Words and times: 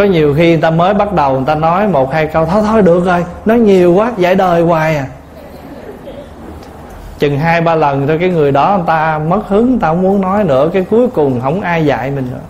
có 0.00 0.06
nhiều 0.06 0.34
khi 0.34 0.48
người 0.48 0.60
ta 0.60 0.70
mới 0.70 0.94
bắt 0.94 1.12
đầu 1.12 1.32
người 1.32 1.44
ta 1.46 1.54
nói 1.54 1.88
một 1.88 2.12
hai 2.12 2.26
câu 2.26 2.46
thôi 2.46 2.62
thôi 2.66 2.82
được 2.82 3.04
rồi 3.04 3.24
nói 3.44 3.58
nhiều 3.58 3.94
quá 3.94 4.12
giải 4.18 4.34
đời 4.34 4.62
hoài 4.62 4.96
à. 4.96 5.06
Chừng 7.18 7.38
hai 7.38 7.60
ba 7.60 7.74
lần 7.74 8.06
thôi 8.06 8.16
cái 8.20 8.28
người 8.28 8.52
đó 8.52 8.76
người 8.76 8.86
ta 8.86 9.18
mất 9.18 9.40
hứng 9.48 9.70
người 9.70 9.78
ta 9.80 9.88
không 9.88 10.02
muốn 10.02 10.20
nói 10.20 10.44
nữa 10.44 10.70
cái 10.72 10.84
cuối 10.90 11.08
cùng 11.08 11.40
không 11.40 11.60
ai 11.60 11.86
dạy 11.86 12.10
mình 12.10 12.26
nữa. 12.30 12.40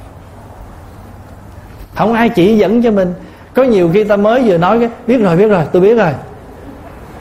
Không 1.95 2.13
ai 2.13 2.29
chỉ 2.29 2.57
dẫn 2.57 2.83
cho 2.83 2.91
mình. 2.91 3.15
Có 3.55 3.63
nhiều 3.63 3.91
khi 3.95 4.05
ta 4.05 4.17
mới 4.17 4.43
vừa 4.43 4.59
nói 4.59 4.79
cái 4.81 4.89
biết 5.07 5.19
rồi 5.23 5.37
biết 5.37 5.49
rồi 5.49 5.65
tôi 5.73 5.83
biết 5.83 5.95
rồi. 5.95 6.13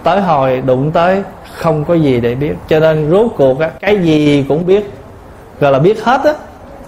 Tới 0.04 0.22
hồi 0.22 0.62
đụng 0.66 0.92
tới 0.92 1.24
không 1.54 1.86
có 1.86 1.94
gì 1.94 2.20
để 2.20 2.36
biết. 2.36 2.54
Cho 2.68 2.80
nên 2.80 3.12
rốt 3.12 3.32
cuộc 3.38 3.60
á, 3.60 3.70
cái 3.80 3.98
gì 3.98 4.46
cũng 4.50 4.66
biết. 4.66 4.92
Gọi 5.60 5.72
là 5.72 5.80
biết 5.80 6.04
hết 6.04 6.22
á 6.24 6.34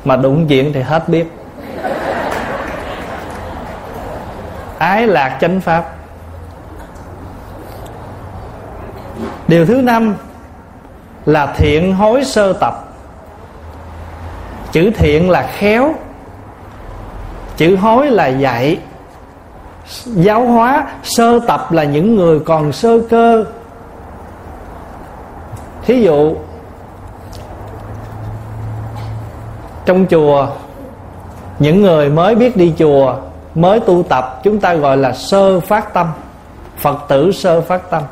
mà 0.05 0.15
đụng 0.15 0.47
chuyện 0.47 0.73
thì 0.73 0.81
hết 0.81 1.09
biết. 1.09 1.40
Ái 4.81 5.07
lạc 5.07 5.37
chánh 5.41 5.61
pháp. 5.61 5.85
Điều 9.47 9.65
thứ 9.65 9.81
năm 9.81 10.15
là 11.25 11.53
thiện 11.57 11.95
hối 11.95 12.23
sơ 12.23 12.53
tập. 12.53 12.73
Chữ 14.71 14.91
thiện 14.97 15.29
là 15.29 15.49
khéo, 15.53 15.93
chữ 17.57 17.75
hối 17.75 18.11
là 18.11 18.27
dạy. 18.27 18.79
Giáo 20.05 20.45
hóa, 20.45 20.87
sơ 21.03 21.39
tập 21.47 21.71
là 21.71 21.83
những 21.83 22.15
người 22.15 22.39
còn 22.39 22.71
sơ 22.71 22.99
cơ. 23.09 23.45
Thí 25.85 26.03
dụ, 26.03 26.35
trong 29.85 30.05
chùa, 30.09 30.47
những 31.59 31.81
người 31.81 32.09
mới 32.09 32.35
biết 32.35 32.57
đi 32.57 32.73
chùa 32.77 33.15
mới 33.55 33.79
tu 33.79 34.03
tập, 34.03 34.39
chúng 34.43 34.59
ta 34.59 34.73
gọi 34.73 34.97
là 34.97 35.13
sơ 35.13 35.59
phát 35.59 35.93
tâm. 35.93 36.07
Phật 36.77 36.97
tử 37.07 37.31
sơ 37.31 37.61
phát 37.61 37.89
tâm. 37.89 38.03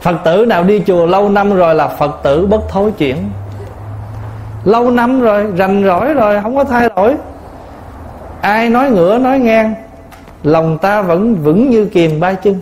Phật 0.00 0.16
tử 0.24 0.44
nào 0.46 0.64
đi 0.64 0.82
chùa 0.86 1.06
lâu 1.06 1.28
năm 1.28 1.54
rồi 1.54 1.74
là 1.74 1.88
phật 1.88 2.20
tử 2.22 2.46
bất 2.46 2.60
thối 2.68 2.92
chuyển. 2.98 3.30
Lâu 4.64 4.90
năm 4.90 5.20
rồi, 5.20 5.46
rành 5.56 5.84
rỗi 5.84 6.14
rồi, 6.14 6.40
không 6.42 6.56
có 6.56 6.64
thay 6.64 6.88
đổi. 6.96 7.14
Ai 8.40 8.68
nói 8.70 8.90
ngửa, 8.90 9.18
nói 9.18 9.38
ngang, 9.38 9.74
lòng 10.42 10.78
ta 10.78 11.02
vẫn 11.02 11.34
vững 11.34 11.70
như 11.70 11.86
kiềm 11.86 12.20
ba 12.20 12.32
chân. 12.32 12.60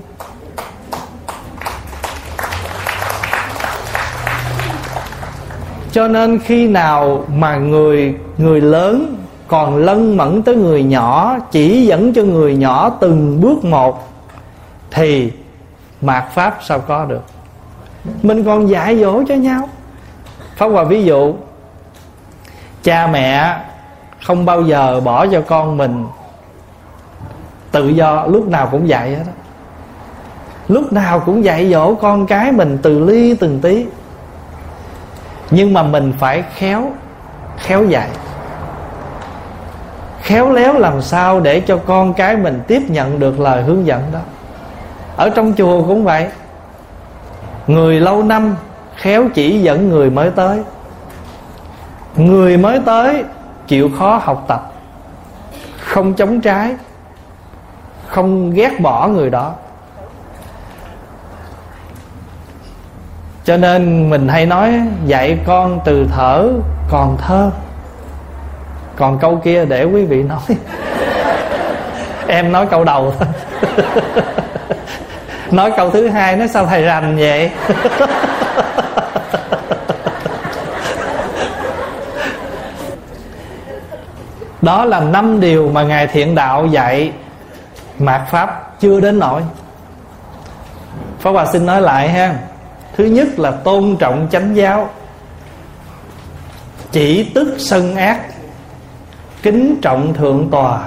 Cho 5.93 6.09
nên 6.09 6.39
khi 6.39 6.69
nào 6.69 7.25
mà 7.35 7.57
người 7.57 8.15
người 8.39 8.61
lớn 8.61 9.17
còn 9.49 9.77
lân 9.77 10.17
mẫn 10.17 10.43
tới 10.43 10.57
người 10.57 10.83
nhỏ, 10.83 11.39
chỉ 11.51 11.87
dẫn 11.87 12.13
cho 12.15 12.23
người 12.23 12.57
nhỏ 12.57 12.91
từng 13.01 13.41
bước 13.41 13.65
một, 13.65 14.09
thì 14.91 15.33
mạt 16.01 16.25
pháp 16.35 16.59
sao 16.63 16.79
có 16.79 17.05
được? 17.05 17.23
Mình 18.23 18.45
còn 18.45 18.69
dạy 18.69 19.01
dỗ 19.01 19.23
cho 19.29 19.35
nhau. 19.35 19.69
Pháp 20.57 20.67
hòa 20.67 20.85
ví 20.85 21.05
dụ, 21.05 21.35
cha 22.83 23.07
mẹ 23.07 23.57
không 24.25 24.45
bao 24.45 24.63
giờ 24.63 25.01
bỏ 25.01 25.27
cho 25.27 25.41
con 25.41 25.77
mình 25.77 26.07
tự 27.71 27.89
do, 27.89 28.27
lúc 28.27 28.49
nào 28.49 28.69
cũng 28.73 28.89
dạy 28.89 29.11
hết 29.11 29.23
đó 29.27 29.33
lúc 30.69 30.93
nào 30.93 31.21
cũng 31.21 31.45
dạy 31.45 31.71
dỗ 31.71 31.95
con 31.95 32.27
cái 32.27 32.53
mình 32.53 32.79
từ 32.83 33.05
ly 33.05 33.35
từng 33.35 33.61
tí. 33.61 33.87
Nhưng 35.51 35.73
mà 35.73 35.83
mình 35.83 36.13
phải 36.19 36.45
khéo 36.55 36.91
khéo 37.57 37.85
dạy 37.85 38.09
khéo 40.27 40.53
léo 40.53 40.79
làm 40.79 41.03
sao 41.03 41.41
để 41.41 41.61
cho 41.61 41.79
con 41.87 42.15
cái 42.15 42.37
mình 42.37 42.61
tiếp 42.67 42.83
nhận 42.89 43.19
được 43.19 43.41
lời 43.41 43.63
hướng 43.63 43.87
dẫn 43.87 44.03
đó. 44.13 44.19
Ở 45.17 45.31
trong 45.31 45.53
chùa 45.53 45.83
cũng 45.83 46.05
vậy. 46.05 46.29
Người 47.67 48.01
lâu 48.01 48.23
năm 48.23 48.57
khéo 48.97 49.29
chỉ 49.35 49.61
dẫn 49.61 49.89
người 49.89 50.11
mới 50.11 50.31
tới. 50.31 50.63
Người 52.17 52.57
mới 52.57 52.81
tới 52.87 53.25
chịu 53.67 53.91
khó 53.99 54.21
học 54.23 54.45
tập, 54.49 54.73
không 55.81 56.15
chống 56.15 56.41
trái, 56.41 56.75
không 58.07 58.51
ghét 58.51 58.81
bỏ 58.81 59.09
người 59.09 59.31
đó. 59.31 59.53
Cho 63.45 63.57
nên 63.57 64.11
mình 64.11 64.29
hay 64.29 64.47
nói, 64.47 64.81
dạy 65.07 65.39
con 65.47 65.81
từ 65.85 66.07
thở 66.13 66.49
còn 66.91 67.17
thơ 67.17 67.51
còn 68.97 69.19
câu 69.19 69.41
kia 69.45 69.65
để 69.65 69.85
quý 69.85 70.05
vị 70.05 70.23
nói. 70.23 70.57
Em 72.27 72.53
nói 72.53 72.67
câu 72.71 72.85
đầu 72.85 73.15
thôi. 73.19 73.29
Nói 75.51 75.73
câu 75.77 75.91
thứ 75.91 76.09
hai 76.09 76.37
nó 76.37 76.47
sao 76.47 76.67
thầy 76.67 76.83
rành 76.83 77.17
vậy? 77.17 77.51
Đó 84.63 84.85
là 84.85 85.01
năm 85.01 85.41
điều 85.41 85.69
mà 85.69 85.83
ngài 85.83 86.07
thiện 86.07 86.35
đạo 86.35 86.67
dạy 86.67 87.13
mạt 87.99 88.23
pháp 88.31 88.81
chưa 88.81 89.01
đến 89.01 89.19
nỗi. 89.19 89.43
Pháp 91.21 91.31
hòa 91.31 91.47
xin 91.53 91.67
nói 91.67 91.81
lại 91.81 92.09
ha. 92.09 92.35
Thứ 92.97 93.05
nhất 93.05 93.29
là 93.39 93.51
tôn 93.51 93.97
trọng 93.99 94.29
chánh 94.31 94.57
giáo. 94.57 94.89
Chỉ 96.93 97.31
tức 97.35 97.55
sân 97.59 97.97
ác 97.97 98.21
kính 99.47 99.77
trọng 99.83 100.15
thượng 100.15 100.49
tòa, 100.51 100.81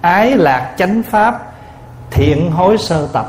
ái 0.00 0.36
lạc 0.36 0.74
chánh 0.76 1.02
pháp, 1.02 1.40
thiện 2.10 2.50
hối 2.50 2.78
sơ 2.78 3.08
tập. 3.12 3.26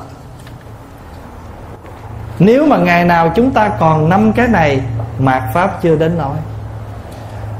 Nếu 2.40 2.66
mà 2.66 2.78
ngày 2.78 3.06
nào 3.06 3.32
chúng 3.36 3.52
ta 3.52 3.70
còn 3.80 4.10
năm 4.10 4.34
cái 4.34 4.48
này, 4.48 4.82
mạt 5.20 5.44
pháp 5.54 5.82
chưa 5.82 5.96
đến 5.96 6.18
nỗi. 6.18 6.36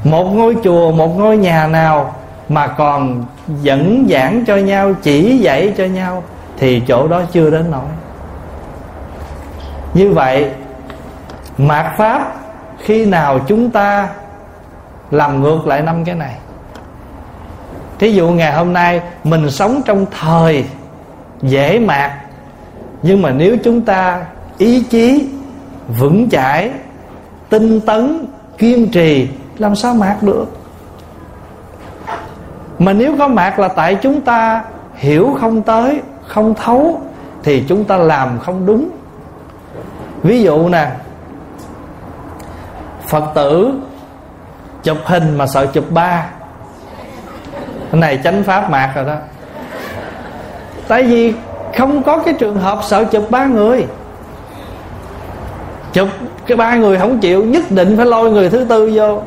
Một 0.04 0.24
ngôi 0.24 0.56
chùa, 0.64 0.92
một 0.92 1.18
ngôi 1.18 1.36
nhà 1.36 1.66
nào 1.66 2.14
mà 2.48 2.66
còn 2.66 3.24
dẫn 3.62 4.06
giảng 4.10 4.44
cho 4.46 4.56
nhau, 4.56 4.92
chỉ 5.02 5.38
dạy 5.38 5.74
cho 5.78 5.84
nhau, 5.84 6.22
thì 6.58 6.82
chỗ 6.88 7.08
đó 7.08 7.22
chưa 7.32 7.50
đến 7.50 7.70
nỗi. 7.70 7.88
Như 9.94 10.12
vậy, 10.12 10.50
mạt 11.58 11.86
pháp 11.98 12.32
khi 12.78 13.06
nào 13.06 13.38
chúng 13.38 13.70
ta 13.70 14.08
làm 15.10 15.42
ngược 15.42 15.66
lại 15.66 15.82
năm 15.82 16.04
cái 16.04 16.14
này? 16.14 16.34
Thí 18.00 18.12
dụ 18.12 18.28
ngày 18.28 18.52
hôm 18.52 18.72
nay 18.72 19.02
mình 19.24 19.50
sống 19.50 19.82
trong 19.84 20.06
thời 20.20 20.64
dễ 21.42 21.78
mạt, 21.78 22.10
nhưng 23.02 23.22
mà 23.22 23.30
nếu 23.30 23.56
chúng 23.64 23.80
ta 23.80 24.26
ý 24.58 24.82
chí 24.82 25.28
vững 25.98 26.30
chãi, 26.30 26.70
tinh 27.48 27.80
tấn, 27.80 28.26
kiên 28.58 28.90
trì, 28.90 29.28
làm 29.58 29.74
sao 29.74 29.94
mạt 29.94 30.22
được? 30.22 30.46
Mà 32.78 32.92
nếu 32.92 33.16
có 33.18 33.28
mạt 33.28 33.58
là 33.58 33.68
tại 33.68 33.94
chúng 33.94 34.20
ta 34.20 34.64
hiểu 34.94 35.36
không 35.40 35.62
tới, 35.62 36.00
không 36.26 36.54
thấu, 36.54 37.00
thì 37.42 37.64
chúng 37.68 37.84
ta 37.84 37.96
làm 37.96 38.38
không 38.38 38.66
đúng. 38.66 38.88
Ví 40.22 40.42
dụ 40.42 40.68
nè, 40.68 40.90
phật 43.06 43.24
tử 43.34 43.72
chụp 44.82 44.98
hình 45.04 45.38
mà 45.38 45.46
sợ 45.46 45.66
chụp 45.66 45.84
ba 45.90 46.26
cái 47.92 48.00
này 48.00 48.18
chánh 48.24 48.42
pháp 48.42 48.70
mạc 48.70 48.92
rồi 48.94 49.04
đó. 49.04 49.14
Tại 50.88 51.02
vì 51.02 51.32
không 51.78 52.02
có 52.02 52.18
cái 52.18 52.34
trường 52.34 52.56
hợp 52.56 52.78
sợ 52.82 53.04
chụp 53.04 53.30
ba 53.30 53.46
người. 53.46 53.86
Chụp 55.92 56.08
cái 56.46 56.56
ba 56.56 56.74
người 56.74 56.98
không 56.98 57.18
chịu, 57.18 57.44
nhất 57.44 57.70
định 57.70 57.96
phải 57.96 58.06
lôi 58.06 58.30
người 58.30 58.50
thứ 58.50 58.66
tư 58.68 58.92
vô. 58.94 59.22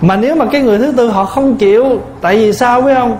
Mà 0.00 0.16
nếu 0.16 0.34
mà 0.34 0.46
cái 0.52 0.60
người 0.60 0.78
thứ 0.78 0.92
tư 0.96 1.08
họ 1.08 1.24
không 1.24 1.56
chịu, 1.56 2.00
tại 2.20 2.36
vì 2.36 2.52
sao 2.52 2.80
biết 2.80 2.94
không? 2.94 3.18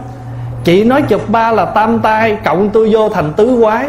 Chị 0.65 0.85
nói 0.85 1.03
chụp 1.03 1.29
ba 1.29 1.53
là 1.53 1.65
tam 1.65 1.99
tai, 1.99 2.37
cộng 2.44 2.71
tôi 2.71 2.91
vô 2.93 3.09
thành 3.09 3.33
tứ 3.33 3.59
quái. 3.62 3.87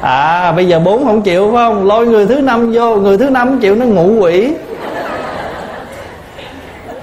À 0.00 0.52
bây 0.52 0.68
giờ 0.68 0.78
bốn 0.78 1.04
không 1.04 1.22
chịu 1.22 1.50
phải 1.52 1.68
không? 1.68 1.86
Lôi 1.86 2.06
người 2.06 2.26
thứ 2.26 2.40
năm 2.40 2.72
vô, 2.72 2.96
người 2.96 3.18
thứ 3.18 3.30
năm 3.30 3.58
chịu 3.60 3.74
nó 3.74 3.86
ngủ 3.86 4.20
quỷ 4.20 4.54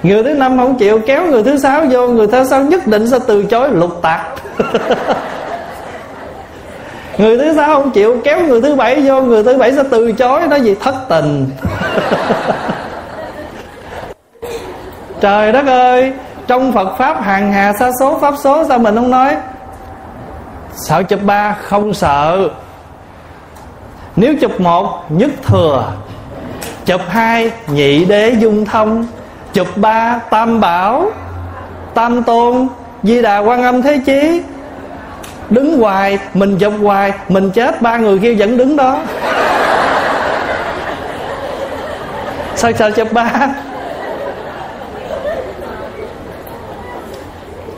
người 0.02 0.22
thứ 0.22 0.34
năm 0.34 0.58
không 0.58 0.78
chịu, 0.78 1.00
kéo 1.06 1.26
người 1.26 1.42
thứ 1.42 1.58
sáu 1.58 1.84
vô, 1.90 2.08
người 2.08 2.26
thứ 2.26 2.44
sáu 2.44 2.62
nhất 2.62 2.86
định 2.86 3.08
sẽ 3.08 3.18
từ 3.26 3.44
chối, 3.44 3.68
lục 3.70 4.02
tạc 4.02 4.20
người 7.18 7.38
thứ 7.38 7.54
sáu 7.56 7.74
không 7.74 7.90
chịu, 7.90 8.20
kéo 8.24 8.40
người 8.46 8.60
thứ 8.62 8.74
bảy 8.74 9.00
vô, 9.00 9.22
người 9.22 9.42
thứ 9.44 9.58
bảy 9.58 9.72
sẽ 9.72 9.82
từ 9.90 10.12
chối, 10.12 10.46
nói 10.48 10.60
gì? 10.60 10.74
Thất 10.74 10.94
tình. 11.08 11.50
Trời 15.20 15.52
đất 15.52 15.66
ơi, 15.66 16.12
trong 16.46 16.72
phật 16.72 16.96
pháp 16.98 17.22
hàng 17.22 17.52
hà 17.52 17.72
sa 17.78 17.90
số, 18.00 18.18
pháp 18.18 18.34
số 18.38 18.64
sao 18.68 18.78
mình 18.78 18.94
không 18.94 19.10
nói? 19.10 19.36
Sợ 20.74 21.02
chụp 21.02 21.20
ba, 21.22 21.56
không 21.62 21.94
sợ. 21.94 22.48
Nếu 24.16 24.34
chụp 24.40 24.60
một, 24.60 25.04
nhất 25.08 25.30
thừa. 25.46 25.92
Chụp 26.84 27.00
hai, 27.08 27.50
nhị 27.66 28.04
đế 28.04 28.30
dung 28.30 28.64
thông 28.64 29.06
chụp 29.58 29.76
ba, 29.76 30.20
tam 30.30 30.60
bảo, 30.60 31.10
tam 31.94 32.22
tôn, 32.22 32.68
di 33.02 33.22
đà 33.22 33.38
quan 33.38 33.62
âm 33.62 33.82
thế 33.82 34.00
chí. 34.06 34.42
Đứng 35.50 35.78
hoài, 35.80 36.18
mình 36.34 36.58
chụp 36.58 36.72
hoài, 36.82 37.12
mình 37.28 37.50
chết, 37.50 37.82
ba 37.82 37.96
người 37.96 38.18
kia 38.18 38.34
vẫn 38.34 38.56
đứng 38.56 38.76
đó. 38.76 38.98
Sao 42.54 42.72
sao 42.72 42.90
chụp 42.90 43.12
ba? 43.12 43.30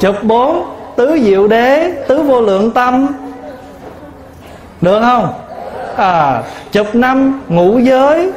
Chụp 0.00 0.16
bốn, 0.22 0.64
tứ 0.96 1.18
diệu 1.22 1.48
đế, 1.48 1.92
tứ 2.08 2.22
vô 2.22 2.40
lượng 2.40 2.70
tâm. 2.70 3.06
Được 4.80 5.00
không? 5.00 5.28
À 5.96 6.42
chụp 6.72 6.94
năm, 6.94 7.40
ngũ 7.48 7.78
giới, 7.78 8.32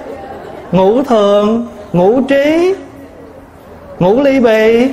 ngũ 0.71 1.03
thường, 1.03 1.67
ngũ 1.93 2.21
trí 2.21 2.75
ngủ 4.03 4.21
ly 4.21 4.39
bì. 4.39 4.89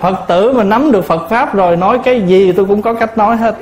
Phật 0.00 0.14
tử 0.28 0.52
mà 0.52 0.64
nắm 0.64 0.92
được 0.92 1.04
Phật 1.04 1.28
Pháp 1.30 1.54
rồi, 1.54 1.76
Nói 1.76 1.98
cái 2.04 2.20
gì 2.20 2.52
tôi 2.52 2.64
cũng 2.64 2.82
có 2.82 2.94
cách 2.94 3.18
nói 3.18 3.36
hết. 3.36 3.56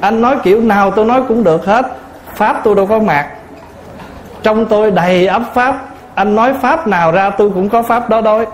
Anh 0.00 0.22
nói 0.22 0.36
kiểu 0.42 0.60
nào 0.60 0.90
tôi 0.90 1.04
nói 1.04 1.22
cũng 1.28 1.44
được 1.44 1.66
hết. 1.66 1.86
Pháp 2.34 2.60
tôi 2.64 2.74
đâu 2.74 2.86
có 2.86 2.98
mạc. 2.98 3.30
Trong 4.42 4.66
tôi 4.66 4.90
đầy 4.90 5.26
ấp 5.26 5.42
Pháp. 5.54 5.84
Anh 6.14 6.36
nói 6.36 6.54
Pháp 6.62 6.86
nào 6.86 7.12
ra 7.12 7.30
tôi 7.30 7.50
cũng 7.54 7.68
có 7.68 7.82
Pháp 7.82 8.08
đó 8.08 8.20
đôi 8.20 8.46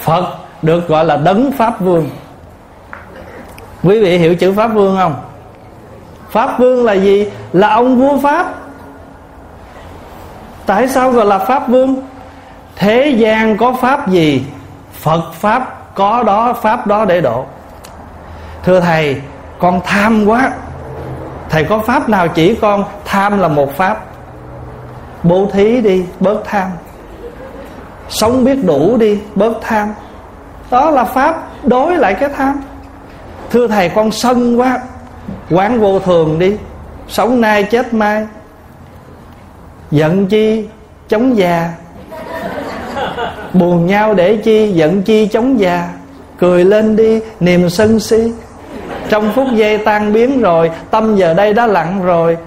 Phật 0.00 0.24
được 0.62 0.88
gọi 0.88 1.04
là 1.04 1.16
đấng 1.16 1.52
Pháp 1.52 1.80
Vương. 1.80 2.10
Quý 3.82 4.00
vị 4.00 4.18
hiểu 4.18 4.34
chữ 4.34 4.52
Pháp 4.52 4.68
Vương 4.68 4.96
không? 4.96 5.29
Pháp 6.30 6.58
Vương 6.58 6.84
là 6.84 6.92
gì? 6.92 7.26
Là 7.52 7.68
ông 7.68 7.96
vua 7.96 8.18
Pháp. 8.18 8.54
Tại 10.66 10.88
sao 10.88 11.10
gọi 11.10 11.26
là 11.26 11.38
Pháp 11.38 11.68
Vương? 11.68 11.96
Thế 12.76 13.14
gian 13.18 13.56
có 13.56 13.72
Pháp 13.72 14.08
gì? 14.08 14.44
Phật 14.92 15.32
Pháp 15.34 15.94
có 15.94 16.22
đó, 16.22 16.52
Pháp 16.52 16.86
đó 16.86 17.04
để 17.04 17.20
độ. 17.20 17.44
Thưa 18.64 18.80
Thầy, 18.80 19.20
Con 19.60 19.80
tham 19.84 20.26
quá. 20.26 20.52
Thầy 21.48 21.64
có 21.64 21.78
Pháp 21.78 22.08
nào 22.08 22.28
chỉ 22.28 22.54
con, 22.54 22.84
Tham 23.04 23.38
là 23.38 23.48
một 23.48 23.76
Pháp. 23.76 24.04
Bố 25.22 25.48
thí 25.52 25.80
đi, 25.80 26.04
bớt 26.20 26.42
tham. 26.44 26.68
Sống 28.08 28.44
biết 28.44 28.64
đủ 28.64 28.96
đi, 28.96 29.20
bớt 29.34 29.52
tham. 29.62 29.88
Đó 30.70 30.90
là 30.90 31.04
Pháp, 31.04 31.42
đối 31.62 31.96
lại 31.96 32.14
cái 32.14 32.28
tham. 32.36 32.60
Thưa 33.50 33.68
Thầy, 33.68 33.88
con 33.88 34.12
sân 34.12 34.60
quá. 34.60 34.80
Quán 35.50 35.80
vô 35.80 35.98
thường 35.98 36.38
đi, 36.38 36.56
Sống 37.08 37.40
nay 37.40 37.62
chết 37.62 37.94
mai, 37.94 38.26
Giận 39.90 40.26
chi 40.26 40.68
chống 41.08 41.36
già, 41.36 41.70
Buồn 43.52 43.86
nhau 43.86 44.14
để 44.14 44.36
chi 44.36 44.72
Giận 44.72 45.02
chi 45.02 45.26
chống 45.26 45.60
già, 45.60 45.88
Cười 46.38 46.64
lên 46.64 46.96
đi 46.96 47.20
niềm 47.40 47.70
sân 47.70 48.00
si. 48.00 48.32
Trong 49.08 49.32
phút 49.32 49.46
giây 49.54 49.78
tan 49.78 50.12
biến 50.12 50.40
rồi, 50.40 50.70
Tâm 50.90 51.16
giờ 51.16 51.34
đây 51.34 51.54
đã 51.54 51.66
lặng 51.66 52.02
rồi, 52.02 52.38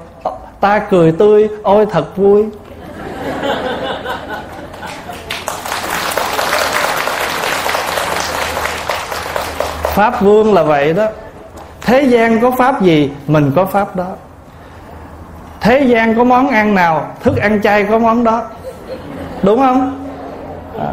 Ta 0.59 0.79
cười 0.79 1.11
tươi, 1.11 1.50
Ôi 1.63 1.85
thật 1.91 2.17
vui. 2.17 2.45
Pháp 9.94 10.21
vương 10.21 10.53
là 10.53 10.63
vậy 10.63 10.94
đó. 10.94 11.07
Thế 11.85 12.01
gian 12.01 12.41
có 12.41 12.51
pháp 12.51 12.81
gì, 12.81 13.12
Mình 13.27 13.51
có 13.56 13.65
pháp 13.65 13.95
đó. 13.95 14.07
Thế 15.62 15.80
gian 15.80 16.15
có 16.15 16.24
món 16.24 16.50
ăn 16.50 16.75
nào, 16.75 17.07
Thức 17.24 17.38
ăn 17.38 17.62
chay 17.62 17.83
có 17.83 18.00
món 18.00 18.24
đó. 18.24 18.41
Đúng 19.44 19.59
không? 19.59 20.06
À. 20.80 20.91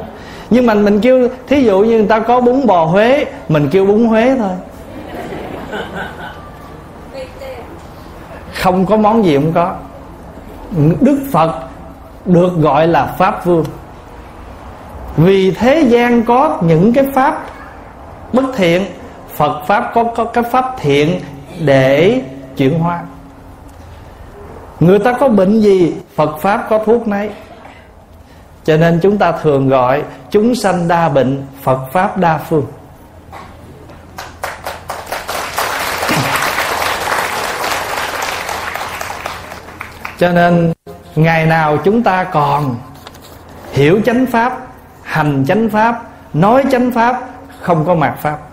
Nhưng 0.50 0.66
mà 0.66 0.74
mình 0.74 1.00
kêu, 1.00 1.28
Thí 1.46 1.64
dụ 1.64 1.80
như 1.80 1.98
người 1.98 2.06
ta 2.06 2.20
có 2.20 2.40
bún 2.40 2.66
bò 2.66 2.84
Huế, 2.84 3.24
Mình 3.48 3.68
kêu 3.72 3.86
bún 3.86 4.04
Huế 4.04 4.36
thôi. 4.38 4.52
Không 8.54 8.86
có 8.86 8.96
món 8.96 9.24
gì 9.24 9.34
không 9.34 9.52
có. 9.52 9.74
Đức 11.00 11.18
Phật 11.32 11.54
Được 12.24 12.50
gọi 12.58 12.88
là 12.88 13.06
Pháp 13.18 13.44
Vương. 13.44 13.64
Vì 15.16 15.50
thế 15.50 15.80
gian 15.80 16.22
có 16.22 16.58
những 16.62 16.92
cái 16.92 17.04
Pháp 17.14 17.44
Bất 18.32 18.44
thiện 18.56 18.84
Phật 19.40 19.62
Pháp 19.66 19.90
có, 19.94 20.04
có 20.04 20.24
cái 20.24 20.44
Pháp 20.44 20.74
thiện 20.80 21.20
Để 21.60 22.22
chuyển 22.56 22.78
hóa. 22.78 23.02
Người 24.80 24.98
ta 24.98 25.12
có 25.12 25.28
bệnh 25.28 25.60
gì 25.60 25.94
Phật 26.14 26.38
Pháp 26.40 26.66
có 26.70 26.78
thuốc 26.84 27.08
nấy. 27.08 27.30
Cho 28.64 28.76
nên 28.76 29.00
chúng 29.02 29.18
ta 29.18 29.32
thường 29.32 29.68
gọi 29.68 30.02
Chúng 30.30 30.54
sanh 30.54 30.88
đa 30.88 31.08
bệnh 31.08 31.46
Phật 31.62 31.78
Pháp 31.92 32.18
đa 32.18 32.38
phương. 32.38 32.66
Cho 40.18 40.32
nên 40.32 40.72
Ngày 41.14 41.46
nào 41.46 41.76
chúng 41.84 42.02
ta 42.02 42.24
còn 42.24 42.76
Hiểu 43.72 44.00
chánh 44.06 44.26
Pháp 44.26 44.58
Hành 45.02 45.44
chánh 45.48 45.68
Pháp 45.68 46.02
Nói 46.34 46.64
chánh 46.70 46.90
Pháp 46.90 47.20
Không 47.60 47.84
có 47.86 47.94
mạt 47.94 48.18
Pháp 48.22 48.49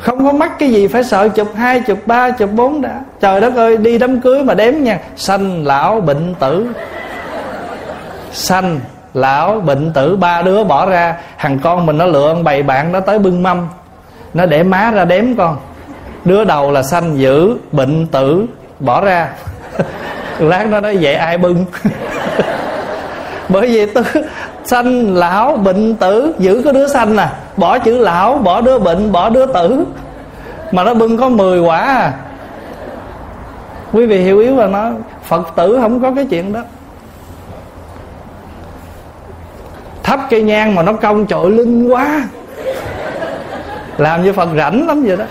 không 0.00 0.24
có 0.24 0.32
mắc 0.32 0.52
cái 0.58 0.70
gì 0.70 0.86
phải 0.86 1.04
sợ 1.04 1.28
chụp 1.28 1.48
hai, 1.56 1.80
chụp 1.80 1.98
ba, 2.06 2.30
chụp 2.30 2.50
bốn 2.52 2.80
đã. 2.80 3.00
Trời 3.20 3.40
đất 3.40 3.56
ơi, 3.56 3.76
đi 3.76 3.98
đám 3.98 4.20
cưới 4.20 4.44
mà 4.44 4.54
đếm 4.54 4.74
nha. 4.74 4.98
Sanh 5.16 5.66
lão 5.66 6.00
bệnh 6.00 6.34
tử. 6.34 6.66
Sanh 8.32 8.80
lão 9.14 9.60
bệnh 9.60 9.92
tử, 9.92 10.16
ba 10.16 10.42
đứa 10.42 10.64
bỏ 10.64 10.86
ra. 10.86 11.16
Thằng 11.38 11.58
con 11.58 11.86
mình 11.86 11.98
nó 11.98 12.06
lựa 12.06 12.34
bầy 12.34 12.62
bạn 12.62 12.92
nó 12.92 13.00
tới 13.00 13.18
bưng 13.18 13.42
mâm. 13.42 13.68
Nó 14.34 14.46
để 14.46 14.62
má 14.62 14.90
ra 14.90 15.04
đếm 15.04 15.24
con. 15.36 15.56
Đứa 16.24 16.44
đầu 16.44 16.72
là 16.72 16.82
sanh 16.82 17.18
dữ, 17.18 17.56
bệnh 17.72 18.06
tử, 18.06 18.46
bỏ 18.80 19.00
ra. 19.00 19.28
Lát 20.38 20.66
nó 20.66 20.80
nói 20.80 20.98
vậy 21.00 21.14
ai 21.14 21.38
bưng? 21.38 21.64
Bởi 23.48 23.68
vì 23.68 23.86
tôi 23.86 24.04
sanh 24.64 25.14
lão 25.14 25.56
bệnh 25.56 25.94
tử 25.94 26.34
giữ 26.38 26.62
có 26.64 26.72
đứa 26.72 26.88
sanh 26.88 27.16
à 27.16 27.32
bỏ 27.58 27.78
chữ 27.78 27.98
lão, 27.98 28.34
bỏ 28.34 28.60
đứa 28.60 28.78
bệnh, 28.78 29.12
bỏ 29.12 29.30
đứa 29.30 29.46
tử. 29.46 29.84
Mà 30.72 30.84
nó 30.84 30.94
bưng 30.94 31.16
có 31.16 31.28
10 31.28 31.60
quả 31.60 31.78
à. 31.78 32.12
Quý 33.92 34.06
vị 34.06 34.22
hiểu 34.22 34.38
yếu 34.38 34.56
là 34.56 34.66
nó, 34.66 34.90
phật 35.24 35.48
tử 35.56 35.78
không 35.80 36.02
có 36.02 36.12
cái 36.16 36.26
chuyện 36.30 36.52
đó. 36.52 36.60
Thắp 40.02 40.20
cây 40.30 40.42
nhang 40.42 40.74
mà 40.74 40.82
nó 40.82 40.92
cong 40.92 41.26
trội 41.26 41.50
linh 41.50 41.88
quá. 41.88 42.22
Làm 43.98 44.24
như 44.24 44.32
phật 44.32 44.48
rảnh 44.56 44.86
lắm 44.86 45.04
vậy 45.06 45.16
đó. 45.16 45.24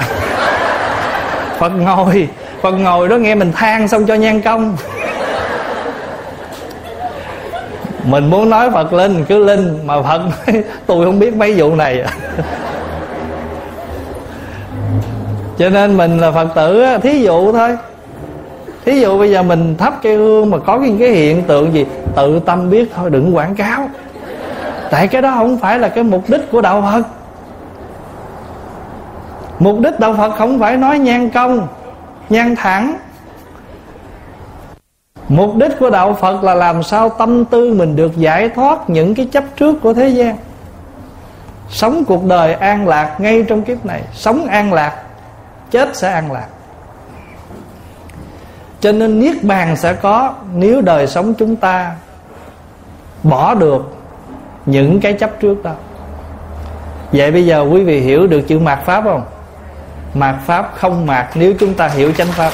Phật 1.60 1.69
ngồi 1.69 2.29
phật 2.62 2.72
ngồi 2.72 3.10
đó 3.10 3.15
nghe 3.15 3.36
mình 3.36 3.51
than 3.51 3.88
xong 3.88 4.05
cho 4.05 4.15
nhang 4.15 4.41
cong. 4.41 4.77
Mình 8.07 8.29
muốn 8.29 8.49
nói 8.49 8.71
phật 8.71 8.93
linh 8.93 9.25
cứ 9.25 9.45
linh 9.45 9.79
mà 9.87 10.01
phật 10.01 10.21
nói, 10.21 10.63
tôi 10.85 11.05
không 11.05 11.19
biết 11.19 11.35
mấy 11.35 11.53
vụ 11.53 11.75
này. 11.75 12.05
Cho 15.57 15.69
nên 15.69 15.97
mình 15.97 16.17
là 16.17 16.31
phật 16.31 16.47
tử 16.55 16.85
thí 17.03 17.21
dụ 17.21 17.51
thôi. 17.51 17.77
Thí 18.85 18.99
dụ 18.99 19.19
bây 19.19 19.31
giờ 19.31 19.43
mình 19.43 19.75
thắp 19.77 19.93
cây 20.01 20.15
hương 20.15 20.49
mà 20.49 20.57
có 20.57 20.77
những 20.77 20.97
cái 20.99 21.09
hiện 21.09 21.43
tượng 21.43 21.73
gì, 21.73 21.85
tự 22.15 22.39
tâm 22.39 22.69
biết 22.69 22.91
thôi, 22.95 23.09
đừng 23.09 23.35
quảng 23.35 23.55
cáo. 23.55 23.89
Tại 24.91 25.07
cái 25.07 25.21
đó 25.21 25.31
không 25.37 25.57
phải 25.57 25.79
là 25.79 25.89
cái 25.89 26.03
mục 26.03 26.23
đích 26.27 26.51
của 26.51 26.61
đạo 26.61 26.81
phật. 26.81 27.03
Mục 29.59 29.79
đích 29.79 29.99
đạo 29.99 30.15
phật 30.17 30.31
không 30.37 30.59
phải 30.59 30.77
nói 30.77 30.99
nhan 30.99 31.29
công, 31.29 31.67
nhan 32.29 32.55
thẳng. 32.55 32.97
Mục 35.27 35.55
đích 35.55 35.72
của 35.79 35.89
Đạo 35.89 36.13
Phật 36.13 36.43
là 36.43 36.55
làm 36.55 36.84
sao 36.84 37.10
tâm 37.10 37.46
tư 37.46 37.74
mình 37.74 37.96
được 37.96 38.17
giải 38.17 38.50
thoát 38.50 38.89
những 38.89 39.15
cái 39.15 39.27
chấp 39.31 39.43
trước 39.55 39.75
của 39.81 39.93
thế 39.93 40.10
gian. 40.10 40.38
Sống 41.69 42.03
cuộc 42.07 42.25
đời 42.25 42.53
an 42.53 42.88
lạc 42.88 43.15
ngay 43.19 43.43
trong 43.48 43.62
kiếp 43.62 43.86
này. 43.86 44.01
Sống 44.13 44.48
an 44.48 44.74
lạc, 44.74 45.03
Chết 45.72 45.96
sẽ 45.96 46.12
an 46.12 46.31
lạc. 46.31 46.48
Cho 48.79 48.91
nên 48.91 49.19
Niết 49.19 49.43
Bàn 49.43 49.75
sẽ 49.75 49.93
có, 49.93 50.34
Nếu 50.55 50.81
đời 50.81 51.07
sống 51.07 51.34
chúng 51.34 51.55
ta 51.55 51.91
Bỏ 53.24 53.53
được 53.53 53.96
Những 54.65 55.00
cái 55.00 55.13
chấp 55.13 55.39
trước 55.39 55.63
đó. 55.63 55.72
Vậy 57.12 57.31
bây 57.31 57.46
giờ 57.46 57.62
quý 57.72 57.84
vị 57.84 58.00
hiểu 58.00 58.27
được 58.27 58.41
chữ 58.41 58.60
mạt 58.60 58.79
Pháp 58.86 59.03
không? 59.03 59.24
Mạt 60.13 60.36
Pháp 60.46 60.72
không 60.75 61.05
mạt 61.05 61.27
nếu 61.36 61.53
chúng 61.60 61.74
ta 61.74 61.88
hiểu 61.88 62.12
chánh 62.12 62.27
Pháp. 62.27 62.51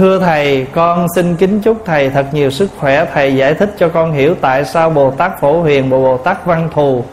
Thưa 0.00 0.18
Thầy, 0.18 0.66
con 0.72 1.06
xin 1.14 1.36
kính 1.36 1.60
chúc 1.60 1.82
Thầy 1.84 2.10
thật 2.10 2.26
nhiều 2.32 2.50
sức 2.50 2.70
khỏe. 2.78 3.06
Thầy 3.14 3.36
giải 3.36 3.54
thích 3.54 3.74
cho 3.78 3.88
con 3.88 4.12
hiểu 4.12 4.34
tại 4.40 4.64
sao 4.64 4.90
Bồ 4.90 5.10
Tát 5.10 5.40
Phổ 5.40 5.60
Huyền 5.60 5.90
và 5.90 5.98
Bồ 5.98 6.16
Tát 6.16 6.46
Văn 6.46 6.68
Thù 6.74 7.04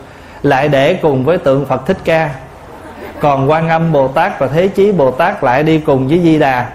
Lại 0.43 0.67
để 0.67 0.93
cùng 0.93 1.25
với 1.25 1.37
tượng 1.37 1.65
Phật 1.65 1.85
Thích 1.85 1.97
Ca. 2.03 2.29
Còn 3.19 3.49
quan 3.49 3.69
âm 3.69 3.91
bồ 3.91 4.07
tát 4.07 4.39
và 4.39 4.47
thế 4.47 4.67
chí 4.67 4.91
bồ 4.91 5.11
tát 5.11 5.43
lại 5.43 5.63
đi 5.63 5.79
cùng 5.79 6.07
với 6.07 6.19
di 6.19 6.39
đà. 6.39 6.65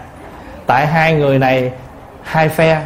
Tại 0.67 0.87
hai 0.87 1.13
người 1.13 1.39
này 1.39 1.71
hai 2.23 2.49
phe. 2.49 2.81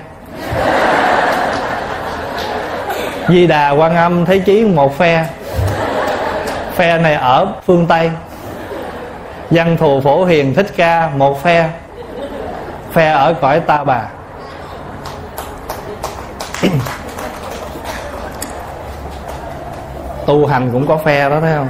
Di 3.29 3.47
đà 3.47 3.71
quan 3.71 3.97
âm 3.97 4.25
thế 4.25 4.39
chí 4.39 4.65
một 4.65 4.99
phe. 4.99 5.27
Phe 6.75 6.99
này 6.99 7.15
ở 7.15 7.47
phương 7.67 7.87
tây. 7.87 8.11
Văn 9.51 9.77
thù 9.77 10.01
phổ 10.01 10.25
hiền 10.25 10.55
thích 10.55 10.73
ca 10.77 11.11
một 11.17 11.43
phe 11.43 11.69
phe 12.97 13.11
ở 13.11 13.35
cõi 13.41 13.61
ta 13.61 13.85
bà. 13.85 14.03
Tu 20.27 20.47
hành 20.47 20.71
cũng 20.73 20.87
có 20.87 20.97
phe 20.97 21.29
đó, 21.31 21.41
thấy 21.41 21.55
không? 21.57 21.69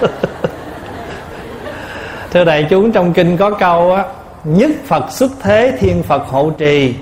Thưa 2.30 2.44
đại 2.44 2.66
chúng, 2.70 2.92
trong 2.92 3.12
kinh 3.12 3.36
có 3.36 3.50
câu 3.50 3.94
á, 3.94 4.04
nhất 4.44 4.70
phật 4.86 5.10
xuất 5.10 5.30
thế, 5.42 5.76
thiên 5.80 6.02
phật 6.02 6.22
hộ 6.28 6.50
trì. 6.50 6.96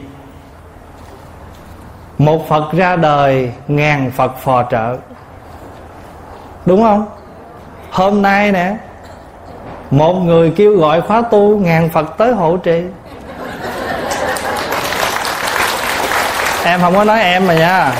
Một 2.19 2.49
phật 2.49 2.73
ra 2.73 2.97
đời, 2.97 3.53
ngàn 3.69 4.11
phật 4.11 4.39
phò 4.39 4.63
trợ. 4.71 4.97
Đúng 6.67 6.83
không? 6.83 7.07
Hôm 7.91 8.23
nay 8.23 8.53
nè, 8.53 8.77
một 9.91 10.15
người 10.15 10.53
kêu 10.57 10.77
gọi 10.77 11.01
khóa 11.01 11.23
tu, 11.23 11.59
ngàn 11.59 11.89
phật 11.89 12.19
tới 12.19 12.33
hộ 12.33 12.57
trì. 12.57 12.83
Em 16.65 16.81
không 16.81 16.95
có 16.95 17.05
nói 17.05 17.21
em 17.21 17.47
mà 17.47 17.55
nha. 17.55 17.93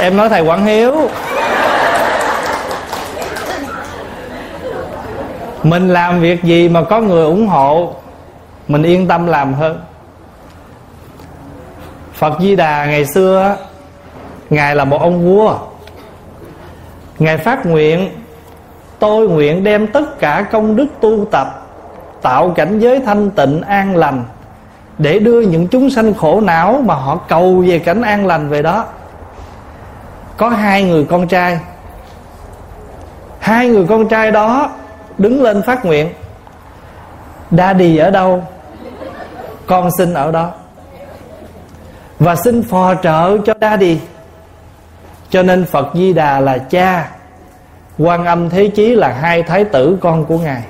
Em 0.00 0.16
nói 0.16 0.28
thầy 0.28 0.40
quảng 0.40 0.66
hiếu. 0.66 1.08
Mình 5.62 5.88
làm 5.88 6.20
việc 6.20 6.44
gì 6.44 6.68
mà 6.68 6.82
có 6.82 7.00
người 7.00 7.24
ủng 7.24 7.46
hộ, 7.46 7.94
mình 8.68 8.82
yên 8.82 9.08
tâm 9.08 9.26
làm 9.26 9.54
hơn. 9.54 9.80
Phật 12.14 12.40
di 12.40 12.56
đà 12.56 12.84
ngày 12.84 13.06
xưa 13.06 13.56
ngài 14.50 14.76
là 14.76 14.84
một 14.84 15.00
ông 15.00 15.24
vua. 15.24 15.58
Ngài 17.18 17.38
phát 17.38 17.66
nguyện, 17.66 18.10
tôi 18.98 19.28
nguyện 19.28 19.64
đem 19.64 19.86
tất 19.86 20.18
cả 20.20 20.44
công 20.52 20.76
đức 20.76 20.86
tu 21.00 21.24
tập, 21.30 21.66
tạo 22.22 22.52
cảnh 22.56 22.78
giới 22.78 23.00
thanh 23.00 23.30
tịnh 23.30 23.62
an 23.62 23.96
lành 23.96 24.24
để 25.00 25.18
đưa 25.18 25.40
những 25.40 25.68
chúng 25.68 25.90
sanh 25.90 26.14
khổ 26.14 26.40
não 26.40 26.82
mà 26.84 26.94
họ 26.94 27.16
cầu 27.28 27.64
về 27.66 27.78
cảnh 27.78 28.02
an 28.02 28.26
lành 28.26 28.48
về 28.48 28.62
đó. 28.62 28.86
Có 30.36 30.48
hai 30.48 30.84
người 30.84 31.04
con 31.04 31.28
trai. 31.28 31.60
Hai 33.38 33.68
người 33.68 33.86
con 33.88 34.08
trai 34.08 34.30
đó 34.30 34.70
đứng 35.18 35.42
lên 35.42 35.62
phát 35.62 35.84
nguyện 35.84 36.08
đa 37.50 37.72
đi 37.72 37.96
ở 37.96 38.10
đâu? 38.10 38.44
Con 39.66 39.90
xin 39.98 40.14
ở 40.14 40.32
đó. 40.32 40.50
Và 42.18 42.36
xin 42.36 42.62
phò 42.62 42.94
trợ 42.94 43.38
cho 43.46 43.54
đa 43.60 43.76
đi, 43.76 44.00
Cho 45.30 45.42
nên 45.42 45.64
Phật 45.64 45.86
Di 45.94 46.12
Đà 46.12 46.40
là 46.40 46.58
cha 46.58 47.10
quan 47.98 48.24
âm 48.24 48.50
Thế 48.50 48.68
Chí 48.68 48.94
là 48.94 49.12
hai 49.12 49.42
thái 49.42 49.64
tử 49.64 49.98
con 50.00 50.24
của 50.24 50.38
Ngài. 50.38 50.62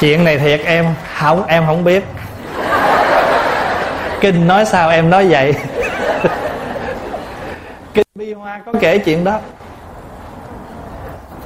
Chuyện 0.00 0.24
này 0.24 0.38
thiệt 0.38 0.60
em 0.64 0.94
không 1.14 1.46
em 1.46 1.66
không 1.66 1.84
biết. 1.84 2.04
Kinh 4.20 4.46
nói 4.46 4.64
sao 4.64 4.90
em 4.90 5.10
nói 5.10 5.26
vậy? 5.28 5.54
Kinh 7.94 8.06
Bi 8.14 8.32
Hoa 8.32 8.60
có 8.66 8.72
kể 8.80 8.98
chuyện 8.98 9.24
đó. 9.24 9.38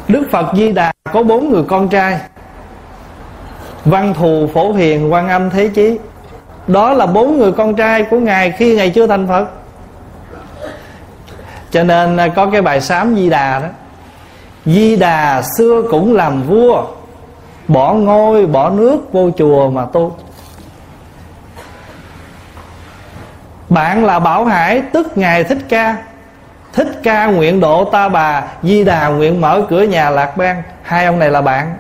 Đức 0.09 0.29
Phật 0.31 0.47
Di 0.55 0.73
Đà 0.73 0.93
có 1.13 1.23
bốn 1.23 1.51
người 1.51 1.63
con 1.69 1.89
trai. 1.89 2.19
Văn 3.85 4.15
Thù, 4.15 4.51
Phổ 4.55 4.73
Hiền, 4.73 5.13
quan 5.13 5.29
Âm, 5.29 5.51
Thế 5.51 5.69
Chí. 5.69 5.99
Đó 6.67 6.93
là 6.93 7.07
bốn 7.07 7.39
người 7.39 7.53
con 7.53 7.75
trai 7.75 8.03
của 8.03 8.19
Ngài 8.19 8.51
khi 8.51 8.75
Ngài 8.75 8.91
chưa 8.91 9.07
thành 9.07 9.29
Phật. 9.29 9.47
Cho 11.71 11.85
nên 11.85 12.17
à, 12.17 12.29
có 12.29 12.47
cái 12.47 12.63
bài 12.63 12.81
sám 12.81 13.15
Di 13.17 13.31
Đà 13.31 13.59
đó. 13.59 13.69
Di 14.67 14.97
Đà 14.97 15.43
xưa 15.59 15.83
cũng 15.91 16.17
làm 16.17 16.43
vua. 16.43 16.87
Bỏ 17.69 17.93
ngôi, 17.93 18.47
bỏ 18.47 18.71
nước 18.71 19.13
vô 19.13 19.31
chùa 19.39 19.71
mà 19.71 19.85
tu. 19.93 20.17
Bạn 23.69 24.05
là 24.05 24.19
Bảo 24.19 24.45
Hải 24.45 24.83
Tức 24.93 25.19
Ngài 25.19 25.45
Thích 25.45 25.59
Ca. 25.69 25.97
Thích 26.73 27.01
Ca 27.03 27.27
nguyện 27.27 27.61
độ 27.61 27.85
ta 27.85 28.09
bà 28.09 28.43
Di 28.63 28.85
Đà 28.85 29.09
nguyện 29.09 29.41
mở 29.41 29.63
cửa 29.69 29.83
nhà 29.83 30.11
Lạc 30.11 30.37
Ban 30.37 30.63
Hai 30.83 31.07
ông 31.07 31.19
này 31.19 31.31
là 31.31 31.41
bạn. 31.41 31.75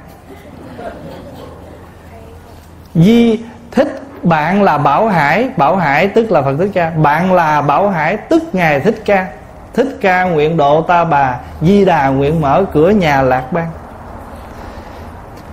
Di 2.95 3.41
Thích 3.71 4.03
Bạn 4.23 4.63
là 4.63 4.79
Bảo 4.79 5.09
Hải. 5.09 5.49
Bảo 5.57 5.77
Hải 5.77 6.09
tức 6.09 6.33
là 6.33 6.43
Phật 6.43 6.57
Thích 6.59 6.71
Ca. 6.75 6.91
Bạn 6.91 7.33
là 7.33 7.61
Bảo 7.61 7.89
Hải 7.89 8.17
tức 8.17 8.43
Ngài 8.53 8.81
Thích 8.81 9.03
Ca. 9.05 9.27
Thích 9.75 9.99
Ca 10.01 10.25
nguyện 10.25 10.57
độ 10.57 10.83
ta 10.83 11.05
bà 11.05 11.37
Di 11.61 11.85
Đà 11.85 12.09
nguyện 12.09 12.41
mở 12.41 12.65
cửa 12.73 12.91
nhà 12.91 13.23
Lạc 13.23 13.53
Ban 13.53 13.67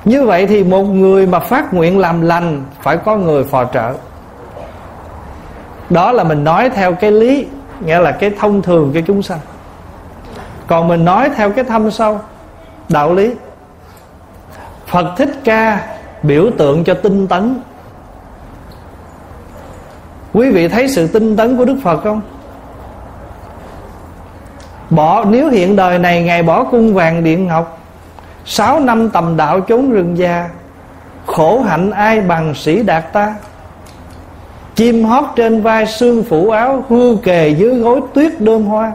như 0.05 0.25
vậy 0.25 0.47
thì 0.47 0.63
một 0.63 0.83
người 0.83 1.27
mà 1.27 1.39
phát 1.39 1.73
nguyện 1.73 1.99
làm 1.99 2.21
lành 2.21 2.63
Phải 2.81 2.97
có 2.97 3.15
người 3.15 3.43
phò 3.43 3.65
trợ. 3.65 3.93
Đó 5.89 6.11
là 6.11 6.23
mình 6.23 6.43
nói 6.43 6.69
theo 6.69 6.93
cái 6.93 7.11
lý, 7.11 7.47
nghĩa 7.85 7.99
là 7.99 8.11
cái 8.11 8.31
thông 8.39 8.61
thường 8.61 8.91
cái 8.93 9.03
chúng 9.07 9.21
sanh. 9.21 9.39
Còn 10.67 10.87
mình 10.87 11.05
nói 11.05 11.29
theo 11.35 11.51
cái 11.51 11.63
thâm 11.63 11.91
sâu, 11.91 12.19
đạo 12.89 13.13
lý. 13.13 13.31
Phật 14.87 15.13
thích 15.17 15.29
ca 15.43 15.87
biểu 16.23 16.49
tượng 16.57 16.83
cho 16.83 16.93
tinh 16.93 17.27
tấn. 17.27 17.59
Quý 20.33 20.49
vị 20.51 20.67
thấy 20.67 20.87
sự 20.87 21.07
tinh 21.07 21.35
tấn 21.35 21.57
của 21.57 21.65
đức 21.65 21.77
phật 21.83 22.03
không? 22.03 22.21
Bỏ, 24.89 25.25
nếu 25.25 25.49
hiện 25.49 25.75
đời 25.75 25.99
này 25.99 26.23
ngài 26.23 26.43
bỏ 26.43 26.63
cung 26.63 26.93
vàng 26.93 27.23
điện 27.23 27.47
ngọc 27.47 27.78
sáu 28.51 28.79
năm 28.79 29.09
tầm 29.09 29.37
đạo 29.37 29.61
chốn 29.61 29.91
rừng 29.91 30.17
già, 30.17 30.49
khổ 31.25 31.61
hạnh 31.61 31.91
ai 31.91 32.21
bằng 32.21 32.55
sĩ 32.55 32.83
đạt 32.83 33.13
ta? 33.13 33.35
Chim 34.75 35.03
hót 35.03 35.23
trên 35.35 35.61
vai 35.61 35.87
xương 35.87 36.23
phủ 36.23 36.49
áo, 36.49 36.83
hư 36.89 37.17
kề 37.23 37.49
dưới 37.49 37.79
gối 37.79 38.01
tuyết 38.13 38.41
đơm 38.41 38.65
hoa. 38.65 38.91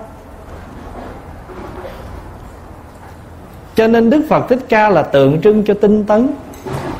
Cho 3.74 3.86
nên 3.86 4.10
đức 4.10 4.26
phật 4.28 4.48
thích 4.48 4.58
ca 4.68 4.88
là 4.88 5.02
tượng 5.02 5.40
trưng 5.40 5.64
cho 5.64 5.74
tinh 5.74 6.04
tấn, 6.04 6.28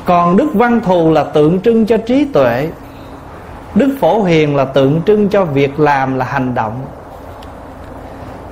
còn 0.04 0.37
đức 0.37 0.49
văn 0.54 0.80
thù 0.84 1.12
là 1.12 1.25
tượng 1.25 1.61
trưng 1.61 1.87
cho 1.87 1.96
trí 1.96 2.25
tuệ. 2.25 2.68
Đức 3.75 3.96
phổ 4.00 4.23
hiền 4.23 4.56
là 4.56 4.64
tượng 4.64 5.00
trưng 5.06 5.28
cho 5.28 5.44
việc 5.44 5.80
làm 5.80 6.18
là 6.18 6.25
hành 6.25 6.54
động. 6.54 6.80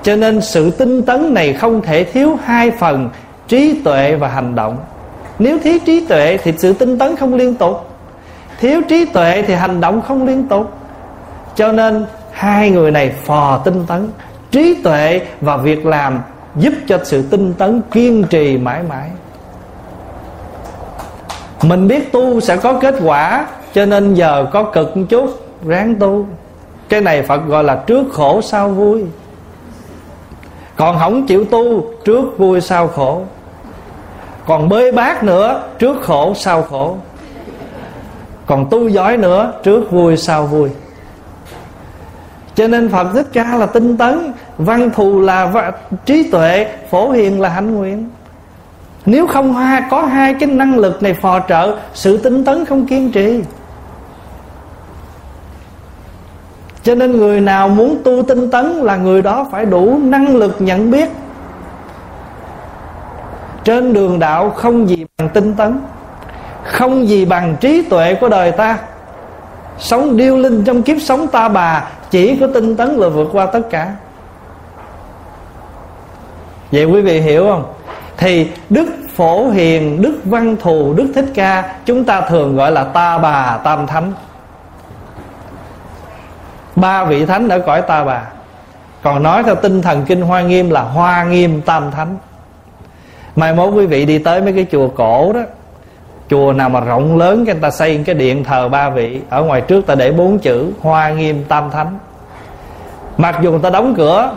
Cho 0.03 0.17
nên 0.17 0.41
sự 0.41 0.71
tinh 0.71 1.03
tấn 1.03 1.35
này 1.35 1.53
không 1.53 1.83
thể 1.83 2.05
thiếu 2.05 2.39
hai 2.45 2.71
phần 2.71 3.11
trí 3.53 3.81
tuệ 3.85 4.15
và 4.15 4.29
hành 4.29 4.55
động. 4.55 4.77
Nếu 5.39 5.59
thiếu 5.59 5.79
trí 5.87 6.07
tuệ 6.07 6.39
thì 6.43 6.53
sự 6.59 6.73
tinh 6.73 6.99
tấn 6.99 7.17
không 7.17 7.35
liên 7.35 7.55
tục. 7.55 7.89
Thiếu 8.61 8.83
trí 8.89 9.05
tuệ 9.05 9.43
thì 9.47 9.55
hành 9.55 9.81
động 9.81 10.03
không 10.03 10.27
liên 10.27 10.49
tục. 10.49 10.73
Cho 11.55 11.73
nên 11.73 12.07
hai 12.31 12.71
người 12.71 12.91
này 12.91 13.13
phò 13.25 13.59
tinh 13.65 13.85
tấn. 13.87 14.11
Trí 14.51 14.75
tuệ 14.75 15.21
và 15.41 15.57
việc 15.57 15.87
làm 15.87 16.21
giúp 16.57 16.73
cho 16.87 16.99
sự 17.05 17.23
tinh 17.23 17.55
tấn 17.55 17.83
kiên 17.91 18.25
trì 18.31 18.59
mãi 18.59 18.83
mãi. 18.89 19.11
Mình 21.63 21.89
biết 21.89 22.13
tu 22.13 22.41
sẽ 22.41 22.57
có 22.57 22.73
kết 22.81 22.95
quả, 23.05 23.47
cho 23.75 23.87
nên 23.87 24.15
giờ 24.15 24.47
có 24.53 24.63
cực 24.63 24.97
một 24.97 25.05
chút, 25.09 25.47
ráng 25.67 25.95
tu. 25.95 26.27
Cái 26.89 27.01
này 27.01 27.23
phật 27.23 27.47
gọi 27.47 27.65
là 27.65 27.77
trước 27.87 28.05
khổ, 28.13 28.41
sau 28.41 28.69
vui. 28.69 29.05
Còn 30.77 30.99
không 30.99 31.27
chịu 31.27 31.45
tu, 31.45 31.93
trước 32.05 32.39
vui, 32.39 32.61
sau 32.61 32.89
khổ 32.89 33.23
còn 34.47 34.69
bơi 34.69 34.93
bát 34.93 35.25
nữa, 35.25 35.63
trước 35.79 36.03
khổ, 36.03 36.35
sau 36.37 36.63
khổ. 36.63 36.97
Còn 38.47 38.67
tu 38.71 38.89
giỏi 38.89 39.17
nữa, 39.17 39.53
trước 39.63 39.91
vui, 39.91 40.17
sau 40.17 40.47
vui. 40.47 40.69
Cho 42.55 42.69
nên 42.69 42.89
Phật 42.89 43.13
Thích 43.15 43.27
Ca 43.33 43.57
là 43.57 43.67
tinh 43.67 43.97
tấn. 43.97 44.33
Văn 44.59 44.91
thù 44.91 45.21
là 45.21 45.73
trí 46.05 46.31
tuệ, 46.31 46.67
Phổ 46.91 47.11
hiền 47.11 47.41
là 47.41 47.49
hạnh 47.49 47.75
nguyện. 47.75 48.09
Nếu 49.07 49.27
không 49.27 49.53
hoa, 49.53 49.87
có 49.91 50.03
hai 50.03 50.35
cái 50.35 50.49
năng 50.49 50.79
lực 50.79 51.03
này 51.03 51.15
phò 51.15 51.41
trợ, 51.49 51.77
Sự 51.95 52.17
tinh 52.17 52.45
tấn 52.45 52.65
không 52.65 52.87
kiên 52.87 53.13
trì. 53.13 53.43
Cho 56.83 56.95
nên 56.95 57.17
người 57.17 57.41
nào 57.41 57.69
muốn 57.69 57.99
tu 58.05 58.23
tinh 58.23 58.51
tấn 58.51 58.67
Là 58.67 58.97
người 58.97 59.23
đó 59.23 59.47
phải 59.51 59.65
đủ 59.65 59.99
năng 60.03 60.37
lực 60.37 60.57
nhận 60.59 60.91
biết 60.91 61.09
trên 63.65 63.93
đường 63.93 64.19
đạo 64.19 64.51
không 64.51 64.89
gì 64.89 65.05
bằng 65.19 65.29
tinh 65.29 65.55
tấn, 65.55 65.81
không 66.65 67.09
gì 67.09 67.25
bằng 67.25 67.57
trí 67.61 67.83
tuệ 67.83 68.15
của 68.15 68.29
đời 68.29 68.53
ta. 68.53 68.79
Sống 69.79 70.17
điêu 70.17 70.37
linh 70.37 70.65
trong 70.65 70.83
kiếp 70.83 70.97
sống 71.01 71.27
ta 71.27 71.49
bà, 71.49 71.85
chỉ 72.11 72.37
có 72.37 72.47
tinh 72.55 72.77
tấn 72.77 72.89
là 72.89 73.09
vượt 73.09 73.29
qua 73.33 73.47
tất 73.47 73.61
cả. 73.71 73.95
Vậy 76.73 76.85
quý 76.85 77.01
vị 77.01 77.21
hiểu 77.21 77.47
không? 77.51 77.65
Thì 78.17 78.49
đức 78.71 78.87
phổ 79.17 79.51
hiền, 79.51 80.03
đức 80.03 80.15
văn 80.25 80.57
thù, 80.61 80.95
đức 80.95 81.13
thích 81.15 81.27
ca, 81.35 81.75
chúng 81.85 82.05
ta 82.05 82.21
thường 82.21 82.57
gọi 82.57 82.73
là 82.73 82.85
ta 82.85 83.19
bà, 83.19 83.59
tam 83.65 83.87
thánh. 83.87 84.13
Ba 86.77 87.05
vị 87.05 87.27
thánh 87.27 87.49
ở 87.49 87.59
cõi 87.59 87.83
ta 87.83 88.05
bà. 88.05 88.23
Còn 89.03 89.23
nói 89.23 89.43
theo 89.43 89.55
tinh 89.55 89.83
thần 89.83 90.05
kinh 90.05 90.23
hoa 90.23 90.43
nghiêm 90.43 90.71
là 90.71 90.83
hoa 90.83 91.25
nghiêm, 91.25 91.61
tam 91.63 91.91
thánh 91.91 92.17
mai 93.37 93.55
mốt 93.55 93.75
quý 93.75 93.87
vị 93.87 94.05
đi 94.05 94.19
tới 94.19 94.41
mấy 94.41 94.53
cái 94.53 94.67
chùa 94.73 94.89
cổ 94.89 95.33
đó, 95.33 95.41
chùa 96.31 96.53
nào 96.53 96.69
mà 96.69 96.81
rộng 96.81 97.19
lớn 97.19 97.45
cái 97.47 97.55
người 97.55 97.63
ta 97.63 97.71
xây 97.71 98.03
cái 98.07 98.15
điện 98.15 98.45
thờ 98.45 98.69
ba 98.69 98.91
vị, 98.91 99.21
ở 99.31 99.43
ngoài 99.43 99.61
trước 99.61 99.87
ta 99.87 99.95
để 99.95 100.13
bốn 100.13 100.39
chữ, 100.39 100.73
hoa 100.81 101.11
nghiêm 101.11 101.45
tam 101.45 101.71
thánh. 101.71 101.99
Mặc 103.17 103.39
dù 103.43 103.51
người 103.51 103.61
ta 103.63 103.71
đóng 103.71 103.95
cửa, 103.97 104.33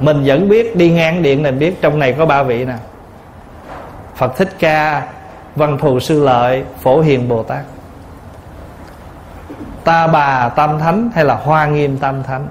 mình 0.00 0.22
vẫn 0.24 0.48
biết 0.48 0.76
đi 0.76 0.90
ngang 0.90 1.22
điện 1.22 1.42
này 1.42 1.52
biết 1.52 1.80
trong 1.80 1.98
này 1.98 2.12
có 2.12 2.26
ba 2.26 2.42
vị 2.42 2.64
nè. 2.64 2.74
Phật 4.16 4.36
thích 4.36 4.56
ca, 4.58 5.02
văn 5.56 5.78
thù 5.78 6.00
sư 6.00 6.24
lợi, 6.24 6.64
phổ 6.80 7.00
hiền 7.00 7.28
bồ 7.28 7.42
tát. 7.42 7.64
Ta 9.84 10.06
bà 10.06 10.48
tam 10.48 10.78
thánh 10.78 11.10
hay 11.14 11.24
là 11.24 11.34
hoa 11.34 11.66
nghiêm 11.66 11.98
tam 11.98 12.22
thánh. 12.22 12.46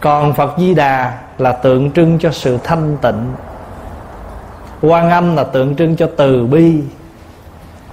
Còn 0.00 0.32
phật 0.32 0.54
di 0.58 0.74
đà 0.74 1.18
là 1.38 1.52
tượng 1.52 1.90
trưng 1.90 2.18
cho 2.18 2.30
sự 2.30 2.58
thanh 2.64 2.96
tịnh. 3.02 3.32
Quan 4.82 5.10
âm 5.10 5.36
là 5.36 5.44
tượng 5.44 5.76
trưng 5.76 5.96
cho 5.96 6.08
từ 6.16 6.46
bi. 6.46 6.80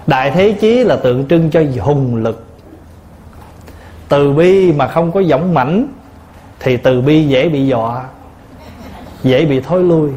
Đại 0.08 0.32
thế 0.32 0.52
chí 0.52 0.84
là 0.84 0.96
tượng 0.96 1.28
trưng 1.28 1.50
cho 1.50 1.62
hùng 1.82 2.16
lực. 2.16 2.46
Từ 4.10 4.34
bi 4.34 4.72
mà 4.72 4.88
không 4.88 5.12
có 5.12 5.20
giọng 5.20 5.54
mảnh, 5.54 5.88
thì 6.60 6.78
từ 6.78 7.02
bi 7.02 7.28
dễ 7.28 7.50
bị 7.50 7.68
dọa, 7.68 8.04
dễ 9.24 9.46
bị 9.46 9.62
thối 9.62 9.84
lui. 9.84 10.10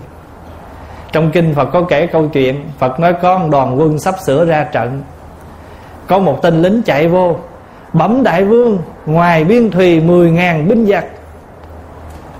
Trong 1.12 1.30
kinh 1.30 1.54
phật 1.54 1.68
có 1.72 1.82
kể 1.82 2.06
câu 2.06 2.28
chuyện, 2.28 2.64
phật 2.78 3.00
nói 3.00 3.14
có 3.22 3.38
một 3.38 3.48
đoàn 3.50 3.80
quân 3.80 3.98
sắp 3.98 4.14
sửa 4.26 4.44
ra 4.44 4.64
trận. 4.64 5.02
Có 6.06 6.18
một 6.18 6.42
tên 6.42 6.62
lính 6.62 6.82
chạy 6.82 7.08
vô, 7.08 7.36
bẩm 7.92 8.22
đại 8.22 8.44
vương, 8.44 8.78
ngoài 9.06 9.44
biên 9.44 9.70
thùy 9.70 10.00
mười 10.00 10.30
ngàn 10.30 10.68
binh 10.68 10.86
giặc 10.86 11.04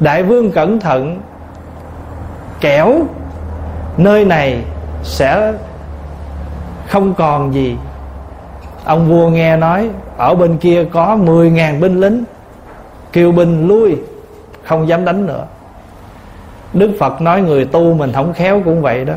đại 0.02 0.22
vương 0.22 0.50
cẩn 0.50 0.80
thận 0.80 1.20
kẻo 2.60 2.94
nơi 3.96 4.24
này 4.24 4.64
sẽ 5.02 5.52
không 6.88 7.14
còn 7.14 7.54
gì. 7.54 7.76
Ông 8.84 9.08
vua 9.08 9.28
nghe 9.28 9.56
nói, 9.56 9.90
ở 10.16 10.34
bên 10.34 10.56
kia 10.56 10.84
có 10.92 11.16
mười 11.16 11.50
ngàn 11.50 11.80
binh 11.80 12.00
lính, 12.00 12.24
kêu 13.12 13.32
binh 13.32 13.68
lui, 13.68 13.96
không 14.64 14.88
dám 14.88 15.04
đánh 15.04 15.26
nữa. 15.26 15.44
Đức 16.72 16.90
phật 17.00 17.20
nói 17.20 17.42
người 17.42 17.64
tu 17.64 17.94
mình 17.94 18.12
không 18.12 18.32
khéo 18.32 18.62
cũng 18.64 18.82
vậy 18.82 19.04
đó. 19.04 19.14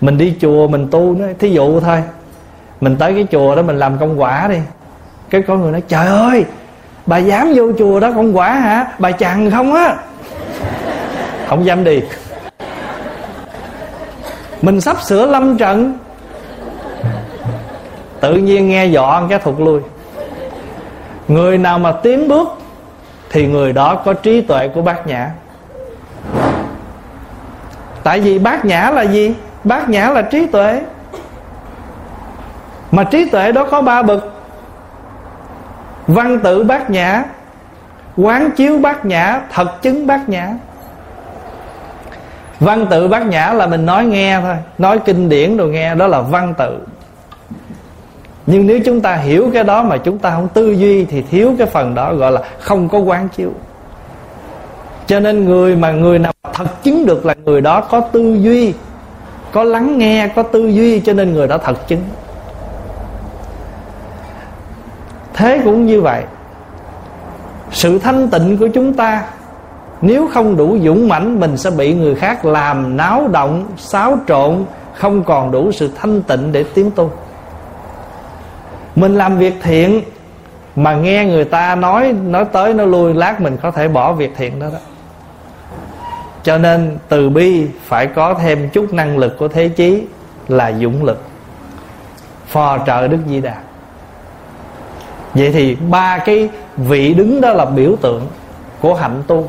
Mình 0.00 0.18
đi 0.18 0.36
chùa 0.40 0.68
mình 0.68 0.88
tu 0.90 1.14
nói 1.14 1.34
thí 1.38 1.50
dụ 1.50 1.80
thôi. 1.80 2.02
Mình 2.80 2.96
tới 2.96 3.14
cái 3.14 3.26
chùa 3.32 3.54
đó 3.54 3.62
mình 3.62 3.78
làm 3.78 3.98
công 3.98 4.20
quả 4.20 4.48
đi. 4.48 4.58
Cái 5.30 5.42
có 5.42 5.56
người 5.56 5.72
nói, 5.72 5.82
trời 5.88 6.06
ơi 6.06 6.44
bà 7.12 7.18
dám 7.18 7.52
vô 7.54 7.72
chùa 7.78 8.00
đó 8.00 8.10
không 8.14 8.36
quả 8.36 8.50
hả? 8.50 8.86
Bà 8.98 9.12
chằn 9.12 9.50
không 9.50 9.74
á. 9.74 9.96
Không 11.48 11.66
dám 11.66 11.84
đi. 11.84 12.02
Mình 14.62 14.80
sắp 14.80 15.02
sửa 15.02 15.26
lâm 15.26 15.58
trận. 15.58 15.98
Tự 18.20 18.34
nhiên 18.34 18.68
nghe 18.68 18.86
dọn 18.86 19.28
cái 19.28 19.38
thụt 19.38 19.54
lui. 19.58 19.80
Người 21.28 21.58
nào 21.58 21.78
mà 21.78 21.92
tiến 21.92 22.28
bước 22.28 22.48
thì 23.30 23.46
người 23.46 23.72
đó 23.72 23.94
có 24.04 24.12
trí 24.12 24.40
tuệ 24.40 24.68
của 24.68 24.82
bát 24.82 25.06
nhã. 25.06 25.30
Tại 28.02 28.20
vì 28.20 28.38
bát 28.38 28.64
nhã 28.64 28.90
là 28.90 29.02
gì? 29.02 29.34
Bát 29.64 29.88
nhã 29.88 30.08
là 30.08 30.22
trí 30.22 30.46
tuệ. 30.46 30.80
Mà 32.90 33.04
trí 33.04 33.28
tuệ 33.28 33.52
đó 33.52 33.66
có 33.70 33.82
ba 33.82 34.02
bậc 34.02 34.31
văn 36.06 36.38
tự 36.42 36.64
bát 36.64 36.90
nhã, 36.90 37.24
quán 38.16 38.50
chiếu 38.50 38.78
bát 38.78 39.04
nhã, 39.04 39.40
thật 39.52 39.82
chứng 39.82 40.06
bát 40.06 40.28
nhã. 40.28 40.48
Văn 42.60 42.86
tự 42.90 43.08
bát 43.08 43.26
nhã 43.26 43.52
là 43.52 43.66
mình 43.66 43.86
nói 43.86 44.04
nghe 44.04 44.40
thôi, 44.40 44.56
nói 44.78 44.98
kinh 44.98 45.28
điển 45.28 45.56
rồi 45.56 45.68
nghe, 45.68 45.94
đó 45.94 46.06
là 46.06 46.20
văn 46.20 46.54
tự. 46.58 46.78
Nhưng 48.46 48.66
nếu 48.66 48.80
chúng 48.84 49.00
ta 49.00 49.16
hiểu 49.16 49.50
cái 49.54 49.64
đó 49.64 49.82
mà 49.82 49.96
chúng 49.96 50.18
ta 50.18 50.30
không 50.30 50.48
tư 50.48 50.72
duy 50.72 51.04
thì 51.04 51.22
thiếu 51.22 51.54
cái 51.58 51.66
phần 51.66 51.94
đó 51.94 52.14
gọi 52.14 52.32
là 52.32 52.40
không 52.60 52.88
có 52.88 52.98
quán 52.98 53.28
chiếu. 53.28 53.50
Cho 55.06 55.20
nên 55.20 55.44
người 55.44 55.76
mà 55.76 55.92
người 55.92 56.18
nào 56.18 56.32
thật 56.54 56.82
chứng 56.82 57.06
được 57.06 57.26
là 57.26 57.34
người 57.44 57.60
đó 57.60 57.80
có 57.80 58.00
tư 58.00 58.34
duy, 58.40 58.74
có 59.52 59.64
lắng 59.64 59.98
nghe, 59.98 60.28
có 60.36 60.42
tư 60.42 60.68
duy, 60.68 61.00
cho 61.00 61.12
nên 61.12 61.34
người 61.34 61.48
đó 61.48 61.58
thật 61.58 61.88
chứng. 61.88 62.00
Thế 65.34 65.60
cũng 65.64 65.86
như 65.86 66.00
vậy, 66.00 66.22
sự 67.70 67.98
thanh 67.98 68.28
tịnh 68.30 68.58
của 68.58 68.68
chúng 68.68 68.94
ta 68.94 69.24
nếu 70.02 70.28
không 70.28 70.56
đủ 70.56 70.78
dũng 70.84 71.08
mãnh, 71.08 71.40
mình 71.40 71.56
sẽ 71.56 71.70
bị 71.70 71.94
người 71.94 72.14
khác 72.14 72.44
làm 72.44 72.96
náo 72.96 73.28
động, 73.28 73.66
xáo 73.76 74.18
trộn, 74.28 74.64
không 74.94 75.24
còn 75.24 75.50
đủ 75.50 75.72
sự 75.72 75.90
thanh 76.00 76.22
tịnh 76.22 76.52
để 76.52 76.64
tiến 76.74 76.90
tu. 76.90 77.10
Mình 78.96 79.18
làm 79.18 79.38
việc 79.38 79.54
thiện 79.62 80.02
mà 80.76 80.94
nghe 80.94 81.26
người 81.26 81.44
ta 81.44 81.74
nói 81.74 82.12
nói 82.12 82.44
tới, 82.44 82.74
nói 82.74 82.86
lui, 82.86 83.14
lát 83.14 83.40
mình 83.40 83.56
có 83.62 83.70
thể 83.70 83.88
bỏ 83.88 84.12
việc 84.12 84.32
thiện 84.36 84.58
đó 84.60 84.66
đó. 84.72 84.78
Cho 86.42 86.58
nên 86.58 86.98
từ 87.08 87.30
bi 87.30 87.66
phải 87.84 88.06
có 88.06 88.34
thêm 88.34 88.68
chút 88.68 88.92
năng 88.92 89.18
lực 89.18 89.38
của 89.38 89.48
thế 89.48 89.68
chí 89.68 90.02
là 90.48 90.72
dũng 90.80 91.04
lực. 91.04 91.22
Phò 92.46 92.78
trợ 92.86 93.08
đức 93.08 93.18
di 93.28 93.40
đà 93.40 93.54
vậy 95.34 95.52
thì 95.52 95.74
ba 95.74 96.18
cái 96.18 96.48
vị 96.76 97.14
đứng 97.14 97.40
đó 97.40 97.52
là 97.52 97.64
biểu 97.64 97.96
tượng 98.00 98.26
của 98.80 98.94
hạnh 98.94 99.22
tu. 99.26 99.48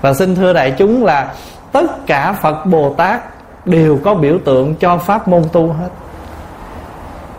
Và 0.00 0.14
xin 0.14 0.34
thưa 0.34 0.52
đại 0.52 0.70
chúng 0.70 1.04
là 1.04 1.32
tất 1.72 2.06
cả 2.06 2.32
phật 2.32 2.64
bồ 2.66 2.94
tát 2.94 3.22
đều 3.66 3.98
có 4.04 4.14
biểu 4.14 4.38
tượng 4.44 4.74
cho 4.74 4.98
pháp 4.98 5.28
môn 5.28 5.42
tu 5.52 5.72
hết. 5.72 5.88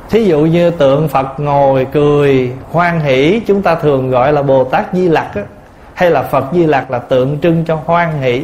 Thí 0.10 0.24
dụ 0.24 0.40
như 0.40 0.70
tượng 0.70 1.08
phật 1.08 1.40
ngồi 1.40 1.88
cười 1.92 2.54
hoan 2.72 3.00
hỷ 3.00 3.42
chúng 3.48 3.62
ta 3.62 3.76
thường 3.76 4.10
gọi 4.10 4.34
là 4.34 4.42
bồ 4.42 4.64
tát 4.64 4.86
di 4.94 5.08
lặc 5.08 5.36
á 5.36 5.42
hay 5.94 6.12
là 6.12 6.22
phật 6.22 6.46
di 6.54 6.66
lặc 6.66 6.92
là 6.92 7.00
tượng 7.00 7.40
trưng 7.40 7.66
cho 7.66 7.80
hoan 7.86 8.22
hỷ. 8.22 8.44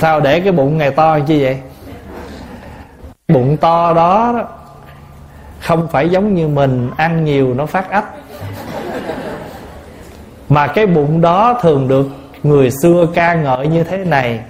Sao 0.00 0.20
để 0.20 0.40
cái 0.40 0.52
bụng 0.52 0.78
ngày 0.78 0.90
to 0.90 1.18
như 1.26 1.38
vậy? 1.42 1.58
Bụng 3.28 3.56
to 3.56 3.94
đó, 3.94 4.32
đó 4.38 4.44
không 5.62 5.88
phải 5.88 6.08
giống 6.08 6.34
như 6.34 6.48
mình, 6.48 6.90
ăn 6.96 7.24
nhiều 7.24 7.54
nó 7.54 7.66
phát 7.66 7.90
ách 7.90 8.04
mà 10.48 10.66
cái 10.66 10.86
bụng 10.86 11.20
đó 11.20 11.58
thường 11.62 11.88
được 11.88 12.06
người 12.42 12.70
xưa 12.82 13.06
ca 13.14 13.34
ngợi 13.34 13.66
như 13.66 13.84
thế 13.84 13.96
này. 13.96 14.40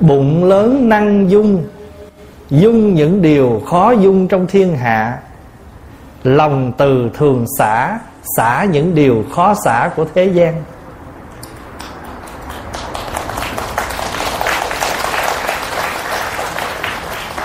Bụng 0.00 0.44
lớn 0.44 0.88
năng 0.88 1.30
dung 1.30 1.64
dung 2.50 2.94
những 2.94 3.22
điều 3.22 3.62
khó 3.66 3.90
dung 3.90 4.28
trong 4.28 4.46
thiên 4.46 4.76
hạ. 4.76 5.18
Lòng 6.24 6.72
từ 6.78 7.10
thường 7.14 7.46
xả 7.58 7.98
xả 8.36 8.64
những 8.64 8.94
điều 8.94 9.24
khó 9.32 9.54
xả 9.64 9.90
của 9.96 10.04
thế 10.14 10.24
gian. 10.24 10.62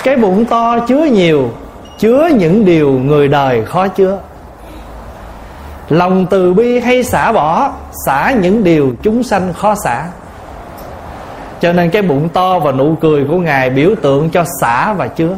Cái 0.03 0.15
bụng 0.15 0.45
to 0.45 0.79
chứa 0.87 1.03
nhiều 1.03 1.51
chứa 1.97 2.29
những 2.33 2.65
điều 2.65 2.91
người 2.91 3.27
đời 3.27 3.65
khó 3.65 3.87
chứa. 3.87 4.19
Lòng 5.89 6.25
từ 6.29 6.53
bi 6.53 6.79
hay 6.79 7.03
xả 7.03 7.31
bỏ, 7.31 7.71
xả 8.05 8.31
những 8.41 8.63
điều 8.63 8.93
chúng 9.01 9.23
sanh 9.23 9.53
khó 9.53 9.75
xả. 9.83 10.07
Cho 11.59 11.73
nên 11.73 11.89
cái 11.89 12.01
bụng 12.01 12.29
to 12.29 12.59
và 12.59 12.71
nụ 12.71 12.95
cười 13.01 13.25
của 13.25 13.37
ngài 13.37 13.69
biểu 13.69 13.89
tượng 14.01 14.29
cho 14.29 14.43
xả 14.61 14.93
và 14.93 15.07
chứa. 15.07 15.37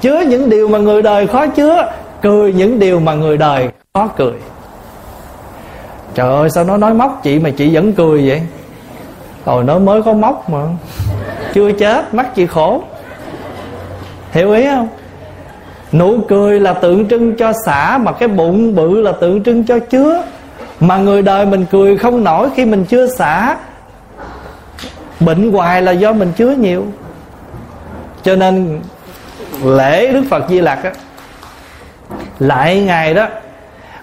Chứa 0.00 0.20
những 0.20 0.50
điều 0.50 0.68
mà 0.68 0.78
người 0.78 1.02
đời 1.02 1.26
khó 1.26 1.46
chứa, 1.46 1.92
cười 2.22 2.52
những 2.52 2.78
điều 2.78 3.00
mà 3.00 3.14
người 3.14 3.36
đời 3.36 3.68
khó 3.94 4.06
cười. 4.06 4.32
Trời 6.14 6.36
ơi, 6.36 6.50
sao 6.50 6.64
nó 6.64 6.76
nói 6.76 6.94
móc 6.94 7.20
chị 7.22 7.38
mà 7.38 7.50
chị 7.50 7.74
vẫn 7.74 7.92
cười 7.92 8.28
vậy? 8.28 8.42
Rồi 9.46 9.64
nó 9.64 9.78
mới 9.78 10.02
có 10.02 10.12
móc 10.12 10.50
mà. 10.50 10.58
Chưa 11.54 11.72
chết, 11.72 12.14
mắt 12.14 12.34
chị 12.34 12.46
khổ 12.46 12.82
hiểu 14.36 14.52
ý 14.52 14.66
không? 14.66 14.88
Nụ 15.92 16.18
cười 16.28 16.60
là 16.60 16.72
tượng 16.72 17.08
trưng 17.08 17.36
cho 17.36 17.52
xả, 17.66 17.98
mà 17.98 18.12
cái 18.12 18.28
bụng 18.28 18.74
bự 18.74 19.00
là 19.00 19.12
tượng 19.12 19.42
trưng 19.42 19.64
cho 19.64 19.78
chứa. 19.78 20.22
Mà 20.80 20.96
người 20.96 21.22
đời 21.22 21.46
mình 21.46 21.66
cười 21.70 21.98
không 21.98 22.24
nổi 22.24 22.48
khi 22.56 22.64
mình 22.64 22.84
chưa 22.84 23.06
xả. 23.06 23.56
Bệnh 25.20 25.52
hoài 25.52 25.82
là 25.82 25.92
do 25.92 26.12
mình 26.12 26.32
chứa 26.36 26.50
nhiều. 26.50 26.86
Cho 28.22 28.36
nên 28.36 28.80
lễ 29.64 30.12
đức 30.12 30.22
phật 30.30 30.44
di 30.48 30.60
lặc 30.60 30.84
á, 30.84 30.92
lại 32.38 32.80
ngài 32.80 33.14
đó, 33.14 33.28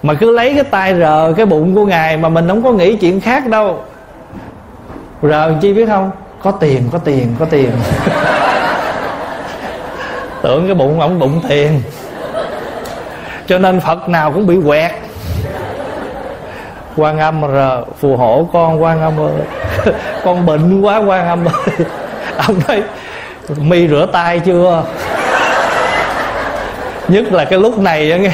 mà 0.03 0.13
cứ 0.13 0.31
lấy 0.31 0.53
cái 0.55 0.63
tay 0.63 0.95
rờ 0.99 1.33
cái 1.37 1.45
bụng 1.45 1.75
của 1.75 1.85
ngài 1.85 2.17
mà 2.17 2.29
mình 2.29 2.47
không 2.47 2.63
có 2.63 2.71
nghĩ 2.71 2.95
chuyện 2.95 3.21
khác 3.21 3.47
đâu. 3.47 3.83
Rờ 5.21 5.53
chi 5.61 5.73
biết 5.73 5.85
không? 5.85 6.11
Có 6.41 6.51
tiền 6.51 6.83
có 6.91 6.97
tiền 6.97 7.27
có 7.39 7.45
tiền 7.45 7.71
tưởng 10.43 10.65
cái 10.65 10.75
bụng 10.75 10.99
ổng 10.99 11.19
bụng 11.19 11.41
tiền. 11.49 11.82
Cho 13.47 13.58
nên 13.58 13.79
phật 13.79 14.10
nào 14.10 14.32
cũng 14.32 14.47
bị 14.47 14.58
quẹt. 14.65 14.91
Quan 16.97 17.19
âm 17.19 17.41
rờ 17.41 17.84
phù 17.99 18.15
hộ 18.17 18.49
con 18.53 18.84
quan 18.84 19.01
âm 19.01 19.19
ơi 19.19 19.32
con 20.23 20.45
bệnh 20.45 20.82
quá 20.82 20.97
quan 20.97 21.27
âm 21.27 21.45
ơi 21.45 21.86
ông 22.47 22.60
nói, 22.67 22.84
mi 23.58 23.88
rửa 23.88 24.06
tay 24.12 24.39
chưa? 24.39 24.84
Nhất 27.08 27.34
là 27.34 27.45
cái 27.45 27.60
lúc 27.60 27.79
này 27.79 28.12
á 28.12 28.17
nghe. 28.17 28.32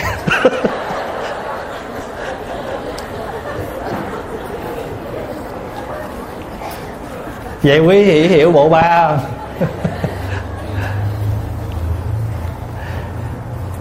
Vậy 7.63 7.79
quý 7.79 8.03
vị 8.03 8.27
hiểu 8.27 8.51
bộ 8.51 8.69
ba 8.69 8.81
không? 8.81 9.19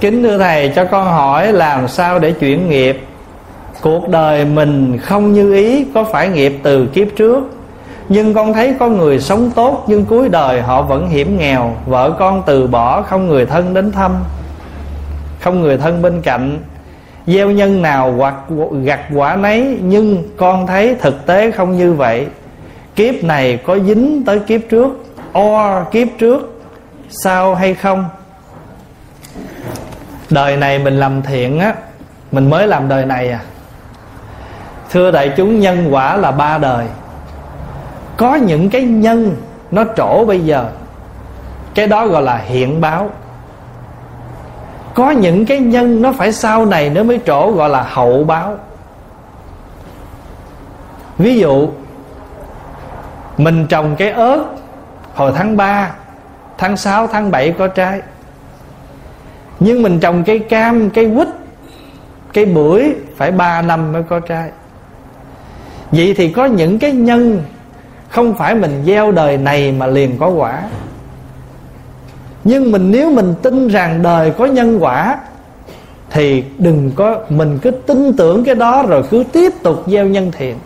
Kính 0.00 0.22
thưa 0.22 0.38
thầy, 0.38 0.72
cho 0.76 0.84
con 0.84 1.04
hỏi 1.04 1.52
làm 1.52 1.88
sao 1.88 2.18
để 2.18 2.32
chuyển 2.32 2.68
nghiệp? 2.68 3.04
Cuộc 3.80 4.08
đời 4.08 4.44
mình 4.44 4.98
không 4.98 5.32
như 5.32 5.54
ý, 5.54 5.84
có 5.94 6.04
phải 6.04 6.28
nghiệp 6.28 6.58
từ 6.62 6.86
kiếp 6.86 7.08
trước? 7.16 7.44
Nhưng 8.08 8.34
con 8.34 8.52
thấy 8.52 8.74
có 8.78 8.88
người 8.88 9.20
sống 9.20 9.50
tốt, 9.54 9.84
nhưng 9.86 10.04
cuối 10.04 10.28
đời 10.28 10.60
họ 10.60 10.82
vẫn 10.82 11.08
hiểm 11.08 11.38
nghèo. 11.38 11.76
Vợ 11.86 12.16
con 12.18 12.42
từ 12.46 12.66
bỏ, 12.66 13.02
không 13.02 13.28
người 13.28 13.46
thân 13.46 13.74
đến 13.74 13.92
thăm, 13.92 14.12
không 15.40 15.60
người 15.60 15.76
thân 15.76 16.02
bên 16.02 16.22
cạnh. 16.22 16.58
Gieo 17.26 17.50
nhân 17.50 17.82
nào 17.82 18.12
hoặc 18.12 18.34
gặt 18.84 19.00
quả 19.14 19.36
nấy, 19.36 19.78
nhưng 19.82 20.22
con 20.36 20.66
thấy 20.66 20.94
thực 20.94 21.26
tế 21.26 21.50
không 21.50 21.76
như 21.76 21.92
vậy. 21.92 22.26
Kiếp 22.96 23.24
này 23.24 23.56
có 23.56 23.78
dính 23.78 24.22
tới 24.26 24.38
kiếp 24.38 24.60
trước 24.70 24.88
or 25.38 25.86
kiếp 25.90 26.08
trước, 26.18 26.62
sao 27.08 27.54
hay 27.54 27.74
không? 27.74 28.04
Đời 30.30 30.56
này 30.56 30.78
mình 30.78 31.00
làm 31.00 31.22
thiện 31.22 31.60
á, 31.60 31.74
mình 32.32 32.50
mới 32.50 32.66
làm 32.66 32.88
đời 32.88 33.04
này 33.04 33.30
à. 33.30 33.40
Thưa 34.90 35.10
đại 35.10 35.32
chúng, 35.36 35.60
nhân 35.60 35.88
quả 35.90 36.16
là 36.16 36.30
ba 36.32 36.58
đời. 36.58 36.86
Có 38.16 38.34
những 38.34 38.70
cái 38.70 38.82
nhân 38.82 39.36
nó 39.70 39.84
trổ 39.96 40.24
bây 40.24 40.40
giờ. 40.40 40.68
Cái 41.74 41.86
đó 41.86 42.06
gọi 42.06 42.22
là 42.22 42.36
hiện 42.36 42.80
báo. 42.80 43.10
Có 44.94 45.10
những 45.10 45.46
cái 45.46 45.58
nhân 45.58 46.02
nó 46.02 46.12
phải 46.12 46.32
sau 46.32 46.66
này 46.66 46.90
nó 46.90 47.02
mới 47.02 47.20
trổ 47.26 47.52
gọi 47.52 47.68
là 47.68 47.82
hậu 47.88 48.24
báo. 48.24 48.56
Ví 51.18 51.38
dụ, 51.38 51.68
mình 53.36 53.66
trồng 53.66 53.96
cái 53.96 54.10
ớt 54.10 54.44
hồi 55.14 55.32
tháng 55.36 55.56
3 55.56 55.90
tháng 56.58 56.76
6 56.76 57.06
tháng 57.06 57.30
7 57.30 57.54
có 57.58 57.68
trái 57.68 58.00
nhưng 59.60 59.82
mình 59.82 60.00
trồng 60.00 60.24
cây 60.24 60.38
cam, 60.38 60.90
cây 60.90 61.10
quýt, 61.16 61.28
cây 62.32 62.44
bưởi 62.44 62.94
phải 63.16 63.30
3 63.30 63.62
năm 63.62 63.92
mới 63.92 64.02
có 64.02 64.20
trái. 64.20 64.50
Vậy 65.90 66.14
thì 66.16 66.28
có 66.28 66.44
những 66.44 66.78
cái 66.78 66.92
nhân 66.92 67.42
không 68.08 68.34
phải 68.34 68.54
mình 68.54 68.82
gieo 68.86 69.12
đời 69.12 69.36
này 69.36 69.72
mà 69.72 69.86
liền 69.86 70.18
có 70.18 70.28
quả. 70.28 70.62
Nhưng 72.44 72.72
mình 72.72 72.90
nếu 72.90 73.10
mình 73.10 73.34
tin 73.42 73.68
rằng 73.68 74.02
đời 74.02 74.30
có 74.30 74.46
nhân 74.46 74.78
quả, 74.80 75.18
thì 76.10 76.44
đừng 76.58 76.90
có, 76.94 77.18
mình 77.28 77.58
cứ 77.62 77.70
tin 77.70 78.12
tưởng 78.16 78.44
cái 78.44 78.54
đó 78.54 78.84
rồi 78.88 79.02
cứ 79.10 79.24
tiếp 79.32 79.52
tục 79.62 79.84
gieo 79.86 80.06
nhân 80.06 80.32
thiện. 80.32 80.56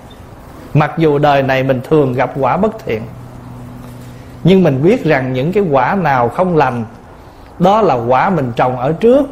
Mặc 0.75 0.93
dù 0.99 1.19
đời 1.19 1.43
này 1.43 1.63
mình 1.63 1.81
thường 1.91 2.13
gặp 2.13 2.33
quả 2.41 2.57
bất 2.57 2.85
thiện, 2.85 3.03
nhưng 4.45 4.63
mình 4.63 4.83
biết 4.83 5.05
rằng 5.05 5.33
những 5.33 5.53
cái 5.53 5.65
quả 5.71 5.95
nào 5.95 6.29
không 6.29 6.57
lành 6.57 6.85
đó 7.63 7.83
là 7.83 7.95
quả 7.95 8.31
mình 8.31 8.53
trồng 8.57 8.79
ở 8.79 8.93
trước. 8.93 9.27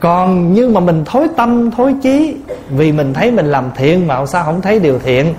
Còn 0.00 0.54
nhưng 0.54 0.74
mà 0.74 0.80
mình 0.80 1.04
thối 1.04 1.28
tâm, 1.36 1.70
thối 1.70 1.94
chí, 2.02 2.36
vì 2.70 2.92
mình 2.92 3.14
thấy 3.14 3.30
mình 3.30 3.46
làm 3.46 3.64
thiện 3.76 4.06
mà 4.06 4.26
sao 4.26 4.44
không 4.44 4.60
thấy 4.60 4.78
điều 4.80 4.98
thiện, 4.98 5.34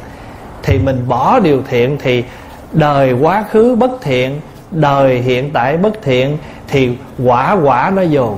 thì 0.64 0.80
mình 0.80 1.06
bỏ 1.08 1.40
điều 1.40 1.62
thiện, 1.70 1.98
thì 2.02 2.24
đời 2.72 3.14
quá 3.14 3.46
khứ 3.52 3.76
bất 3.76 3.92
thiện, 4.02 4.42
đời 4.72 5.22
hiện 5.22 5.50
tại 5.54 5.78
bất 5.78 5.94
thiện, 6.02 6.38
thì 6.68 6.98
quả 7.26 7.58
quả 7.64 7.92
nó 7.96 8.02
dồn. 8.02 8.38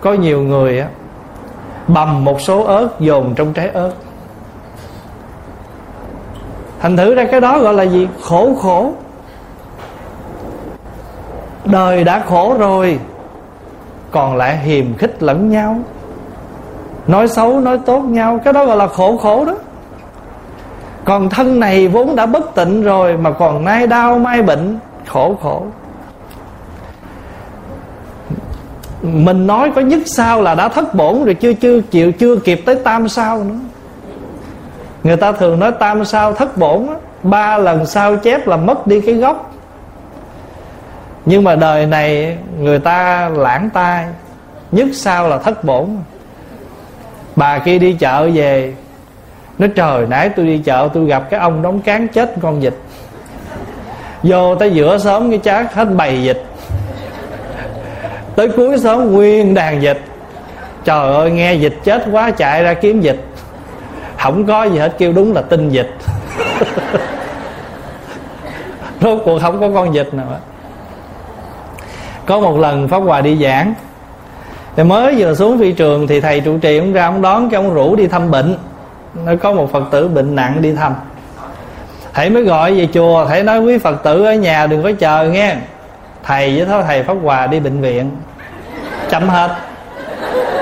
Có 0.00 0.12
nhiều 0.12 0.42
người 0.42 0.80
á, 0.80 0.88
bầm 1.88 2.24
một 2.24 2.40
số 2.40 2.64
ớt 2.64 2.88
dồn 3.00 3.34
trong 3.34 3.52
trái 3.52 3.68
ớt. 3.68 3.92
Thành 6.80 6.96
thử 6.96 7.14
ra 7.14 7.24
cái 7.30 7.40
đó 7.40 7.58
gọi 7.58 7.74
là 7.74 7.82
gì? 7.82 8.08
Khổ 8.22 8.54
khổ 8.62 8.92
đời 11.64 12.04
đã 12.04 12.22
khổ 12.28 12.56
rồi, 12.58 12.98
còn 14.10 14.36
lại 14.36 14.58
hiềm 14.58 14.94
khích 14.94 15.22
lẫn 15.22 15.50
nhau. 15.50 15.76
Nói 17.06 17.28
xấu, 17.28 17.60
nói 17.60 17.78
tốt 17.86 18.00
nhau, 18.00 18.40
cái 18.44 18.52
đó 18.52 18.66
gọi 18.66 18.76
là 18.76 18.86
khổ 18.86 19.16
khổ 19.16 19.44
đó. 19.44 19.54
Còn 21.04 21.28
thân 21.28 21.60
này 21.60 21.88
vốn 21.88 22.16
đã 22.16 22.26
bất 22.26 22.54
tịnh 22.54 22.82
rồi, 22.82 23.16
mà 23.16 23.30
còn 23.30 23.64
nay 23.64 23.86
đau 23.86 24.18
mai 24.18 24.42
bệnh, 24.42 24.78
khổ 25.06 25.36
khổ. 25.42 25.62
Mình 29.02 29.46
nói 29.46 29.72
có 29.74 29.80
nhất 29.80 30.00
sao 30.06 30.42
là 30.42 30.54
đã 30.54 30.68
thất 30.68 30.94
bổn 30.94 31.24
rồi, 31.24 31.34
chưa 31.34 31.52
chưa 31.52 31.80
chịu, 31.80 32.12
chưa 32.12 32.36
kịp 32.36 32.62
tới 32.66 32.74
tam 32.74 33.08
sao 33.08 33.44
nữa. 33.44 33.54
Người 35.02 35.16
ta 35.16 35.32
thường 35.32 35.60
nói 35.60 35.72
tam 35.72 36.04
sao 36.04 36.32
thất 36.32 36.56
bổn 36.56 36.86
ba 37.22 37.58
lần 37.58 37.86
sao 37.86 38.16
chép 38.16 38.48
là 38.48 38.56
mất 38.56 38.86
đi 38.86 39.00
cái 39.00 39.14
gốc 39.14 39.51
nhưng 41.26 41.44
mà 41.44 41.56
đời 41.56 41.86
này 41.86 42.36
người 42.58 42.78
ta 42.78 43.28
lãng 43.28 43.70
tai, 43.70 44.06
nhất 44.72 44.88
sao 44.92 45.28
là 45.28 45.38
thất 45.38 45.64
bổn. 45.64 45.88
Bà 47.36 47.58
kia 47.58 47.78
đi 47.78 47.92
chợ 47.92 48.30
về, 48.34 48.74
nó 49.58 49.66
trời, 49.74 50.06
nãy 50.08 50.28
tôi 50.28 50.46
đi 50.46 50.58
chợ 50.58 50.88
tôi 50.94 51.06
gặp 51.06 51.30
cái 51.30 51.40
ông 51.40 51.62
đóng 51.62 51.80
cán 51.80 52.08
chết 52.08 52.34
con 52.42 52.60
vịt. 52.60 52.74
Vô 54.22 54.54
tới 54.54 54.70
giữa 54.70 54.98
sớm 54.98 55.30
cái 55.30 55.40
chát 55.44 55.74
hết 55.74 55.84
bầy 55.84 56.16
vịt. 56.16 56.38
Tới 58.36 58.48
cuối 58.48 58.78
sớm 58.78 59.12
nguyên 59.12 59.54
đàn 59.54 59.80
vịt. 59.80 59.98
Trời 60.84 61.14
ơi, 61.14 61.30
nghe 61.30 61.56
vịt 61.56 61.72
chết 61.84 62.04
quá 62.12 62.30
chạy 62.30 62.62
ra 62.62 62.74
kiếm 62.74 63.00
vịt. 63.00 63.16
Không 64.18 64.46
có 64.46 64.64
gì 64.64 64.78
hết, 64.78 64.94
kêu 64.98 65.12
đúng 65.12 65.32
là 65.32 65.42
tinh 65.42 65.68
vịt. 65.68 65.86
Rốt 69.00 69.18
cuộc 69.24 69.38
không 69.42 69.60
có 69.60 69.70
con 69.74 69.92
vịt 69.92 70.14
nào 70.14 70.26
hết 70.26 70.51
có 72.32 72.40
một 72.40 72.58
lần 72.58 72.88
pháp 72.88 72.98
hòa 72.98 73.20
đi 73.20 73.36
giảng. 73.44 73.74
Thì 74.76 74.82
mới 74.82 75.14
vừa 75.18 75.34
xuống 75.34 75.58
phi 75.58 75.72
trường 75.72 76.06
thì 76.06 76.20
thầy 76.20 76.40
trụ 76.40 76.58
trì 76.58 76.78
ông 76.78 76.92
ra 76.92 77.04
ông 77.04 77.22
đón 77.22 77.50
cái 77.50 77.56
ông 77.56 77.74
rủ 77.74 77.96
đi 77.96 78.06
thăm 78.06 78.30
bệnh. 78.30 78.56
Nó 79.24 79.32
có 79.42 79.52
một 79.52 79.72
phật 79.72 79.82
tử 79.90 80.08
bệnh 80.08 80.34
nặng 80.34 80.62
đi 80.62 80.72
thăm. 80.72 80.94
Thầy 82.14 82.30
mới 82.30 82.42
gọi 82.42 82.74
về 82.74 82.88
chùa, 82.94 83.26
thầy 83.28 83.42
nói, 83.42 83.60
quý 83.60 83.78
phật 83.78 84.02
tử 84.02 84.24
ở 84.24 84.34
nhà 84.34 84.66
đừng 84.66 84.82
có 84.82 84.92
chờ 84.98 85.24
nghe. 85.24 85.56
Thầy 86.24 86.56
với 86.56 86.66
thó 86.66 86.82
thầy 86.82 87.02
pháp 87.02 87.14
hòa 87.22 87.46
đi 87.46 87.60
bệnh 87.60 87.80
viện. 87.80 88.10
Chậm 89.10 89.28
hết. 89.28 89.56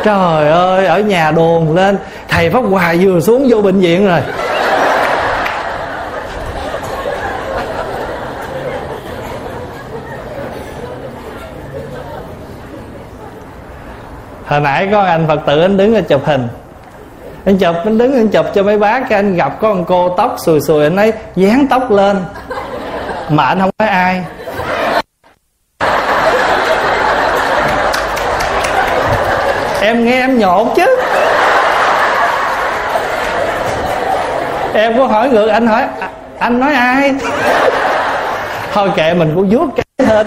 Trời 0.05 0.51
ơi, 0.51 0.87
ở 0.87 1.01
nhà 1.01 1.31
đồn 1.31 1.75
lên, 1.75 1.99
thầy 2.29 2.51
pháp 2.51 2.61
hòa 2.61 2.95
vừa 3.01 3.21
xuống 3.21 3.47
vô 3.51 3.63
bệnh 3.63 3.81
viện 3.81 4.07
rồi. 4.07 4.21
Hồi 14.51 14.61
nãy 14.61 14.89
có 14.93 15.03
anh 15.03 15.27
phật 15.29 15.41
tử 15.47 15.61
anh 15.61 15.77
đứng 15.77 15.95
ở 15.95 16.01
chụp 16.01 16.21
hình. 16.25 16.49
Anh 17.45 17.59
chụp, 17.59 17.77
anh 17.85 17.99
đứng 17.99 18.15
anh 18.15 18.29
chụp 18.29 18.47
cho 18.55 18.63
mấy 18.63 18.79
bác, 18.79 19.09
cái 19.09 19.19
anh 19.19 19.37
gặp 19.37 19.53
có 19.61 19.69
con 19.69 19.85
cô 19.85 20.15
tóc 20.17 20.37
xùi 20.45 20.61
xùi, 20.61 20.85
anh 20.85 20.97
ấy 20.97 21.13
dán 21.37 21.67
tóc 21.71 21.91
lên. 21.91 22.25
Mà 23.29 23.45
anh 23.45 23.61
không 23.61 23.71
nói 23.79 23.89
ai. 23.89 24.25
Em 29.81 30.05
nghe 30.05 30.21
em 30.21 30.39
nhột 30.39 30.67
chứ. 30.77 30.97
Em 34.75 34.99
có 34.99 35.07
hỏi 35.07 35.29
ngược, 35.29 35.47
anh 35.47 35.67
hỏi, 35.67 35.83
anh 36.39 36.61
nói 36.61 36.75
ai? 36.75 37.15
Thôi 38.73 38.91
kệ, 38.97 39.15
mình 39.15 39.33
cũng 39.35 39.49
vuốt 39.51 39.67
cái 39.77 40.07
hết. 40.07 40.27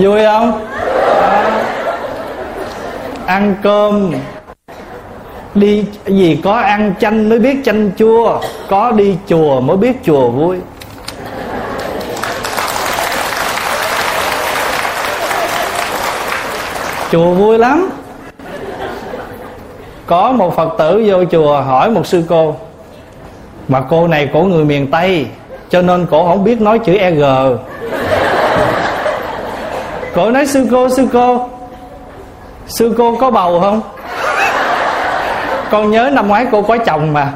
Vui 0.00 0.24
không? 0.24 0.66
Ăn 3.26 3.54
cơm. 3.62 4.12
Đi 5.54 5.84
gì 6.06 6.40
có 6.44 6.52
ăn 6.52 6.94
chanh 7.00 7.28
mới 7.28 7.38
biết 7.38 7.56
chanh 7.64 7.90
chua, 7.98 8.40
có 8.68 8.90
đi 8.90 9.16
chùa 9.26 9.60
mới 9.60 9.76
biết 9.76 9.96
chùa 10.04 10.30
vui. 10.30 10.56
Chùa 17.12 17.32
vui 17.32 17.58
lắm. 17.58 17.90
Có 20.06 20.32
một 20.32 20.56
phật 20.56 20.68
tử 20.78 21.04
vô 21.06 21.24
chùa 21.24 21.60
hỏi 21.60 21.90
một 21.90 22.06
sư 22.06 22.24
cô, 22.28 22.56
mà 23.68 23.80
cô 23.90 24.08
này 24.08 24.28
cổ 24.32 24.42
người 24.42 24.64
miền 24.64 24.90
tây, 24.90 25.26
cho 25.70 25.82
nên 25.82 26.06
cổ 26.10 26.28
không 26.28 26.44
biết 26.44 26.60
nói 26.60 26.78
chữ 26.78 26.94
e 26.94 27.10
g 27.10 27.24
cổ 30.14 30.30
nói 30.30 30.46
sư 30.46 30.66
cô 30.70 30.88
sư 30.88 31.08
cô. 31.12 31.48
Sư 32.66 32.94
cô 32.98 33.16
có 33.20 33.30
bầu 33.30 33.60
không? 33.60 33.80
Con 35.70 35.90
nhớ 35.90 36.10
năm 36.12 36.28
ngoái 36.28 36.46
cô 36.52 36.62
có 36.62 36.76
chồng 36.76 37.12
mà. 37.12 37.28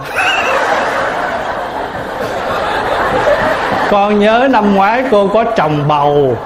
Con 3.91 4.19
nhớ 4.19 4.49
năm 4.51 4.75
ngoái 4.75 5.05
cô 5.11 5.27
có 5.27 5.45
trồng 5.45 5.89
bầu. 5.89 6.37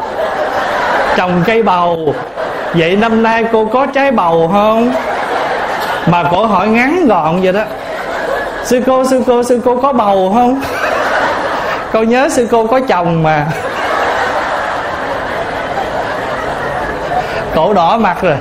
Trồng 1.17 1.43
cây 1.47 1.63
bầu. 1.63 2.15
Vậy 2.75 2.97
năm 2.97 3.23
nay 3.23 3.45
cô 3.53 3.65
có 3.65 3.87
trái 3.87 4.11
bầu 4.11 4.51
không? 4.53 4.95
Mà 6.07 6.25
cổ 6.31 6.47
hỏi 6.47 6.69
ngắn 6.69 7.07
gọn 7.09 7.41
vậy 7.43 7.53
đó. 7.53 7.63
Sư 8.65 8.81
cô 8.87 9.05
sư 9.05 9.23
cô 9.27 9.43
sư 9.43 9.61
cô 9.65 9.77
có 9.77 9.93
bầu 9.93 10.33
không? 10.35 10.61
Con 11.93 12.09
nhớ 12.09 12.29
sư 12.29 12.49
cô 12.51 12.67
có 12.67 12.81
chồng 12.81 13.23
mà. 13.23 13.47
Cổ 17.59 17.73
đỏ 17.73 17.99
mặt 17.99 18.17
rồi. 18.23 18.37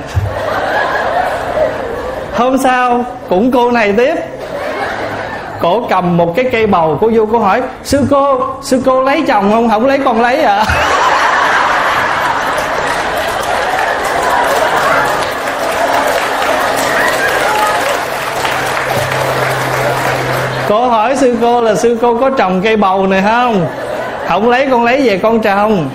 Hôm 2.36 2.58
sau 2.58 3.04
cũng 3.28 3.52
cô 3.52 3.70
này 3.70 3.92
tiếp. 3.92 4.14
Cổ 5.60 5.86
cầm 5.90 6.16
một 6.16 6.36
cái 6.36 6.44
cây 6.52 6.66
bầu, 6.66 6.98
cô 7.00 7.10
vô 7.14 7.26
cô 7.32 7.38
hỏi, 7.38 7.62
sư 7.84 8.06
cô 8.10 8.40
sư 8.62 8.82
cô 8.84 9.02
lấy 9.02 9.24
chồng 9.28 9.50
không? 9.52 9.70
Không 9.70 9.86
lấy 9.86 9.98
con 10.04 10.20
lấy 10.20 10.42
à 10.42 10.64
cô 20.68 20.88
hỏi 20.88 21.16
sư 21.16 21.36
cô 21.40 21.60
là 21.60 21.74
sư 21.74 21.98
cô 22.02 22.18
có 22.20 22.30
trồng 22.30 22.62
cây 22.62 22.76
bầu 22.76 23.06
này 23.06 23.22
không? 23.22 23.66
Không 24.28 24.50
lấy, 24.50 24.68
con 24.70 24.84
lấy 24.84 25.02
về 25.02 25.18
con 25.18 25.40
trồng 25.40 25.88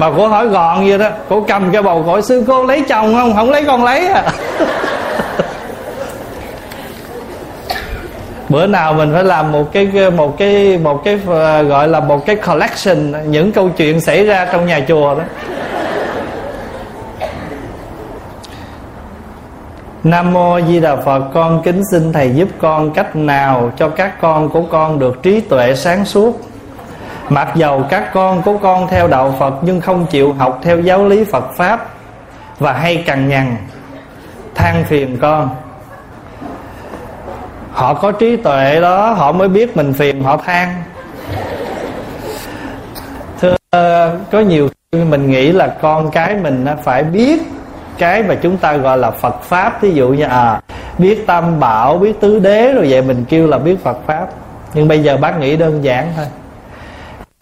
mà 0.00 0.10
cô 0.16 0.28
hỏi 0.28 0.46
gọn 0.46 0.88
vậy 0.88 0.98
đó. 0.98 1.08
Cô 1.28 1.44
cầm 1.48 1.72
cái 1.72 1.82
bầu 1.82 2.02
hỏi 2.02 2.22
sư 2.22 2.44
cô 2.46 2.64
lấy 2.64 2.82
chồng 2.88 3.14
không? 3.14 3.34
Không 3.36 3.50
lấy, 3.50 3.64
con 3.64 3.84
lấy 3.84 4.06
à. 4.06 4.24
Bữa 8.48 8.66
nào 8.66 8.92
mình 8.92 9.10
phải 9.12 9.24
làm 9.24 9.52
một 9.52 9.72
cái 9.72 10.10
một 10.16 10.38
cái 10.38 10.78
một 10.78 11.04
cái 11.04 11.18
ờ, 11.26 11.62
gọi 11.62 11.88
là 11.88 12.00
một 12.00 12.26
cái 12.26 12.36
collection, 12.36 13.30
những 13.30 13.52
câu 13.52 13.68
chuyện 13.76 14.00
xảy 14.00 14.24
ra 14.24 14.48
trong 14.52 14.66
nhà 14.66 14.80
chùa 14.88 15.14
đó. 15.14 15.22
Nam 20.04 20.32
Mô 20.32 20.60
Di 20.60 20.80
Đà 20.80 20.96
Phật, 20.96 21.22
Con 21.34 21.62
kính 21.62 21.82
xin 21.92 22.12
Thầy 22.12 22.30
giúp 22.34 22.48
con 22.58 22.90
cách 22.90 23.16
nào 23.16 23.72
Cho 23.76 23.88
các 23.88 24.20
con 24.20 24.48
của 24.48 24.62
con 24.62 24.98
được 24.98 25.22
trí 25.22 25.40
tuệ 25.40 25.74
sáng 25.74 26.04
suốt? 26.04 26.49
Mặc 27.30 27.52
dầu 27.54 27.84
các 27.88 28.10
con 28.12 28.42
của 28.42 28.58
con 28.58 28.88
theo 28.88 29.08
đạo 29.08 29.34
Phật 29.38 29.54
Nhưng 29.62 29.80
không 29.80 30.06
chịu 30.06 30.32
học 30.32 30.60
theo 30.62 30.80
giáo 30.80 31.08
lý 31.08 31.24
Phật 31.24 31.44
Pháp 31.56 31.86
Và 32.58 32.72
hay 32.72 32.96
cằn 32.96 33.28
nhằn, 33.28 33.56
than 34.54 34.84
phiền 34.84 35.18
con. 35.20 35.48
Họ 37.72 37.94
có 37.94 38.12
trí 38.12 38.36
tuệ 38.36 38.80
đó, 38.80 39.10
Họ 39.10 39.32
mới 39.32 39.48
biết 39.48 39.76
mình 39.76 39.92
phiền, 39.92 40.22
họ 40.22 40.36
than. 40.36 40.82
Thưa, 43.40 43.56
có 44.30 44.40
nhiều 44.40 44.68
khi 44.92 45.04
mình 45.04 45.30
nghĩ 45.30 45.52
là 45.52 45.66
con 45.66 46.10
cái 46.10 46.34
mình 46.34 46.66
phải 46.82 47.02
biết 47.02 47.42
cái 47.98 48.22
mà 48.22 48.34
chúng 48.42 48.56
ta 48.56 48.76
gọi 48.76 48.98
là 48.98 49.10
Phật 49.10 49.42
pháp. 49.42 49.82
Ví 49.82 49.92
dụ 49.92 50.08
như 50.08 50.24
à 50.24 50.60
biết 50.98 51.26
tam 51.26 51.60
bảo, 51.60 51.98
biết 51.98 52.20
tứ 52.20 52.38
đế, 52.38 52.72
rồi 52.72 52.86
vậy 52.90 53.02
mình 53.02 53.24
kêu 53.28 53.46
là 53.46 53.58
biết 53.58 53.76
Phật 53.84 53.98
pháp. 54.06 54.26
Nhưng 54.74 54.88
bây 54.88 55.02
giờ 55.02 55.16
bác 55.16 55.38
nghĩ 55.38 55.56
đơn 55.56 55.84
giản 55.84 56.12
thôi 56.16 56.26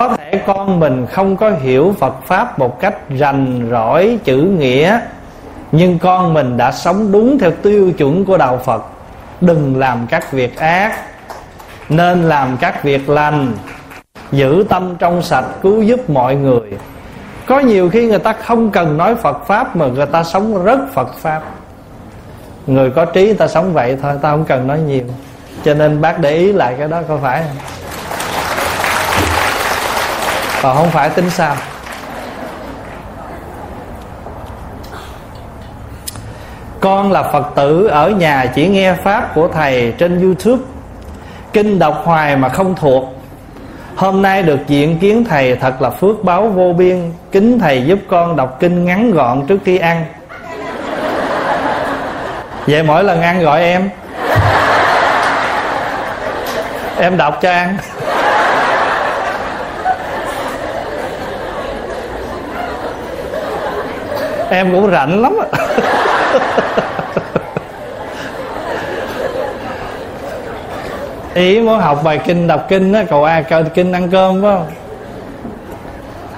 có 0.02 0.16
thể 0.16 0.42
con 0.46 0.80
mình 0.80 1.06
không 1.06 1.36
có 1.36 1.50
hiểu 1.50 1.94
Phật 1.98 2.14
pháp 2.26 2.58
một 2.58 2.80
cách 2.80 2.94
rành 3.10 3.68
rỏi 3.70 4.18
chữ 4.24 4.36
nghĩa, 4.36 5.00
nhưng 5.72 5.98
con 5.98 6.34
mình 6.34 6.56
đã 6.56 6.72
sống 6.72 7.12
đúng 7.12 7.38
theo 7.38 7.50
tiêu 7.62 7.92
chuẩn 7.98 8.24
của 8.24 8.36
đạo 8.36 8.60
Phật. 8.64 8.82
Đừng 9.40 9.78
làm 9.78 10.06
các 10.10 10.32
việc 10.32 10.56
ác, 10.56 10.98
nên 11.88 12.22
làm 12.22 12.56
các 12.60 12.84
việc 12.84 13.08
lành. 13.08 13.52
Giữ 14.32 14.64
tâm 14.68 14.96
trong 14.98 15.22
sạch 15.22 15.44
cứu 15.62 15.82
giúp 15.82 16.10
mọi 16.10 16.36
người. 16.36 16.70
Có 17.46 17.58
nhiều 17.58 17.90
khi 17.90 18.06
người 18.06 18.18
ta 18.18 18.32
không 18.32 18.70
cần 18.70 18.96
nói 18.96 19.14
Phật 19.14 19.46
Pháp 19.46 19.76
Mà 19.76 19.86
người 19.86 20.06
ta 20.06 20.24
sống 20.24 20.64
rất 20.64 20.78
Phật 20.94 21.14
Pháp. 21.14 21.42
Người 22.66 22.90
có 22.90 23.04
trí 23.04 23.24
người 23.24 23.34
ta 23.34 23.48
sống 23.48 23.72
vậy 23.72 23.96
thôi, 24.02 24.14
Ta 24.22 24.30
không 24.30 24.44
cần 24.44 24.66
nói 24.66 24.80
nhiều. 24.80 25.04
Cho 25.64 25.74
nên 25.74 26.00
bác 26.00 26.18
để 26.18 26.36
ý 26.36 26.52
lại 26.52 26.74
cái 26.78 26.88
đó 26.88 27.00
có 27.08 27.16
phải 27.22 27.42
không? 27.42 27.77
Còn 30.62 30.76
không 30.76 30.90
phải, 30.90 31.10
tính 31.10 31.30
sao? 31.30 31.56
Con 36.80 37.12
là 37.12 37.22
Phật 37.22 37.46
tử 37.54 37.86
ở 37.86 38.10
nhà 38.10 38.46
chỉ 38.54 38.68
nghe 38.68 38.92
Pháp 38.92 39.34
của 39.34 39.48
Thầy 39.48 39.94
trên 39.98 40.22
Youtube. 40.22 40.62
Kinh 41.52 41.78
đọc 41.78 42.02
hoài 42.04 42.36
mà 42.36 42.48
không 42.48 42.74
thuộc. 42.74 43.04
Hôm 43.96 44.22
nay 44.22 44.42
được 44.42 44.58
diện 44.66 44.98
kiến 44.98 45.24
thầy 45.28 45.56
thật 45.56 45.82
là 45.82 45.90
phước 45.90 46.24
báo 46.24 46.48
vô 46.48 46.72
biên. 46.72 47.12
Kính 47.32 47.58
thầy 47.58 47.84
giúp 47.84 47.98
con 48.08 48.36
đọc 48.36 48.56
kinh 48.60 48.84
ngắn 48.84 49.10
gọn 49.10 49.46
trước 49.46 49.58
khi 49.64 49.78
ăn. 49.78 50.04
Vậy 52.66 52.82
mỗi 52.82 53.04
lần 53.04 53.22
ăn 53.22 53.42
gọi 53.42 53.60
em. 53.60 53.90
Em 56.98 57.16
đọc 57.16 57.38
cho 57.42 57.50
ăn. 57.50 57.76
Em 64.50 64.72
cũng 64.72 64.90
rảnh 64.90 65.22
lắm 65.22 65.36
ý 71.34 71.60
muốn 71.60 71.80
học 71.80 72.00
bài 72.04 72.20
kinh, 72.26 72.46
đọc 72.46 72.66
kinh 72.68 72.92
á 72.92 73.04
cậu 73.10 73.24
a 73.24 73.42
cậu 73.42 73.62
kinh 73.74 73.92
ăn 73.92 74.10
cơm, 74.10 74.42
phải 74.42 74.56
không? 74.56 74.66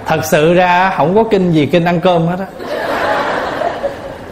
Thật 0.06 0.24
sự 0.24 0.54
ra 0.54 0.92
không 0.96 1.14
có 1.14 1.24
kinh 1.24 1.52
gì 1.52 1.66
kinh 1.66 1.84
ăn 1.84 2.00
cơm 2.00 2.26
hết 2.26 2.36
á. 2.38 2.46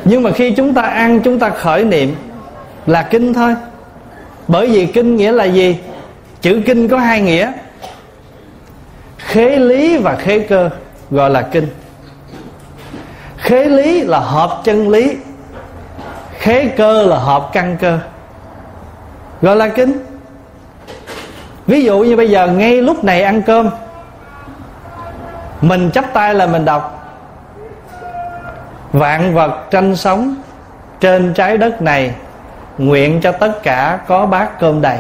Nhưng 0.04 0.22
mà 0.22 0.30
khi 0.30 0.50
chúng 0.50 0.74
ta 0.74 0.82
ăn, 0.82 1.20
chúng 1.20 1.38
ta 1.38 1.50
khởi 1.50 1.84
niệm 1.84 2.16
là 2.86 3.02
kinh 3.02 3.34
thôi. 3.34 3.54
Bởi 4.48 4.66
vì 4.66 4.86
kinh 4.86 5.16
nghĩa 5.16 5.32
là 5.32 5.44
gì? 5.44 5.78
Chữ 6.40 6.60
kinh 6.66 6.88
có 6.88 6.98
hai 6.98 7.20
nghĩa. 7.20 7.52
Khế 9.18 9.56
lý 9.56 9.96
và 9.96 10.16
khế 10.16 10.38
cơ, 10.38 10.70
gọi 11.10 11.30
là 11.30 11.42
kinh 11.42 11.68
khế 13.48 13.64
lý 13.64 14.00
là 14.00 14.18
hợp 14.18 14.60
chân 14.64 14.88
lý. 14.88 15.16
Khế 16.38 16.66
cơ 16.66 17.02
là 17.02 17.16
hợp 17.16 17.50
căn 17.52 17.76
cơ. 17.80 17.98
Gọi 19.42 19.56
là 19.56 19.68
kinh 19.68 20.04
ví 21.66 21.84
dụ 21.84 21.98
như 21.98 22.16
bây 22.16 22.30
giờ 22.30 22.46
ngay 22.46 22.82
lúc 22.82 23.04
này 23.04 23.22
ăn 23.22 23.42
cơm, 23.42 23.70
mình 25.60 25.90
chắp 25.90 26.04
tay 26.12 26.34
là 26.34 26.46
mình 26.46 26.64
đọc. 26.64 27.14
Vạn 28.92 29.34
vật 29.34 29.64
tranh 29.70 29.96
sống 29.96 30.34
trên 31.00 31.34
trái 31.34 31.58
đất 31.58 31.82
này, 31.82 32.14
nguyện 32.78 33.20
cho 33.20 33.32
tất 33.32 33.62
cả 33.62 33.98
có 34.08 34.26
bát 34.26 34.60
cơm 34.60 34.82
đầy. 34.82 34.98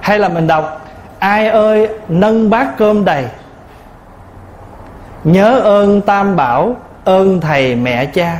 Hay 0.00 0.18
là 0.18 0.28
mình 0.28 0.46
đọc, 0.46 0.86
ai 1.18 1.48
ơi, 1.48 1.88
nâng 2.08 2.50
bát 2.50 2.68
cơm 2.78 3.04
đầy 3.04 3.24
nhớ 5.32 5.60
ơn 5.60 6.00
tam 6.00 6.36
bảo, 6.36 6.76
ơn 7.04 7.40
thầy 7.40 7.74
mẹ 7.74 8.06
cha, 8.06 8.38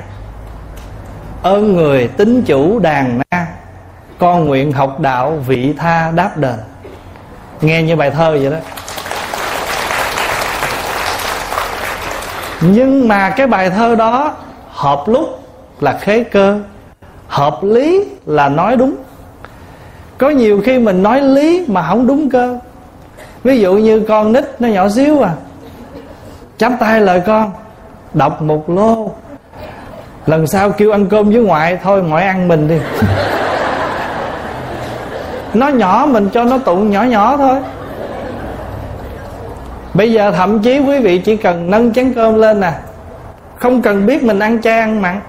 ơn 1.43 1.77
người 1.77 2.09
tính 2.09 2.43
chủ 2.43 2.79
đàn 2.79 3.21
na. 3.31 3.47
Con 4.19 4.45
nguyện 4.45 4.73
học 4.73 5.01
đạo 5.01 5.43
vị 5.47 5.75
tha 5.79 6.11
đáp 6.15 6.37
đền. 6.37 6.59
Nghe 7.61 7.83
như 7.83 7.97
bài 7.97 8.11
thơ 8.11 8.31
vậy 8.31 8.51
đó. 8.51 8.57
Nhưng 12.61 13.09
mà 13.09 13.31
cái 13.31 13.47
bài 13.47 13.71
thơ 13.71 13.95
đó 13.95 14.35
hợp 14.71 15.03
lúc 15.07 15.43
là 15.81 15.99
khế 16.01 16.25
cơ, 16.25 16.61
hợp 17.29 17.59
lý 17.63 18.05
là 18.27 18.49
nói 18.49 18.77
đúng. 18.77 18.97
Có 20.19 20.31
nhiều 20.31 20.63
khi 20.65 20.79
mình 20.79 21.03
nói 21.03 21.23
lý 21.23 21.65
mà 21.69 21.89
không 21.89 22.07
đúng 22.07 22.31
cơ. 22.31 22.59
Ví 23.45 23.61
dụ 23.61 23.75
như 23.75 24.01
con 24.09 24.33
nít 24.33 24.45
nó 24.59 24.69
nhỏ 24.69 24.89
xíu 24.89 25.23
à 25.23 25.31
chắp 26.59 26.73
tay 26.81 27.01
lời 27.01 27.23
con, 27.27 27.53
đọc 28.15 28.43
một 28.43 28.71
lô. 28.71 29.13
Lần 30.27 30.47
sau 30.47 30.71
kêu 30.71 30.91
ăn 30.93 31.07
cơm 31.07 31.31
với 31.31 31.43
ngoại, 31.43 31.79
thôi 31.83 32.03
ngoại 32.03 32.27
ăn 32.27 32.49
mình 32.49 32.69
đi. 32.69 32.79
Nó 35.55 35.69
nhỏ 35.69 36.07
mình 36.11 36.29
cho 36.33 36.45
nó 36.45 36.59
tụng 36.59 36.91
nhỏ 36.91 37.03
nhỏ 37.03 37.37
thôi. 37.37 37.57
Bây 39.95 40.13
giờ 40.13 40.31
thậm 40.31 40.59
chí 40.59 40.79
quý 40.79 40.99
vị 40.99 41.19
chỉ 41.19 41.37
cần 41.37 41.71
nâng 41.71 41.93
chén 41.93 42.13
cơm 42.15 42.35
lên 42.35 42.61
nè. 42.61 42.73
Không 43.57 43.83
cần 43.83 44.07
biết 44.07 44.23
mình 44.23 44.39
ăn 44.39 44.63
chay, 44.63 44.79
ăn 44.79 45.03
mặn. 45.03 45.21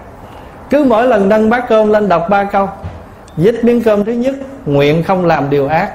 Cứ 0.70 0.84
mỗi 0.84 1.08
lần 1.08 1.30
nâng 1.30 1.50
bát 1.50 1.70
cơm 1.70 1.90
lên 1.90 2.10
đọc 2.10 2.28
ba 2.30 2.44
câu. 2.44 2.70
Dít 3.38 3.64
miếng 3.64 3.84
cơm 3.84 4.06
thứ 4.06 4.12
nhất, 4.12 4.36
nguyện 4.66 5.04
không 5.04 5.26
làm 5.26 5.50
điều 5.50 5.68
ác. 5.68 5.92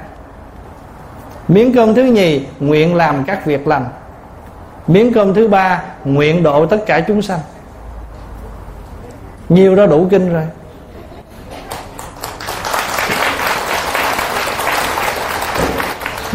Miếng 1.48 1.74
cơm 1.74 1.94
thứ 1.94 2.02
nhì, 2.02 2.46
nguyện 2.60 2.94
làm 2.94 3.24
các 3.24 3.46
việc 3.46 3.68
lành 3.68 3.84
miếng 4.86 5.12
cơm 5.12 5.34
thứ 5.34 5.48
ba, 5.48 5.82
nguyện 6.04 6.42
độ 6.42 6.66
tất 6.66 6.78
cả 6.86 7.00
chúng 7.00 7.22
sanh. 7.22 7.40
Nhiều 9.48 9.76
đó 9.76 9.86
đủ 9.86 10.06
kinh 10.10 10.32
rồi. 10.32 10.42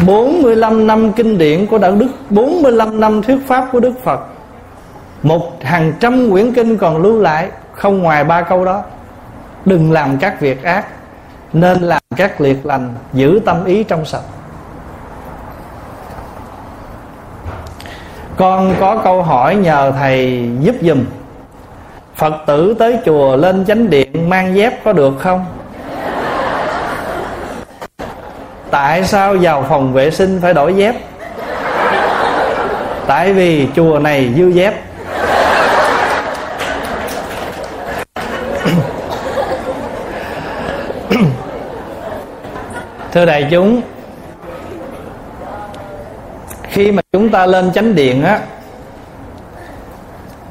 Bốn 0.06 0.42
mươi 0.42 0.56
lăm 0.56 0.86
năm 0.86 1.12
kinh 1.12 1.38
điển 1.38 1.66
của 1.66 1.78
đạo 1.78 1.92
đức, 1.92 2.08
bốn 2.30 2.62
mươi 2.62 2.72
lăm 2.72 3.00
năm 3.00 3.22
thuyết 3.22 3.38
pháp 3.46 3.68
của 3.72 3.80
Đức 3.80 3.92
Phật. 4.04 4.20
Một 5.22 5.64
hàng 5.64 5.92
trăm 6.00 6.30
quyển 6.30 6.52
kinh 6.52 6.76
còn 6.76 7.02
lưu 7.02 7.20
lại, 7.20 7.48
Không 7.72 7.98
ngoài 7.98 8.24
ba 8.24 8.42
câu 8.42 8.64
đó. 8.64 8.82
Đừng 9.64 9.92
làm 9.92 10.18
các 10.18 10.40
việc 10.40 10.62
ác, 10.62 10.86
Nên 11.52 11.80
làm 11.80 12.02
các 12.16 12.40
liệt 12.40 12.66
lành, 12.66 12.94
Giữ 13.12 13.40
tâm 13.46 13.64
ý 13.64 13.84
trong 13.84 14.04
sạch. 14.04 14.22
Con 18.40 18.74
có 18.80 19.00
câu 19.04 19.22
hỏi 19.22 19.56
nhờ 19.56 19.92
thầy 19.98 20.48
giúp 20.60 20.74
dùm 20.80 21.04
Phật 22.16 22.34
tử 22.46 22.74
tới 22.78 22.98
chùa 23.04 23.36
lên 23.36 23.64
chánh 23.66 23.90
điện 23.90 24.30
mang 24.30 24.56
dép 24.56 24.84
có 24.84 24.92
được 24.92 25.14
không? 25.18 25.46
Tại 28.70 29.04
sao 29.04 29.36
vào 29.40 29.64
phòng 29.68 29.92
vệ 29.92 30.10
sinh 30.10 30.38
phải 30.42 30.54
đổi 30.54 30.74
dép? 30.74 30.94
Tại 33.06 33.32
vì 33.32 33.68
chùa 33.76 33.98
này 33.98 34.30
dư 34.36 34.48
dép 34.48 34.74
Thưa 43.12 43.24
đại 43.24 43.48
chúng 43.50 43.80
khi 46.80 46.92
mà 46.92 47.02
chúng 47.12 47.28
ta 47.28 47.46
lên 47.46 47.72
chánh 47.72 47.94
điện 47.94 48.22
á, 48.22 48.40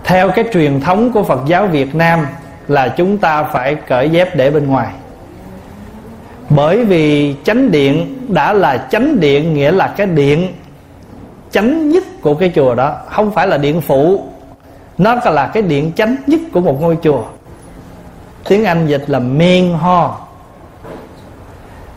theo 0.04 0.32
cái 0.32 0.46
truyền 0.54 0.82
thống 0.82 1.12
của 1.12 1.24
Phật 1.24 1.40
giáo 1.48 1.68
Việt 1.68 1.96
Nam 1.96 2.28
là 2.68 2.88
chúng 2.88 3.18
ta 3.18 3.44
phải 3.44 3.76
cởi 3.76 4.10
dép 4.10 4.36
để 4.36 4.52
bên 4.52 4.68
ngoài. 4.68 4.88
Bởi 6.50 6.86
vì 6.86 7.36
chánh 7.44 7.72
điện 7.72 8.18
đã 8.28 8.54
là 8.54 8.88
chánh 8.92 9.20
điện, 9.20 9.54
nghĩa 9.54 9.72
là 9.72 9.88
cái 9.98 10.08
điện 10.08 10.54
chánh 11.52 11.90
nhất 11.90 12.04
của 12.22 12.34
cái 12.34 12.52
chùa 12.56 12.76
đó, 12.76 12.96
không 13.10 13.32
phải 13.32 13.48
là 13.48 13.58
điện 13.58 13.82
phụ. 13.82 14.24
Nó 14.98 15.16
là 15.26 15.48
cái 15.48 15.64
điện 15.64 15.92
chánh 15.96 16.16
nhất 16.28 16.40
của 16.54 16.62
một 16.62 16.82
ngôi 16.82 16.98
chùa. 17.02 17.24
Tiếng 18.48 18.66
anh 18.66 18.88
dịch 18.88 19.04
là 19.08 19.20
main 19.20 19.74
ho 19.74 20.20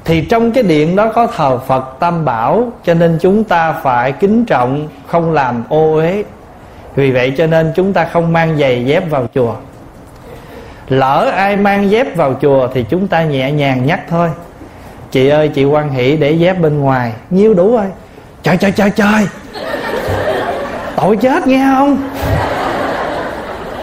thì 0.04 0.20
trong 0.20 0.52
cái 0.52 0.62
điện 0.62 0.96
đó 0.96 1.12
có 1.14 1.26
thờ 1.26 1.58
phật 1.58 1.84
tam 1.98 2.24
bảo, 2.24 2.72
cho 2.84 2.94
nên 2.94 3.18
chúng 3.20 3.44
ta 3.44 3.72
phải 3.72 4.12
kính 4.12 4.44
trọng, 4.44 4.88
không 5.06 5.32
làm 5.32 5.64
ô 5.68 5.94
uế. 5.94 6.24
Vì 6.94 7.10
vậy 7.10 7.34
cho 7.38 7.46
nên 7.46 7.72
chúng 7.76 7.92
ta 7.92 8.04
không 8.04 8.32
mang 8.32 8.58
giày 8.58 8.84
dép 8.84 9.10
vào 9.10 9.26
chùa. 9.34 9.54
Lỡ 10.88 11.30
ai 11.34 11.56
mang 11.56 11.90
dép 11.90 12.16
vào 12.16 12.34
chùa 12.40 12.68
thì 12.74 12.84
chúng 12.90 13.08
ta 13.08 13.22
nhẹ 13.22 13.52
nhàng 13.52 13.86
nhắc 13.86 14.00
thôi. 14.08 14.30
Chị 15.10 15.28
ơi, 15.28 15.48
chị 15.48 15.64
quan 15.64 15.90
hỷ 15.90 16.16
để 16.16 16.32
dép 16.32 16.60
bên 16.60 16.80
ngoài. 16.80 17.12
Nhiêu 17.30 17.54
đủ 17.54 17.76
rồi. 17.76 17.86
Trời 18.42 18.56
trời 18.56 18.72
trời 18.72 18.90
trời. 18.90 19.26
Tội 20.96 21.16
chết, 21.16 21.46
nghe 21.46 21.64
không? 21.76 22.10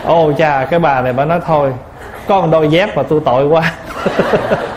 Ô 0.05 0.31
cha 0.37 0.65
cái 0.65 0.79
bà 0.79 1.01
này 1.01 1.13
bà 1.13 1.25
nói 1.25 1.39
thôi. 1.45 1.73
Con 2.27 2.51
đôi 2.51 2.67
dép 2.67 2.97
mà 2.97 3.03
tôi 3.03 3.21
tội 3.25 3.47
quá. 3.47 3.73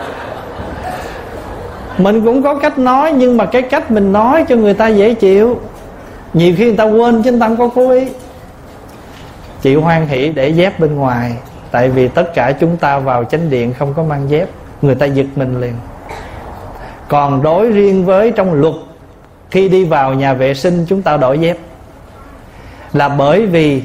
mình 1.97 2.25
cũng 2.25 2.43
có 2.43 2.55
cách 2.55 2.77
nói, 2.77 3.13
nhưng 3.13 3.37
mà 3.37 3.45
cái 3.45 3.61
cách 3.61 3.91
mình 3.91 4.13
nói 4.13 4.45
cho 4.49 4.55
người 4.55 4.73
ta 4.73 4.87
dễ 4.87 5.13
chịu. 5.13 5.59
Nhiều 6.33 6.53
khi 6.57 6.65
người 6.65 6.77
ta 6.77 6.83
quên 6.83 7.23
chứ 7.23 7.31
người 7.31 7.39
ta 7.39 7.47
không 7.47 7.57
có 7.57 7.69
cố 7.75 7.91
ý. 7.91 8.07
Chị 9.61 9.75
hoan 9.75 10.07
hỷ 10.07 10.29
để 10.29 10.49
dép 10.49 10.79
bên 10.79 10.95
ngoài, 10.95 11.35
tại 11.71 11.89
vì 11.89 12.07
tất 12.07 12.33
cả 12.33 12.51
chúng 12.59 12.77
ta 12.77 12.99
vào 12.99 13.23
chánh 13.23 13.49
điện 13.49 13.73
không 13.79 13.93
có 13.93 14.03
mang 14.03 14.29
dép, 14.29 14.49
người 14.81 14.95
ta 14.95 15.05
giật 15.05 15.25
mình 15.35 15.61
liền. 15.61 15.73
Còn 17.07 17.43
đối 17.43 17.71
riêng 17.71 18.05
với 18.05 18.31
trong 18.31 18.53
luật, 18.53 18.73
khi 19.51 19.69
đi 19.69 19.85
vào 19.85 20.13
nhà 20.13 20.33
vệ 20.33 20.53
sinh, 20.53 20.85
chúng 20.89 21.01
ta 21.01 21.17
đổi 21.17 21.39
dép. 21.39 21.57
Là 22.93 23.09
bởi 23.09 23.45
vì 23.45 23.83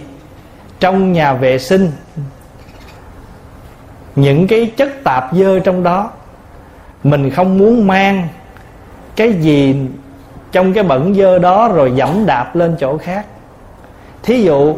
trong 0.80 1.12
nhà 1.12 1.32
vệ 1.32 1.58
sinh, 1.58 1.92
những 4.16 4.46
cái 4.46 4.72
chất 4.76 5.04
tạp 5.04 5.28
dơ 5.32 5.58
trong 5.58 5.82
đó 5.82 6.10
mình 7.04 7.30
không 7.30 7.58
muốn 7.58 7.86
mang 7.86 8.28
cái 9.16 9.32
gì 9.32 9.76
trong 10.52 10.72
cái 10.72 10.84
bẩn 10.84 11.14
dơ 11.14 11.38
đó 11.38 11.68
rồi 11.74 11.92
dẫm 11.94 12.26
đạp 12.26 12.56
lên 12.56 12.76
chỗ 12.80 12.98
khác. 12.98 13.26
Thí 14.22 14.42
dụ, 14.42 14.76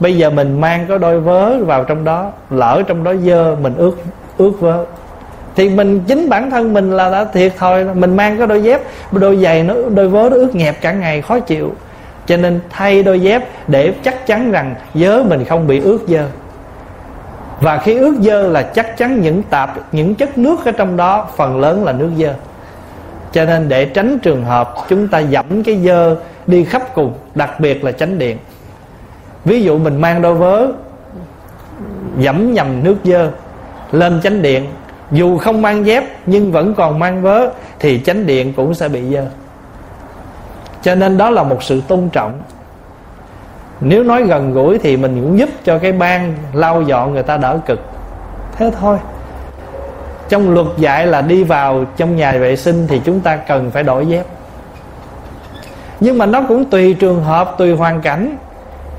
bây 0.00 0.16
giờ 0.16 0.30
mình 0.30 0.60
mang 0.60 0.86
có 0.88 0.98
đôi 0.98 1.20
vớ 1.20 1.64
vào 1.64 1.84
trong 1.84 2.04
đó, 2.04 2.32
lỡ 2.50 2.82
trong 2.86 3.04
đó 3.04 3.14
dơ, 3.14 3.56
mình 3.62 3.74
ướt 3.76 3.96
ướt 4.38 4.52
vớ. 4.60 4.84
Thì 5.56 5.68
mình, 5.68 6.00
chính 6.06 6.28
bản 6.28 6.50
thân 6.50 6.72
mình 6.72 6.90
là 6.90 7.10
đã 7.10 7.24
thiệt 7.24 7.52
thôi. 7.58 7.86
mình 7.94 8.16
mang 8.16 8.38
cái 8.38 8.46
đôi 8.46 8.62
dép 8.62 8.80
đôi 9.12 9.36
giày 9.36 9.62
nó, 9.62 9.74
đôi 9.94 10.08
vớ 10.08 10.28
nó 10.30 10.36
ướt 10.36 10.54
nhẹp 10.54 10.80
cả 10.80 10.92
ngày, 10.92 11.22
khó 11.22 11.40
chịu. 11.40 11.72
Cho 12.26 12.36
nên 12.36 12.60
thay 12.70 13.02
đôi 13.02 13.20
dép 13.20 13.42
để 13.68 13.92
chắc 14.02 14.26
chắn 14.26 14.52
rằng 14.52 14.74
vớ 14.94 15.22
mình 15.22 15.44
không 15.44 15.66
bị 15.66 15.80
ướt 15.80 15.98
dơ 16.08 16.26
và 17.60 17.78
khi 17.78 17.98
ướt 17.98 18.14
dơ 18.20 18.48
là 18.48 18.62
chắc 18.62 18.96
chắn 18.96 19.20
những 19.20 19.42
tạp, 19.42 19.94
những 19.94 20.14
chất 20.14 20.38
nước 20.38 20.64
ở 20.64 20.72
trong 20.72 20.96
đó, 20.96 21.28
phần 21.36 21.60
lớn 21.60 21.84
là 21.84 21.92
nước 21.92 22.10
dơ. 22.18 22.34
Cho 23.32 23.44
nên 23.44 23.68
để 23.68 23.84
tránh 23.84 24.18
trường 24.18 24.44
hợp 24.44 24.74
chúng 24.88 25.08
ta 25.08 25.18
dẫm 25.18 25.62
cái 25.62 25.78
dơ 25.84 26.16
đi 26.46 26.64
khắp 26.64 26.82
cùng, 26.94 27.12
đặc 27.34 27.60
biệt 27.60 27.84
là 27.84 27.92
tránh 27.92 28.18
điện. 28.18 28.38
Ví 29.44 29.62
dụ 29.62 29.78
mình 29.78 30.00
mang 30.00 30.22
đôi 30.22 30.34
vớ, 30.34 30.66
dẫm 32.18 32.54
nhầm 32.54 32.84
nước 32.84 32.96
dơ 33.04 33.30
lên 33.92 34.20
chánh 34.22 34.42
điện. 34.42 34.66
Dù 35.12 35.38
không 35.38 35.62
mang 35.62 35.86
dép, 35.86 36.04
nhưng 36.26 36.52
vẫn 36.52 36.74
còn 36.74 36.98
mang 36.98 37.22
vớ, 37.22 37.50
thì 37.78 38.00
chánh 38.04 38.26
điện 38.26 38.52
cũng 38.52 38.74
sẽ 38.74 38.88
bị 38.88 39.02
dơ. 39.12 39.26
Cho 40.82 40.94
nên 40.94 41.18
đó 41.18 41.30
là 41.30 41.42
một 41.42 41.62
sự 41.62 41.82
tôn 41.88 42.08
trọng 42.12 42.40
nếu 43.80 44.02
nói 44.02 44.22
gần 44.22 44.52
gũi 44.52 44.78
thì 44.78 44.96
mình 44.96 45.20
cũng 45.22 45.38
giúp 45.38 45.48
cho 45.64 45.78
cái 45.78 45.92
ban 45.92 46.34
lau 46.52 46.82
dọn 46.82 47.14
người 47.14 47.22
ta 47.22 47.36
đỡ 47.36 47.58
cực. 47.66 47.80
Thế 48.56 48.70
thôi. 48.80 48.98
Trong 50.28 50.54
luật 50.54 50.66
dạy 50.76 51.06
là 51.06 51.22
đi 51.22 51.44
vào 51.44 51.84
trong 51.96 52.16
nhà 52.16 52.32
vệ 52.32 52.56
sinh 52.56 52.86
thì 52.88 53.00
chúng 53.04 53.20
ta 53.20 53.36
cần 53.36 53.70
phải 53.70 53.82
đổi 53.82 54.06
dép. 54.06 54.26
Nhưng 56.00 56.18
mà 56.18 56.26
nó 56.26 56.42
cũng 56.48 56.64
tùy 56.64 56.94
trường 56.94 57.24
hợp, 57.24 57.54
tùy 57.58 57.76
hoàn 57.76 58.00
cảnh. 58.00 58.36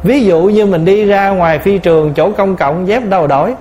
Ví 0.04 0.26
dụ 0.26 0.42
như 0.42 0.66
mình 0.66 0.86
đi 0.86 1.06
ra 1.06 1.30
ngoài 1.30 1.60
phi 1.60 1.78
trường, 1.78 2.14
chỗ 2.14 2.32
công 2.32 2.56
cộng, 2.56 2.88
dép 2.88 3.04
đâu 3.10 3.28
đổi. 3.28 3.56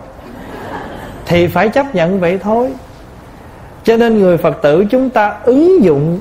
Thì 1.27 1.47
phải 1.47 1.69
chấp 1.69 1.95
nhận 1.95 2.21
vậy 2.21 2.39
thôi. 2.43 2.71
Cho 3.85 3.97
nên 3.97 4.19
người 4.19 4.37
phật 4.37 4.63
tử 4.63 4.85
chúng 4.91 5.11
ta 5.11 5.37
ứng 5.45 5.83
dụng 5.83 6.19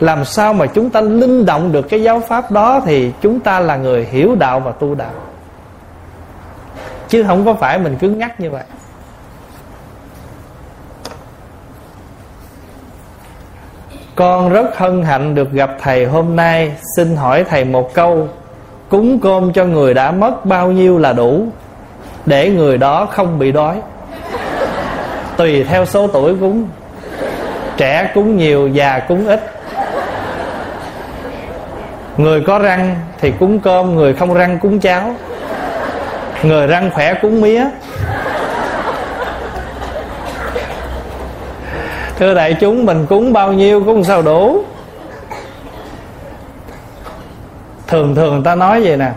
làm 0.00 0.24
sao 0.24 0.52
mà 0.52 0.66
chúng 0.66 0.90
ta 0.90 1.00
linh 1.00 1.46
động 1.46 1.72
được 1.72 1.88
cái 1.88 2.02
giáo 2.02 2.20
pháp 2.20 2.50
đó 2.50 2.82
thì 2.86 3.12
chúng 3.20 3.40
ta 3.40 3.60
là 3.60 3.76
người 3.76 4.04
hiểu 4.10 4.34
đạo 4.34 4.60
và 4.60 4.72
tu 4.72 4.94
đạo. 4.94 5.12
Chứ 7.08 7.24
không 7.26 7.44
có 7.44 7.54
phải 7.54 7.78
mình 7.78 7.96
cứng 7.96 8.18
ngắt 8.18 8.40
như 8.40 8.50
vậy. 8.50 8.64
Con 14.14 14.52
rất 14.52 14.78
hân 14.78 15.02
hạnh 15.02 15.34
được 15.34 15.52
gặp 15.52 15.70
thầy 15.80 16.06
hôm 16.06 16.36
nay. 16.36 16.72
Xin 16.96 17.16
hỏi 17.16 17.44
thầy 17.44 17.64
một 17.64 17.94
câu. 17.94 18.28
Cúng 18.88 19.20
cơm 19.20 19.52
cho 19.52 19.64
người 19.64 19.94
đã 19.94 20.10
mất 20.10 20.44
bao 20.44 20.72
nhiêu 20.72 20.98
là 20.98 21.12
đủ? 21.12 21.46
Để 22.26 22.50
người 22.50 22.78
đó 22.78 23.06
không 23.06 23.38
bị 23.38 23.52
đói. 23.52 23.80
Tùy 25.36 25.64
theo 25.64 25.84
số 25.84 26.06
tuổi 26.06 26.34
cúng. 26.40 26.68
Trẻ 27.76 28.10
cúng 28.14 28.36
nhiều, 28.36 28.68
già 28.68 28.98
cúng 28.98 29.26
ít 29.26 29.57
người 32.18 32.40
có 32.40 32.58
răng 32.58 32.96
thì 33.18 33.32
cúng 33.38 33.60
cơm, 33.60 33.94
người 33.94 34.14
không 34.14 34.34
răng 34.34 34.58
cúng 34.58 34.80
cháo. 34.80 35.14
Người 36.42 36.66
răng 36.66 36.90
khỏe 36.94 37.14
cúng 37.14 37.40
mía. 37.40 37.64
Thưa 42.16 42.34
đại 42.34 42.54
chúng, 42.60 42.86
mình 42.86 43.06
cúng 43.06 43.32
bao 43.32 43.52
nhiêu 43.52 43.82
cũng 43.84 44.04
sao 44.04 44.22
đủ. 44.22 44.64
Thường 47.86 48.14
thường 48.14 48.42
ta 48.42 48.54
nói 48.54 48.80
vậy 48.84 48.96
nè. 48.96 49.10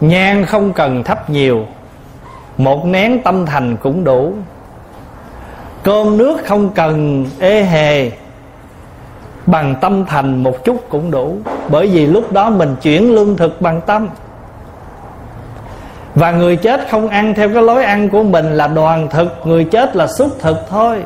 Nhang 0.00 0.46
không 0.46 0.72
cần 0.72 1.04
thấp 1.04 1.30
nhiều, 1.30 1.66
một 2.56 2.86
nén 2.86 3.22
tâm 3.22 3.46
thành 3.46 3.76
cũng 3.76 4.04
đủ. 4.04 4.34
Cơm 5.82 6.16
nước 6.16 6.40
không 6.46 6.70
cần 6.70 7.26
ê 7.40 7.62
hề 7.62 8.10
bằng 9.46 9.74
tâm 9.80 10.04
thành 10.06 10.42
một 10.42 10.64
chút 10.64 10.84
cũng 10.88 11.10
đủ. 11.10 11.36
Bởi 11.68 11.86
vì 11.86 12.06
lúc 12.06 12.32
đó 12.32 12.50
mình 12.50 12.76
chuyển 12.82 13.14
lương 13.14 13.36
thực 13.36 13.60
bằng 13.60 13.80
tâm. 13.80 14.08
Và 16.14 16.30
người 16.30 16.56
chết 16.56 16.80
không 16.90 17.08
ăn 17.08 17.34
theo 17.34 17.48
cái 17.48 17.62
lối 17.62 17.84
ăn 17.84 18.08
của 18.08 18.22
mình 18.22 18.52
là 18.52 18.66
đoàn 18.66 19.08
thực, 19.10 19.40
người 19.44 19.64
chết 19.64 19.96
là 19.96 20.06
xúc 20.06 20.30
thực 20.38 20.56
thôi. 20.68 21.04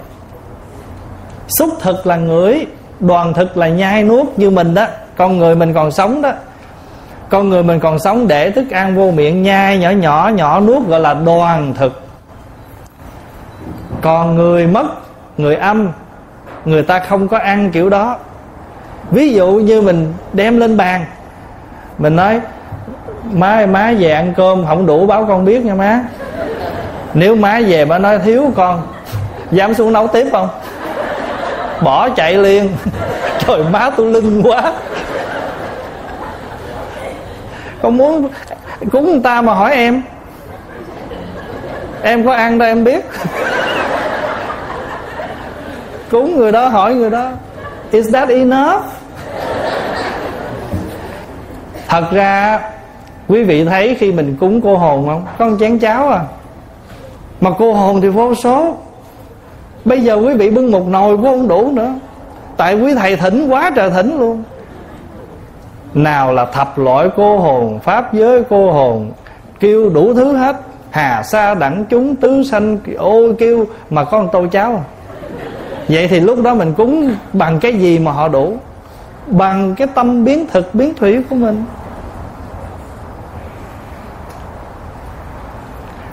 Xúc 1.48 1.70
thực 1.80 2.06
là 2.06 2.16
ngửi 2.16 2.66
đoàn 3.00 3.34
thực 3.34 3.56
là 3.56 3.68
nhai 3.68 4.02
nuốt 4.02 4.26
như 4.36 4.50
mình 4.50 4.74
đó. 4.74 4.86
Con 5.16 5.38
người 5.38 5.54
mình 5.54 5.74
còn 5.74 5.90
sống 5.90 6.22
đó. 6.22 6.32
Con 7.28 7.48
người 7.48 7.62
mình 7.62 7.80
còn 7.80 7.98
sống 7.98 8.28
để 8.28 8.50
thức 8.50 8.70
ăn 8.70 8.96
vô 8.96 9.10
miệng, 9.10 9.42
nhai 9.42 9.78
nhỏ 9.78 9.90
nhỏ 9.90 10.30
nhỏ 10.34 10.60
nuốt 10.60 10.86
gọi 10.86 11.00
là 11.00 11.14
đoàn 11.14 11.74
thực. 11.74 12.02
Còn 14.02 14.36
người 14.36 14.66
mất, 14.66 14.86
người 15.38 15.56
âm, 15.56 15.88
người 16.64 16.82
ta 16.82 16.98
không 16.98 17.28
có 17.28 17.38
ăn 17.38 17.70
kiểu 17.70 17.88
đó 17.88 18.16
ví 19.10 19.32
dụ 19.32 19.52
như 19.52 19.80
mình 19.80 20.14
đem 20.32 20.60
lên 20.60 20.76
bàn. 20.76 21.04
Mình 21.98 22.16
nói, 22.16 22.40
má 23.32 23.66
má 23.66 23.92
về 23.98 24.10
ăn 24.10 24.34
cơm, 24.36 24.66
không 24.66 24.86
đủ 24.86 25.06
báo 25.06 25.24
con 25.28 25.44
biết 25.44 25.64
nha 25.64 25.74
má. 25.74 26.00
Nếu 27.14 27.34
má 27.34 27.60
về 27.66 27.84
má 27.84 27.98
nói, 27.98 28.18
thiếu 28.18 28.52
con, 28.56 28.82
dám 29.50 29.74
xuống 29.74 29.92
nấu 29.92 30.06
tiếp 30.06 30.26
không? 30.32 30.48
Bỏ 31.82 32.08
chạy 32.08 32.34
liền. 32.34 32.68
Trời, 33.46 33.62
má 33.70 33.90
tôi 33.96 34.12
lưng 34.12 34.42
quá. 34.44 34.72
Con 37.82 37.96
muốn 37.96 38.28
cúng 38.92 39.10
người 39.10 39.20
ta 39.24 39.42
mà 39.42 39.54
hỏi 39.54 39.74
em. 39.74 40.02
Em 42.02 42.26
có 42.26 42.32
ăn 42.32 42.58
đâu, 42.58 42.68
em 42.68 42.84
biết. 42.84 43.04
Cúng 46.10 46.36
người 46.36 46.52
đó, 46.52 46.68
hỏi 46.68 46.94
người 46.94 47.10
đó, 47.10 47.30
is 47.90 48.12
that 48.12 48.28
enough? 48.28 48.99
Thật 51.90 52.10
ra, 52.10 52.60
quý 53.28 53.42
vị 53.44 53.64
thấy 53.64 53.94
khi 53.94 54.12
mình 54.12 54.36
cúng 54.40 54.60
cô 54.60 54.76
hồn 54.76 55.06
không? 55.06 55.24
Có 55.38 55.48
một 55.48 55.56
chén 55.60 55.78
cháo 55.78 56.08
à. 56.08 56.20
Mà 57.40 57.50
cô 57.58 57.72
hồn 57.72 58.00
thì 58.00 58.08
vô 58.08 58.34
số. 58.34 58.74
Bây 59.84 60.00
giờ 60.00 60.14
quý 60.14 60.34
vị 60.34 60.50
bưng 60.50 60.70
một 60.70 60.88
nồi 60.88 61.16
cũng 61.16 61.24
không 61.24 61.48
đủ 61.48 61.70
nữa. 61.72 61.94
Tại 62.56 62.74
quý 62.74 62.94
thầy 62.94 63.16
thỉnh 63.16 63.48
quá 63.48 63.70
trời 63.74 63.90
thỉnh 63.90 64.18
luôn. 64.18 64.42
Nào 65.94 66.32
là 66.32 66.44
thập 66.44 66.78
loại 66.78 67.08
cô 67.16 67.38
hồn, 67.38 67.78
pháp 67.78 68.14
giới 68.14 68.42
cô 68.50 68.72
hồn, 68.72 69.12
kêu 69.60 69.90
đủ 69.90 70.14
thứ 70.14 70.36
hết. 70.36 70.56
Hà 70.90 71.22
sa 71.22 71.54
đẳng 71.54 71.84
chúng 71.90 72.16
tứ 72.16 72.42
sanh, 72.42 72.78
ô 72.98 73.22
kêu 73.38 73.64
mà 73.90 74.04
có 74.04 74.22
một 74.22 74.28
tô 74.32 74.46
cháo. 74.52 74.84
Vậy 75.88 76.08
thì 76.08 76.20
lúc 76.20 76.42
đó 76.42 76.54
mình 76.54 76.74
cúng 76.74 77.14
bằng 77.32 77.60
cái 77.60 77.72
gì 77.72 77.98
mà 77.98 78.12
họ 78.12 78.28
đủ? 78.28 78.56
Bằng 79.26 79.74
cái 79.74 79.88
tâm 79.94 80.24
biến 80.24 80.46
thực, 80.52 80.74
biến 80.74 80.94
thủy 80.94 81.22
của 81.30 81.36
mình. 81.36 81.64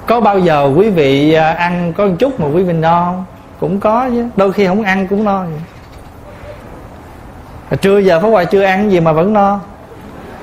Có 0.08 0.20
bao 0.20 0.40
giờ 0.40 0.72
quý 0.76 0.90
vị 0.90 1.34
à, 1.34 1.54
ăn 1.54 1.94
có 1.94 2.06
một 2.06 2.16
chút 2.20 2.40
mà 2.40 2.48
quý 2.48 2.64
vị 2.64 2.74
no 2.74 3.06
không? 3.06 3.26
Cũng 3.60 3.80
có 3.80 4.10
chứ. 4.10 4.26
Đôi 4.36 4.54
khi 4.54 4.68
không 4.68 4.84
ăn 4.84 5.08
cũng 5.08 5.24
no. 5.24 5.44
Vậy. 7.70 7.78
trưa 7.78 7.98
giờ 7.98 8.20
phải 8.20 8.32
hoài 8.32 8.46
chưa 8.46 8.64
ăn 8.64 8.92
gì 8.92 9.00
mà 9.00 9.12
vẫn 9.12 9.34
no. 9.34 9.60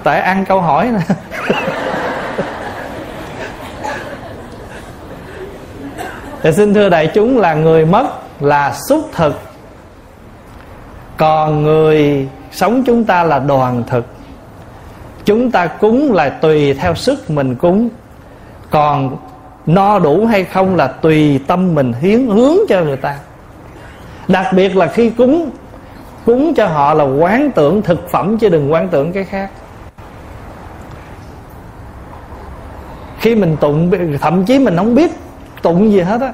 Tại 0.03 0.21
ăn 0.21 0.45
câu 0.45 0.61
hỏi 0.61 0.91
nè. 0.93 0.99
Thì 6.43 6.53
xin 6.53 6.75
thưa 6.75 6.89
đại 6.89 7.11
chúng 7.15 7.39
là 7.39 7.55
người 7.55 7.87
mất 7.87 8.07
là 8.41 8.75
xúc 8.89 9.09
thực. 9.13 9.41
Còn 11.17 11.63
người 11.63 12.29
sống 12.53 12.83
chúng 12.87 13.05
ta 13.05 13.23
là 13.23 13.39
đoàn 13.39 13.83
thực. 13.87 14.07
Chúng 15.25 15.51
ta 15.51 15.67
cúng 15.67 16.13
là 16.13 16.29
tùy 16.29 16.75
theo 16.75 16.95
sức 16.95 17.31
mình 17.31 17.55
cúng. 17.55 17.89
Còn 18.71 19.17
no 19.67 19.99
đủ 19.99 20.27
hay 20.27 20.45
không 20.45 20.77
là 20.77 20.87
tùy 20.87 21.41
tâm 21.47 21.75
mình 21.75 21.93
hiến 22.01 22.27
hướng 22.27 22.57
cho 22.69 22.81
người 22.81 22.97
ta. 22.97 23.17
Đặc 24.29 24.47
biệt 24.53 24.77
là 24.77 24.87
khi 24.87 25.11
cúng 25.11 25.51
cúng 26.27 26.55
cho 26.55 26.67
họ 26.67 26.95
là 26.95 27.05
quán 27.05 27.51
tưởng 27.55 27.83
thực 27.83 28.11
phẩm 28.11 28.39
chứ 28.39 28.49
đừng 28.49 28.73
quán 28.73 28.89
tưởng 28.89 29.13
cái 29.13 29.25
khác. 29.25 29.51
Khi 33.19 33.35
mình 33.35 33.57
tụng, 33.57 33.91
thậm 34.21 34.45
chí 34.45 34.59
mình 34.59 34.77
không 34.77 34.95
biết 34.95 35.11
tụng 35.63 35.93
gì 35.93 36.01
hết 36.01 36.21
á, 36.21 36.33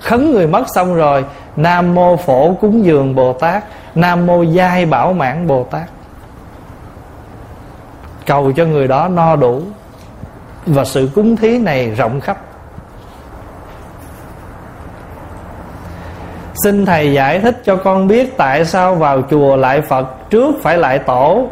khấn 0.00 0.32
người 0.32 0.46
mất 0.46 0.64
xong 0.74 0.94
rồi, 0.94 1.24
nam 1.56 1.94
mô 1.94 2.16
phổ 2.16 2.54
cúng 2.54 2.84
dường 2.84 3.14
bồ 3.14 3.32
tát, 3.32 3.64
nam 3.94 4.26
mô 4.26 4.42
giai 4.42 4.86
bảo 4.86 5.12
mãn 5.12 5.46
bồ 5.46 5.64
tát. 5.64 5.88
Cầu 8.26 8.52
cho 8.52 8.64
người 8.64 8.88
đó 8.88 9.08
no 9.08 9.36
đủ 9.36 9.62
và 10.66 10.84
sự 10.84 11.10
cúng 11.14 11.36
thí 11.36 11.58
này 11.58 11.90
rộng 11.90 12.20
khắp. 12.20 12.36
Xin 16.64 16.86
thầy 16.86 17.12
giải 17.12 17.40
thích 17.40 17.60
cho 17.64 17.76
con 17.76 18.08
biết 18.08 18.36
tại 18.36 18.64
sao 18.64 18.94
vào 18.94 19.22
chùa 19.30 19.56
lại 19.56 19.80
phật 19.80 20.30
trước 20.30 20.54
phải 20.62 20.78
lại 20.78 20.98
tổ, 20.98 21.46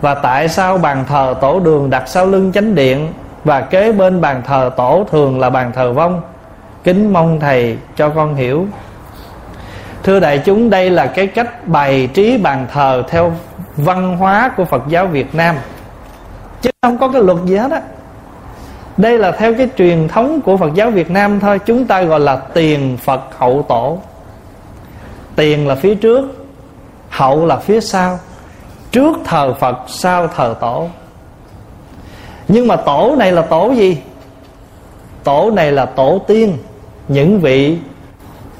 và 0.00 0.14
tại 0.14 0.48
sao 0.48 0.78
bàn 0.78 1.04
thờ 1.08 1.34
tổ 1.40 1.60
đường 1.60 1.90
đặt 1.90 2.02
sau 2.06 2.26
lưng 2.26 2.52
chánh 2.52 2.74
điện, 2.74 3.12
và 3.44 3.60
kế 3.60 3.92
bên 3.92 4.20
bàn 4.20 4.42
thờ 4.46 4.70
tổ 4.76 5.06
thường 5.10 5.40
là 5.40 5.50
bàn 5.50 5.72
thờ 5.74 5.92
vong. 5.92 6.22
Kính 6.84 7.12
mong 7.12 7.40
thầy 7.40 7.76
cho 7.96 8.08
con 8.08 8.34
hiểu. 8.34 8.66
Thưa 10.02 10.20
đại 10.20 10.38
chúng, 10.38 10.70
đây 10.70 10.90
là 10.90 11.06
cái 11.06 11.26
cách 11.26 11.68
bày 11.68 12.08
trí 12.14 12.38
bàn 12.38 12.66
thờ 12.72 13.02
theo 13.08 13.32
văn 13.76 14.16
hóa 14.16 14.50
của 14.56 14.64
phật 14.64 14.82
giáo 14.88 15.06
việt 15.06 15.34
nam. 15.34 15.56
Chứ 16.62 16.70
không 16.82 16.98
có 16.98 17.08
cái 17.08 17.22
luật 17.22 17.38
gì 17.44 17.56
hết 17.56 17.70
á. 17.70 17.80
Đây 18.96 19.18
là 19.18 19.32
theo 19.32 19.54
cái 19.54 19.68
truyền 19.78 20.08
thống 20.08 20.40
của 20.40 20.56
phật 20.56 20.74
giáo 20.74 20.90
việt 20.90 21.10
nam 21.10 21.40
thôi, 21.40 21.58
chúng 21.66 21.86
ta 21.86 22.02
gọi 22.02 22.20
là 22.20 22.36
tiền 22.36 22.96
phật 22.96 23.20
hậu 23.38 23.64
tổ 23.68 23.98
tiền 25.36 25.68
là 25.68 25.74
phía 25.74 25.94
trước, 25.94 26.46
hậu 27.08 27.46
là 27.46 27.56
phía 27.56 27.80
sau. 27.80 28.18
Trước 28.90 29.16
thờ 29.24 29.54
phật, 29.60 29.76
sau 29.88 30.28
thờ 30.28 30.54
tổ. 30.60 30.88
Nhưng 32.48 32.68
mà 32.68 32.76
tổ 32.76 33.14
này 33.18 33.32
là 33.32 33.42
tổ 33.42 33.72
gì? 33.76 33.98
Tổ 35.24 35.50
này 35.50 35.72
là 35.72 35.86
tổ 35.86 36.20
tiên. 36.26 36.58
Những 37.08 37.40
vị 37.40 37.78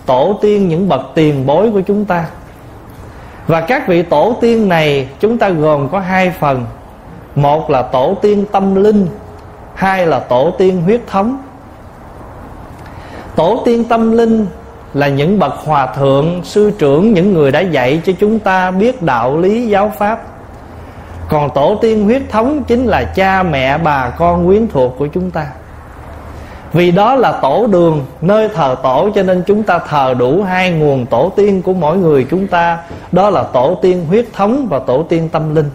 tổ 0.07 0.39
tiên, 0.43 0.69
những 0.69 0.89
bậc 0.89 1.01
tiền 1.15 1.47
bối 1.47 1.71
của 1.71 1.81
chúng 1.81 2.05
ta. 2.05 2.27
Và 3.47 3.61
các 3.61 3.89
vị 3.89 4.03
tổ 4.03 4.37
tiên 4.41 4.69
này, 4.69 5.09
chúng 5.21 5.39
ta 5.39 5.49
gồm 5.49 5.89
có 5.89 6.01
hai 6.01 6.31
phần. 6.41 6.67
Một 7.35 7.71
là 7.71 7.83
tổ 7.83 8.17
tiên 8.23 8.45
tâm 8.53 8.75
linh, 8.75 9.09
hai 9.75 10.07
là 10.07 10.19
tổ 10.19 10.51
tiên 10.59 10.83
huyết 10.83 11.01
thống. 11.07 11.39
Tổ 13.37 13.63
tiên 13.65 13.85
tâm 13.85 14.13
linh 14.13 14.47
là 14.95 15.09
những 15.09 15.39
bậc 15.39 15.53
hòa 15.53 15.87
thượng, 15.87 16.41
sư 16.45 16.73
trưởng, 16.79 17.13
những 17.13 17.33
người 17.33 17.51
đã 17.53 17.61
dạy 17.61 18.01
cho 18.07 18.13
chúng 18.21 18.39
ta 18.39 18.71
biết 18.71 19.03
đạo 19.03 19.39
lý 19.39 19.67
giáo 19.67 19.93
pháp. 19.99 20.23
Còn 21.29 21.51
tổ 21.55 21.79
tiên 21.83 22.05
huyết 22.05 22.23
thống 22.31 22.65
chính 22.65 22.87
là 22.87 23.05
cha, 23.05 23.43
mẹ, 23.43 23.79
bà, 23.79 24.11
con, 24.11 24.47
quyến 24.47 24.69
thuộc 24.69 24.95
của 24.99 25.07
chúng 25.07 25.31
ta. 25.31 25.47
Vì 26.73 26.91
đó 26.91 27.15
là 27.15 27.33
tổ 27.33 27.67
đường, 27.67 28.07
nơi 28.21 28.49
thờ 28.49 28.77
tổ, 28.83 29.11
cho 29.15 29.23
nên 29.23 29.43
chúng 29.47 29.63
ta 29.63 29.79
thờ 29.79 30.15
đủ 30.19 30.43
hai 30.43 30.71
nguồn 30.73 31.07
tổ 31.07 31.33
tiên 31.37 31.63
của 31.63 31.73
mỗi 31.73 31.97
người 31.97 32.27
chúng 32.31 32.47
ta. 32.47 32.79
Đó 33.13 33.31
là 33.31 33.43
tổ 33.43 33.79
tiên 33.83 34.07
huyết 34.07 34.27
thống 34.33 34.67
và 34.71 34.79
tổ 34.79 35.03
tiên 35.03 35.29
tâm 35.29 35.55
linh. 35.55 35.71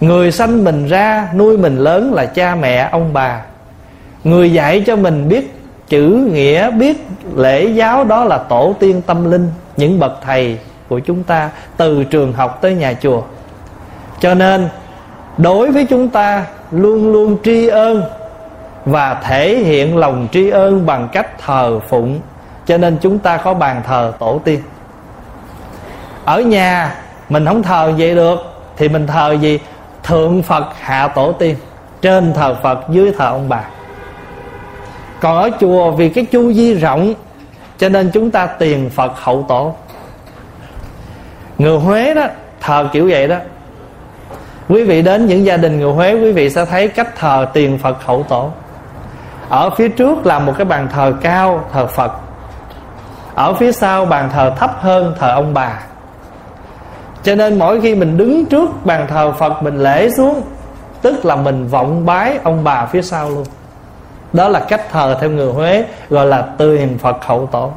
Người 0.00 0.32
sanh 0.32 0.64
mình 0.64 0.86
ra, 0.86 1.28
nuôi 1.34 1.58
mình 1.58 1.76
lớn 1.76 2.14
là 2.14 2.26
cha, 2.26 2.54
mẹ, 2.54 2.88
ông 2.92 3.12
bà. 3.12 3.42
Người 4.24 4.52
dạy 4.52 4.84
cho 4.86 4.96
mình 4.96 5.28
biết 5.28 5.54
chữ 5.88 6.28
nghĩa 6.32 6.70
biết 6.70 7.06
lễ 7.34 7.64
giáo 7.64 8.04
đó 8.04 8.24
là 8.24 8.38
tổ 8.38 8.74
tiên 8.80 9.02
tâm 9.06 9.30
linh, 9.30 9.50
những 9.76 10.00
bậc 10.00 10.12
thầy 10.22 10.58
của 10.88 10.98
chúng 10.98 11.22
ta 11.22 11.50
từ 11.76 12.04
trường 12.04 12.32
học 12.32 12.58
tới 12.60 12.74
nhà 12.74 12.94
chùa. 13.02 13.22
Cho 14.20 14.34
nên, 14.34 14.68
đối 15.38 15.72
với 15.72 15.86
chúng 15.90 16.08
ta 16.08 16.44
luôn 16.70 17.12
luôn 17.12 17.36
tri 17.44 17.68
ân 17.68 18.02
và 18.84 19.14
thể 19.14 19.56
hiện 19.56 19.96
lòng 19.96 20.28
tri 20.32 20.50
ân 20.50 20.86
bằng 20.86 21.08
cách 21.12 21.38
thờ 21.38 21.80
phụng, 21.88 22.20
cho 22.66 22.78
nên 22.78 22.96
chúng 23.00 23.18
ta 23.18 23.36
có 23.36 23.54
bàn 23.54 23.82
thờ 23.86 24.12
tổ 24.18 24.40
tiên. 24.44 24.60
Ở 26.24 26.40
nhà, 26.40 26.94
mình 27.28 27.46
không 27.46 27.62
thờ 27.62 27.92
vậy 27.98 28.14
được, 28.14 28.38
thì 28.76 28.88
mình 28.88 29.06
thờ 29.06 29.32
gì? 29.40 29.58
Thượng 30.02 30.42
phật 30.42 30.64
hạ 30.80 31.08
tổ 31.08 31.32
tiên, 31.32 31.56
trên 32.02 32.32
thờ 32.32 32.56
phật, 32.62 32.78
dưới 32.88 33.12
thờ 33.18 33.26
ông 33.26 33.48
bà 33.48 33.64
còn 35.24 35.36
ở 35.36 35.50
chùa 35.60 35.90
vì 35.90 36.08
cái 36.08 36.24
chu 36.24 36.52
vi 36.54 36.74
rộng, 36.74 37.14
cho 37.78 37.88
nên 37.88 38.10
chúng 38.10 38.30
ta 38.30 38.46
tiền 38.46 38.90
phật 38.90 39.12
hậu 39.16 39.44
tổ. 39.48 39.74
Người 41.58 41.78
huế 41.78 42.14
đó, 42.14 42.26
thờ 42.60 42.88
kiểu 42.92 43.08
vậy 43.10 43.28
đó. 43.28 43.36
Quý 44.68 44.84
vị 44.84 45.02
đến 45.02 45.26
những 45.26 45.44
gia 45.44 45.56
đình 45.56 45.80
người 45.80 45.92
huế, 45.92 46.14
quý 46.14 46.32
vị 46.32 46.50
sẽ 46.50 46.64
thấy 46.64 46.88
cách 46.88 47.16
thờ 47.16 47.46
tiền 47.52 47.78
phật 47.78 48.04
hậu 48.04 48.22
tổ. 48.22 48.50
Ở 49.48 49.70
phía 49.70 49.88
trước 49.88 50.26
là 50.26 50.38
một 50.38 50.52
cái 50.58 50.64
bàn 50.64 50.88
thờ 50.92 51.12
cao, 51.22 51.64
thờ 51.72 51.86
phật. 51.86 52.12
Ở 53.34 53.54
phía 53.54 53.72
sau 53.72 54.04
bàn 54.04 54.30
thờ 54.32 54.52
thấp 54.58 54.76
hơn, 54.80 55.14
thờ 55.18 55.32
ông 55.34 55.54
bà. 55.54 55.82
Cho 57.22 57.34
nên 57.34 57.58
mỗi 57.58 57.80
khi 57.80 57.94
mình 57.94 58.16
đứng 58.16 58.46
trước 58.46 58.86
bàn 58.86 59.06
thờ 59.08 59.32
phật, 59.32 59.62
mình 59.62 59.78
lễ 59.78 60.10
xuống, 60.16 60.42
tức 61.02 61.24
là 61.24 61.36
mình 61.36 61.68
vọng 61.68 62.06
bái 62.06 62.38
ông 62.42 62.64
bà 62.64 62.86
phía 62.86 63.02
sau 63.02 63.30
luôn 63.30 63.44
đó 64.34 64.48
là 64.48 64.60
cách 64.60 64.82
thờ 64.90 65.16
theo 65.20 65.30
người 65.30 65.52
huế, 65.52 65.84
gọi 66.10 66.26
là 66.26 66.42
tiền 66.58 66.98
phật 66.98 67.24
hậu 67.24 67.46
tổ. 67.46 67.70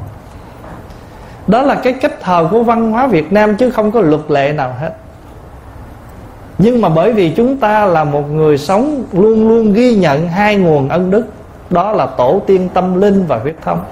Đó 1.46 1.62
là 1.62 1.74
cái 1.74 1.92
cách 1.92 2.20
thờ 2.20 2.48
của 2.50 2.62
văn 2.62 2.92
hóa 2.92 3.06
việt 3.06 3.32
nam 3.32 3.56
chứ 3.56 3.70
không 3.70 3.90
có 3.90 4.00
luật 4.00 4.20
lệ 4.28 4.52
nào 4.52 4.74
hết. 4.80 4.92
Nhưng 6.58 6.80
mà 6.80 6.88
bởi 6.88 7.12
vì 7.12 7.30
chúng 7.30 7.56
ta 7.56 7.86
là 7.86 8.04
một 8.04 8.30
người 8.30 8.58
sống 8.58 9.04
luôn 9.12 9.48
luôn 9.48 9.72
ghi 9.72 9.94
nhận 9.94 10.28
hai 10.28 10.56
nguồn 10.56 10.88
ân 10.88 11.10
đức, 11.10 11.26
đó 11.70 11.92
là 11.92 12.06
tổ 12.06 12.40
tiên 12.46 12.68
tâm 12.74 13.00
linh 13.00 13.26
và 13.26 13.38
huyết 13.38 13.56
thống. 13.64 13.84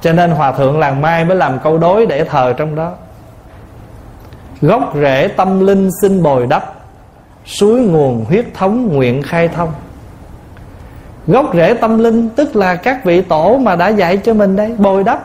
Cho 0.00 0.12
nên 0.12 0.30
hòa 0.30 0.52
thượng 0.52 0.78
làng 0.78 1.02
mai 1.02 1.24
mới 1.24 1.36
làm 1.36 1.58
câu 1.58 1.78
đối 1.78 2.06
để 2.06 2.24
thờ 2.24 2.54
trong 2.56 2.74
đó. 2.74 2.92
Gốc 4.60 4.92
rễ 4.94 5.28
tâm 5.28 5.66
linh 5.66 5.90
xin 6.02 6.22
bồi 6.22 6.46
đắp, 6.46 6.74
suối 7.46 7.80
nguồn 7.80 8.24
huyết 8.24 8.46
thống 8.54 8.88
nguyện 8.96 9.22
khai 9.22 9.48
thông 9.48 9.72
gốc 11.26 11.50
rễ 11.54 11.74
tâm 11.74 11.98
linh, 11.98 12.28
tức 12.28 12.56
là 12.56 12.74
các 12.74 13.04
vị 13.04 13.22
tổ 13.22 13.56
mà 13.62 13.76
đã 13.76 13.88
dạy 13.88 14.16
cho 14.16 14.34
mình 14.34 14.56
đây, 14.56 14.74
bồi 14.78 15.04
đắp. 15.04 15.22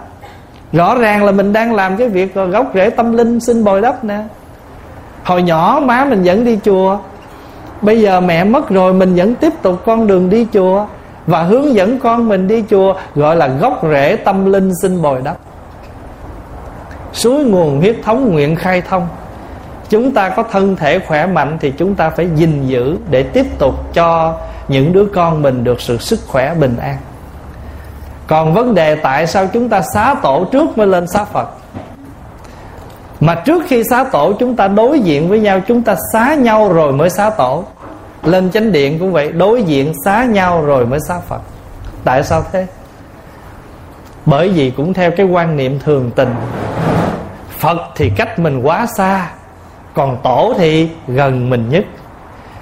Rõ 0.73 0.95
ràng 0.95 1.23
là 1.23 1.31
mình 1.31 1.53
đang 1.53 1.75
làm 1.75 1.97
cái 1.97 2.09
việc 2.09 2.35
gốc 2.35 2.71
rễ 2.73 2.89
tâm 2.89 3.13
linh, 3.13 3.39
xin 3.39 3.63
bồi 3.63 3.81
đắp 3.81 4.03
nè. 4.03 4.19
Hồi 5.23 5.41
nhỏ 5.41 5.81
má 5.85 6.05
mình 6.05 6.23
vẫn 6.23 6.45
đi 6.45 6.59
chùa, 6.65 6.97
bây 7.81 8.01
giờ 8.01 8.21
mẹ 8.21 8.43
mất 8.43 8.69
rồi 8.69 8.93
mình 8.93 9.15
vẫn 9.15 9.35
tiếp 9.35 9.53
tục 9.61 9.81
con 9.85 10.07
đường 10.07 10.29
đi 10.29 10.47
chùa 10.53 10.85
và 11.27 11.43
hướng 11.43 11.75
dẫn 11.75 11.99
con 11.99 12.29
mình 12.29 12.47
đi 12.47 12.63
chùa, 12.69 12.93
gọi 13.15 13.35
là 13.35 13.47
gốc 13.47 13.79
rễ 13.91 14.15
tâm 14.15 14.51
linh 14.51 14.71
xin 14.81 15.01
bồi 15.01 15.21
đắp. 15.23 15.37
Suối 17.13 17.43
nguồn 17.43 17.79
huyết 17.79 17.95
thống 18.03 18.31
nguyện 18.33 18.55
khai 18.55 18.81
thông. 18.81 19.07
Chúng 19.89 20.11
ta 20.11 20.29
có 20.29 20.43
thân 20.51 20.75
thể 20.75 20.99
khỏe 20.99 21.25
mạnh 21.25 21.57
thì 21.61 21.73
chúng 21.77 21.95
ta 21.95 22.09
phải 22.09 22.29
gìn 22.35 22.67
giữ 22.67 22.97
để 23.09 23.23
tiếp 23.23 23.45
tục 23.59 23.93
cho 23.93 24.33
những 24.67 24.93
đứa 24.93 25.05
con 25.05 25.41
mình 25.41 25.63
được 25.63 25.81
sự 25.81 25.97
sức 25.97 26.19
khỏe 26.27 26.53
bình 26.53 26.77
an. 26.81 26.97
Còn 28.27 28.53
vấn 28.53 28.75
đề 28.75 28.95
tại 28.95 29.27
sao 29.27 29.47
chúng 29.53 29.69
ta 29.69 29.81
xá 29.93 30.15
tổ 30.23 30.45
trước 30.51 30.77
mới 30.77 30.87
lên 30.87 31.07
xá 31.07 31.25
phật? 31.25 31.49
Mà 33.19 33.35
trước 33.35 33.63
khi 33.67 33.83
xá 33.89 34.03
tổ, 34.03 34.33
chúng 34.33 34.55
ta 34.55 34.67
đối 34.67 34.99
diện 34.99 35.29
với 35.29 35.39
nhau, 35.39 35.59
chúng 35.67 35.81
ta 35.81 35.95
xá 36.13 36.35
nhau 36.35 36.73
rồi 36.73 36.93
mới 36.93 37.09
xá 37.09 37.29
tổ. 37.29 37.63
Lên 38.23 38.51
chánh 38.51 38.71
điện 38.71 38.99
cũng 38.99 39.11
vậy, 39.11 39.31
đối 39.31 39.63
diện 39.63 39.93
xá 40.05 40.25
nhau 40.25 40.61
rồi 40.65 40.85
mới 40.85 40.99
xá 41.07 41.19
phật. 41.27 41.41
Tại 42.03 42.23
sao 42.23 42.43
thế? 42.51 42.67
Bởi 44.25 44.49
vì 44.49 44.69
cũng 44.69 44.93
theo 44.93 45.11
cái 45.11 45.25
quan 45.25 45.57
niệm 45.57 45.79
thường 45.79 46.11
tình, 46.15 46.35
phật 47.59 47.77
thì 47.95 48.11
cách 48.15 48.39
mình 48.39 48.61
quá 48.61 48.85
xa, 48.97 49.29
còn 49.93 50.17
tổ 50.23 50.53
thì 50.57 50.89
gần 51.07 51.49
mình 51.49 51.69
nhất. 51.69 51.85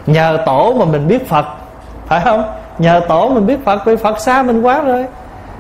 Nhờ 0.05 0.37
tổ 0.45 0.75
mà 0.79 0.85
mình 0.85 1.07
biết 1.07 1.29
phật 1.29 1.45
phải 2.07 2.21
không? 2.23 2.43
Nhờ 2.79 3.01
tổ 3.07 3.29
mình 3.29 3.45
biết 3.45 3.65
phật 3.65 3.85
vì 3.85 3.95
phật 3.95 4.19
xa 4.19 4.43
mình 4.43 4.61
quá 4.61 4.81
rồi. 4.81 5.05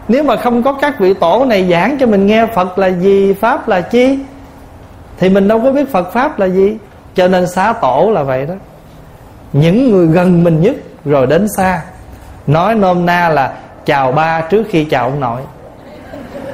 Nếu 0.07 0.23
mà 0.23 0.35
không 0.35 0.63
có 0.63 0.73
các 0.73 0.99
vị 0.99 1.13
tổ 1.13 1.45
này 1.45 1.69
giảng 1.71 1.97
cho 1.99 2.07
mình 2.07 2.27
nghe 2.27 2.45
phật 2.45 2.77
là 2.77 2.87
gì, 2.87 3.33
pháp 3.33 3.67
là 3.67 3.81
chi, 3.81 4.19
thì 5.17 5.29
mình 5.29 5.47
đâu 5.47 5.61
có 5.63 5.71
biết 5.71 5.91
phật 5.91 6.13
pháp 6.13 6.39
là 6.39 6.45
gì. 6.45 6.77
Cho 7.15 7.27
nên 7.27 7.47
xá 7.47 7.73
tổ 7.81 8.11
là 8.13 8.23
vậy 8.23 8.45
đó. 8.45 8.53
Những 9.53 9.91
người 9.91 10.07
gần 10.07 10.43
mình 10.43 10.61
nhất 10.61 10.75
rồi 11.05 11.27
đến 11.27 11.47
xa. 11.57 11.81
Nói 12.47 12.75
nôm 12.75 13.05
na 13.05 13.29
là, 13.29 13.53
chào 13.85 14.11
ba 14.11 14.41
trước 14.41 14.63
khi 14.69 14.85
chào 14.85 15.03
ông 15.03 15.19
nội. 15.19 15.41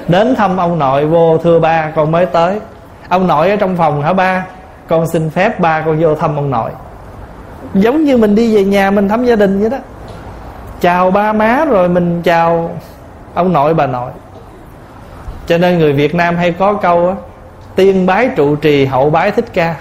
Đến 0.08 0.36
thăm 0.36 0.58
ông 0.58 0.80
nội, 0.80 1.06
vô, 1.06 1.38
thưa 1.38 1.60
ba, 1.60 1.92
con 1.96 2.12
mới 2.12 2.26
tới. 2.26 2.60
Ông 3.10 3.28
nội 3.28 3.50
ở 3.50 3.56
trong 3.56 3.78
phòng 3.78 4.02
hả 4.02 4.14
ba? 4.14 4.46
Con 4.88 5.08
xin 5.08 5.30
phép 5.30 5.60
ba 5.60 5.82
con 5.82 6.02
vô 6.02 6.16
thăm 6.16 6.36
ông 6.36 6.50
nội 6.50 6.72
giống 7.74 8.03
như 8.03 8.17
mình 8.17 8.36
đi 8.36 8.55
về 8.55 8.63
nhà 8.63 8.91
mình 8.91 9.09
thăm 9.09 9.26
gia 9.26 9.36
đình 9.36 9.61
vậy 9.61 9.69
đó. 9.69 9.78
Chào 10.82 11.11
ba 11.11 11.34
má 11.34 11.65
rồi 11.65 11.89
mình 11.89 12.22
chào 12.22 12.72
ông 13.34 13.53
nội, 13.53 13.74
bà 13.74 13.88
nội. 13.88 14.11
Cho 15.47 15.57
nên 15.57 15.80
người 15.80 15.93
việt 15.93 16.15
nam 16.15 16.36
hay 16.36 16.51
có 16.51 16.74
câu 16.74 17.07
á, 17.07 17.15
tiên 17.76 18.05
bái 18.05 18.30
trụ 18.36 18.55
trì, 18.55 18.86
hậu 18.86 19.09
bái 19.09 19.32
thích 19.32 19.45
ca. 19.53 19.76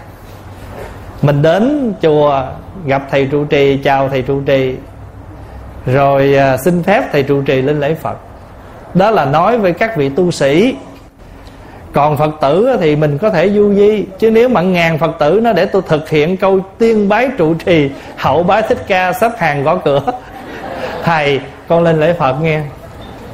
Mình 1.22 1.42
đến 1.42 1.94
chùa 2.02 2.42
gặp 2.86 3.02
thầy 3.10 3.26
trụ 3.26 3.44
trì, 3.44 3.76
chào 3.76 4.08
thầy 4.08 4.22
trụ 4.22 4.40
trì. 4.40 4.76
Rồi 5.86 6.34
à, 6.36 6.56
xin 6.56 6.82
phép 6.82 7.04
thầy 7.12 7.22
trụ 7.22 7.42
trì 7.42 7.62
lên 7.62 7.80
lễ 7.80 7.94
phật. 7.94 8.16
Đó 8.94 9.10
là 9.10 9.24
nói 9.24 9.58
với 9.58 9.72
các 9.72 9.96
vị 9.96 10.08
tu 10.08 10.30
sĩ 10.30 10.76
còn 11.92 12.16
phật 12.16 12.30
tử 12.40 12.76
thì 12.80 12.96
mình 12.96 13.18
có 13.18 13.30
thể 13.30 13.50
du 13.50 13.74
di, 13.74 14.04
chứ 14.18 14.30
nếu 14.30 14.48
mà 14.48 14.60
ngàn 14.60 14.98
phật 14.98 15.10
tử 15.18 15.40
nó 15.42 15.52
để 15.52 15.66
tôi 15.66 15.82
thực 15.88 16.08
hiện 16.08 16.36
câu 16.36 16.60
tiên 16.78 17.08
bái 17.08 17.28
trụ 17.38 17.54
trì, 17.54 17.90
hậu 18.16 18.42
bái 18.42 18.62
thích 18.62 18.84
ca, 18.86 19.12
sắp 19.12 19.32
hàng 19.38 19.62
gõ 19.62 19.76
cửa. 19.76 20.02
Thầy, 21.04 21.40
con 21.68 21.82
lên 21.82 22.00
lễ 22.00 22.12
phật 22.12 22.36
nghe. 22.42 22.62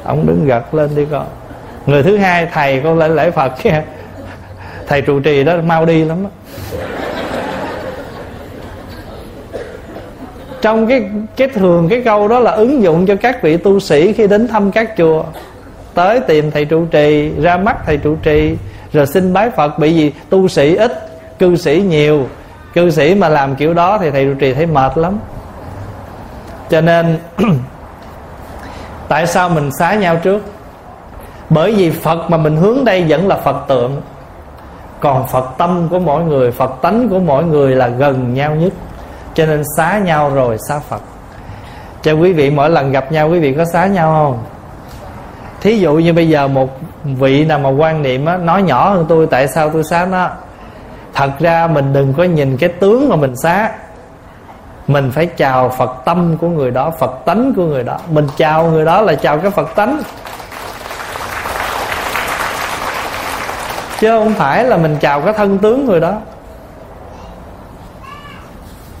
Ông 0.03 0.27
đứng 0.27 0.45
gật 0.45 0.73
lên 0.73 0.89
đi 0.95 1.05
con. 1.11 1.25
Người 1.85 2.03
thứ 2.03 2.17
hai, 2.17 2.47
thầy, 2.53 2.81
con 2.83 2.97
lên 2.97 3.15
lễ 3.15 3.31
phật 3.31 3.53
nghe. 3.63 3.81
Thầy 4.87 5.01
trụ 5.01 5.19
trì 5.19 5.43
đó, 5.43 5.53
mau 5.63 5.85
đi 5.85 6.05
lắm 6.05 6.23
đó. 6.23 6.29
trong 10.61 10.87
cái 10.87 11.03
cái 11.35 11.47
thường 11.47 11.89
cái 11.89 12.01
câu 12.05 12.27
đó 12.27 12.39
là 12.39 12.51
ứng 12.51 12.83
dụng 12.83 13.05
cho 13.05 13.15
các 13.15 13.41
vị 13.41 13.57
tu 13.57 13.79
sĩ 13.79 14.13
khi 14.13 14.27
đến 14.27 14.47
thăm 14.47 14.71
các 14.71 14.97
chùa 14.97 15.23
tới 15.97 16.19
tìm 16.19 16.51
thầy 16.51 16.65
trụ 16.65 16.85
trì, 16.85 17.31
ra 17.41 17.57
mắt 17.57 17.77
thầy 17.85 17.97
trụ 17.97 18.15
trì, 18.15 18.57
rồi 18.93 19.05
xin 19.07 19.33
bái 19.33 19.49
phật. 19.49 19.79
Bị 19.79 19.93
gì 19.93 20.13
tu 20.29 20.47
sĩ 20.47 20.75
ít, 20.75 21.09
cư 21.39 21.55
sĩ 21.55 21.83
nhiều. 21.89 22.27
Cư 22.73 22.89
sĩ 22.89 23.15
mà 23.15 23.29
làm 23.29 23.55
kiểu 23.55 23.73
đó 23.73 23.97
thì 23.97 24.11
thầy 24.11 24.25
trụ 24.25 24.33
trì 24.39 24.53
thấy 24.53 24.65
mệt 24.65 24.97
lắm. 24.97 25.19
Cho 26.69 26.81
nên, 26.81 27.19
tại 29.07 29.27
sao 29.27 29.49
mình 29.49 29.69
xá 29.79 29.95
nhau 29.95 30.15
trước? 30.23 30.41
Bởi 31.49 31.75
vì 31.75 31.91
phật 31.91 32.29
mà 32.29 32.37
mình 32.37 32.57
hướng 32.57 32.85
đây 32.85 33.05
vẫn 33.09 33.27
là 33.27 33.35
phật 33.35 33.67
tượng. 33.67 34.01
Còn 34.99 35.27
phật 35.27 35.49
tâm 35.57 35.87
của 35.89 35.99
mỗi 35.99 36.23
người, 36.23 36.51
phật 36.51 36.81
tánh 36.81 37.09
của 37.09 37.19
mỗi 37.19 37.43
người 37.43 37.75
là 37.75 37.87
gần 37.87 38.33
nhau 38.33 38.55
nhất. 38.55 38.73
Cho 39.33 39.45
nên 39.45 39.63
xá 39.77 39.99
nhau 40.05 40.29
rồi 40.29 40.57
xá 40.69 40.79
phật. 40.79 41.01
Cho 42.01 42.13
quý 42.13 42.33
vị 42.33 42.49
mỗi 42.49 42.69
lần 42.69 42.91
gặp 42.91 43.11
nhau, 43.11 43.29
quý 43.29 43.39
vị 43.39 43.53
có 43.57 43.65
xá 43.73 43.85
nhau 43.85 44.11
không? 44.13 44.56
Thí 45.61 45.79
dụ 45.79 45.93
như 45.93 46.13
bây 46.13 46.29
giờ 46.29 46.47
một 46.47 46.79
vị 47.03 47.45
nào 47.45 47.59
mà 47.59 47.69
quan 47.69 48.01
niệm 48.01 48.25
á, 48.25 48.37
nói 48.37 48.63
nhỏ 48.63 48.89
hơn 48.89 49.05
tôi 49.09 49.27
tại 49.27 49.47
sao 49.47 49.69
tôi 49.69 49.83
xá 49.83 50.05
nó 50.05 50.29
thật 51.17 51.31
ra 51.39 51.67
mình 51.67 51.93
đừng 51.93 52.13
có 52.13 52.23
nhìn 52.23 52.57
cái 52.57 52.69
tướng 52.69 53.09
mà 53.09 53.15
mình 53.15 53.35
xá. 53.35 53.71
Mình 54.87 55.11
phải 55.11 55.25
chào 55.25 55.69
phật 55.69 55.91
tâm 56.05 56.37
của 56.37 56.49
người 56.49 56.71
đó 56.71 56.91
phật 56.99 57.25
tánh 57.25 57.53
của 57.55 57.65
người 57.65 57.83
đó. 57.83 57.97
Mình 58.09 58.27
chào 58.37 58.63
người 58.63 58.85
đó 58.85 59.01
là 59.01 59.15
chào 59.15 59.37
cái 59.37 59.51
phật 59.51 59.75
tánh. 59.75 60.01
Chứ 63.99 64.19
không 64.19 64.33
phải 64.33 64.63
là 64.63 64.77
mình 64.77 64.97
chào 64.99 65.21
cái 65.21 65.33
thân 65.33 65.57
tướng 65.57 65.85
người 65.85 65.99
đó. 65.99 66.13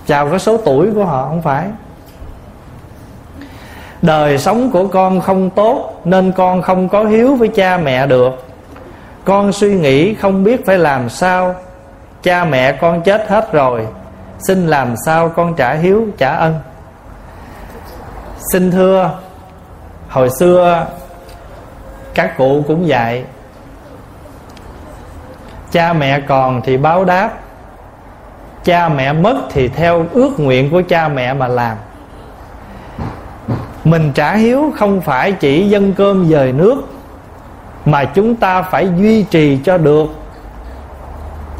Chào 0.07 0.29
cái 0.29 0.39
số 0.39 0.57
tuổi 0.57 0.91
của 0.95 1.05
họ 1.05 1.25
không 1.29 1.41
phải 1.41 1.65
đời 4.01 4.37
sống 4.37 4.71
của 4.71 4.87
con 4.87 5.21
không 5.21 5.49
tốt, 5.49 6.01
nên 6.05 6.31
con 6.31 6.61
không 6.61 6.89
có 6.89 7.03
hiếu 7.03 7.35
với 7.35 7.47
cha 7.47 7.77
mẹ 7.77 8.07
được. 8.07 8.45
Con 9.25 9.51
suy 9.51 9.75
nghĩ 9.75 10.13
không 10.15 10.43
biết 10.43 10.65
phải 10.65 10.77
làm 10.77 11.09
sao. 11.09 11.55
Cha 12.23 12.45
mẹ 12.45 12.71
con 12.71 13.01
chết 13.01 13.27
hết 13.27 13.51
rồi, 13.51 13.87
xin 14.39 14.67
làm 14.67 14.95
sao 15.05 15.29
con 15.29 15.55
trả 15.55 15.73
hiếu, 15.73 16.07
trả 16.17 16.35
ân. 16.35 16.55
Xin 18.53 18.71
thưa, 18.71 19.11
hồi 20.09 20.29
xưa 20.39 20.85
các 22.13 22.37
cụ 22.37 22.63
cũng 22.67 22.87
dạy, 22.87 23.23
cha 25.71 25.93
mẹ 25.93 26.19
còn 26.19 26.61
thì 26.61 26.77
báo 26.77 27.05
đáp, 27.05 27.29
cha 28.63 28.89
mẹ 28.89 29.13
mất 29.13 29.35
thì 29.49 29.67
theo 29.67 30.05
ước 30.13 30.39
nguyện 30.39 30.71
của 30.71 30.81
cha 30.89 31.07
mẹ 31.07 31.33
mà 31.33 31.47
làm 31.47 31.77
mình 33.89 34.11
trả 34.13 34.35
hiếu 34.35 34.73
không 34.75 35.01
phải 35.01 35.31
chỉ 35.31 35.69
dân 35.69 35.93
cơm 35.93 36.29
dời 36.29 36.51
nước, 36.51 36.75
mà 37.85 38.05
chúng 38.05 38.35
ta 38.35 38.61
phải 38.61 38.89
duy 38.97 39.23
trì 39.23 39.59
cho 39.63 39.77
được. 39.77 40.05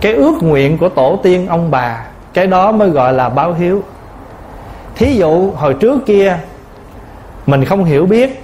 Cái 0.01 0.13
ước 0.13 0.33
nguyện 0.41 0.77
của 0.77 0.89
tổ 0.89 1.19
tiên 1.23 1.47
ông 1.47 1.71
bà, 1.71 2.05
cái 2.33 2.47
đó 2.47 2.71
mới 2.71 2.89
gọi 2.89 3.13
là 3.13 3.29
báo 3.29 3.53
hiếu. 3.53 3.83
Thí 4.95 5.15
dụ, 5.15 5.51
hồi 5.51 5.73
trước 5.73 6.05
kia, 6.05 6.37
mình 7.45 7.65
không 7.65 7.83
hiểu 7.83 8.05
biết, 8.05 8.43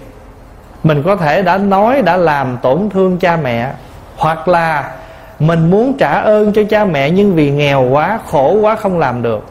mình 0.83 1.03
có 1.03 1.15
thể 1.15 1.41
đã 1.41 1.57
nói, 1.57 2.01
đã 2.01 2.17
làm 2.17 2.57
tổn 2.61 2.89
thương 2.89 3.17
cha 3.17 3.37
mẹ, 3.37 3.73
hoặc 4.17 4.47
là 4.47 4.91
mình 5.39 5.71
muốn 5.71 5.93
trả 5.97 6.11
ơn 6.11 6.53
cho 6.53 6.61
cha 6.69 6.85
mẹ 6.85 7.09
nhưng 7.09 7.35
vì 7.35 7.51
nghèo 7.51 7.89
quá, 7.89 8.19
khổ 8.31 8.57
quá 8.61 8.75
không 8.75 8.99
làm 8.99 9.21
được. 9.21 9.45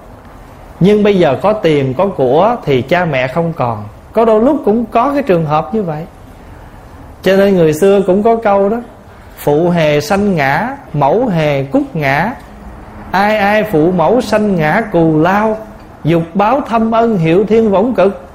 Nhưng 0.80 1.02
bây 1.02 1.18
giờ 1.18 1.36
có 1.42 1.52
tiền, 1.52 1.94
có 1.94 2.06
của 2.06 2.56
thì 2.64 2.82
cha 2.82 3.04
mẹ 3.04 3.28
không 3.28 3.52
còn 3.52 3.84
có 4.12 4.24
đôi 4.24 4.42
lúc 4.42 4.62
cũng 4.64 4.84
có 4.84 5.12
cái 5.14 5.22
trường 5.22 5.46
hợp 5.46 5.74
như 5.74 5.82
vậy. 5.82 6.06
Cho 7.22 7.36
nên 7.36 7.56
người 7.56 7.72
xưa 7.72 8.00
cũng 8.06 8.22
có 8.22 8.36
câu 8.36 8.68
đó, 8.68 8.76
phụ 9.36 9.70
hề 9.70 10.00
sanh 10.00 10.36
ngã, 10.36 10.76
mẫu 10.92 11.26
hề 11.26 11.64
cúc 11.64 11.96
ngã. 11.96 12.34
Ai 13.10 13.38
ai 13.38 13.64
phụ 13.64 13.92
mẫu 13.92 14.20
sanh 14.20 14.56
ngã 14.56 14.82
cù 14.92 15.18
lao, 15.18 15.56
dục 16.04 16.22
báo 16.34 16.60
thâm 16.60 16.90
ân 16.90 17.18
hiệu 17.18 17.44
thiên 17.48 17.70
võng 17.70 17.94
cực. 17.94 18.28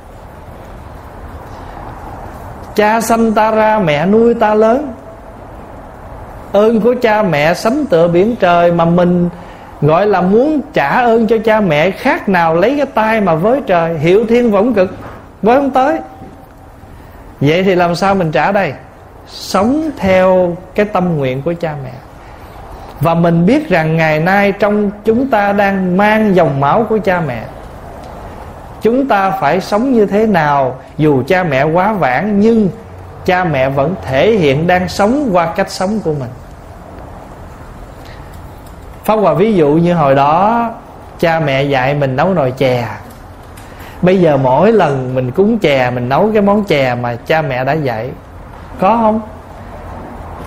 Cha 2.76 3.02
sanh 3.02 3.34
ta 3.34 3.52
ra, 3.52 3.80
mẹ 3.80 4.06
nuôi 4.06 4.34
ta 4.34 4.54
lớn. 4.54 4.94
Ơn 6.52 6.82
của 6.82 6.96
cha 7.02 7.24
mẹ 7.24 7.54
sánh 7.54 7.86
tựa 7.86 8.08
biển 8.08 8.36
trời 8.36 8.72
mà 8.72 8.86
mình 8.86 9.30
gọi 9.82 10.08
là 10.08 10.22
muốn 10.22 10.62
trả 10.74 11.02
ơn 11.02 11.28
cho 11.28 11.38
cha 11.46 11.60
mẹ 11.60 11.92
khác 11.92 12.30
nào 12.30 12.56
lấy 12.56 12.74
cái 12.78 12.86
tay 12.86 13.22
mà 13.22 13.36
với 13.36 13.62
trời, 13.68 13.98
hiệu 13.98 14.26
thiên 14.30 14.52
võng 14.52 14.74
cực 14.74 14.94
với 15.42 15.58
không 15.58 15.72
tới. 15.72 16.00
Vậy 17.42 17.64
thì 17.64 17.76
làm 17.76 17.96
sao 17.96 18.16
mình 18.16 18.32
trả 18.32 18.52
đây? 18.52 18.74
Sống 19.28 19.90
theo 19.98 20.56
cái 20.76 20.86
tâm 20.86 21.18
nguyện 21.18 21.42
của 21.42 21.54
cha 21.60 21.76
mẹ. 21.84 21.92
Và 23.00 23.14
mình 23.14 23.46
biết 23.46 23.70
rằng 23.70 23.98
ngày 23.98 24.20
nay 24.20 24.52
trong 24.52 24.92
chúng 25.06 25.28
ta 25.30 25.54
đang 25.54 25.98
mang 25.98 26.36
dòng 26.36 26.60
máu 26.60 26.86
của 26.90 26.98
cha 27.04 27.22
mẹ. 27.22 27.44
Chúng 28.82 29.08
ta 29.08 29.32
phải 29.32 29.62
sống 29.62 29.94
như 29.94 30.06
thế 30.06 30.28
nào 30.28 30.76
dù 30.98 31.24
cha 31.28 31.44
mẹ 31.44 31.64
quá 31.64 31.94
vãng 31.94 32.40
nhưng 32.40 32.70
cha 33.26 33.44
mẹ 33.44 33.70
vẫn 33.70 33.96
thể 34.06 34.32
hiện 34.32 34.68
đang 34.68 34.90
sống 34.90 35.30
qua 35.32 35.54
cách 35.56 35.72
sống 35.72 36.00
của 36.00 36.14
mình. 36.14 36.30
Pháp 39.04 39.16
Hòa 39.16 39.34
ví 39.34 39.54
dụ 39.54 39.68
như 39.68 39.94
hồi 39.94 40.16
đó, 40.16 40.70
Cha 41.20 41.40
mẹ 41.40 41.64
dạy 41.64 41.94
mình 41.94 42.16
nấu 42.16 42.34
nồi 42.34 42.54
chè. 42.58 42.88
Bây 44.02 44.22
giờ 44.22 44.38
mỗi 44.38 44.72
lần 44.72 45.16
mình 45.16 45.32
cúng 45.32 45.60
chè, 45.60 45.92
Mình 45.96 46.10
nấu 46.10 46.30
cái 46.34 46.42
món 46.42 46.64
chè 46.64 46.96
mà 46.96 47.16
cha 47.16 47.42
mẹ 47.42 47.64
đã 47.64 47.74
dạy, 47.74 48.10
Có 48.80 48.98
không? 48.98 49.22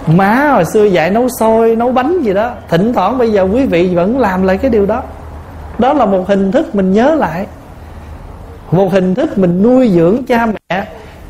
Má 0.06 0.48
hồi 0.52 0.64
xưa 0.64 0.84
dạy 0.84 1.10
nấu 1.10 1.28
xôi, 1.38 1.76
Nấu 1.76 1.92
bánh 1.92 2.22
gì 2.22 2.34
đó. 2.34 2.50
Thỉnh 2.68 2.92
thoảng 2.92 3.18
bây 3.18 3.32
giờ 3.32 3.42
quý 3.52 3.66
vị 3.66 3.94
vẫn 3.94 4.18
làm 4.18 4.42
lại 4.42 4.58
cái 4.58 4.70
điều 4.70 4.86
đó. 4.86 5.02
Đó 5.78 5.92
là 5.92 6.06
một 6.06 6.28
hình 6.28 6.52
thức 6.52 6.74
mình 6.74 6.92
nhớ 6.92 7.14
lại. 7.14 7.46
Một 8.70 8.92
hình 8.92 9.14
thức 9.14 9.38
mình 9.38 9.62
nuôi 9.62 9.88
dưỡng 9.88 10.24
cha 10.24 10.46
mẹ. 10.46 10.84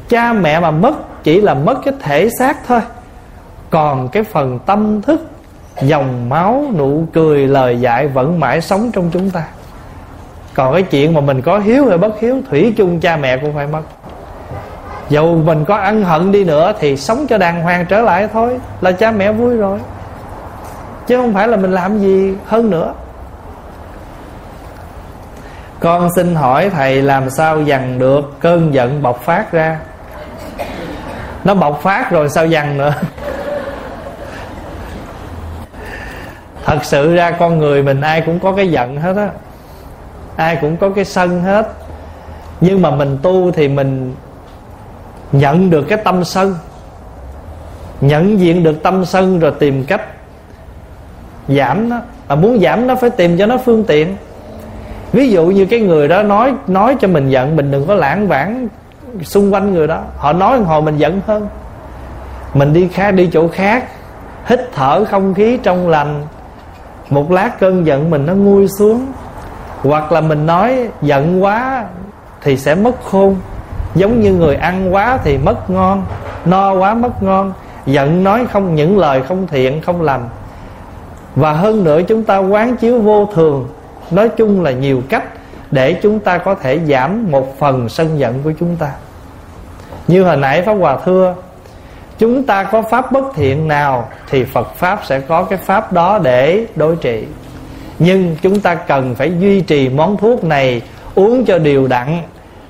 Cha 0.08 0.32
mẹ 0.32 0.60
mà 0.60 0.70
mất, 0.70 0.94
Chỉ 1.22 1.40
là 1.40 1.54
mất 1.54 1.74
cái 1.84 1.94
thể 2.00 2.28
xác 2.38 2.56
thôi. 2.66 2.80
Còn 3.70 4.08
cái 4.08 4.22
phần 4.22 4.58
tâm 4.66 5.02
thức, 5.02 5.26
Dòng 5.82 6.28
máu, 6.28 6.64
nụ 6.78 7.04
cười, 7.12 7.48
lời 7.48 7.80
dạy 7.80 8.08
Vẫn 8.08 8.40
mãi 8.40 8.60
sống 8.60 8.90
trong 8.92 9.10
chúng 9.12 9.30
ta. 9.30 9.44
Còn 10.54 10.72
cái 10.72 10.82
chuyện 10.82 11.14
mà 11.14 11.20
mình 11.20 11.42
có 11.42 11.58
hiếu 11.58 11.88
hay 11.88 11.98
bất 11.98 12.20
hiếu, 12.20 12.36
Thủy 12.50 12.74
chung 12.76 13.00
cha 13.00 13.16
mẹ 13.16 13.36
cũng 13.36 13.54
phải 13.54 13.66
mất. 13.66 13.82
Dù 15.08 15.36
mình 15.36 15.64
có 15.64 15.76
ân 15.76 16.04
hận 16.04 16.32
đi 16.32 16.44
nữa 16.44 16.72
Thì 16.80 16.96
sống 16.96 17.26
cho 17.28 17.38
đàng 17.38 17.62
hoàng 17.62 17.86
trở 17.88 18.00
lại 18.00 18.28
thôi, 18.32 18.58
Là 18.80 18.92
cha 18.92 19.10
mẹ 19.10 19.32
vui 19.32 19.56
rồi. 19.56 19.78
Chứ 21.06 21.16
không 21.16 21.34
phải 21.34 21.48
là 21.48 21.56
mình 21.56 21.72
làm 21.72 21.98
gì 21.98 22.34
hơn 22.46 22.70
nữa. 22.70 22.94
Con 25.80 26.08
xin 26.16 26.34
hỏi 26.34 26.70
thầy 26.70 27.02
làm 27.02 27.30
sao 27.30 27.60
dằn 27.60 27.98
được 27.98 28.40
Cơn 28.40 28.74
giận 28.74 29.02
bộc 29.02 29.22
phát 29.22 29.52
ra? 29.52 29.78
Nó 31.44 31.54
bộc 31.54 31.82
phát 31.82 32.10
rồi 32.10 32.28
sao 32.28 32.46
dằn 32.46 32.78
nữa? 32.78 32.94
Thật 36.64 36.78
sự 36.82 37.14
ra 37.14 37.30
con 37.30 37.58
người 37.58 37.82
mình 37.82 38.00
ai 38.00 38.20
cũng 38.20 38.40
có 38.40 38.52
cái 38.52 38.70
giận 38.70 38.96
hết 38.96 39.16
á. 39.16 39.28
Ai 40.40 40.56
cũng 40.60 40.76
có 40.76 40.90
cái 40.90 41.04
sân 41.04 41.42
hết. 41.42 41.68
Nhưng 42.60 42.82
mà 42.82 42.90
mình 42.90 43.18
tu 43.22 43.50
thì 43.50 43.68
mình 43.68 44.14
nhận 45.32 45.70
được 45.70 45.82
cái 45.88 45.98
tâm 46.04 46.24
sân. 46.24 46.54
Nhận 48.00 48.40
diện 48.40 48.62
được 48.62 48.82
tâm 48.82 49.04
sân 49.04 49.38
rồi 49.38 49.52
tìm 49.58 49.84
cách 49.84 50.02
giảm 51.48 51.88
nó. 51.88 51.96
Mà 52.28 52.34
muốn 52.34 52.60
giảm 52.60 52.86
nó 52.86 52.94
phải 52.94 53.10
tìm 53.10 53.38
cho 53.38 53.46
nó 53.46 53.56
phương 53.56 53.84
tiện. 53.84 54.16
Ví 55.12 55.30
dụ 55.30 55.46
như 55.46 55.66
cái 55.66 55.80
người 55.80 56.08
đó 56.08 56.22
nói 56.22 56.52
nói 56.66 56.96
cho 57.00 57.08
mình 57.08 57.28
giận, 57.28 57.56
mình 57.56 57.70
đừng 57.70 57.86
có 57.86 57.94
lãng 57.94 58.28
vãng 58.28 58.68
xung 59.22 59.54
quanh 59.54 59.74
người 59.74 59.86
đó. 59.86 60.02
Họ 60.16 60.32
nói 60.32 60.58
hồi 60.58 60.82
mình 60.82 60.96
giận 60.96 61.20
hơn. 61.26 61.48
Mình 62.54 62.72
đi 62.72 62.88
khác, 62.88 63.10
đi 63.10 63.30
chỗ 63.32 63.48
khác, 63.48 63.88
hít 64.46 64.60
thở 64.74 65.04
không 65.04 65.34
khí 65.34 65.58
trong 65.62 65.88
lành. 65.88 66.22
Một 67.10 67.30
lát 67.30 67.60
cơn 67.60 67.86
giận 67.86 68.10
mình 68.10 68.26
nó 68.26 68.34
nguôi 68.34 68.66
xuống 68.78 69.06
hoặc 69.82 70.12
là 70.12 70.20
mình 70.20 70.46
nói 70.46 70.88
giận 71.02 71.42
quá 71.42 71.84
thì 72.42 72.56
sẽ 72.56 72.74
mất 72.74 73.04
khôn. 73.04 73.36
Giống 73.94 74.20
như 74.20 74.32
người 74.32 74.56
ăn 74.56 74.94
quá 74.94 75.18
thì 75.24 75.38
mất 75.38 75.70
ngon, 75.70 76.04
no 76.44 76.72
quá 76.72 76.94
mất 76.94 77.22
ngon. 77.22 77.52
Giận 77.86 78.24
nói 78.24 78.46
không, 78.52 78.74
những 78.74 78.98
lời 78.98 79.22
không 79.28 79.46
thiện, 79.46 79.82
không 79.82 80.02
lành. 80.02 80.28
Và 81.36 81.52
hơn 81.52 81.84
nữa, 81.84 82.00
chúng 82.02 82.24
ta 82.24 82.38
quán 82.38 82.76
chiếu 82.76 83.00
vô 83.00 83.28
thường. 83.34 83.68
Nói 84.10 84.28
chung 84.28 84.62
là 84.62 84.70
nhiều 84.70 85.02
cách 85.08 85.24
để 85.70 85.92
chúng 85.92 86.20
ta 86.20 86.38
có 86.38 86.54
thể 86.54 86.80
giảm 86.86 87.30
một 87.30 87.58
phần 87.58 87.88
sân 87.88 88.18
giận 88.18 88.40
của 88.44 88.52
chúng 88.60 88.76
ta. 88.76 88.90
Như 90.08 90.24
hồi 90.24 90.36
nãy 90.36 90.62
pháp 90.62 90.72
hòa 90.72 90.98
thưa, 91.04 91.34
chúng 92.18 92.42
ta 92.42 92.64
có 92.64 92.82
pháp 92.82 93.12
bất 93.12 93.24
thiện 93.34 93.68
nào 93.68 94.08
thì 94.30 94.44
phật 94.44 94.74
pháp 94.74 95.00
sẽ 95.04 95.20
có 95.20 95.42
cái 95.42 95.58
pháp 95.58 95.92
đó 95.92 96.18
để 96.18 96.66
đối 96.76 96.96
trị 96.96 97.26
nhưng 98.00 98.36
chúng 98.42 98.60
ta 98.60 98.74
cần 98.74 99.14
phải 99.14 99.32
duy 99.38 99.60
trì 99.60 99.88
món 99.88 100.16
thuốc 100.16 100.44
này 100.44 100.82
uống 101.14 101.44
cho 101.44 101.58
điều 101.58 101.86
đặn 101.86 102.22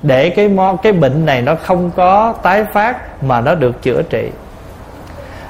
để 0.03 0.29
cái 0.29 0.47
mo 0.47 0.75
cái 0.83 0.93
bệnh 0.93 1.25
này 1.25 1.41
nó 1.41 1.55
không 1.55 1.91
có 1.95 2.33
tái 2.43 2.65
phát 2.73 3.23
mà 3.23 3.41
nó 3.41 3.55
được 3.55 3.81
chữa 3.81 4.01
trị. 4.01 4.29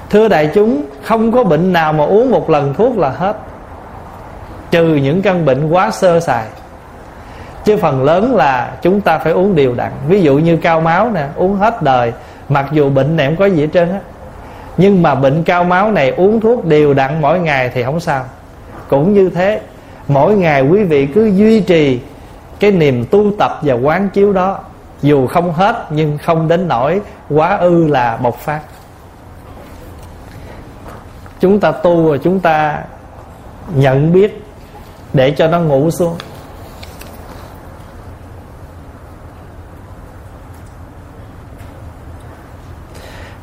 Thưa 0.09 0.27
đại 0.27 0.49
chúng, 0.53 0.81
không 1.03 1.31
có 1.31 1.43
bệnh 1.43 1.73
nào 1.73 1.93
mà 1.93 2.03
uống 2.03 2.31
một 2.31 2.49
lần 2.49 2.73
thuốc 2.73 2.97
là 2.97 3.09
hết, 3.09 3.37
trừ 4.71 4.95
những 4.95 5.21
căn 5.21 5.45
bệnh 5.45 5.69
quá 5.69 5.91
sơ 5.91 6.19
sài. 6.19 6.45
Chứ 7.65 7.77
phần 7.77 8.03
lớn 8.03 8.35
là 8.35 8.71
chúng 8.81 9.01
ta 9.01 9.17
phải 9.17 9.33
uống 9.33 9.55
điều 9.55 9.73
đặn. 9.73 9.91
Ví 10.07 10.21
dụ 10.21 10.37
như 10.37 10.57
cao 10.57 10.81
máu 10.81 11.11
nè, 11.11 11.25
uống 11.35 11.55
hết 11.55 11.81
đời, 11.81 12.11
mặc 12.49 12.65
dù 12.71 12.89
bệnh 12.89 13.15
này 13.15 13.27
không 13.27 13.35
có 13.35 13.45
gì 13.45 13.61
hết 13.61 13.67
trơn 13.73 13.91
á. 13.91 13.99
Nhưng 14.77 15.01
mà 15.01 15.15
bệnh 15.15 15.43
cao 15.43 15.63
máu 15.63 15.91
này 15.91 16.09
uống 16.09 16.41
thuốc 16.41 16.65
đều 16.65 16.93
đặn 16.93 17.21
mỗi 17.21 17.39
ngày 17.39 17.71
thì 17.73 17.83
không 17.83 17.99
sao 17.99 18.23
cũng 18.91 19.13
như 19.13 19.29
thế. 19.29 19.61
Mỗi 20.07 20.35
ngày 20.35 20.61
quý 20.61 20.83
vị 20.83 21.05
cứ 21.05 21.25
duy 21.25 21.59
trì 21.59 21.99
cái 22.59 22.71
niềm 22.71 23.05
tu 23.11 23.31
tập 23.39 23.59
và 23.61 23.73
quán 23.73 24.09
chiếu 24.09 24.33
đó. 24.33 24.59
Dù 25.01 25.27
không 25.27 25.53
hết 25.53 25.85
nhưng 25.89 26.17
không 26.17 26.47
đến 26.47 26.67
nỗi 26.67 27.01
quá 27.29 27.57
ư 27.57 27.87
là 27.87 28.17
bộc 28.17 28.35
phát. 28.35 28.61
Chúng 31.39 31.59
ta 31.59 31.71
tu 31.71 32.11
và 32.11 32.17
chúng 32.17 32.39
ta 32.39 32.83
nhận 33.75 34.13
biết 34.13 34.43
để 35.13 35.31
cho 35.31 35.47
nó 35.47 35.59
ngủ 35.59 35.91
xuống. 35.91 36.15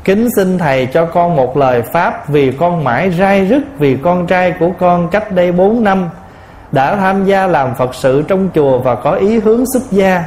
Kính 0.09 0.29
xin 0.37 0.59
Thầy 0.59 0.87
cho 0.87 1.05
con 1.05 1.37
một 1.37 1.57
lời 1.57 1.83
Pháp 1.83 2.29
Vì 2.29 2.53
con 2.53 2.85
mãi 2.85 3.11
rai 3.11 3.47
rứt, 3.47 3.63
Vì 3.79 3.97
con 3.97 4.27
trai 4.27 4.55
của 4.61 4.71
con 4.79 5.09
cách 5.09 5.33
đây 5.33 5.53
4 5.53 5.85
năm, 5.85 6.09
Đã 6.73 6.97
tham 6.97 7.25
gia 7.25 7.47
làm 7.47 7.75
Phật 7.75 7.95
sự 7.95 8.23
trong 8.29 8.49
chùa 8.55 8.79
Và 8.79 8.95
có 8.95 9.11
ý 9.11 9.39
hướng 9.39 9.65
xuất 9.73 9.83
gia. 9.91 10.25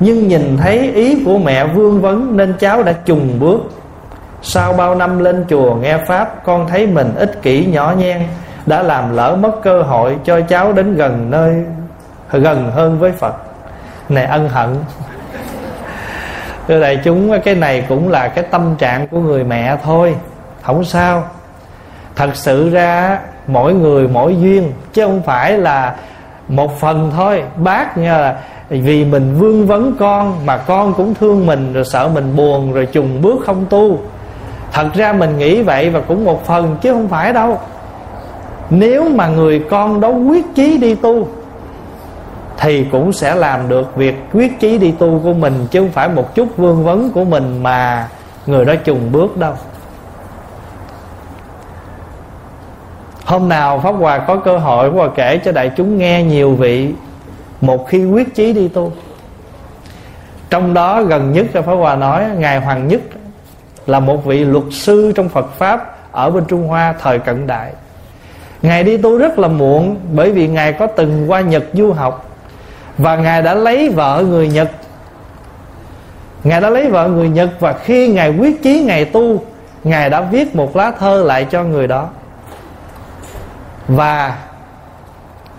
Nhưng 0.00 0.28
nhìn 0.28 0.56
thấy 0.56 0.92
ý 0.92 1.24
của 1.24 1.38
mẹ 1.38 1.66
vương 1.66 2.00
vấn 2.00 2.36
Nên 2.36 2.54
cháu 2.58 2.82
đã 2.82 2.92
trùng 2.92 3.38
bước. 3.40 3.60
Sau 4.42 4.72
bao 4.72 4.94
năm 4.94 5.18
lên 5.18 5.44
chùa 5.48 5.74
nghe 5.74 5.98
Pháp, 6.06 6.44
Con 6.44 6.68
thấy 6.68 6.86
mình 6.86 7.14
ích 7.16 7.42
kỷ 7.42 7.66
nhỏ 7.66 7.94
nhen, 7.98 8.22
Đã 8.66 8.82
làm 8.82 9.16
lỡ 9.16 9.36
mất 9.40 9.62
cơ 9.62 9.82
hội 9.82 10.16
Cho 10.24 10.40
cháu 10.40 10.72
đến 10.72 10.94
gần 10.94 11.30
nơi, 11.30 11.64
Gần 12.32 12.70
hơn 12.70 12.98
với 12.98 13.12
Phật. 13.12 13.34
Này 14.08 14.24
ân 14.24 14.48
hận 14.48 14.76
thưa 16.68 16.80
đại 16.80 17.00
chúng, 17.04 17.40
cái 17.44 17.54
này 17.54 17.84
cũng 17.88 18.08
là 18.08 18.28
cái 18.28 18.44
tâm 18.50 18.74
trạng 18.78 19.08
của 19.08 19.20
người 19.20 19.44
mẹ 19.44 19.76
thôi. 19.84 20.16
Không 20.62 20.84
sao. 20.84 21.24
Thật 22.16 22.30
sự 22.34 22.70
ra, 22.70 23.18
mỗi 23.46 23.74
người 23.74 24.08
mỗi 24.08 24.36
duyên, 24.40 24.72
chứ 24.92 25.06
không 25.06 25.22
phải 25.22 25.58
là 25.58 25.94
một 26.48 26.80
phần 26.80 27.12
thôi. 27.16 27.42
Bác 27.56 27.98
nha 27.98 28.18
là 28.18 28.36
vì 28.68 29.04
mình 29.04 29.36
vương 29.38 29.66
vấn 29.66 29.96
con 29.98 30.46
mà 30.46 30.56
con 30.56 30.94
cũng 30.94 31.14
thương 31.14 31.46
mình, 31.46 31.72
rồi 31.72 31.84
sợ 31.84 32.10
mình 32.14 32.36
buồn, 32.36 32.72
rồi 32.72 32.86
chùng 32.86 33.22
bước 33.22 33.42
không 33.46 33.66
tu. 33.70 33.98
Thật 34.72 34.86
ra 34.94 35.12
mình 35.12 35.38
nghĩ 35.38 35.62
vậy 35.62 35.90
và 35.90 36.00
cũng 36.00 36.24
một 36.24 36.46
phần, 36.46 36.76
chứ 36.82 36.92
không 36.92 37.08
phải 37.08 37.32
đâu. 37.32 37.58
Nếu 38.70 39.08
mà 39.08 39.26
người 39.26 39.64
con 39.70 40.00
đó 40.00 40.08
quyết 40.08 40.44
chí 40.54 40.78
đi 40.78 40.94
tu 40.94 41.28
thì 42.60 42.84
cũng 42.92 43.12
sẽ 43.12 43.34
làm 43.34 43.68
được 43.68 43.96
việc 43.96 44.14
quyết 44.32 44.60
chí 44.60 44.78
đi 44.78 44.92
tu 44.92 45.20
của 45.24 45.32
mình, 45.32 45.66
chứ 45.70 45.80
không 45.80 45.92
phải 45.92 46.08
một 46.08 46.34
chút 46.34 46.56
vương 46.56 46.84
vấn 46.84 47.10
của 47.10 47.24
mình 47.24 47.62
mà 47.62 48.08
người 48.46 48.64
đó 48.64 48.74
trùng 48.84 49.12
bước 49.12 49.36
đâu. 49.36 49.54
Hôm 53.24 53.48
nào 53.48 53.80
pháp 53.80 53.92
hòa 53.92 54.18
có 54.18 54.36
cơ 54.36 54.58
hội, 54.58 54.90
pháp 54.90 54.96
hòa 54.96 55.08
kể 55.14 55.40
cho 55.44 55.52
đại 55.52 55.70
chúng 55.76 55.98
nghe 55.98 56.22
nhiều 56.22 56.54
vị 56.54 56.92
một 57.60 57.88
khi 57.88 58.04
quyết 58.04 58.34
chí 58.34 58.52
đi 58.52 58.68
tu. 58.68 58.92
Trong 60.50 60.74
đó 60.74 61.02
gần 61.02 61.32
nhất 61.32 61.46
là 61.52 61.62
pháp 61.62 61.74
hòa 61.74 61.96
nói, 61.96 62.24
ngài 62.36 62.60
hoàng 62.60 62.88
nhất 62.88 63.00
là 63.86 64.00
một 64.00 64.24
vị 64.24 64.44
luật 64.44 64.64
sư 64.70 65.12
trong 65.16 65.28
phật 65.28 65.52
pháp 65.58 65.96
ở 66.12 66.30
bên 66.30 66.44
trung 66.44 66.68
hoa 66.68 66.94
thời 67.00 67.18
cận 67.18 67.46
đại. 67.46 67.72
Ngài 68.62 68.84
đi 68.84 68.96
tu 68.96 69.18
rất 69.18 69.38
là 69.38 69.48
muộn, 69.48 69.96
bởi 70.12 70.32
vì 70.32 70.48
ngài 70.48 70.72
có 70.72 70.86
từng 70.86 71.30
qua 71.30 71.40
nhật 71.40 71.64
du 71.72 71.92
học 71.92 72.29
và 73.00 73.16
ngài 73.16 73.42
đã 73.42 73.54
lấy 73.54 73.88
vợ 73.88 74.24
người 74.28 74.48
nhật. 74.48 74.70
Ngài 76.44 76.60
đã 76.60 76.70
lấy 76.70 76.90
vợ 76.90 77.08
người 77.08 77.28
nhật 77.28 77.50
và 77.60 77.72
khi 77.72 78.08
ngài 78.08 78.30
quyết 78.30 78.62
chí 78.62 78.82
ngài 78.82 79.04
tu, 79.04 79.44
ngài 79.84 80.10
đã 80.10 80.20
viết 80.20 80.56
một 80.56 80.76
lá 80.76 80.92
thơ 80.98 81.22
lại 81.26 81.46
cho 81.50 81.62
người 81.64 81.86
đó. 81.86 82.08
Và 83.88 84.38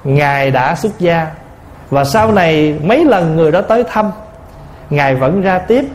ngài 0.04 0.52
đã 0.52 0.76
xuất 0.76 1.00
gia. 1.00 1.28
Và 1.89 2.04
sau 2.04 2.32
này 2.32 2.76
mấy 2.84 3.06
lần 3.06 3.36
người 3.36 3.52
đó 3.52 3.62
tới 3.62 3.84
thăm, 3.84 4.12
ngài 4.89 5.16
vẫn 5.16 5.42
ra 5.42 5.60
tiếp. 5.60 5.86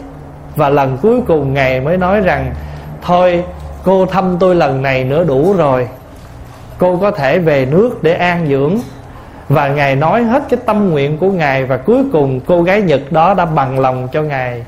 Và 0.56 0.68
lần 0.68 0.98
cuối 1.02 1.20
cùng 1.26 1.54
ngài 1.54 1.80
mới 1.80 1.96
nói 1.96 2.20
rằng, 2.20 2.54
thôi, 3.02 3.44
cô 3.84 4.06
thăm 4.06 4.36
tôi 4.40 4.54
lần 4.54 4.82
này 4.82 5.04
nữa 5.04 5.24
đủ 5.24 5.54
rồi. 5.58 5.88
Cô 6.78 6.96
có 6.96 7.10
thể 7.10 7.38
về 7.38 7.66
nước 7.66 8.02
để 8.02 8.14
an 8.14 8.46
dưỡng 8.48 8.78
và 9.48 9.68
ngài 9.68 9.96
nói 9.96 10.24
hết 10.24 10.42
cái 10.48 10.60
tâm 10.66 10.90
nguyện 10.90 11.18
của 11.18 11.30
ngài 11.30 11.64
và 11.64 11.76
cuối 11.76 12.04
cùng 12.12 12.40
cô 12.40 12.62
gái 12.62 12.82
nhật 12.82 13.00
đó 13.10 13.34
đã 13.34 13.44
bằng 13.44 13.78
lòng 13.78 14.08
cho 14.12 14.22
ngài 14.22 14.64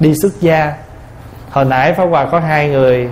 đi 0.00 0.14
xuất 0.22 0.40
gia. 0.40 0.72
Hồi 1.50 1.64
nãy 1.64 1.94
pháp 1.94 2.04
hòa 2.04 2.24
có 2.24 2.40
hai 2.40 2.68
người 2.68 3.08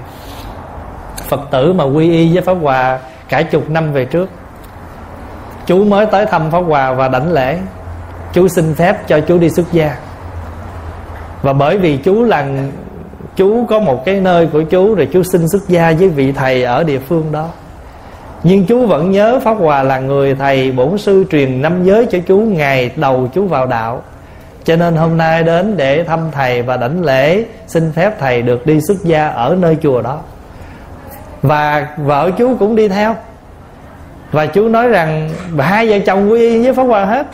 phật 1.28 1.40
tử 1.50 1.72
mà 1.72 1.84
quy 1.84 2.10
y 2.10 2.34
với 2.34 2.42
pháp 2.42 2.56
hòa 2.62 2.98
cả 3.28 3.42
chục 3.42 3.70
năm 3.70 3.92
về 3.92 4.04
trước. 4.04 4.30
Chú 5.66 5.84
mới 5.84 6.06
tới 6.06 6.26
thăm 6.26 6.50
pháp 6.50 6.60
hòa 6.60 6.92
và 6.92 7.08
đảnh 7.08 7.32
lễ. 7.32 7.58
Chú 8.32 8.48
xin 8.48 8.74
phép 8.74 9.08
cho 9.08 9.20
chú 9.20 9.38
đi 9.38 9.50
xuất 9.50 9.72
gia. 9.72 9.96
Và 11.42 11.52
bởi 11.52 11.78
vì 11.78 11.96
chú 11.96 12.22
là 12.24 12.46
chú 13.36 13.66
có 13.66 13.80
một 13.80 14.04
cái 14.04 14.20
nơi 14.20 14.46
của 14.46 14.62
chú 14.62 14.94
rồi 14.94 15.08
chú 15.12 15.22
xin 15.22 15.48
xuất 15.48 15.68
gia 15.68 15.92
với 15.92 16.08
vị 16.08 16.32
thầy 16.32 16.62
ở 16.62 16.84
địa 16.84 16.98
phương 16.98 17.32
đó 17.32 17.48
nhưng 18.42 18.66
chú 18.66 18.86
vẫn 18.86 19.10
nhớ 19.10 19.40
pháp 19.44 19.54
hòa 19.54 19.82
là 19.82 19.98
người 19.98 20.34
thầy 20.34 20.72
bổn 20.72 20.98
sư 20.98 21.24
truyền 21.30 21.62
năm 21.62 21.84
giới 21.84 22.06
cho 22.06 22.18
chú 22.26 22.38
ngày 22.38 22.90
đầu 22.96 23.28
chú 23.34 23.46
vào 23.46 23.66
đạo. 23.66 24.02
Cho 24.64 24.76
nên 24.76 24.96
hôm 24.96 25.16
nay 25.16 25.42
đến 25.42 25.76
để 25.76 26.04
thăm 26.04 26.20
thầy 26.32 26.62
và 26.62 26.76
đảnh 26.76 27.04
lễ, 27.04 27.44
xin 27.66 27.92
phép 27.92 28.20
thầy 28.20 28.42
được 28.42 28.66
đi 28.66 28.80
xuất 28.80 29.04
gia 29.04 29.28
ở 29.28 29.56
nơi 29.60 29.76
chùa 29.82 30.02
đó. 30.02 30.20
Và 31.42 31.88
vợ 31.96 32.30
chú 32.38 32.56
cũng 32.58 32.76
đi 32.76 32.88
theo. 32.88 33.16
Và 34.32 34.46
chú 34.46 34.68
nói 34.68 34.88
rằng, 34.88 35.30
hai 35.58 35.88
vợ 35.88 35.98
chồng 36.06 36.30
quy 36.30 36.40
y 36.40 36.62
với 36.62 36.74
pháp 36.74 36.82
hòa 36.82 37.04
hết. 37.04 37.26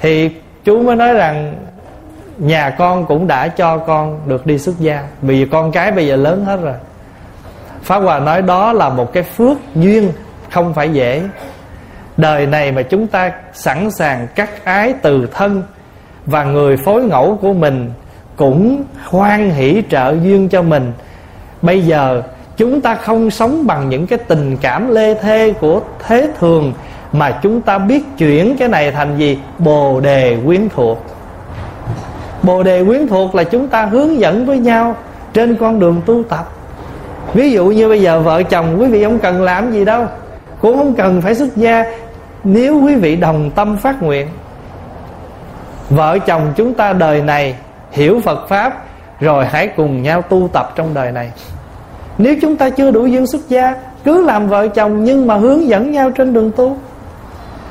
Thì 0.00 0.30
chú 0.64 0.82
mới 0.82 0.96
nói 0.96 1.14
rằng, 1.14 1.54
nhà 2.38 2.70
con 2.70 3.06
cũng 3.06 3.26
đã 3.26 3.48
cho 3.48 3.78
con 3.78 4.20
được 4.26 4.46
đi 4.46 4.58
xuất 4.58 4.78
gia, 4.78 5.02
vì 5.22 5.46
con 5.46 5.72
cái 5.72 5.92
bây 5.92 6.06
giờ 6.06 6.16
lớn 6.16 6.44
hết 6.44 6.56
rồi. 6.56 6.74
Pháp 7.82 7.98
hòa 7.98 8.18
nói 8.18 8.42
đó 8.42 8.72
là 8.72 8.88
một 8.88 9.12
cái 9.12 9.22
phước 9.22 9.56
duyên 9.74 10.12
không 10.50 10.74
phải 10.74 10.88
dễ. 10.88 11.22
Đời 12.16 12.46
này 12.46 12.72
mà 12.72 12.82
chúng 12.82 13.06
ta 13.06 13.32
sẵn 13.52 13.90
sàng 13.90 14.26
cắt 14.34 14.64
ái 14.64 14.94
từ 15.02 15.28
thân 15.32 15.62
và 16.26 16.44
người 16.44 16.76
phối 16.76 17.02
ngẫu 17.02 17.38
của 17.42 17.52
mình 17.52 17.90
cũng 18.36 18.82
hoan 19.04 19.50
hỷ 19.50 19.82
trợ 19.90 20.16
duyên 20.22 20.48
cho 20.48 20.62
mình. 20.62 20.92
Bây 21.62 21.80
giờ, 21.80 22.22
chúng 22.56 22.80
ta 22.80 22.94
không 22.94 23.30
sống 23.30 23.66
bằng 23.66 23.88
những 23.88 24.06
cái 24.06 24.18
tình 24.18 24.56
cảm 24.56 24.90
lê 24.90 25.14
thê 25.14 25.52
của 25.60 25.80
thế 26.06 26.28
thường 26.40 26.72
mà 27.12 27.30
chúng 27.42 27.60
ta 27.60 27.78
biết 27.78 28.04
chuyển 28.18 28.56
cái 28.56 28.68
này 28.68 28.90
thành 28.90 29.16
gì? 29.18 29.38
Bồ 29.58 30.00
đề 30.00 30.36
quyến 30.44 30.68
thuộc. 30.68 31.04
Bồ 32.42 32.62
đề 32.62 32.84
quyến 32.84 33.08
thuộc 33.08 33.34
là 33.34 33.44
chúng 33.44 33.68
ta 33.68 33.84
hướng 33.84 34.20
dẫn 34.20 34.46
với 34.46 34.58
nhau 34.58 34.96
trên 35.32 35.56
con 35.56 35.80
đường 35.80 36.00
tu 36.06 36.22
tập. 36.22 36.52
Ví 37.34 37.52
dụ 37.52 37.66
như 37.66 37.88
bây 37.88 38.02
giờ 38.02 38.20
vợ 38.20 38.42
chồng, 38.42 38.80
quý 38.80 38.86
vị 38.86 39.04
không 39.04 39.18
cần 39.18 39.42
làm 39.42 39.72
gì 39.72 39.84
đâu 39.84 40.06
cũng 40.64 40.76
không 40.76 40.94
cần 40.94 41.22
phải 41.22 41.34
xuất 41.34 41.56
gia 41.56 41.84
nếu 42.44 42.80
quý 42.84 42.94
vị 42.94 43.16
đồng 43.16 43.50
tâm 43.50 43.76
phát 43.76 44.02
nguyện. 44.02 44.28
Vợ 45.90 46.18
chồng 46.18 46.52
chúng 46.56 46.74
ta 46.74 46.92
đời 46.92 47.22
này 47.22 47.54
hiểu 47.90 48.20
phật 48.24 48.48
pháp, 48.48 48.84
rồi 49.20 49.46
hãy 49.46 49.66
cùng 49.66 50.02
nhau 50.02 50.22
tu 50.22 50.48
tập 50.52 50.72
trong 50.76 50.94
đời 50.94 51.12
này. 51.12 51.32
Nếu 52.18 52.34
chúng 52.42 52.56
ta 52.56 52.70
chưa 52.70 52.90
đủ 52.90 53.06
duyên 53.06 53.26
xuất 53.26 53.48
gia, 53.48 53.74
cứ 54.04 54.24
làm 54.24 54.48
vợ 54.48 54.68
chồng 54.68 55.04
nhưng 55.04 55.26
mà 55.26 55.36
hướng 55.36 55.68
dẫn 55.68 55.92
nhau 55.92 56.10
trên 56.10 56.32
đường 56.32 56.50
tu. 56.56 56.76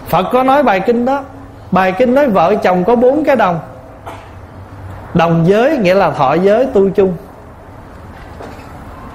Phật 0.07 0.25
có 0.31 0.43
nói 0.43 0.63
bài 0.63 0.79
kinh 0.79 1.05
đó. 1.05 1.23
Bài 1.71 1.91
kinh 1.91 2.15
nói 2.15 2.27
vợ 2.27 2.55
chồng 2.55 2.83
có 2.83 2.95
bốn 2.95 3.23
cái 3.23 3.35
đồng. 3.35 3.59
Đồng 5.13 5.45
giới 5.47 5.77
nghĩa 5.77 5.93
là 5.93 6.11
thọ 6.11 6.33
giới 6.33 6.65
tu 6.65 6.89
chung. 6.89 7.13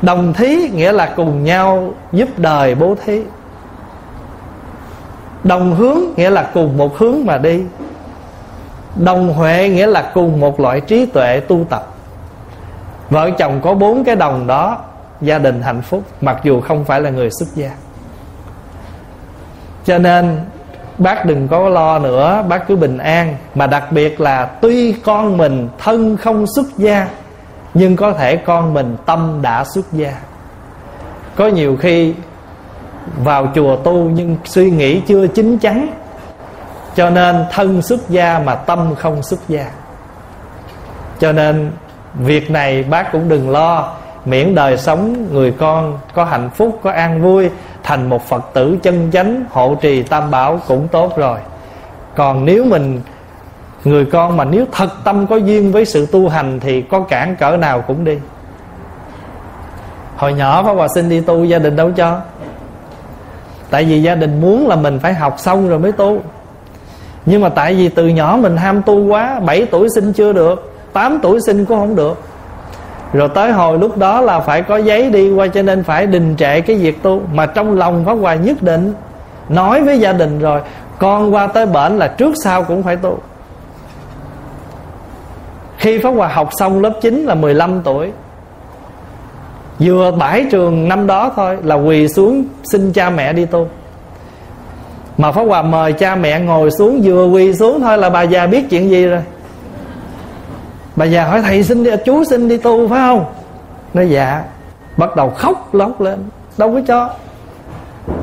Đồng 0.03 0.33
thí 0.33 0.68
nghĩa 0.68 0.93
là 0.93 1.12
cùng 1.16 1.45
nhau 1.45 1.93
giúp 2.12 2.29
đời 2.37 2.74
bố 2.74 2.95
thí 3.05 3.22
đồng 5.45 5.74
hướng 5.74 5.99
nghĩa 6.16 6.30
là 6.30 6.51
cùng 6.55 6.76
một 6.78 6.99
hướng 6.99 7.16
mà 7.24 7.39
đi. 7.39 7.62
Đồng 8.97 9.32
huệ 9.32 9.68
nghĩa 9.68 9.86
là 9.86 10.11
cùng 10.14 10.41
một 10.41 10.61
loại 10.61 10.80
trí 10.80 11.07
tuệ 11.07 11.41
tu 11.41 11.64
tập. 11.70 11.86
Vợ 13.11 13.30
chồng 13.30 13.61
có 13.62 13.74
bốn 13.74 14.05
cái 14.05 14.16
đồng 14.16 14.47
đó, 14.47 14.78
gia 15.20 15.39
đình 15.39 15.62
hạnh 15.62 15.82
phúc, 15.82 16.03
mặc 16.20 16.41
dù 16.43 16.61
không 16.61 16.84
phải 16.84 17.01
là 17.01 17.11
người 17.11 17.30
xuất 17.30 17.49
gia. 17.55 17.70
Cho 19.84 19.99
nên, 19.99 20.41
bác 20.99 21.26
đừng 21.26 21.49
có 21.49 21.68
lo 21.68 21.99
nữa, 21.99 22.45
bác 22.49 22.68
cứ 22.68 22.76
bình 22.76 22.99
an. 22.99 23.36
Mà 23.55 23.66
đặc 23.66 23.93
biệt 23.93 24.20
là 24.20 24.45
tuy 24.47 24.93
con 24.93 25.36
mình 25.36 25.68
thân 25.78 26.16
không 26.16 26.45
xuất 26.57 26.66
gia, 26.76 27.09
nhưng 27.74 27.97
có 27.97 28.12
thể 28.12 28.36
con 28.36 28.74
mình 28.74 28.97
tâm 29.07 29.39
đã 29.43 29.64
xuất 29.64 29.93
gia. 29.93 30.12
Có 31.36 31.47
nhiều 31.47 31.76
khi 31.76 32.14
vào 33.24 33.48
chùa 33.54 33.76
tu 33.76 33.92
nhưng 33.92 34.36
suy 34.44 34.70
nghĩ 34.70 35.00
chưa 35.00 35.26
chín 35.26 35.59
chắn. 35.59 35.88
Cho 36.94 37.11
nên 37.11 37.44
thân 37.50 37.82
xuất 37.82 38.09
gia 38.09 38.38
mà 38.38 38.54
tâm 38.54 38.94
không 38.94 39.22
xuất 39.22 39.40
gia. 39.48 39.66
Cho 41.18 41.32
nên 41.32 41.70
việc 42.14 42.50
này 42.50 42.82
bác 42.82 43.12
cũng 43.12 43.28
đừng 43.28 43.50
lo. 43.50 43.92
Miễn 44.24 44.54
đời 44.54 44.78
sống 44.78 45.26
người 45.32 45.50
con 45.50 45.98
có 46.14 46.24
hạnh 46.24 46.50
phúc, 46.54 46.80
có 46.82 46.90
an 46.90 47.22
vui, 47.22 47.50
thành 47.82 48.09
một 48.09 48.28
phật 48.28 48.44
tử 48.52 48.78
chân 48.82 49.11
chánh, 49.12 49.44
hộ 49.50 49.74
trì 49.74 50.02
tam 50.02 50.30
bảo 50.30 50.61
cũng 50.68 50.88
tốt 50.88 51.16
rồi. 51.16 51.38
Còn 52.14 52.44
nếu 52.44 52.64
mình, 52.64 53.00
người 53.84 54.04
con 54.04 54.36
mà 54.36 54.44
nếu 54.44 54.64
thật 54.72 54.88
tâm 55.04 55.26
có 55.26 55.36
duyên 55.36 55.72
với 55.72 55.84
sự 55.84 56.06
tu 56.06 56.28
hành 56.28 56.61
thì 56.61 56.82
có 56.82 57.00
cản 57.00 57.36
cỡ 57.36 57.56
nào 57.56 57.80
cũng 57.80 58.04
đi. 58.04 58.18
Hồi 60.16 60.32
nhỏ 60.32 60.62
pháp 60.62 60.72
hòa 60.72 60.88
xin 60.94 61.09
đi 61.09 61.20
tu 61.20 61.44
gia 61.44 61.59
đình 61.59 61.76
đâu 61.76 61.90
cho? 61.96 62.20
Tại 63.70 63.84
vì 63.84 64.02
gia 64.02 64.14
đình 64.14 64.40
muốn 64.40 64.68
là 64.68 64.76
mình 64.76 64.98
phải 64.98 65.14
học 65.14 65.34
xong 65.38 65.68
rồi 65.68 65.78
mới 65.78 65.92
tu. 65.92 66.20
Nhưng 67.26 67.40
mà 67.40 67.48
tại 67.48 67.74
vì 67.74 67.88
từ 67.88 68.08
nhỏ 68.08 68.38
mình 68.42 68.56
ham 68.56 68.82
tu 68.82 69.06
quá 69.06 69.40
7 69.40 69.66
tuổi 69.66 69.88
sinh 69.94 70.12
chưa 70.12 70.32
được 70.32 70.72
8 70.92 71.18
tuổi 71.22 71.40
sinh 71.46 71.64
cũng 71.64 71.78
không 71.78 71.96
được. 71.96 72.20
Rồi 73.12 73.28
tới 73.34 73.52
hồi 73.52 73.78
lúc 73.78 73.96
đó 73.98 74.20
là 74.20 74.40
phải 74.40 74.62
có 74.62 74.76
giấy 74.76 75.10
đi 75.10 75.32
qua 75.32 75.46
cho 75.46 75.62
nên 75.62 75.82
phải 75.84 76.06
đình 76.06 76.34
trệ 76.38 76.60
cái 76.60 76.76
việc 76.76 77.02
tu. 77.02 77.22
Mà 77.32 77.46
trong 77.46 77.76
lòng 77.76 78.04
pháp 78.04 78.14
hoài 78.14 78.38
nhất 78.38 78.62
định 78.62 78.94
nói 79.48 79.82
với 79.82 80.00
gia 80.00 80.12
đình 80.12 80.38
rồi, 80.38 80.60
con 80.98 81.34
qua 81.34 81.46
tới 81.46 81.66
bệnh 81.66 81.98
là 81.98 82.08
trước 82.08 82.34
sau 82.44 82.62
cũng 82.62 82.82
phải 82.82 82.96
tu. 82.96 83.18
Khi 85.76 85.98
pháp 85.98 86.10
hòa 86.10 86.28
học 86.28 86.48
xong 86.52 86.82
lớp 86.82 86.92
9 87.00 87.24
là 87.24 87.34
15 87.34 87.80
tuổi 87.84 88.12
vừa 89.79 90.11
bãi 90.11 90.47
trường 90.51 90.89
năm 90.89 91.07
đó 91.07 91.33
thôi 91.37 91.57
là 91.62 91.74
quỳ 91.74 92.09
xuống 92.09 92.45
xin 92.64 92.93
cha 92.93 93.11
mẹ 93.11 93.33
đi 93.33 93.45
tu. 93.45 93.68
Mà 95.18 95.33
pháp 95.33 95.43
hòa 95.43 95.62
mời 95.62 95.93
cha 95.93 96.16
mẹ 96.16 96.41
ngồi 96.41 96.70
xuống, 96.70 97.01
vừa 97.05 97.26
quỳ 97.26 97.55
xuống 97.55 97.81
thôi 97.81 97.99
là 97.99 98.11
bà 98.11 98.22
già 98.22 98.47
biết 98.47 98.70
chuyện 98.70 98.91
gì 98.91 99.07
rồi. 99.07 99.22
Bà 100.97 101.05
già 101.05 101.24
hỏi, 101.24 101.43
thầy 101.43 101.62
xin 101.62 101.85
đi, 101.85 101.91
chú 102.05 102.24
xin 102.24 102.49
đi 102.49 102.57
tu 102.57 102.89
phải 102.89 102.99
không? 102.99 103.24
Nói 103.95 104.11
dạ. 104.11 104.45
Bắt 104.97 105.16
đầu 105.16 105.31
khóc 105.31 105.74
lóc 105.74 106.01
lên, 106.01 106.18
đâu 106.59 106.74
có 106.74 106.81
cho. 106.87 107.11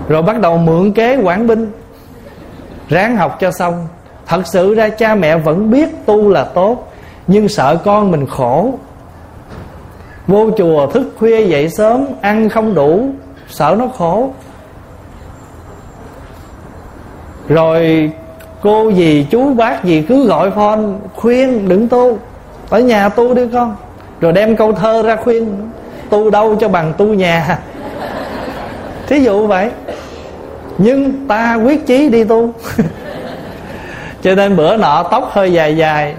Rồi 0.10 0.22
bắt 0.22 0.39
đầu 0.39 0.58
mượn 0.58 0.91
kế 0.91 1.18
quản 1.24 1.47
binh, 1.47 1.72
ráng 2.89 3.18
học 3.18 3.38
cho 3.39 3.51
xong. 3.51 3.88
Thật 4.26 4.41
sự 4.47 4.74
ra 4.74 4.89
cha 4.89 5.16
mẹ 5.16 5.38
vẫn 5.38 5.72
biết 5.72 6.06
tu 6.06 6.30
là 6.30 6.43
tốt, 6.43 6.91
nhưng 7.28 7.49
sợ 7.49 7.78
con 7.86 8.12
mình 8.12 8.26
khổ 8.26 8.74
vô 10.28 10.49
chùa 10.57 10.88
thức 10.88 11.13
khuya 11.19 11.47
dậy 11.47 11.69
sớm, 11.69 12.05
ăn 12.21 12.49
không 12.49 12.76
đủ, 12.76 13.09
sợ 13.47 13.76
nó 13.80 13.88
khổ. 13.88 14.30
Rồi 17.47 18.11
cô 18.61 18.89
gì 18.89 19.28
chú 19.32 19.53
bác 19.53 19.84
gì 19.84 20.05
cứ 20.07 20.28
gọi 20.28 20.51
phone, 20.51 20.82
khuyên, 21.15 21.69
đừng 21.69 21.88
tu. 21.88 22.17
Ở 22.69 22.80
nhà 22.80 23.09
tu 23.09 23.34
đi 23.34 23.41
con. 23.53 23.76
Rồi 24.21 24.32
đem 24.34 24.55
câu 24.55 24.73
thơ 24.73 25.03
ra 25.03 25.15
khuyên, 25.15 25.69
tu 26.09 26.30
đâu 26.30 26.55
cho 26.55 26.69
bằng 26.69 26.93
tu 26.97 27.05
nhà. 27.05 27.59
Thí 29.07 29.19
dụ 29.19 29.47
vậy. 29.47 29.69
Nhưng 30.78 31.28
ta 31.28 31.55
quyết 31.65 31.88
chí 31.88 32.09
đi 32.09 32.23
tu. 32.23 32.53
Cho 34.21 34.36
nên 34.36 34.55
bữa 34.55 34.78
nọ 34.78 35.03
tóc 35.11 35.30
hơi 35.32 35.53
dài 35.53 35.78
dài 35.78 36.15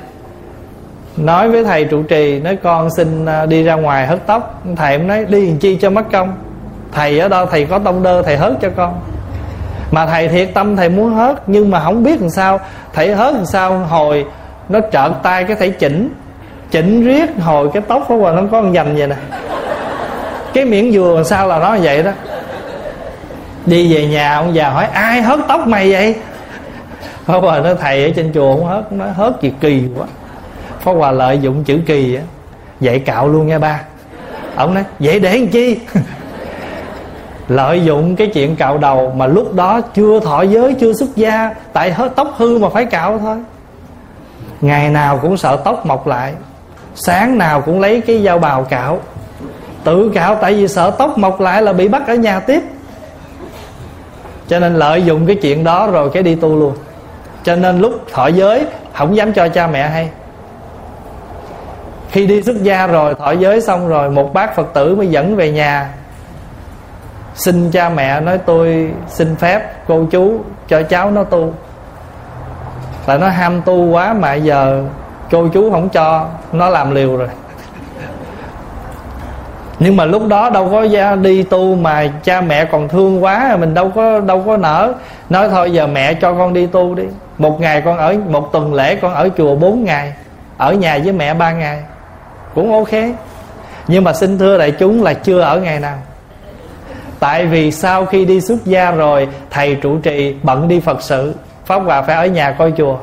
nói 1.16 1.48
với 1.48 1.64
thầy 1.64 1.84
trụ 1.84 2.02
trì, 2.02 2.40
nói, 2.40 2.56
con 2.62 2.88
xin 2.96 3.26
à, 3.26 3.46
đi 3.46 3.62
ra 3.62 3.74
ngoài 3.74 4.06
hớt 4.06 4.26
tóc. 4.26 4.62
Thầy 4.76 4.98
nói, 4.98 5.24
đi 5.24 5.46
làm 5.46 5.58
chi 5.58 5.76
cho 5.76 5.90
mất 5.90 6.02
công? 6.12 6.36
Thầy 6.92 7.18
ở 7.18 7.28
đâu? 7.28 7.46
Thầy 7.46 7.64
có 7.64 7.78
tông 7.78 8.02
đơ, 8.02 8.22
thầy 8.22 8.36
hớt 8.36 8.52
cho 8.60 8.68
con. 8.76 9.00
Mà 9.90 10.06
thầy 10.06 10.28
thiệt 10.28 10.50
tâm, 10.54 10.76
thầy 10.76 10.88
muốn 10.88 11.14
hớt, 11.14 11.48
nhưng 11.48 11.70
mà 11.70 11.80
không 11.80 12.04
biết 12.04 12.20
làm 12.20 12.30
sao. 12.30 12.60
Thầy 12.92 13.14
hớt 13.14 13.34
làm 13.34 13.46
sao, 13.46 13.78
hồi 13.78 14.26
nó 14.68 14.80
trợn 14.92 15.12
tay 15.22 15.44
cái 15.44 15.56
thầy 15.56 15.70
chỉnh 15.70 16.10
chỉnh 16.70 17.04
riết, 17.04 17.30
hồi 17.40 17.70
cái 17.72 17.82
tóc 17.88 18.04
của 18.08 18.32
nó 18.32 18.42
có 18.42 18.48
con 18.52 18.74
dành 18.74 18.96
vậy 18.96 19.06
nè. 19.06 19.16
Cái 20.54 20.64
miệng 20.64 20.92
dừa 20.92 21.12
làm 21.14 21.24
sao 21.24 21.48
là 21.48 21.58
nó 21.58 21.76
vậy 21.82 22.02
đó. 22.02 22.10
Đi 23.66 23.94
về 23.94 24.06
nhà, 24.06 24.36
ông 24.36 24.54
già 24.54 24.68
hỏi, 24.68 24.86
ai 24.92 25.22
hớt 25.22 25.38
tóc 25.48 25.66
mày 25.66 25.92
vậy? 25.92 26.14
Pháp 27.24 27.42
rồi 27.42 27.60
nói, 27.60 27.74
thầy 27.80 28.04
ở 28.04 28.10
trên 28.16 28.32
chùa 28.34 28.56
không 28.56 28.66
hớt 28.66 28.92
Nói 28.92 29.08
hớt 29.10 29.42
gì 29.42 29.52
kỳ 29.60 29.82
quá. 29.98 30.06
Pháp 30.86 30.92
Hòa 30.92 31.10
lợi 31.10 31.38
dụng 31.38 31.64
chữ 31.64 31.78
kỳ 31.86 32.14
á, 32.14 32.22
Dạy 32.80 32.98
cạo 32.98 33.28
luôn 33.28 33.46
nha 33.46 33.58
ba. 33.58 33.80
Ông 34.56 34.74
nói, 34.74 34.84
vậy 34.98 35.20
để 35.20 35.38
làm 35.38 35.48
chi? 35.48 35.78
Lợi 37.48 37.84
dụng 37.84 38.16
cái 38.16 38.26
chuyện 38.26 38.56
cạo 38.56 38.78
đầu 38.78 39.12
Mà 39.16 39.26
lúc 39.26 39.54
đó 39.54 39.80
chưa 39.80 40.20
thọ 40.20 40.42
giới, 40.42 40.74
chưa 40.74 40.92
xuất 40.92 41.16
gia, 41.16 41.54
Tại 41.72 41.92
hết 41.92 42.12
tóc 42.16 42.34
hư 42.36 42.58
mà 42.58 42.68
phải 42.68 42.84
cạo 42.84 43.18
thôi. 43.18 43.36
Ngày 44.60 44.90
nào 44.90 45.18
cũng 45.22 45.36
sợ 45.36 45.56
tóc 45.64 45.86
mọc 45.86 46.06
lại, 46.06 46.32
Sáng 46.94 47.38
nào 47.38 47.60
cũng 47.60 47.80
lấy 47.80 48.00
cái 48.00 48.22
dao 48.24 48.38
bào 48.38 48.64
cạo. 48.64 49.00
Tự 49.84 50.10
cạo 50.14 50.34
tại 50.34 50.54
vì 50.54 50.68
sợ 50.68 50.90
tóc 50.98 51.18
mọc 51.18 51.40
lại 51.40 51.62
là 51.62 51.72
bị 51.72 51.88
bắt 51.88 52.02
ở 52.06 52.14
nhà 52.14 52.40
tiếp. 52.40 52.62
Cho 54.48 54.58
nên 54.58 54.76
lợi 54.76 55.02
dụng 55.02 55.26
cái 55.26 55.36
chuyện 55.36 55.64
đó 55.64 55.86
rồi 55.86 56.10
cái 56.10 56.22
đi 56.22 56.34
tu 56.34 56.56
luôn. 56.56 56.72
Cho 57.44 57.56
nên 57.56 57.80
lúc 57.80 57.92
thọ 58.12 58.26
giới, 58.26 58.66
Không 58.94 59.16
dám 59.16 59.32
cho 59.32 59.48
cha 59.48 59.66
mẹ 59.66 59.88
hay. 59.88 60.10
Khi 62.16 62.26
đi 62.26 62.42
xuất 62.42 62.62
gia 62.62 62.86
rồi, 62.86 63.14
Thọ 63.14 63.32
giới 63.32 63.60
xong 63.60 63.88
rồi, 63.88 64.10
Một 64.10 64.34
bác 64.34 64.56
Phật 64.56 64.66
tử 64.74 64.94
mới 64.94 65.06
dẫn 65.06 65.36
về 65.36 65.50
nhà. 65.50 65.88
Xin 67.34 67.70
cha 67.70 67.88
mẹ 67.88 68.20
nói 68.20 68.38
tôi 68.38 68.90
xin 69.08 69.36
phép, 69.36 69.86
cô 69.86 70.04
chú 70.10 70.40
cho 70.68 70.82
cháu 70.82 71.10
nó 71.10 71.24
tu. 71.24 71.52
Là 73.06 73.18
nó 73.18 73.28
ham 73.28 73.62
tu 73.62 73.90
quá 73.90 74.12
mà 74.12 74.34
giờ 74.34 74.84
cô 75.30 75.48
chú 75.48 75.70
không 75.70 75.88
cho, 75.88 76.28
Nó 76.52 76.68
làm 76.68 76.94
liều 76.94 77.16
rồi. 77.16 77.28
Nhưng 79.78 79.96
mà 79.96 80.04
lúc 80.04 80.26
đó 80.28 80.50
đâu 80.50 80.68
có 80.70 80.86
ra 80.88 81.16
đi 81.16 81.42
tu 81.42 81.74
mà 81.74 82.06
cha 82.22 82.40
mẹ 82.40 82.64
còn 82.64 82.88
thương 82.88 83.24
quá, 83.24 83.56
mình 83.60 83.74
đâu 83.74 83.90
có 83.94 84.20
đâu 84.20 84.42
có 84.46 84.56
nỡ. 84.56 84.92
Nói 85.30 85.48
thôi, 85.48 85.72
giờ 85.72 85.86
mẹ 85.86 86.14
cho 86.14 86.34
con 86.34 86.52
đi 86.52 86.66
tu 86.66 86.94
đi. 86.94 87.04
Một 87.38 87.60
ngày 87.60 87.80
con 87.80 87.98
ở, 87.98 88.16
một 88.28 88.52
tuần 88.52 88.74
lễ 88.74 88.94
con 88.94 89.14
ở 89.14 89.28
chùa 89.36 89.54
4 89.54 89.84
ngày, 89.84 90.12
ở 90.56 90.72
nhà 90.72 90.98
với 91.04 91.12
mẹ 91.12 91.34
ba 91.34 91.52
ngày 91.52 91.82
cũng 92.56 92.72
ok. 92.72 93.02
Nhưng 93.88 94.04
mà 94.04 94.12
xin 94.12 94.38
thưa 94.38 94.58
đại 94.58 94.70
chúng 94.70 95.02
là 95.02 95.14
chưa 95.14 95.40
ở 95.40 95.60
ngày 95.60 95.80
nào. 95.80 95.98
Tại 97.20 97.46
vì 97.46 97.72
sau 97.72 98.06
khi 98.06 98.24
đi 98.24 98.40
xuất 98.40 98.64
gia 98.64 98.90
rồi, 98.90 99.28
thầy 99.50 99.74
trụ 99.74 99.98
trì 99.98 100.36
bận 100.42 100.68
đi 100.68 100.80
phật 100.80 101.02
sự. 101.02 101.34
Pháp 101.64 101.78
hòa 101.78 102.02
phải 102.02 102.16
ở 102.16 102.26
nhà 102.26 102.50
coi 102.50 102.72
chùa. 102.76 102.96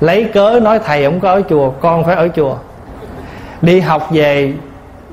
Lấy 0.00 0.24
cớ 0.24 0.60
nói 0.62 0.78
thầy 0.84 1.04
không 1.04 1.20
có 1.20 1.32
ở 1.32 1.42
chùa, 1.48 1.70
con 1.70 2.04
phải 2.04 2.16
ở 2.16 2.28
chùa. 2.36 2.56
Đi 3.62 3.80
học 3.80 4.08
về, 4.10 4.52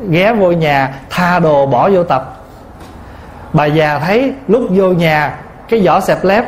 ghé 0.10 0.34
vô 0.34 0.52
nhà, 0.52 0.94
tha 1.10 1.40
đồ 1.40 1.66
bỏ 1.66 1.90
vô 1.90 2.04
tập. 2.04 2.44
Bà 3.54 3.66
già 3.66 4.00
thấy 4.00 4.34
lúc 4.48 4.64
vô 4.70 4.88
nhà, 4.88 5.40
cái 5.70 5.82
vỏ 5.86 6.00
xẹp 6.00 6.24
lép. 6.24 6.46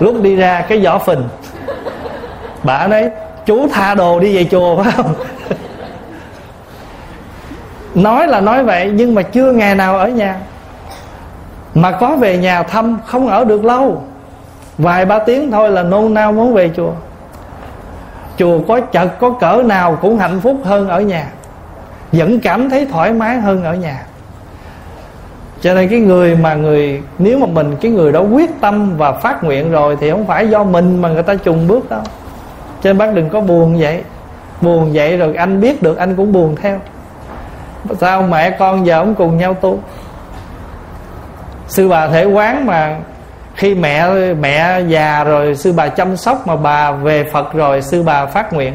Lúc 0.00 0.22
đi 0.22 0.36
ra, 0.36 0.64
cái 0.68 0.78
vỏ 0.78 0.98
phình. 0.98 1.22
Bà 2.62 2.86
nói, 2.86 3.10
chú 3.46 3.68
tha 3.72 3.94
đồ 3.94 4.20
đi 4.20 4.36
về 4.36 4.46
chùa 4.50 4.82
phải 4.82 4.92
không? 4.96 5.14
Nói 7.94 8.28
là 8.28 8.40
nói 8.40 8.64
vậy, 8.64 8.90
nhưng 8.94 9.14
mà 9.14 9.22
chưa 9.22 9.52
ngày 9.52 9.74
nào 9.74 9.98
ở 9.98 10.08
nhà. 10.08 10.36
Mà 11.74 11.90
có 11.90 12.16
về 12.16 12.38
nhà 12.38 12.62
thăm, 12.62 12.98
không 13.06 13.28
ở 13.28 13.44
được 13.44 13.64
lâu. 13.64 14.02
Vài 14.78 15.04
ba 15.04 15.18
tiếng 15.18 15.50
thôi 15.50 15.70
là 15.70 15.82
nôn 15.82 16.14
nao 16.14 16.32
muốn 16.32 16.54
về 16.54 16.70
chùa. 16.76 16.92
Chùa 18.38 18.58
có 18.68 18.80
chật, 18.80 19.18
có 19.20 19.30
cỡ 19.30 19.62
nào 19.64 19.98
cũng 20.02 20.18
hạnh 20.18 20.40
phúc 20.40 20.56
hơn 20.64 20.88
ở 20.88 21.00
nhà. 21.00 21.26
Vẫn 22.12 22.40
cảm 22.40 22.70
thấy 22.70 22.86
thoải 22.86 23.12
mái 23.12 23.40
hơn 23.40 23.64
ở 23.64 23.74
nhà. 23.74 24.02
Cho 25.60 25.74
nên 25.74 25.88
cái 25.88 25.98
người 25.98 26.36
mà 26.36 26.54
người, 26.54 27.02
nếu 27.18 27.38
mà 27.38 27.46
mình, 27.46 27.76
cái 27.80 27.90
người 27.90 28.12
đó 28.12 28.20
quyết 28.20 28.50
tâm 28.60 28.96
và 28.96 29.12
phát 29.12 29.44
nguyện 29.44 29.70
rồi 29.70 29.96
thì 30.00 30.10
không 30.10 30.26
phải 30.26 30.48
do 30.48 30.64
mình 30.64 31.02
mà 31.02 31.08
người 31.08 31.22
ta 31.22 31.34
trùng 31.34 31.68
bước 31.68 31.90
đâu. 31.90 32.00
Cho 32.82 32.90
nên 32.92 32.98
bác 32.98 33.14
đừng 33.14 33.28
có 33.28 33.40
buồn 33.40 33.76
vậy. 33.78 34.02
Buồn 34.60 34.90
vậy 34.92 35.16
rồi 35.16 35.34
anh 35.34 35.60
biết 35.60 35.82
được, 35.82 35.96
anh 35.96 36.16
cũng 36.16 36.32
buồn 36.32 36.56
theo 36.56 36.80
sao 38.00 38.22
mẹ 38.22 38.50
con 38.50 38.86
giờ 38.86 38.98
không 39.00 39.14
cùng 39.14 39.36
nhau 39.36 39.54
tu? 39.54 39.78
Sư 41.68 41.88
bà 41.88 42.08
thể 42.08 42.24
quán 42.24 42.66
mà 42.66 42.96
khi 43.54 43.74
mẹ 43.74 44.08
mẹ 44.34 44.80
già 44.80 45.24
rồi, 45.24 45.56
sư 45.56 45.72
bà 45.72 45.88
chăm 45.88 46.16
sóc 46.16 46.46
mà 46.46 46.56
bà 46.56 46.92
về 46.92 47.24
phật 47.32 47.52
rồi, 47.52 47.82
sư 47.82 48.02
bà 48.02 48.26
phát 48.26 48.52
nguyện. 48.52 48.74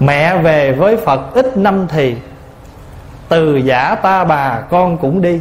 Mẹ 0.00 0.36
về 0.36 0.72
với 0.72 0.96
Phật 0.96 1.34
ít 1.34 1.56
năm 1.56 1.86
thì, 1.88 2.16
Từ 3.28 3.56
giả 3.56 3.94
ta 3.94 4.24
bà 4.24 4.60
con 4.70 4.96
cũng 4.98 5.22
đi. 5.22 5.40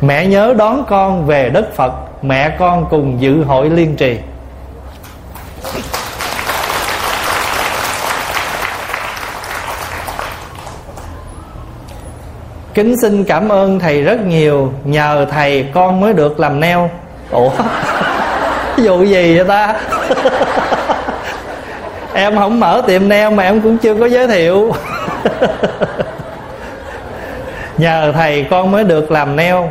Mẹ 0.00 0.26
nhớ 0.26 0.54
đón 0.58 0.84
con 0.88 1.26
về 1.26 1.50
đất 1.50 1.74
Phật, 1.74 1.92
Mẹ 2.22 2.56
con 2.58 2.86
cùng 2.90 3.20
dự 3.20 3.44
hội 3.44 3.70
liên 3.70 3.96
trì. 3.96 4.18
Kính 12.74 12.94
xin 13.02 13.24
cảm 13.24 13.48
ơn 13.48 13.78
thầy 13.78 14.02
rất 14.02 14.26
nhiều. 14.26 14.72
Nhờ 14.84 15.26
thầy 15.30 15.66
con 15.74 16.00
mới 16.00 16.12
được 16.12 16.40
làm 16.40 16.60
neo. 16.60 16.90
Ủa? 17.30 17.50
Vụ 18.76 19.02
gì 19.02 19.36
vậy 19.36 19.46
ta? 19.48 19.74
Em 22.14 22.38
không 22.38 22.60
mở 22.60 22.82
tiệm 22.86 23.08
neo 23.08 23.30
mà 23.30 23.42
em 23.42 23.60
cũng 23.60 23.78
chưa 23.78 23.94
có 23.94 24.06
giới 24.06 24.26
thiệu. 24.26 24.72
Nhờ 27.78 28.12
thầy 28.12 28.46
con 28.50 28.70
mới 28.70 28.84
được 28.84 29.10
làm 29.10 29.36
neo. 29.36 29.70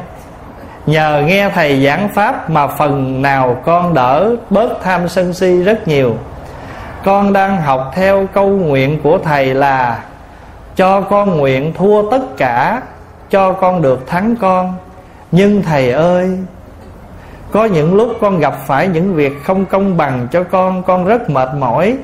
Nhờ 0.85 1.23
nghe 1.25 1.49
thầy 1.49 1.85
giảng 1.85 2.09
pháp 2.09 2.49
mà 2.49 2.67
phần 2.67 3.21
nào 3.21 3.61
con 3.65 3.93
đỡ 3.93 4.35
bớt 4.49 4.69
tham 4.83 5.09
sân 5.09 5.33
si 5.33 5.63
rất 5.63 5.87
nhiều. 5.87 6.15
Con 7.05 7.33
đang 7.33 7.61
học 7.61 7.91
theo 7.95 8.27
câu 8.33 8.47
nguyện 8.47 8.99
của 9.03 9.19
thầy 9.23 9.53
là 9.53 9.99
cho 10.75 11.01
con 11.01 11.37
nguyện 11.37 11.73
thua 11.73 12.11
tất 12.11 12.37
cả 12.37 12.81
cho 13.33 13.53
con 13.53 13.81
được 13.81 14.07
thắng 14.07 14.35
con. 14.35 14.73
Nhưng 15.31 15.61
thầy 15.61 15.91
ơi, 15.91 16.37
có 17.51 17.65
những 17.65 17.95
lúc 17.95 18.09
con 18.21 18.39
gặp 18.39 18.55
phải 18.67 18.87
những 18.87 19.13
việc 19.13 19.43
không 19.43 19.65
công 19.65 19.97
bằng 19.97 20.27
cho 20.31 20.43
con 20.43 20.83
con 20.83 21.05
rất 21.05 21.29
mệt 21.29 21.49
mỏi. 21.59 21.97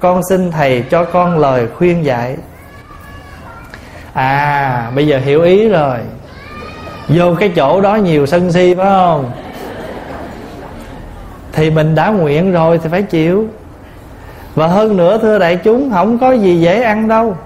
Con 0.00 0.20
xin 0.28 0.50
thầy 0.50 0.84
cho 0.90 1.04
con 1.04 1.38
lời 1.38 1.66
khuyên 1.76 2.04
dạy. 2.04 2.36
À 4.12 4.90
bây 4.94 5.06
giờ 5.06 5.18
hiểu 5.18 5.42
ý 5.42 5.68
rồi. 5.68 5.98
Vô 7.08 7.34
cái 7.40 7.52
chỗ 7.56 7.80
đó 7.80 7.94
nhiều 7.94 8.26
sân 8.26 8.52
si, 8.52 8.74
phải 8.74 8.86
không? 8.86 9.30
Thì 11.52 11.70
mình 11.70 11.94
đã 11.94 12.08
nguyện 12.08 12.52
rồi 12.52 12.78
thì 12.82 12.88
phải 12.88 13.02
chịu. 13.02 13.48
Và 14.54 14.66
hơn 14.66 14.96
nữa, 14.96 15.18
thưa 15.22 15.38
đại 15.38 15.56
chúng, 15.56 15.90
không 15.90 16.18
có 16.18 16.32
gì 16.32 16.60
dễ 16.60 16.82
ăn 16.82 17.08
đâu. 17.08 17.36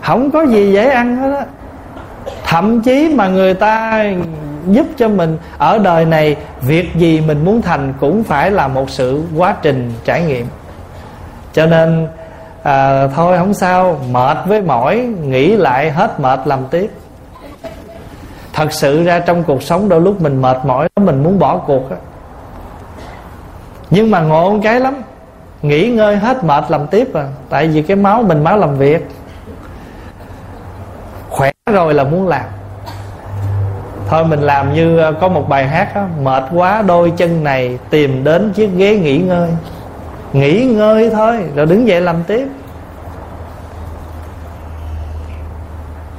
Không 0.00 0.30
có 0.30 0.42
gì 0.42 0.72
dễ 0.72 0.88
ăn 0.90 1.16
hết 1.16 1.36
á 1.38 1.44
thậm 2.50 2.80
chí 2.80 3.14
mà 3.14 3.28
người 3.28 3.54
ta 3.54 4.04
giúp 4.66 4.86
cho 4.96 5.08
mình 5.08 5.38
ở 5.58 5.78
đời 5.78 6.04
này 6.04 6.36
việc 6.60 6.94
gì 6.94 7.20
mình 7.26 7.44
muốn 7.44 7.62
thành 7.62 7.94
cũng 8.00 8.24
phải 8.24 8.50
là 8.50 8.68
một 8.68 8.90
sự 8.90 9.22
quá 9.36 9.56
trình 9.62 9.92
trải 10.04 10.22
nghiệm. 10.22 10.46
Cho 11.52 11.66
nên 11.66 12.08
à, 12.62 13.06
thôi 13.06 13.38
không 13.38 13.54
sao 13.54 14.00
mệt 14.10 14.38
với 14.46 14.62
mỏi 14.62 14.96
nghĩ 15.24 15.56
lại 15.56 15.90
hết 15.90 16.20
mệt 16.20 16.40
làm 16.44 16.58
tiếp. 16.70 16.90
Thật 18.52 18.72
sự 18.72 19.04
ra 19.04 19.20
trong 19.20 19.42
cuộc 19.42 19.62
sống 19.62 19.88
đôi 19.88 20.00
lúc 20.00 20.20
mình 20.20 20.42
mệt 20.42 20.56
mỏi 20.64 20.88
mình 20.96 21.22
muốn 21.22 21.38
bỏ 21.38 21.56
cuộc 21.56 21.90
đó. 21.90 21.96
nhưng 23.90 24.10
mà 24.10 24.20
ngộ 24.20 24.58
cái 24.62 24.80
lắm 24.80 25.02
nghỉ 25.62 25.90
ngơi 25.90 26.16
hết 26.16 26.44
mệt 26.44 26.64
làm 26.68 26.86
tiếp 26.86 27.14
à. 27.14 27.24
Tại 27.48 27.68
vì 27.68 27.82
cái 27.82 27.96
máu 27.96 28.22
mình 28.22 28.44
máu 28.44 28.56
làm 28.56 28.78
việc 28.78 29.08
rồi 31.70 31.94
là 31.94 32.04
muốn 32.04 32.28
làm. 32.28 32.44
Thôi 34.08 34.24
mình 34.24 34.40
làm 34.40 34.74
như 34.74 34.98
ờ, 34.98 35.12
có 35.12 35.28
một 35.28 35.48
bài 35.48 35.68
hát 35.68 35.94
đó, 35.94 36.02
mệt 36.22 36.44
quá 36.54 36.82
đôi 36.82 37.12
chân 37.16 37.44
này 37.44 37.78
tìm 37.90 38.24
đến 38.24 38.52
chiếc 38.52 38.70
ghế 38.76 38.96
nghỉ 38.96 39.18
ngơi. 39.18 39.50
Nghỉ 40.32 40.64
ngơi 40.64 41.10
thôi 41.10 41.44
rồi 41.54 41.66
đứng 41.66 41.88
dậy 41.88 42.00
làm 42.00 42.16
tiếp. 42.26 42.48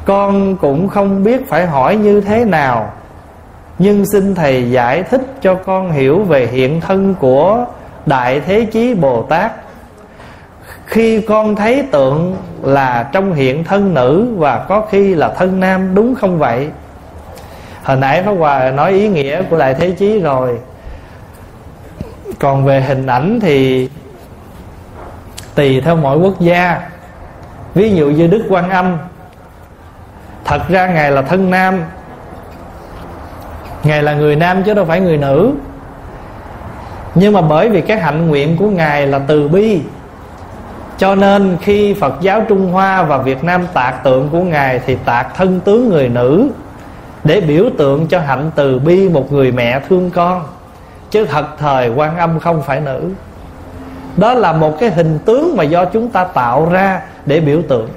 Con 0.05 0.55
cũng 0.55 0.87
không 0.87 1.23
biết 1.23 1.49
phải 1.49 1.65
hỏi 1.65 1.95
như 1.95 2.21
thế 2.21 2.45
nào 2.45 2.91
nhưng 3.79 4.05
xin 4.05 4.35
thầy 4.35 4.71
giải 4.71 5.03
thích 5.03 5.21
cho 5.41 5.55
con 5.55 5.91
hiểu 5.91 6.23
về 6.23 6.47
hiện 6.47 6.81
thân 6.81 7.15
của 7.19 7.65
đại 8.05 8.39
thế 8.39 8.65
chí 8.65 8.93
bồ 8.93 9.21
tát 9.21 9.51
khi 10.91 11.21
con 11.21 11.55
thấy 11.55 11.83
tượng 11.91 12.35
là 12.61 13.09
trong 13.11 13.33
hiện 13.33 13.63
thân 13.63 13.93
nữ 13.93 14.27
và 14.37 14.65
có 14.69 14.85
khi 14.89 15.15
là 15.15 15.29
thân 15.29 15.59
nam, 15.59 15.95
đúng 15.95 16.15
không 16.15 16.39
vậy? 16.39 16.69
Hồi 17.83 17.97
nãy 17.97 18.23
pháp 18.23 18.31
hòa 18.31 18.71
nói 18.71 18.91
ý 18.91 19.07
nghĩa 19.07 19.43
của 19.43 19.57
đại 19.57 19.73
thế 19.73 19.91
chí 19.91 20.19
rồi. 20.19 20.59
Còn 22.39 22.65
về 22.65 22.81
hình 22.81 23.07
ảnh 23.07 23.39
thì 23.41 23.89
tùy 25.55 25.81
theo 25.81 25.95
mỗi 25.95 26.17
quốc 26.17 26.39
gia. 26.39 26.89
Ví 27.73 27.95
dụ 27.95 28.09
như 28.09 28.27
đức 28.27 28.45
quan 28.49 28.69
âm, 28.69 28.97
thật 30.45 30.61
ra 30.69 30.87
ngài 30.87 31.11
là 31.11 31.21
thân 31.21 31.49
nam. 31.49 31.83
Ngài 33.83 34.03
là 34.03 34.13
người 34.13 34.35
nam 34.35 34.63
chứ 34.63 34.73
đâu 34.73 34.85
phải 34.85 35.01
người 35.01 35.17
nữ. 35.17 35.51
Nhưng 37.15 37.33
mà 37.33 37.41
bởi 37.41 37.69
vì 37.69 37.81
cái 37.81 37.99
hạnh 37.99 38.27
nguyện 38.27 38.57
của 38.57 38.69
ngài 38.69 39.07
là 39.07 39.19
từ 39.27 39.47
bi 39.47 39.81
cho 41.01 41.15
nên 41.15 41.57
khi 41.61 41.93
phật 41.93 42.13
giáo 42.21 42.45
trung 42.49 42.71
hoa 42.71 43.03
và 43.03 43.17
việt 43.17 43.43
nam 43.43 43.67
tạc 43.73 44.03
tượng 44.03 44.29
của 44.29 44.41
ngài 44.41 44.79
thì 44.85 44.97
tạc 45.05 45.35
thân 45.35 45.59
tướng 45.59 45.89
người 45.89 46.09
nữ 46.09 46.49
để 47.23 47.41
biểu 47.41 47.65
tượng 47.77 48.07
cho 48.07 48.19
hạnh 48.19 48.51
từ 48.55 48.79
bi 48.79 49.09
một 49.09 49.31
người 49.31 49.51
mẹ 49.51 49.79
thương 49.89 50.11
con. 50.11 50.43
Chứ 51.11 51.25
thật 51.25 51.45
thời 51.57 51.89
quan 51.89 52.17
âm 52.17 52.39
không 52.39 52.61
phải 52.61 52.81
nữ. 52.81 53.09
Đó 54.17 54.33
là 54.33 54.53
một 54.53 54.79
cái 54.79 54.89
hình 54.89 55.19
tướng 55.25 55.57
mà 55.57 55.63
do 55.63 55.85
chúng 55.85 56.09
ta 56.09 56.23
tạo 56.23 56.69
ra 56.71 57.01
để 57.25 57.39
biểu 57.39 57.61
tượng. 57.67 57.89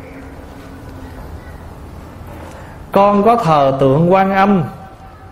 Con 2.92 3.22
có 3.22 3.36
thờ 3.36 3.76
tượng 3.80 4.12
quan 4.12 4.34
âm, 4.34 4.62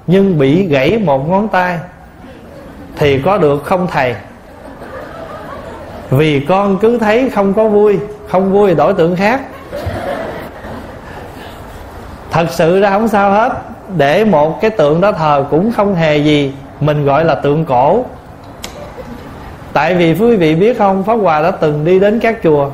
nhưng 0.07 0.39
bị 0.39 0.67
gãy 0.67 0.99
một 0.99 1.29
ngón 1.29 1.49
tay 1.49 1.79
thì 2.97 3.19
có 3.19 3.39
được 3.39 3.65
không 3.65 3.87
thầy? 3.91 4.15
Vì 6.13 6.41
con 6.41 6.79
cứ 6.79 6.99
thấy 6.99 7.31
không 7.31 7.55
có 7.55 7.69
vui, 7.69 7.99
không 8.29 8.53
vui 8.53 8.75
đổi 8.75 8.95
tượng 8.95 9.17
khác. 9.17 9.41
Thật 12.31 12.47
sự 12.51 12.81
ra 12.81 12.91
không 12.91 13.09
sao 13.09 13.31
hết. 13.31 13.53
Để 13.97 14.25
một 14.25 14.61
cái 14.61 14.71
tượng 14.71 15.01
đó 15.01 15.13
thờ 15.13 15.45
cũng 15.51 15.73
không 15.73 15.95
hề 15.95 16.17
gì, 16.17 16.53
mình 16.81 17.05
gọi 17.05 17.25
là 17.25 17.35
tượng 17.35 17.65
cổ. 17.65 18.05
Tại 19.73 19.95
vì 19.95 20.15
quý 20.15 20.37
vị 20.37 20.55
biết 20.55 20.79
không, 20.79 21.03
pháp 21.03 21.15
hòa 21.15 21.43
đã 21.43 21.51
từng 21.51 21.85
đi 21.85 22.01
đến 22.01 22.21
các 22.21 22.39
chùa. 22.43 22.71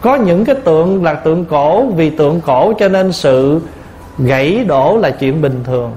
Có 0.00 0.14
những 0.14 0.44
cái 0.44 0.54
tượng 0.54 1.04
là 1.04 1.14
tượng 1.14 1.44
cổ, 1.44 1.86
vì 1.86 2.10
tượng 2.10 2.40
cổ 2.40 2.72
cho 2.78 2.88
nên 2.88 3.12
sự 3.12 3.60
gãy 4.18 4.64
đổ 4.68 4.98
là 5.02 5.10
chuyện 5.10 5.42
bình 5.42 5.60
thường. 5.64 5.92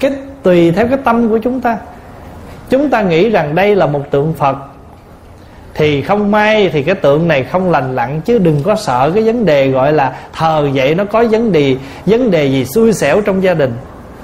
Cái 0.00 0.12
tùy 0.42 0.70
theo 0.70 0.86
cái 0.88 0.98
tâm 1.04 1.28
của 1.28 1.38
chúng 1.38 1.60
ta. 1.60 1.76
Chúng 2.70 2.90
ta 2.90 3.02
nghĩ 3.02 3.30
rằng 3.30 3.54
đây 3.54 3.76
là 3.76 3.86
một 3.86 4.10
tượng 4.10 4.32
phật 4.32 4.56
thì 5.74 6.02
không 6.02 6.30
may 6.30 6.70
thì 6.72 6.82
cái 6.82 6.94
tượng 6.94 7.28
này 7.28 7.44
không 7.44 7.70
lành 7.70 7.94
lặn, 7.94 8.20
chứ 8.20 8.38
đừng 8.38 8.62
có 8.62 8.76
sợ 8.76 9.10
cái 9.14 9.24
vấn 9.24 9.46
đề 9.46 9.68
gọi 9.68 9.92
là 9.92 10.12
thờ 10.32 10.68
vậy 10.74 10.94
nó 10.94 11.04
có 11.04 11.24
vấn 11.30 11.52
đề 11.52 11.76
vấn 12.06 12.30
đề 12.30 12.46
gì 12.46 12.64
xui 12.64 12.92
xẻo 12.92 13.20
trong 13.20 13.42
gia 13.42 13.54
đình. 13.54 13.72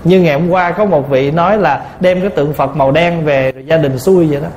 Như 0.05 0.21
ngày 0.21 0.35
hôm 0.35 0.51
qua 0.51 0.71
có 0.71 0.85
một 0.85 1.11
vị 1.11 1.31
nói 1.31 1.59
là 1.59 1.83
đem 2.01 2.21
cái 2.21 2.31
tượng 2.31 2.53
phật 2.53 2.77
màu 2.77 2.93
đen 2.93 3.25
về 3.25 3.53
rồi 3.53 3.65
gia 3.67 3.77
đình 3.77 3.99
xui 3.99 4.27
vậy 4.27 4.41
đó. 4.41 4.49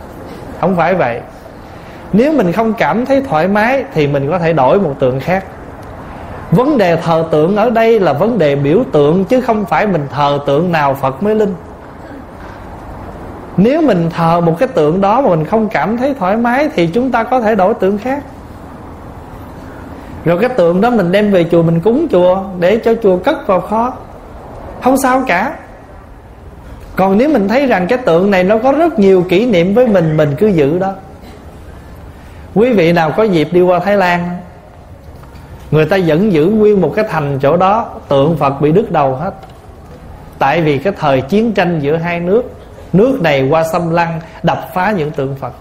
Không 0.61 0.75
phải 0.75 0.95
vậy. 0.95 1.19
Nếu 2.13 2.33
mình 2.33 2.51
không 2.51 2.73
cảm 2.73 3.05
thấy 3.05 3.21
thoải 3.29 3.47
mái 3.47 3.83
thì 3.93 4.07
mình 4.07 4.29
có 4.29 4.39
thể 4.39 4.53
đổi 4.53 4.79
một 4.79 4.93
tượng 4.99 5.19
khác. 5.19 5.45
Vấn 6.51 6.77
đề 6.77 6.95
thờ 6.95 7.25
tượng 7.31 7.55
ở 7.55 7.69
đây 7.69 7.99
là 7.99 8.13
vấn 8.13 8.37
đề 8.37 8.55
biểu 8.55 8.83
tượng, 8.91 9.25
chứ 9.25 9.41
không 9.41 9.65
phải 9.65 9.87
mình 9.87 10.07
thờ 10.11 10.39
tượng 10.45 10.71
nào 10.71 10.97
phật 11.01 11.23
mới 11.23 11.35
linh 11.35 11.53
nếu 13.63 13.81
mình 13.81 14.09
thờ 14.09 14.41
một 14.41 14.55
cái 14.59 14.67
tượng 14.67 15.01
đó 15.01 15.21
mà 15.21 15.29
mình 15.29 15.45
không 15.45 15.69
cảm 15.69 15.97
thấy 15.97 16.13
thoải 16.19 16.37
mái 16.37 16.69
thì 16.75 16.87
chúng 16.87 17.11
ta 17.11 17.23
có 17.23 17.41
thể 17.41 17.55
đổi 17.55 17.73
tượng 17.73 17.97
khác. 17.97 18.23
Rồi 20.25 20.39
cái 20.39 20.49
tượng 20.49 20.81
đó 20.81 20.89
mình 20.89 21.11
đem 21.11 21.31
về 21.31 21.45
chùa 21.51 21.63
mình 21.63 21.79
cúng 21.79 22.07
chùa 22.11 22.43
để 22.59 22.77
cho 22.77 22.93
chùa 23.03 23.17
cất 23.17 23.47
vào 23.47 23.61
kho. 23.61 23.93
Không 24.81 24.97
sao 24.97 25.23
cả. 25.27 25.53
Còn 26.95 27.17
nếu 27.17 27.29
mình 27.29 27.47
thấy 27.47 27.65
rằng 27.65 27.87
cái 27.87 27.97
tượng 27.97 28.31
này 28.31 28.43
nó 28.43 28.57
có 28.57 28.71
rất 28.71 28.99
nhiều 28.99 29.25
kỷ 29.29 29.45
niệm 29.45 29.73
với 29.73 29.87
mình 29.87 30.17
mình 30.17 30.35
cứ 30.37 30.47
giữ 30.47 30.79
đó. 30.79 30.93
Quý 32.55 32.73
vị 32.73 32.93
nào 32.93 33.11
có 33.11 33.23
dịp 33.23 33.47
đi 33.51 33.61
qua 33.61 33.79
thái 33.79 33.97
lan, 33.97 34.29
người 35.71 35.85
ta 35.85 35.97
vẫn 36.07 36.33
giữ 36.33 36.45
nguyên 36.45 36.81
một 36.81 36.93
cái 36.95 37.05
thành 37.09 37.39
chỗ 37.41 37.57
đó, 37.57 37.89
tượng 38.07 38.37
phật 38.37 38.61
bị 38.61 38.71
đứt 38.71 38.91
đầu 38.91 39.15
hết. 39.15 39.33
Tại 40.39 40.61
vì 40.61 40.77
cái 40.77 40.93
thời 40.99 41.21
chiến 41.21 41.51
tranh 41.51 41.79
giữa 41.79 41.97
hai 41.97 42.19
nước 42.19 42.51
nước 42.93 43.21
này 43.21 43.47
qua 43.49 43.63
xâm 43.63 43.89
lăng, 43.91 44.19
đập 44.43 44.69
phá 44.73 44.91
những 44.91 45.11
tượng 45.11 45.35
phật. 45.35 45.53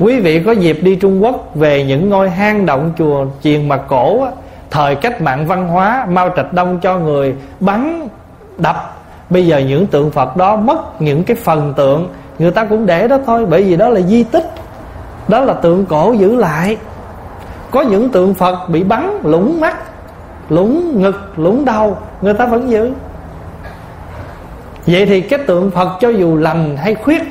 Quý 0.00 0.20
vị 0.20 0.42
có 0.46 0.52
dịp 0.52 0.78
đi 0.82 0.96
trung 0.96 1.24
quốc 1.24 1.54
về 1.54 1.84
những 1.84 2.10
ngôi 2.10 2.30
hang 2.30 2.66
động 2.66 2.92
chùa 2.98 3.26
chiền 3.42 3.68
mặt 3.68 3.80
cổ 3.88 4.26
thời 4.70 4.94
cách 4.94 5.22
mạng 5.22 5.46
văn 5.46 5.68
hóa 5.68 6.06
mao 6.10 6.30
trạch 6.36 6.52
đông 6.52 6.80
cho 6.80 6.98
người, 6.98 7.34
bắn, 7.60 8.08
đập. 8.58 8.98
Bây 9.30 9.46
giờ 9.46 9.58
những 9.58 9.86
tượng 9.86 10.10
phật 10.10 10.36
đó 10.36 10.56
mất 10.56 11.02
những 11.02 11.24
cái 11.24 11.36
phần 11.36 11.74
tượng, 11.76 12.08
người 12.38 12.50
ta 12.50 12.64
cũng 12.64 12.86
để 12.86 13.08
đó 13.08 13.18
thôi, 13.26 13.46
bởi 13.46 13.62
vì 13.62 13.76
đó 13.76 13.88
là 13.88 14.00
di 14.00 14.24
tích, 14.24 14.50
đó 15.28 15.40
là 15.40 15.52
tượng 15.52 15.86
cổ 15.86 16.12
giữ 16.12 16.36
lại. 16.36 16.76
Có 17.70 17.80
những 17.80 18.08
tượng 18.08 18.34
phật 18.34 18.68
bị 18.68 18.84
bắn 18.84 19.18
lũng 19.22 19.60
mắt 19.60 19.76
lũng 20.48 21.02
ngực 21.02 21.32
lũng 21.36 21.64
đầu, 21.64 21.96
người 22.22 22.34
ta 22.34 22.46
vẫn 22.46 22.70
giữ 22.70 22.92
vậy 24.86 25.06
thì 25.06 25.20
cái 25.20 25.38
tượng 25.38 25.70
phật 25.70 25.98
cho 26.00 26.08
dù 26.08 26.36
lành 26.36 26.76
hay 26.76 26.94
khuyết 26.94 27.22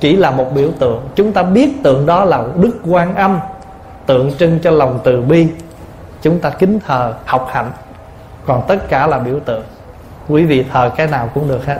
chỉ 0.00 0.16
là 0.16 0.30
một 0.30 0.54
biểu 0.54 0.68
tượng. 0.78 1.00
Chúng 1.14 1.32
ta 1.32 1.42
biết 1.42 1.70
tượng 1.82 2.06
đó 2.06 2.24
là 2.24 2.44
đức 2.56 2.78
quan 2.86 3.14
âm, 3.14 3.40
tượng 4.06 4.32
trưng 4.38 4.58
cho 4.62 4.70
lòng 4.70 4.98
từ 5.04 5.20
bi. 5.20 5.46
Chúng 6.22 6.38
ta 6.38 6.50
kính 6.50 6.78
thờ, 6.86 7.14
học 7.26 7.48
hạnh. 7.52 7.70
Còn 8.46 8.62
tất 8.68 8.88
cả 8.88 9.06
là 9.06 9.18
biểu 9.18 9.40
tượng. 9.40 9.62
Quý 10.28 10.44
vị 10.44 10.64
thờ 10.72 10.90
cái 10.96 11.06
nào 11.06 11.28
cũng 11.34 11.48
được 11.48 11.66
hết. 11.66 11.78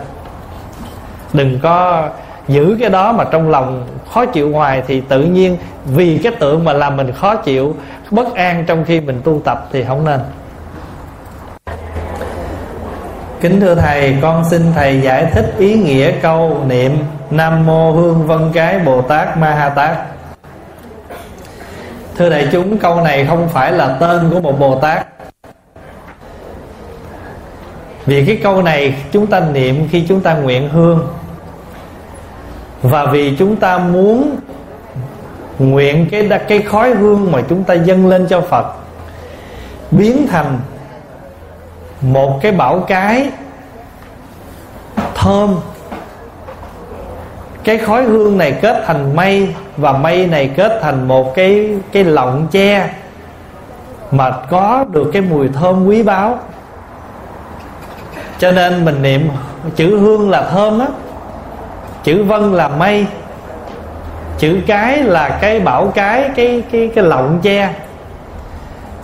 Đừng 1.33 1.59
có 1.63 2.07
giữ 2.47 2.77
cái 2.79 2.89
đó 2.89 3.11
mà 3.11 3.23
trong 3.23 3.49
lòng 3.49 3.87
khó 4.13 4.25
chịu 4.25 4.51
hoài 4.51 4.83
thì 4.87 5.01
tự 5.01 5.23
nhiên 5.23 5.57
vì 5.85 6.19
cái 6.23 6.31
tượng 6.39 6.63
mà 6.63 6.73
làm 6.73 6.97
mình 6.97 7.11
khó 7.11 7.35
chịu, 7.35 7.75
bất 8.11 8.35
an 8.35 8.63
trong 8.67 8.85
khi 8.85 9.01
mình 9.01 9.21
tu 9.23 9.41
tập 9.45 9.67
thì 9.71 9.83
không 9.83 10.05
nên 10.05 10.19
kính 13.49 13.61
thưa 13.61 13.75
thầy, 13.75 14.17
con 14.21 14.45
xin 14.49 14.61
thầy 14.75 15.01
giải 15.01 15.25
thích 15.33 15.53
ý 15.57 15.73
nghĩa 15.73 16.11
câu 16.21 16.61
niệm 16.67 16.97
nam 17.31 17.65
mô 17.65 17.91
hương 17.91 18.27
vân 18.27 18.51
cái 18.53 18.79
bồ 18.79 19.01
tát 19.01 19.37
ma 19.37 19.53
ha 19.53 19.69
tát. 19.69 19.97
Thưa 22.17 22.29
đại 22.29 22.47
chúng, 22.51 22.77
câu 22.77 23.01
này 23.01 23.25
không 23.25 23.49
phải 23.49 23.71
là 23.71 23.97
tên 23.99 24.29
của 24.31 24.39
một 24.39 24.59
bồ 24.59 24.79
tát. 24.79 25.07
Vì 28.05 28.25
cái 28.25 28.39
câu 28.43 28.61
này 28.61 28.95
chúng 29.11 29.27
ta 29.27 29.39
niệm 29.39 29.87
khi 29.91 30.05
chúng 30.07 30.21
ta 30.21 30.33
nguyện 30.33 30.69
hương. 30.69 31.07
Và 32.81 33.05
vì 33.05 33.35
chúng 33.39 33.55
ta 33.55 33.77
muốn 33.77 34.35
nguyện 35.59 36.07
cái 36.11 36.29
cái 36.47 36.61
khói 36.61 36.89
hương 36.89 37.31
mà 37.31 37.41
chúng 37.49 37.63
ta 37.63 37.73
dâng 37.73 38.07
lên 38.07 38.27
cho 38.29 38.41
Phật, 38.41 38.65
biến 39.91 40.27
thành 40.27 40.59
một 42.05 42.39
cái 42.41 42.51
bảo 42.51 42.79
cái 42.79 43.29
thơm. 45.15 45.55
Cái 47.63 47.77
khói 47.77 48.03
hương 48.03 48.37
này 48.37 48.51
kết 48.61 48.83
thành 48.87 49.15
mây 49.15 49.53
và 49.77 49.93
mây 49.93 50.27
này 50.27 50.51
kết 50.57 50.79
thành 50.81 51.07
một 51.07 51.35
cái 51.35 51.69
cái 51.91 52.03
lọng 52.03 52.47
che 52.51 52.89
mà 54.11 54.31
có 54.49 54.85
được 54.91 55.09
cái 55.13 55.21
mùi 55.21 55.47
thơm 55.47 55.87
quý 55.87 56.03
báu. 56.03 56.39
Cho 58.37 58.51
nên 58.51 58.85
mình 58.85 59.01
niệm 59.01 59.29
chữ 59.75 59.99
hương 59.99 60.29
là 60.29 60.41
thơm 60.41 60.79
á, 60.79 60.87
chữ 62.03 62.23
vân 62.23 62.53
là 62.53 62.67
mây, 62.67 63.05
chữ 64.37 64.59
cái 64.67 65.03
là 65.03 65.29
cái 65.41 65.59
bảo 65.59 65.91
cái 65.95 66.29
cái 66.35 66.63
cái 66.71 66.91
cái 66.95 67.03
lọng 67.03 67.39
che 67.43 67.73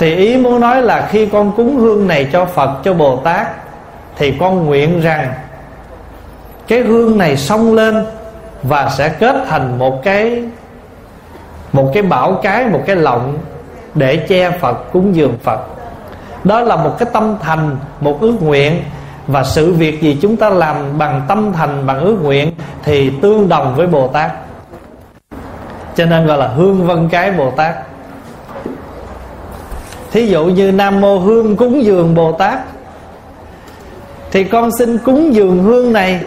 thì 0.01 0.15
ý 0.15 0.37
muốn 0.37 0.59
nói 0.59 0.81
là 0.81 1.07
khi 1.11 1.25
con 1.25 1.51
cúng 1.57 1.77
hương 1.77 2.07
này 2.07 2.29
cho 2.33 2.45
phật, 2.45 2.69
cho 2.83 2.93
bồ 2.93 3.17
tát, 3.17 3.47
thì 4.17 4.33
con 4.39 4.65
nguyện 4.65 5.01
rằng 5.01 5.33
cái 6.67 6.79
hương 6.79 7.17
này 7.17 7.37
xông 7.37 7.73
lên 7.75 8.05
và 8.63 8.89
sẽ 8.89 9.09
kết 9.09 9.35
thành 9.49 9.79
một 9.79 10.03
cái 10.03 10.43
một 11.73 11.91
cái 11.93 12.03
bảo 12.03 12.39
cái, 12.43 12.65
một 12.65 12.81
cái 12.85 12.95
lọng 12.95 13.37
để 13.93 14.17
che 14.17 14.51
phật 14.51 14.91
cúng 14.91 15.15
dường 15.15 15.37
phật. 15.43 15.59
Đó 16.43 16.59
là 16.59 16.75
một 16.75 16.95
cái 16.99 17.09
tâm 17.13 17.37
thành, 17.41 17.77
một 17.99 18.21
ước 18.21 18.35
nguyện. 18.41 18.83
Và 19.27 19.43
sự 19.43 19.73
việc 19.73 20.01
gì 20.01 20.17
chúng 20.21 20.37
ta 20.37 20.49
làm 20.49 20.97
bằng 20.97 21.21
tâm 21.27 21.53
thành, 21.53 21.85
bằng 21.85 21.99
ước 21.99 22.17
nguyện 22.21 22.51
thì 22.83 23.11
tương 23.21 23.49
đồng 23.49 23.75
với 23.75 23.87
bồ 23.87 24.07
tát. 24.07 24.31
Cho 25.95 26.05
nên 26.05 26.27
gọi 26.27 26.37
là 26.37 26.47
hương 26.47 26.87
vân 26.87 27.09
cái 27.09 27.31
bồ 27.31 27.51
tát 27.51 27.75
thí 30.11 30.27
dụ 30.27 30.45
như 30.45 30.71
nam 30.71 31.01
mô 31.01 31.17
hương 31.17 31.55
cúng 31.55 31.83
dường 31.83 32.15
bồ 32.15 32.31
tát. 32.31 32.59
Thì 34.31 34.43
con 34.43 34.69
xin 34.79 34.97
cúng 34.97 35.33
dường 35.33 35.63
hương 35.63 35.93
này. 35.93 36.19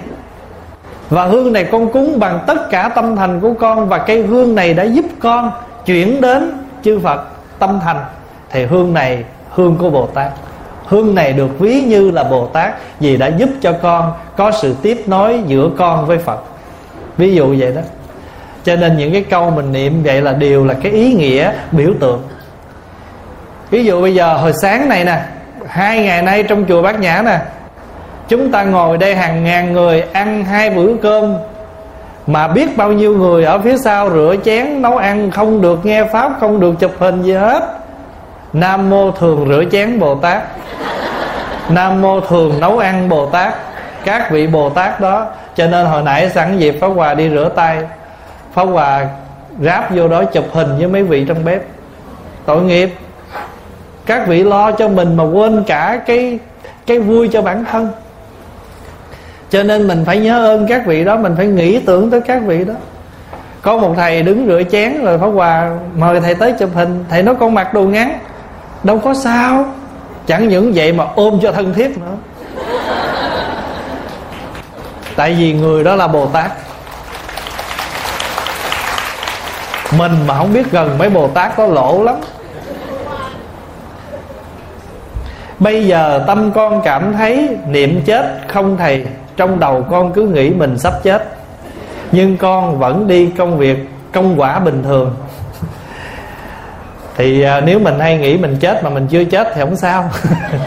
Và 1.11 1.25
hương 1.27 1.53
này 1.53 1.65
con 1.65 1.93
cúng 1.93 2.19
bằng 2.19 2.41
tất 2.47 2.71
cả 2.71 2.89
tâm 2.95 3.17
thành 3.17 3.41
của 3.41 3.55
con, 3.55 3.89
và 3.89 3.99
cây 3.99 4.23
hương 4.23 4.55
này 4.55 4.75
đã 4.75 4.83
giúp 4.83 5.05
con 5.19 5.51
chuyển 5.87 6.21
đến 6.21 6.53
chư 6.83 6.99
phật 6.99 7.25
tâm 7.59 7.81
thành. 7.85 8.05
Thì 8.51 8.65
hương 8.65 8.95
này, 8.95 9.25
hương 9.51 9.77
của 9.77 9.91
bồ 9.91 10.07
tát. 10.07 10.33
Hương 10.87 11.15
này 11.15 11.33
được 11.33 11.59
ví 11.59 11.81
như 11.81 12.11
là 12.11 12.25
bồ 12.25 12.47
tát, 12.47 12.75
vì 13.01 13.17
đã 13.17 13.27
giúp 13.27 13.49
cho 13.61 13.73
con 13.83 14.13
có 14.37 14.51
sự 14.51 14.75
tiếp 14.83 15.03
nối 15.07 15.41
giữa 15.47 15.71
con 15.79 16.07
với 16.07 16.19
phật. 16.19 16.39
Ví 17.17 17.35
dụ 17.35 17.55
vậy 17.59 17.73
đó. 17.73 17.81
Cho 18.65 18.77
nên 18.77 18.97
những 18.97 19.13
cái 19.13 19.23
câu 19.23 19.51
mình 19.51 19.73
niệm 19.73 20.03
vậy 20.03 20.23
là 20.23 20.33
đều 20.33 20.65
là 20.65 20.75
cái 20.75 20.93
ý 20.93 21.13
nghĩa 21.13 21.53
biểu 21.73 21.91
tượng 22.01 22.23
ví 23.71 23.85
dụ 23.85 24.03
bây 24.03 24.15
giờ 24.15 24.35
hồi 24.35 24.53
sáng 24.63 24.89
này 24.89 25.05
nè, 25.05 25.19
hai 25.67 25.99
ngày 26.03 26.23
nay 26.23 26.43
trong 26.43 26.65
chùa 26.69 26.83
bát 26.83 27.01
nhã 27.01 27.23
nè, 27.25 27.39
chúng 28.29 28.53
ta 28.53 28.63
ngồi 28.63 28.99
đây 28.99 29.15
hàng 29.15 29.45
ngàn 29.45 29.73
người 29.73 30.05
ăn 30.13 30.45
hai 30.45 30.71
bữa 30.71 30.97
cơm, 31.03 31.35
mà 32.27 32.49
biết 32.49 32.77
bao 32.77 32.93
nhiêu 32.93 33.17
người 33.17 33.45
ở 33.45 33.59
phía 33.59 33.77
sau 33.77 34.11
rửa 34.11 34.35
chén 34.45 34.83
nấu 34.83 34.97
ăn 34.97 35.31
không 35.31 35.63
được 35.63 35.87
nghe 35.87 36.05
pháp, 36.05 36.33
không 36.41 36.61
được 36.61 36.75
chụp 36.81 36.93
hình 36.99 37.23
gì 37.23 37.33
hết. 37.33 37.63
Nam 38.53 38.91
mô 38.91 39.11
thường 39.11 39.47
rửa 39.49 39.65
chén 39.73 40.01
bồ 40.01 40.15
tát. 40.15 40.43
Nam 41.69 42.03
mô 42.03 42.21
thường 42.21 42.61
nấu 42.61 42.79
ăn 42.79 43.09
bồ 43.09 43.27
tát. 43.27 43.55
Các 44.05 44.31
vị 44.31 44.47
bồ 44.47 44.71
tát 44.71 45.01
đó. 45.01 45.27
Cho 45.57 45.67
nên 45.67 45.87
hồi 45.87 46.03
nãy 46.03 46.31
sẵn 46.31 46.59
dịp 46.59 46.79
pháp 46.81 46.87
hòa 46.87 47.15
đi 47.15 47.31
rửa 47.31 47.49
tay. 47.55 47.79
Pháp 48.53 48.65
hòa 48.65 49.07
ráp 49.61 49.91
vô 49.95 50.09
đó 50.09 50.25
chụp 50.25 50.45
hình 50.53 50.79
với 50.79 50.87
mấy 50.87 51.03
vị 51.03 51.25
trong 51.29 51.45
bếp. 51.45 51.63
Tội 52.47 52.63
nghiệp 52.63 52.95
các 54.07 54.27
vị 54.27 54.45
lo 54.45 54.73
cho 54.73 54.89
mình 54.89 55.17
mà 55.17 55.25
quên 55.25 55.65
cả 55.67 56.01
cái 56.07 56.39
cái 56.87 56.99
vui 56.99 57.29
cho 57.33 57.43
bản 57.43 57.65
thân. 57.71 57.93
Cho 59.51 59.63
nên 59.63 59.89
mình 59.89 60.05
phải 60.07 60.19
nhớ 60.19 60.47
ơn 60.47 60.67
các 60.69 60.87
vị 60.87 61.05
đó, 61.05 61.17
mình 61.17 61.35
phải 61.37 61.47
nghĩ 61.47 61.79
tưởng 61.79 62.11
tới 62.11 62.21
các 62.21 62.43
vị 62.47 62.65
đó. 62.65 62.75
Có 63.63 63.77
một 63.77 63.95
thầy 63.97 64.23
đứng 64.23 64.47
rửa 64.47 64.63
chén 64.71 65.05
rồi 65.05 65.19
pháp 65.19 65.27
hòa 65.27 65.71
mời 65.97 66.21
thầy 66.21 66.35
tới 66.35 66.55
chụp 66.59 66.71
hình. 66.75 67.05
Thầy 67.11 67.23
nói, 67.23 67.35
con 67.41 67.55
mặc 67.55 67.75
đồ 67.75 67.83
ngắn, 67.83 68.19
đâu 68.83 68.99
có 68.99 69.15
sao. 69.15 69.67
Chẳng 70.27 70.49
những 70.49 70.73
vậy 70.75 70.93
mà 70.93 71.05
ôm 71.15 71.39
cho 71.43 71.53
thân 71.53 71.75
thiết 71.75 71.99
nữa. 71.99 72.17
Tại 75.17 75.37
vì 75.39 75.53
người 75.53 75.85
đó 75.85 75.97
là 75.97 76.07
bồ 76.07 76.27
tát. 76.27 76.53
Mình 79.99 80.13
mà 80.27 80.39
không 80.39 80.53
biết 80.53 80.71
gần 80.71 80.99
mấy 80.99 81.11
bồ 81.11 81.29
tát 81.29 81.57
có 81.57 81.67
lỗ 81.67 82.03
lắm. 82.03 82.15
Bây 85.65 85.87
giờ 85.87 86.25
tâm 86.27 86.53
con 86.55 86.81
cảm 86.85 87.13
thấy 87.13 87.57
niệm 87.69 88.01
chết 88.05 88.39
không 88.49 88.77
thầy 88.77 89.07
trong 89.37 89.61
đầu 89.61 89.87
con 89.91 90.13
cứ 90.13 90.23
nghĩ 90.23 90.51
mình 90.51 90.79
sắp 90.79 90.93
chết. 91.03 91.25
Nhưng 92.13 92.37
con 92.37 92.79
vẫn 92.79 93.09
đi 93.09 93.31
công 93.39 93.59
việc 93.59 93.89
công 94.13 94.41
quả 94.41 94.59
bình 94.59 94.83
thường. 94.83 95.15
Thì 97.17 97.43
à, 97.43 97.61
nếu 97.61 97.79
mình 97.79 97.99
hay 97.99 98.19
nghĩ 98.19 98.37
mình 98.37 98.57
chết 98.61 98.85
mà 98.85 98.91
mình 98.91 99.07
chưa 99.07 99.25
chết 99.25 99.49
thì 99.55 99.61
không 99.61 99.77
sao. 99.77 100.11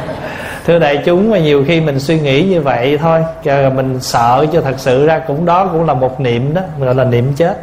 Thưa 0.65 0.79
đại 0.79 1.01
chúng 1.05 1.31
mà 1.31 1.37
nhiều 1.37 1.63
khi 1.67 1.81
mình 1.81 1.99
suy 1.99 2.19
nghĩ 2.19 2.43
như 2.43 2.61
vậy 2.61 2.97
thôi 2.97 3.23
mình 3.75 3.99
sợ 4.01 4.45
cho 4.53 4.61
thật 4.61 4.75
sự 4.77 5.05
ra 5.05 5.19
cũng 5.19 5.45
đó 5.45 5.69
cũng 5.71 5.85
là 5.85 5.93
một 5.93 6.19
niệm 6.19 6.53
đó 6.53 6.61
gọi 6.79 6.95
là 6.95 7.03
niệm 7.03 7.33
chết. 7.33 7.61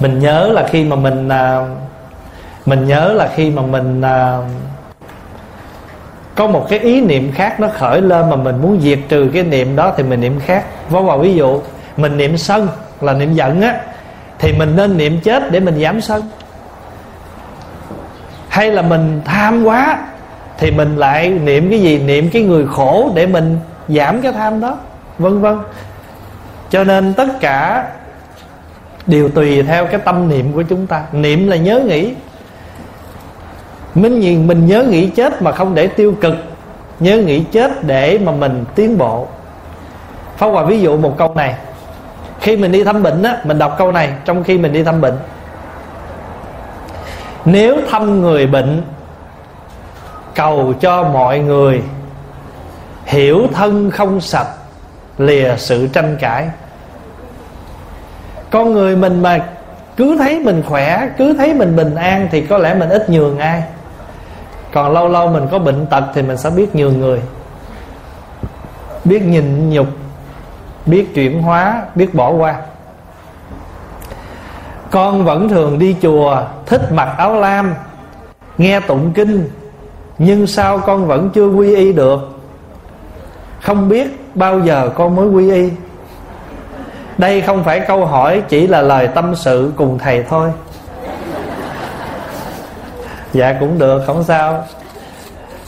Mình 0.00 0.18
nhớ 0.18 0.48
là 0.52 0.66
khi 0.70 0.84
mà 0.84 0.96
mình 0.96 1.28
à, 1.28 1.66
mình 2.66 2.86
nhớ 2.86 3.12
là 3.12 3.28
khi 3.34 3.50
mà 3.50 3.62
mình 3.62 4.00
à, 4.02 4.38
có 6.38 6.46
một 6.46 6.66
cái 6.68 6.78
ý 6.78 7.00
niệm 7.00 7.32
khác 7.32 7.60
nó 7.60 7.68
khởi 7.68 8.00
lên 8.00 8.30
mà 8.30 8.36
mình 8.36 8.62
muốn 8.62 8.80
diệt 8.80 8.98
trừ 9.08 9.30
cái 9.34 9.42
niệm 9.42 9.76
đó 9.76 9.94
thì 9.96 10.02
mình 10.02 10.20
niệm 10.20 10.40
khác. 10.40 10.64
Vâng, 10.90 11.02
ví 11.02 11.08
vào 11.08 11.18
ví 11.18 11.34
dụ 11.34 11.60
mình 11.96 12.16
niệm 12.16 12.36
sân 12.36 12.68
là 13.00 13.12
niệm 13.12 13.34
giận 13.34 13.60
á, 13.60 13.80
thì 14.38 14.52
mình 14.52 14.76
nên 14.76 14.96
niệm 14.96 15.20
chết 15.20 15.50
để 15.50 15.60
mình 15.60 15.82
giảm 15.82 16.00
sân. 16.00 16.22
Hay 18.48 18.70
là 18.70 18.82
mình 18.82 19.20
tham 19.24 19.64
quá 19.64 19.98
thì 20.58 20.70
mình 20.70 20.96
lại 20.96 21.28
niệm 21.28 21.70
cái 21.70 21.80
gì? 21.80 21.98
Niệm 21.98 22.30
cái 22.30 22.42
người 22.42 22.66
khổ 22.66 23.12
để 23.14 23.26
mình 23.26 23.58
giảm 23.88 24.20
cái 24.20 24.32
tham 24.32 24.60
đó. 24.60 24.78
Vân 25.18 25.40
vân 25.40 25.58
cho 26.70 26.84
nên 26.84 27.14
tất 27.14 27.28
cả 27.40 27.86
đều 29.06 29.28
tùy 29.28 29.62
theo 29.62 29.86
cái 29.86 30.00
tâm 30.04 30.28
niệm 30.28 30.52
của 30.52 30.62
chúng 30.62 30.86
ta. 30.86 31.02
Niệm 31.12 31.48
là 31.48 31.56
nhớ 31.56 31.80
nghĩ 31.80 32.14
mình 34.02 34.20
nhìn 34.20 34.46
mình 34.46 34.66
nhớ 34.66 34.82
nghĩ 34.82 35.06
chết 35.06 35.42
mà 35.42 35.52
không 35.52 35.74
để 35.74 35.86
tiêu 35.86 36.14
cực. 36.20 36.34
Nhớ 37.00 37.16
nghĩ 37.16 37.44
chết 37.52 37.84
để 37.84 38.18
mà 38.18 38.32
mình 38.32 38.64
tiến 38.74 38.98
bộ. 38.98 39.26
Phong 40.36 40.52
Hòa 40.52 40.64
ví 40.64 40.80
dụ 40.80 40.96
một 40.96 41.14
câu 41.18 41.34
này. 41.34 41.54
Khi 42.40 42.56
mình 42.56 42.72
đi 42.72 42.84
thăm 42.84 43.02
bệnh 43.02 43.22
á, 43.22 43.38
Mình 43.44 43.58
đọc 43.58 43.74
câu 43.78 43.92
này 43.92 44.12
trong 44.24 44.44
khi 44.44 44.58
mình 44.58 44.72
đi 44.72 44.82
thăm 44.82 45.00
bệnh. 45.00 45.14
Nếu 47.44 47.76
thăm 47.90 48.20
người 48.20 48.46
bệnh, 48.46 48.82
Cầu 50.34 50.74
cho 50.80 51.02
mọi 51.02 51.38
người 51.38 51.82
Hiểu 53.04 53.46
thân 53.52 53.90
không 53.90 54.20
sạch, 54.20 54.48
Lìa 55.18 55.56
sự 55.56 55.86
tranh 55.86 56.16
cãi. 56.20 56.48
Con 58.50 58.72
người 58.72 58.96
mình 58.96 59.22
mà 59.22 59.38
Cứ 59.96 60.16
thấy 60.18 60.40
mình 60.40 60.62
khỏe, 60.66 61.08
Cứ 61.18 61.34
thấy 61.34 61.54
mình 61.54 61.76
bình 61.76 61.94
an 61.94 62.28
Thì 62.30 62.40
có 62.40 62.58
lẽ 62.58 62.74
mình 62.74 62.88
ít 62.88 63.10
nhường 63.10 63.38
ai 63.38 63.62
còn 64.72 64.92
lâu 64.92 65.08
lâu 65.08 65.28
mình 65.28 65.46
có 65.50 65.58
bệnh 65.58 65.86
tật 65.86 66.04
thì 66.14 66.22
mình 66.22 66.36
sẽ 66.36 66.50
biết 66.50 66.76
nhường 66.76 67.00
người. 67.00 67.22
Biết 69.04 69.22
nhìn 69.22 69.70
nhục, 69.70 69.86
biết 70.86 71.14
chuyển 71.14 71.42
hóa, 71.42 71.82
biết 71.94 72.14
bỏ 72.14 72.30
qua. 72.30 72.54
Con 74.90 75.24
vẫn 75.24 75.48
thường 75.48 75.78
đi 75.78 75.96
chùa, 76.02 76.42
thích 76.66 76.92
mặc 76.92 77.14
áo 77.18 77.40
lam, 77.40 77.74
nghe 78.58 78.80
tụng 78.80 79.12
kinh, 79.12 79.50
nhưng 80.18 80.46
sao 80.46 80.78
con 80.78 81.06
vẫn 81.06 81.30
chưa 81.34 81.46
quy 81.46 81.76
y 81.76 81.92
được? 81.92 82.40
Không 83.60 83.88
biết 83.88 84.34
bao 84.34 84.60
giờ 84.60 84.90
con 84.94 85.16
mới 85.16 85.28
quy 85.28 85.52
y. 85.52 85.70
Đây 87.18 87.40
không 87.40 87.64
phải 87.64 87.80
câu 87.80 88.06
hỏi 88.06 88.42
chỉ 88.48 88.66
là 88.66 88.82
lời 88.82 89.08
tâm 89.08 89.34
sự 89.34 89.72
cùng 89.76 89.98
thầy 89.98 90.22
thôi 90.22 90.50
dạ 93.38 93.52
cũng 93.60 93.78
được, 93.78 94.02
không 94.06 94.24
sao. 94.24 94.64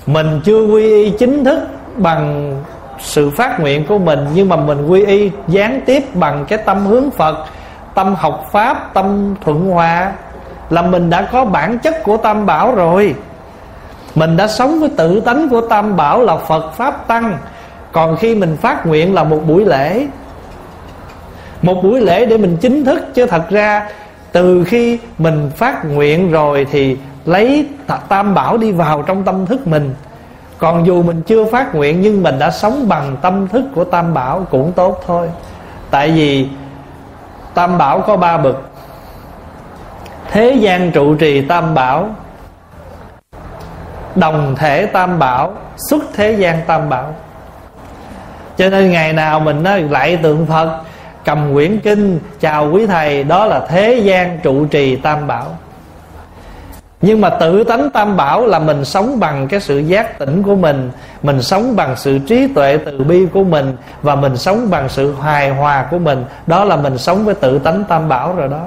Mình 0.06 0.40
chưa 0.44 0.66
quy 0.66 0.82
y 0.82 1.10
chính 1.10 1.44
thức 1.44 1.58
bằng 1.96 2.54
sự 2.98 3.30
phát 3.30 3.60
nguyện 3.60 3.86
của 3.86 3.98
mình, 3.98 4.26
nhưng 4.34 4.48
mà 4.48 4.56
mình 4.56 4.86
quy 4.86 5.04
y, 5.04 5.30
gián 5.48 5.80
tiếp 5.86 6.14
bằng 6.14 6.44
cái 6.48 6.58
tâm 6.58 6.86
hướng 6.86 7.10
phật, 7.10 7.46
tâm 7.94 8.14
học 8.14 8.48
pháp, 8.52 8.94
tâm 8.94 9.34
thuận 9.44 9.70
hòa, 9.70 10.12
là 10.70 10.82
mình 10.82 11.10
đã 11.10 11.28
có 11.32 11.44
bản 11.44 11.78
chất 11.78 12.04
của 12.04 12.16
tam 12.16 12.46
bảo 12.46 12.74
rồi. 12.74 13.14
Mình 14.14 14.36
đã 14.36 14.48
sống 14.48 14.80
với 14.80 14.90
tự 14.96 15.20
tánh 15.20 15.48
của 15.48 15.60
tam 15.60 15.96
bảo 15.96 16.22
là 16.22 16.36
phật 16.36 16.70
pháp 16.76 17.08
tăng. 17.08 17.38
Còn 17.92 18.16
khi 18.16 18.34
mình 18.34 18.56
phát 18.56 18.86
nguyện 18.86 19.14
là 19.14 19.24
một 19.24 19.40
buổi 19.46 19.64
lễ. 19.64 20.06
Một 21.62 21.82
buổi 21.82 22.00
lễ 22.00 22.26
để 22.26 22.36
mình 22.36 22.56
chính 22.60 22.84
thức, 22.84 23.14
chứ 23.14 23.26
thật 23.26 23.42
ra 23.50 23.88
từ 24.32 24.64
khi 24.64 24.98
mình 25.18 25.50
phát 25.56 25.84
nguyện 25.84 26.30
rồi 26.30 26.66
thì 26.70 26.96
lấy 27.24 27.66
tam 28.08 28.34
bảo 28.34 28.56
đi 28.56 28.72
vào 28.72 29.02
trong 29.02 29.24
tâm 29.24 29.46
thức 29.46 29.66
mình. 29.66 29.94
Còn 30.58 30.86
dù 30.86 31.02
mình 31.02 31.22
chưa 31.22 31.44
phát 31.44 31.74
nguyện 31.74 32.00
nhưng 32.00 32.22
mình 32.22 32.38
đã 32.38 32.50
sống 32.50 32.88
bằng 32.88 33.16
tâm 33.22 33.48
thức 33.48 33.64
của 33.74 33.84
tam 33.84 34.14
bảo 34.14 34.46
cũng 34.50 34.72
tốt 34.72 35.02
thôi. 35.06 35.28
Tại 35.90 36.10
vì 36.10 36.48
tam 37.54 37.78
bảo 37.78 38.00
có 38.00 38.16
ba 38.16 38.38
bậc. 38.38 38.56
Thế 40.30 40.54
gian 40.60 40.90
trụ 40.90 41.14
trì 41.14 41.42
tam 41.42 41.74
bảo, 41.74 42.08
đồng 44.14 44.54
thể 44.58 44.86
tam 44.86 45.18
bảo, 45.18 45.52
xuất 45.76 46.02
thế 46.14 46.32
gian 46.32 46.60
tam 46.66 46.88
bảo. 46.88 47.14
Cho 48.56 48.68
nên 48.68 48.90
ngày 48.90 49.12
nào 49.12 49.40
mình 49.40 49.62
nói 49.62 49.82
lại 49.82 50.16
tượng 50.16 50.46
phật 50.46 50.78
cầm 51.24 51.52
quyển 51.54 51.78
kinh, 51.78 52.18
chào 52.40 52.70
quý 52.72 52.86
thầy, 52.86 53.24
đó 53.24 53.46
là 53.46 53.66
thế 53.68 54.00
gian 54.04 54.38
trụ 54.42 54.66
trì 54.66 54.96
tam 54.96 55.26
bảo. 55.26 55.46
Nhưng 57.02 57.20
mà 57.20 57.30
tự 57.30 57.64
tánh 57.64 57.90
tam 57.90 58.16
bảo 58.16 58.46
là 58.46 58.58
mình 58.58 58.84
sống 58.84 59.20
bằng 59.20 59.48
cái 59.48 59.60
sự 59.60 59.78
giác 59.78 60.18
tỉnh 60.18 60.42
của 60.42 60.54
mình 60.54 60.90
mình 61.22 61.42
sống 61.42 61.76
bằng 61.76 61.96
sự 61.96 62.18
trí 62.18 62.46
tuệ 62.54 62.78
từ 62.86 62.98
bi 62.98 63.26
của 63.26 63.44
mình, 63.44 63.76
và 64.02 64.14
mình 64.14 64.36
sống 64.36 64.70
bằng 64.70 64.88
sự 64.88 65.14
hài 65.22 65.50
hòa 65.50 65.86
của 65.90 65.98
mình. 65.98 66.24
Đó 66.46 66.64
là 66.64 66.76
mình 66.76 66.98
sống 66.98 67.24
với 67.24 67.34
tự 67.34 67.58
tánh 67.58 67.84
tam 67.84 68.08
bảo 68.08 68.34
rồi 68.36 68.48
đó. 68.48 68.64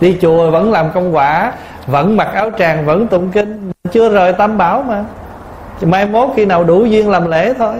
Đi 0.00 0.16
chùa 0.22 0.50
vẫn 0.50 0.72
làm 0.72 0.90
công 0.94 1.14
quả, 1.14 1.52
vẫn 1.86 2.16
mặc 2.16 2.28
áo 2.34 2.50
tràng, 2.58 2.86
vẫn 2.86 3.06
tụng 3.06 3.30
kinh, 3.30 3.72
chưa 3.92 4.08
rời 4.08 4.32
tam 4.32 4.58
bảo 4.58 4.82
mà. 4.82 5.04
Mai 5.80 6.06
mốt 6.06 6.28
khi 6.36 6.44
nào 6.44 6.64
đủ 6.64 6.84
duyên 6.84 7.10
làm 7.10 7.30
lễ 7.30 7.54
thôi. 7.58 7.74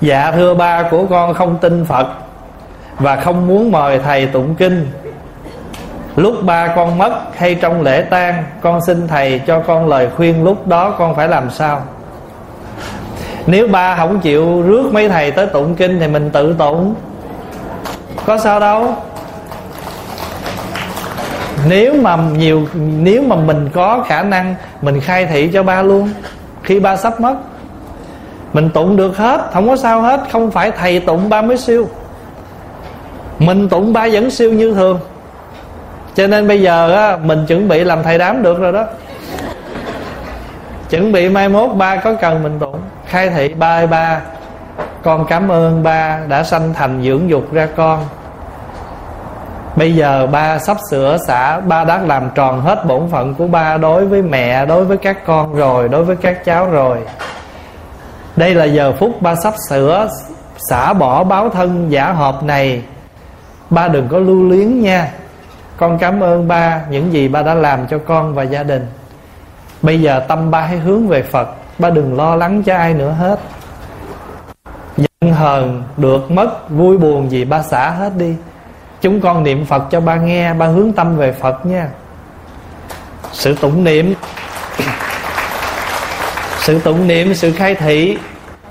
Dạ 0.00 0.32
thưa 0.32 0.54
ba 0.54 0.82
của 0.82 1.06
con 1.06 1.34
không 1.34 1.58
tin 1.58 1.84
phật 1.84 2.06
và 2.98 3.16
không 3.16 3.46
muốn 3.46 3.72
mời 3.72 3.98
thầy 3.98 4.26
tụng 4.26 4.54
kinh. 4.54 4.90
Lúc 6.16 6.34
ba 6.44 6.66
con 6.76 6.98
mất 6.98 7.12
hay 7.36 7.54
trong 7.54 7.82
lễ 7.82 8.02
tang, 8.02 8.44
con 8.60 8.80
xin 8.86 9.08
thầy 9.08 9.38
cho 9.46 9.60
con 9.66 9.88
lời 9.88 10.08
khuyên 10.16 10.44
lúc 10.44 10.66
đó 10.66 10.90
con 10.90 11.14
phải 11.14 11.28
làm 11.28 11.50
sao. 11.50 11.82
Nếu 13.46 13.68
ba 13.68 13.96
không 13.96 14.20
chịu 14.20 14.62
rước 14.62 14.92
mấy 14.92 15.08
thầy 15.08 15.30
tới 15.30 15.46
tụng 15.46 15.74
kinh 15.74 16.00
thì 16.00 16.08
mình 16.08 16.30
tự 16.30 16.54
tụng. 16.58 16.94
Có 18.26 18.38
sao 18.38 18.60
đâu. 18.60 18.94
Nếu 21.68 21.94
mà 21.94 22.16
nhiều, 22.16 22.66
nếu 22.74 23.22
mà 23.22 23.36
mình 23.36 23.68
có 23.74 24.04
khả 24.08 24.22
năng, 24.22 24.54
mình 24.82 25.00
khai 25.00 25.26
thị 25.26 25.50
cho 25.52 25.62
ba 25.62 25.82
luôn. 25.82 26.10
Khi 26.62 26.80
ba 26.80 26.96
sắp 26.96 27.20
mất 27.20 27.34
mình 28.52 28.70
tụng 28.70 28.96
được 28.96 29.16
hết 29.16 29.40
không 29.52 29.68
có 29.68 29.76
sao 29.76 30.00
hết 30.00 30.20
không 30.32 30.50
phải 30.50 30.70
thầy 30.70 31.00
tụng 31.00 31.28
ba 31.28 31.42
mới 31.42 31.56
siêu. 31.56 31.88
Mình 33.38 33.68
tụng 33.68 33.92
ba 33.92 34.08
vẫn 34.12 34.30
siêu 34.30 34.52
như 34.52 34.74
thường. 34.74 34.98
Cho 36.14 36.26
nên 36.26 36.48
bây 36.48 36.62
giờ 36.62 36.94
á, 36.94 37.16
mình 37.16 37.46
chuẩn 37.46 37.68
bị 37.68 37.84
làm 37.84 38.02
thầy 38.02 38.18
đám 38.18 38.42
được 38.42 38.58
rồi 38.58 38.72
đó. 38.72 38.84
Chuẩn 40.90 41.12
bị 41.12 41.28
mai 41.28 41.48
mốt 41.48 41.70
ba 41.76 41.96
có 41.96 42.14
cần 42.14 42.42
mình 42.42 42.58
tụng. 42.58 42.80
Khai 43.06 43.30
thị 43.30 43.48
ba 43.48 43.78
ơi 43.78 43.86
ba 43.86 44.20
con 45.02 45.26
cảm 45.26 45.48
ơn 45.48 45.82
ba 45.82 46.18
đã 46.28 46.42
sanh 46.42 46.74
thành 46.74 47.02
dưỡng 47.02 47.30
dục 47.30 47.52
ra 47.52 47.68
con. 47.76 48.04
Bây 49.76 49.94
giờ 49.94 50.26
ba 50.26 50.58
sắp 50.58 50.76
sửa 50.90 51.16
xả 51.26 51.60
ba 51.60 51.84
đã 51.84 52.00
làm 52.06 52.30
tròn 52.34 52.60
hết 52.60 52.86
bổn 52.86 53.08
phận 53.10 53.34
của 53.34 53.46
ba 53.46 53.76
đối 53.76 54.06
với 54.06 54.22
mẹ 54.22 54.66
đối 54.66 54.84
với 54.84 54.96
các 54.96 55.26
con 55.26 55.54
rồi 55.54 55.88
đối 55.88 56.04
với 56.04 56.16
các 56.16 56.44
cháu 56.44 56.70
rồi 56.70 56.98
đây 58.40 58.54
là 58.54 58.64
giờ 58.64 58.92
phút 58.98 59.22
ba 59.22 59.34
sắp 59.42 59.54
sửa 59.68 60.08
xả 60.70 60.92
bỏ 60.92 61.24
báo 61.24 61.50
thân 61.50 61.92
giả 61.92 62.12
hợp 62.12 62.42
này. 62.42 62.82
Ba 63.70 63.88
đừng 63.88 64.08
có 64.08 64.18
lưu 64.18 64.48
luyến 64.48 64.80
nha. 64.80 65.10
Con 65.76 65.98
cảm 65.98 66.20
ơn 66.20 66.48
ba 66.48 66.80
những 66.90 67.12
gì 67.12 67.28
ba 67.28 67.42
đã 67.42 67.54
làm 67.54 67.86
cho 67.86 67.98
con 67.98 68.34
và 68.34 68.42
gia 68.42 68.62
đình. 68.62 68.86
Bây 69.82 70.00
giờ 70.00 70.24
tâm 70.28 70.50
ba 70.50 70.60
hãy 70.60 70.78
hướng 70.78 71.08
về 71.08 71.22
phật. 71.22 71.48
Ba 71.78 71.90
đừng 71.90 72.16
lo 72.16 72.36
lắng 72.36 72.62
cho 72.62 72.76
ai 72.76 72.94
nữa 72.94 73.10
hết. 73.10 73.40
Giận 74.96 75.32
hờn 75.34 75.82
được 75.96 76.30
mất, 76.30 76.70
vui 76.70 76.98
buồn 76.98 77.30
gì 77.30 77.44
ba 77.44 77.62
xả 77.62 77.90
hết 77.90 78.12
đi. 78.16 78.34
Chúng 79.00 79.20
con 79.20 79.42
niệm 79.42 79.64
phật 79.64 79.82
cho 79.90 80.00
ba 80.00 80.16
nghe, 80.16 80.54
ba 80.54 80.66
hướng 80.66 80.92
tâm 80.92 81.16
về 81.16 81.32
phật 81.32 81.66
nha. 81.66 81.88
Sự 83.32 83.54
tụng 83.54 83.84
niệm, 83.84 84.14
sự 86.60 86.78
tụng 86.78 87.06
niệm, 87.06 87.34
sự 87.34 87.52
khai 87.52 87.74
thị 87.74 88.18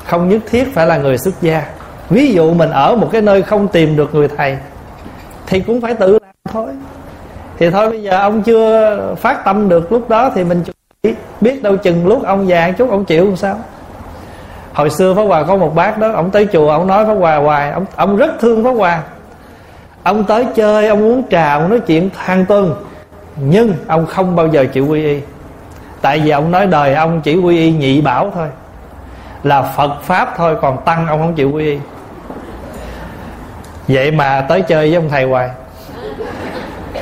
không 0.10 0.30
nhất 0.30 0.42
thiết 0.50 0.74
phải 0.74 0.88
là 0.88 0.98
người 0.98 1.18
xuất 1.18 1.42
gia. 1.42 1.64
Ví 2.10 2.34
dụ 2.34 2.54
mình 2.54 2.70
ở 2.70 2.96
một 2.96 3.10
cái 3.12 3.22
nơi 3.22 3.42
không 3.42 3.68
tìm 3.68 3.96
được 3.96 4.16
người 4.16 4.28
thầy, 4.38 4.58
thì 5.48 5.60
cũng 5.60 5.82
phải 5.82 5.94
tự 5.94 6.12
làm 6.12 6.34
thôi. 6.50 6.70
Thì 7.58 7.70
thôi 7.70 7.90
bây 7.90 8.04
giờ 8.04 8.20
ông 8.20 8.42
chưa 8.42 9.16
phát 9.16 9.46
tâm 9.46 9.70
được 9.70 9.92
lúc 9.92 10.10
đó 10.10 10.32
thì 10.36 10.44
mình 10.44 10.64
biết 11.42 11.64
đâu 11.64 11.78
chừng 11.78 12.08
lúc 12.08 12.24
ông 12.26 12.48
già 12.48 12.72
chút, 12.72 12.90
ông 12.90 13.06
chịu 13.06 13.26
làm 13.26 13.36
sao? 13.36 13.58
Hồi 14.74 14.90
xưa 14.90 15.14
pháp 15.14 15.22
hòa 15.22 15.44
có 15.44 15.58
một 15.58 15.76
bác 15.76 15.98
đó, 15.98 16.12
ông 16.12 16.32
tới 16.32 16.48
chùa, 16.54 16.70
ông 16.70 16.88
nói 16.88 17.06
pháp 17.06 17.14
hòa 17.14 17.36
hoài. 17.36 17.72
Ông 17.72 17.86
ông 17.96 18.18
rất 18.18 18.40
thương 18.40 18.64
pháp 18.64 18.72
hòa. 18.72 19.04
Ông 20.04 20.24
tới 20.24 20.46
chơi, 20.56 20.88
ông 20.88 21.04
uống 21.04 21.24
trà, 21.30 21.54
ông 21.54 21.70
nói 21.70 21.80
chuyện 21.80 22.10
hàng 22.16 22.46
tuần 22.46 22.76
nhưng 23.42 23.74
ông 23.88 24.06
không 24.06 24.36
bao 24.36 24.48
giờ 24.48 24.66
chịu 24.74 24.88
quy 24.88 25.06
y. 25.06 25.20
Tại 26.02 26.20
vì 26.20 26.30
ông 26.30 26.52
nói 26.52 26.68
đời 26.68 26.94
ông 26.94 27.22
chỉ 27.22 27.36
quy 27.36 27.58
y 27.58 27.72
nhị 27.72 28.02
bảo 28.02 28.32
thôi 28.36 28.48
là 29.44 29.62
phật 29.62 30.02
pháp 30.02 30.34
thôi, 30.38 30.56
còn 30.62 30.78
tăng 30.86 31.08
ông 31.08 31.20
không 31.20 31.34
chịu 31.36 31.52
quy 31.52 31.66
y. 31.66 31.78
Vậy 33.88 34.12
mà 34.12 34.42
tới 34.42 34.62
chơi 34.62 34.88
với 34.88 34.96
ông 34.96 35.10
thầy 35.10 35.24
hoài. 35.24 35.50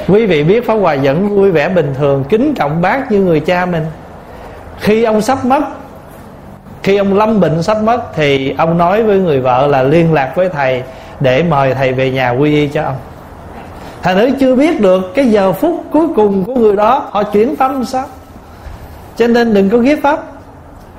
Quý 0.07 0.25
vị 0.25 0.43
biết 0.43 0.67
pháp 0.67 0.73
hòa 0.73 0.95
vẫn 1.03 1.29
vui 1.29 1.51
vẻ 1.51 1.69
bình 1.69 1.93
thường, 1.97 2.23
kính 2.29 2.53
trọng 2.55 2.81
bác 2.81 3.11
như 3.11 3.19
người 3.19 3.39
cha 3.39 3.65
mình. 3.65 3.85
Khi 4.79 5.03
ông 5.03 5.21
sắp 5.21 5.45
mất, 5.45 5.61
khi 6.83 6.97
ông 6.97 7.13
lâm 7.13 7.39
bệnh 7.39 7.63
sắp 7.63 7.77
mất, 7.83 8.01
thì 8.15 8.55
ông 8.57 8.77
nói 8.77 9.03
với 9.03 9.19
người 9.19 9.39
vợ 9.39 9.67
là 9.67 9.83
liên 9.83 10.13
lạc 10.13 10.33
với 10.35 10.49
thầy 10.49 10.83
để 11.19 11.43
mời 11.43 11.73
thầy 11.73 11.93
về 11.93 12.11
nhà 12.11 12.29
quy 12.29 12.53
y 12.53 12.67
cho 12.67 12.83
ông. 12.83 12.95
Thầy 14.03 14.15
nữ 14.15 14.29
chưa 14.39 14.55
biết 14.55 14.81
được 14.81 15.13
cái 15.15 15.29
giờ 15.29 15.51
phút 15.51 15.83
cuối 15.91 16.07
cùng 16.15 16.43
của 16.43 16.55
người 16.55 16.75
đó, 16.75 17.09
họ 17.11 17.23
chuyển 17.23 17.55
tâm 17.55 17.85
sao? 17.85 18.05
Cho 19.15 19.27
nên 19.27 19.53
đừng 19.53 19.69
có 19.69 19.77
ghét 19.77 19.99
pháp 20.03 20.19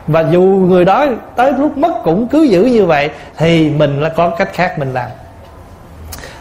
và 0.09 0.25
dù 0.31 0.43
người 0.43 0.85
đó 0.85 1.07
tới 1.37 1.53
lúc 1.53 1.79
mất 1.79 1.93
cũng 2.05 2.29
cứ 2.29 2.43
giữ 2.43 2.63
như 2.65 2.87
vậy 2.87 3.11
thì 3.37 3.71
mình 3.71 4.01
là 4.01 4.09
có 4.09 4.31
cách 4.31 4.51
khác 4.53 4.79
mình 4.79 4.93
làm. 4.93 5.11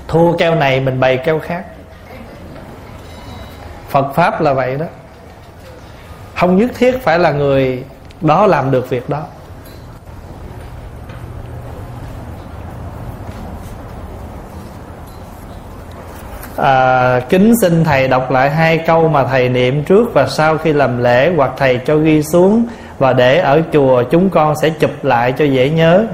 Thua 0.07 0.37
keo 0.37 0.55
này 0.55 0.79
mình 0.79 0.99
bày 0.99 1.17
keo 1.17 1.39
khác. 1.39 1.63
Phật 3.89 4.13
pháp 4.15 4.41
là 4.41 4.53
vậy 4.53 4.75
đó. 4.75 4.85
Không 6.35 6.57
nhất 6.57 6.71
thiết 6.77 7.03
phải 7.03 7.19
là 7.19 7.31
người 7.31 7.83
đó 8.21 8.45
làm 8.47 8.71
được 8.71 8.89
việc 8.89 9.09
đó. 9.09 9.23
À, 16.57 17.19
kính 17.29 17.53
xin 17.61 17.83
thầy 17.83 18.07
đọc 18.07 18.31
lại 18.31 18.49
hai 18.49 18.77
câu 18.77 19.07
mà 19.07 19.23
thầy 19.23 19.49
niệm 19.49 19.83
trước 19.83 20.13
và 20.13 20.27
sau 20.27 20.57
khi 20.57 20.73
làm 20.73 21.03
lễ 21.03 21.31
hoặc 21.37 21.51
thầy 21.57 21.79
cho 21.85 21.95
ghi 21.97 22.23
xuống 22.23 22.65
và 22.99 23.13
để 23.13 23.39
ở 23.39 23.61
chùa 23.73 24.03
chúng 24.03 24.29
con 24.29 24.55
sẽ 24.61 24.69
chụp 24.69 24.91
lại 25.03 25.31
cho 25.31 25.45
dễ 25.45 25.69
nhớ. 25.69 26.05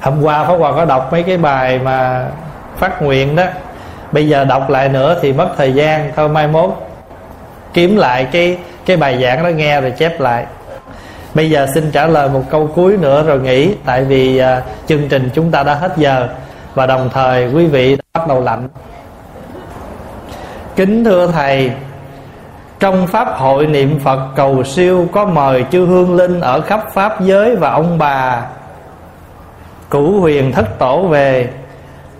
Hôm 0.00 0.22
qua 0.22 0.44
pháp 0.44 0.54
hòa 0.54 0.72
có 0.72 0.84
đọc 0.84 1.12
mấy 1.12 1.22
cái 1.22 1.36
bài 1.36 1.78
mà 1.78 2.28
phát 2.76 3.02
nguyện 3.02 3.36
đó. 3.36 3.44
Bây 4.12 4.28
giờ 4.28 4.44
đọc 4.44 4.70
lại 4.70 4.88
nữa 4.88 5.18
thì 5.22 5.32
mất 5.32 5.48
thời 5.56 5.72
gian 5.72 6.12
thôi 6.16 6.28
mai 6.28 6.48
mốt. 6.48 6.70
Kiếm 7.74 7.96
lại 7.96 8.24
cái 8.32 8.58
cái 8.86 8.96
bài 8.96 9.22
giảng 9.22 9.42
đó 9.42 9.48
nghe 9.48 9.80
rồi 9.80 9.90
chép 9.90 10.20
lại. 10.20 10.46
Bây 11.34 11.50
giờ 11.50 11.66
xin 11.74 11.90
trả 11.90 12.06
lời 12.06 12.28
một 12.28 12.42
câu 12.50 12.70
cuối 12.74 12.96
nữa 12.96 13.22
rồi 13.22 13.40
nghỉ 13.40 13.74
tại 13.84 14.04
vì 14.04 14.42
uh, 14.42 14.64
chương 14.86 15.08
trình 15.08 15.30
chúng 15.34 15.50
ta 15.50 15.62
đã 15.62 15.74
hết 15.74 15.92
giờ. 15.96 16.28
Và 16.74 16.86
đồng 16.86 17.10
thời 17.12 17.52
quý 17.52 17.66
vị 17.66 17.96
đã 17.96 18.02
bắt 18.12 18.28
đầu 18.28 18.40
lạnh. 18.40 18.68
Kính 20.76 21.04
thưa 21.04 21.26
thầy 21.32 21.70
trong 22.80 23.06
pháp 23.06 23.28
hội 23.28 23.66
niệm 23.66 23.98
phật 23.98 24.20
cầu 24.36 24.64
siêu 24.64 25.08
có 25.12 25.26
mời 25.26 25.64
chư 25.70 25.86
hương 25.86 26.16
linh 26.16 26.40
ở 26.40 26.60
khắp 26.60 26.84
pháp 26.92 27.20
giới 27.20 27.56
và 27.56 27.70
ông 27.70 27.98
bà. 27.98 28.42
Cửu 29.90 30.20
huyền 30.20 30.52
thất 30.52 30.78
tổ 30.78 31.02
về. 31.02 31.48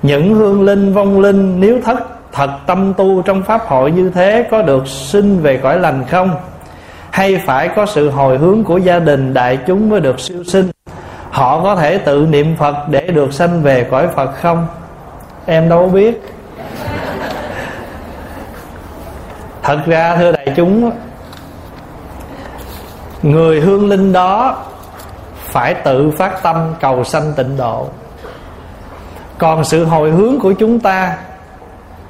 Những 0.03 0.35
hương 0.35 0.65
linh, 0.65 0.93
vong 0.93 1.21
linh, 1.21 1.61
nếu 1.61 1.81
thất, 1.85 1.99
thật 2.33 2.51
tâm 2.67 2.95
tu 2.95 3.23
trong 3.23 3.43
pháp 3.43 3.67
hội 3.67 3.91
như 3.91 4.11
thế 4.11 4.49
có 4.51 4.63
được 4.63 4.87
sinh 4.87 5.41
về 5.41 5.57
cõi 5.57 5.79
lành 5.79 6.05
không? 6.11 6.35
Hay 7.11 7.43
phải 7.47 7.69
có 7.69 7.87
sự 7.87 8.11
hồi 8.11 8.39
hướng 8.39 8.65
của 8.65 8.79
gia 8.79 8.99
đình 8.99 9.35
đại 9.35 9.59
chúng 9.67 9.91
mới 9.91 10.01
được 10.01 10.21
siêu 10.21 10.45
sinh? 10.45 10.71
Họ 11.31 11.63
có 11.63 11.77
thể 11.77 11.99
tự 11.99 12.27
niệm 12.31 12.57
phật 12.57 12.77
để 12.89 13.01
được 13.01 13.33
sanh 13.33 13.63
về 13.63 13.87
cõi 13.91 14.09
phật 14.15 14.31
không? 14.41 14.67
Em 15.47 15.69
đâu 15.69 15.89
biết. 15.89 16.38
Thật 19.69 19.83
ra, 19.87 20.17
thưa 20.17 20.33
đại 20.33 20.53
chúng, 20.57 20.91
người 23.23 23.61
hương 23.61 23.89
linh 23.89 24.13
đó 24.13 24.65
phải 25.37 25.75
tự 25.75 26.11
phát 26.11 26.43
tâm 26.43 26.75
cầu 26.81 27.05
sanh 27.05 27.33
tịnh 27.37 27.57
độ. 27.57 27.87
Còn 29.39 29.65
sự 29.65 29.85
hồi 29.85 30.11
hướng 30.11 30.41
của 30.41 30.53
chúng 30.53 30.81
ta, 30.81 31.17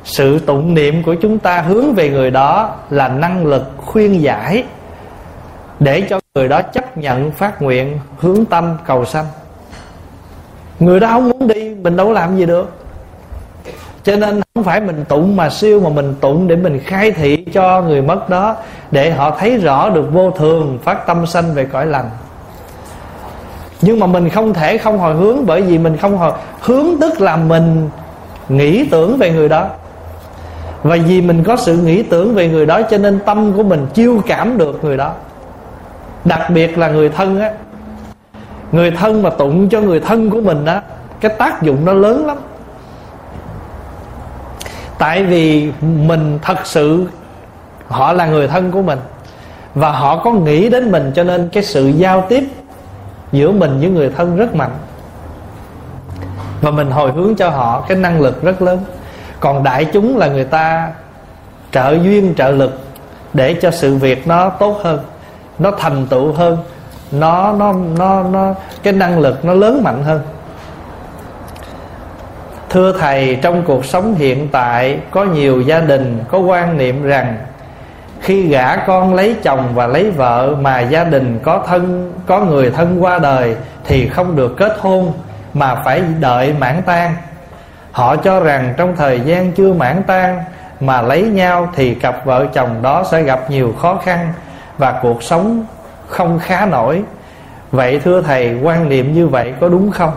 sự 0.04 0.38
tụng 0.38 0.74
niệm 0.74 1.02
của 1.02 1.14
chúng 1.14 1.38
ta 1.38 1.60
hướng 1.60 1.94
về 1.94 2.10
người 2.10 2.30
đó 2.30 2.74
là 2.90 3.08
năng 3.08 3.46
lực 3.46 3.72
khuyên 3.76 4.22
giải 4.22 4.64
để 5.80 6.06
cho 6.10 6.20
người 6.34 6.48
đó 6.48 6.62
chấp 6.62 6.98
nhận 6.98 7.30
phát 7.30 7.62
nguyện 7.62 7.98
hướng 8.18 8.44
tâm 8.44 8.76
cầu 8.86 9.04
sanh. 9.04 9.26
Người 10.80 11.00
đó 11.00 11.08
không 11.08 11.28
muốn 11.28 11.48
đi, 11.48 11.74
mình 11.74 11.96
đâu 11.96 12.12
làm 12.12 12.36
gì 12.36 12.46
được 12.46 12.77
cho 14.02 14.16
nên 14.16 14.40
không 14.54 14.64
phải 14.64 14.80
mình 14.80 15.04
tụng 15.08 15.36
mà 15.36 15.50
siêu 15.50 15.80
mà 15.80 15.88
mình 15.88 16.14
tụng 16.20 16.48
để 16.48 16.56
mình 16.56 16.80
khai 16.84 17.12
thị 17.12 17.44
cho 17.52 17.82
người 17.82 18.02
mất 18.02 18.28
đó, 18.28 18.56
để 18.90 19.10
họ 19.10 19.36
thấy 19.38 19.56
rõ 19.56 19.90
được 19.90 20.12
vô 20.12 20.30
thường, 20.30 20.78
phát 20.84 21.06
tâm 21.06 21.26
sanh 21.26 21.54
về 21.54 21.64
cõi 21.64 21.86
lành. 21.86 22.10
Nhưng 23.80 24.00
mà 24.00 24.06
mình 24.06 24.28
không 24.28 24.54
thể 24.54 24.78
không 24.78 24.98
hồi 24.98 25.14
hướng, 25.14 25.46
bởi 25.46 25.62
vì 25.62 25.78
mình 25.78 25.96
không 25.96 26.18
hồi, 26.18 26.32
hướng 26.60 26.86
tức 27.00 27.20
là 27.20 27.36
mình 27.36 27.90
nghĩ 28.48 28.84
tưởng 28.84 29.18
về 29.18 29.30
người 29.30 29.48
đó. 29.48 29.66
Và 30.82 30.96
vì 31.06 31.20
mình 31.20 31.44
có 31.44 31.56
sự 31.56 31.76
nghĩ 31.76 32.02
tưởng 32.02 32.34
về 32.34 32.48
người 32.48 32.66
đó, 32.66 32.82
cho 32.82 32.98
nên 32.98 33.18
tâm 33.26 33.52
của 33.56 33.62
mình 33.62 33.86
chiêu 33.94 34.22
cảm 34.26 34.58
được 34.58 34.84
người 34.84 34.96
đó. 34.96 35.12
Đặc 36.24 36.50
biệt 36.50 36.78
là 36.78 36.88
người 36.88 37.08
thân 37.08 37.40
á. 37.40 37.52
Người 38.72 38.90
thân 38.90 39.22
mà 39.22 39.30
tụng 39.30 39.68
cho 39.68 39.80
người 39.80 40.00
thân 40.00 40.30
của 40.30 40.40
mình 40.40 40.64
á, 40.64 40.82
cái 41.20 41.34
tác 41.38 41.62
dụng 41.62 41.84
nó 41.84 41.92
lớn 41.92 42.26
lắm 42.26 42.36
tại 44.98 45.22
vì 45.22 45.72
mình 45.80 46.38
thật 46.42 46.58
sự, 46.64 47.06
họ 47.88 48.12
là 48.12 48.26
người 48.26 48.48
thân 48.48 48.72
của 48.72 48.82
mình. 48.82 48.98
Và 49.74 49.90
họ 49.90 50.16
có 50.24 50.32
nghĩ 50.32 50.68
đến 50.68 50.90
mình 50.90 51.12
cho 51.14 51.24
nên 51.24 51.48
cái 51.48 51.62
sự 51.62 51.88
giao 51.88 52.26
tiếp 52.28 52.44
giữa 53.32 53.50
mình 53.52 53.80
với 53.80 53.90
người 53.90 54.10
thân 54.16 54.36
rất 54.36 54.54
mạnh. 54.54 54.70
Và 56.60 56.70
mình 56.70 56.90
hồi 56.90 57.12
hướng 57.12 57.34
cho 57.34 57.50
họ 57.50 57.84
cái 57.88 57.96
năng 57.96 58.20
lực 58.20 58.42
rất 58.42 58.62
lớn. 58.62 58.78
Còn 59.40 59.62
đại 59.62 59.84
chúng 59.84 60.16
là 60.16 60.26
người 60.28 60.44
ta 60.44 60.92
trợ 61.72 61.92
duyên, 62.02 62.34
trợ 62.34 62.50
lực 62.50 62.78
để 63.32 63.54
cho 63.54 63.70
sự 63.70 63.94
việc 63.94 64.26
nó 64.26 64.50
tốt 64.50 64.80
hơn, 64.82 64.98
nó 65.58 65.70
thành 65.78 66.06
tựu 66.06 66.32
hơn, 66.32 66.58
nó 67.12 67.52
nó 67.52 67.72
nó 67.72 68.22
nó, 68.22 68.54
cái 68.82 68.92
năng 68.92 69.18
lực 69.18 69.44
nó 69.44 69.54
lớn 69.54 69.82
mạnh 69.84 70.02
hơn 70.02 70.20
thưa 72.70 72.92
thầy, 72.92 73.38
trong 73.42 73.62
cuộc 73.62 73.84
sống 73.84 74.14
hiện 74.14 74.48
tại, 74.52 74.98
có 75.10 75.24
nhiều 75.24 75.60
gia 75.60 75.80
đình 75.80 76.24
có 76.28 76.38
quan 76.38 76.78
niệm 76.78 77.02
rằng 77.02 77.36
khi 78.20 78.42
gả 78.48 78.76
con 78.76 79.14
lấy 79.14 79.36
chồng 79.42 79.68
và 79.74 79.86
lấy 79.86 80.10
vợ 80.10 80.54
mà 80.60 80.80
gia 80.80 81.04
đình 81.04 81.38
có 81.42 81.64
thân, 81.66 82.12
có 82.26 82.40
người 82.40 82.70
thân 82.70 83.02
qua 83.02 83.18
đời 83.18 83.56
thì 83.84 84.08
không 84.08 84.36
được 84.36 84.56
kết 84.56 84.76
hôn 84.80 85.12
mà 85.54 85.74
phải 85.74 86.02
đợi 86.20 86.54
mãn 86.58 86.82
tang. 86.82 87.14
Họ 87.92 88.16
cho 88.16 88.40
rằng 88.40 88.74
trong 88.76 88.96
thời 88.96 89.20
gian 89.20 89.52
chưa 89.52 89.72
mãn 89.72 90.02
tang 90.02 90.42
mà 90.80 91.02
lấy 91.02 91.22
nhau 91.22 91.68
thì 91.74 91.94
cặp 91.94 92.24
vợ 92.24 92.46
chồng 92.52 92.82
đó 92.82 93.04
sẽ 93.10 93.22
gặp 93.22 93.50
nhiều 93.50 93.74
khó 93.80 94.00
khăn 94.04 94.32
và 94.78 94.98
cuộc 95.02 95.22
sống 95.22 95.64
không 96.08 96.38
khá 96.38 96.66
nổi. 96.66 97.02
Vậy 97.72 98.00
thưa 98.04 98.22
thầy, 98.22 98.58
quan 98.62 98.88
niệm 98.88 99.14
như 99.14 99.28
vậy 99.28 99.54
có 99.60 99.68
đúng 99.68 99.90
không? 99.90 100.12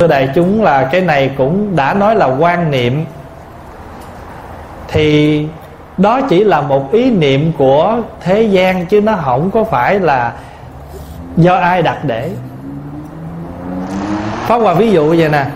Thưa 0.00 0.06
đại 0.06 0.28
chúng, 0.34 0.62
là 0.62 0.88
cái 0.92 1.00
này 1.00 1.30
cũng 1.38 1.76
đã 1.76 1.94
nói 1.94 2.16
là 2.16 2.26
quan 2.26 2.70
niệm. 2.70 3.04
Thì 4.88 5.46
đó 5.96 6.20
chỉ 6.28 6.44
là 6.44 6.60
một 6.60 6.92
ý 6.92 7.10
niệm 7.10 7.52
của 7.58 7.96
thế 8.20 8.42
gian 8.42 8.86
chứ 8.86 9.00
nó 9.00 9.14
không 9.24 9.50
có 9.50 9.64
phải 9.64 10.00
là 10.00 10.32
do 11.36 11.54
ai 11.54 11.82
đặt 11.82 12.04
để. 12.04 12.30
Pháp 14.46 14.58
Hòa 14.58 14.74
ví 14.74 14.90
dụ 14.90 15.08
vậy 15.08 15.28
nè. 15.28 15.46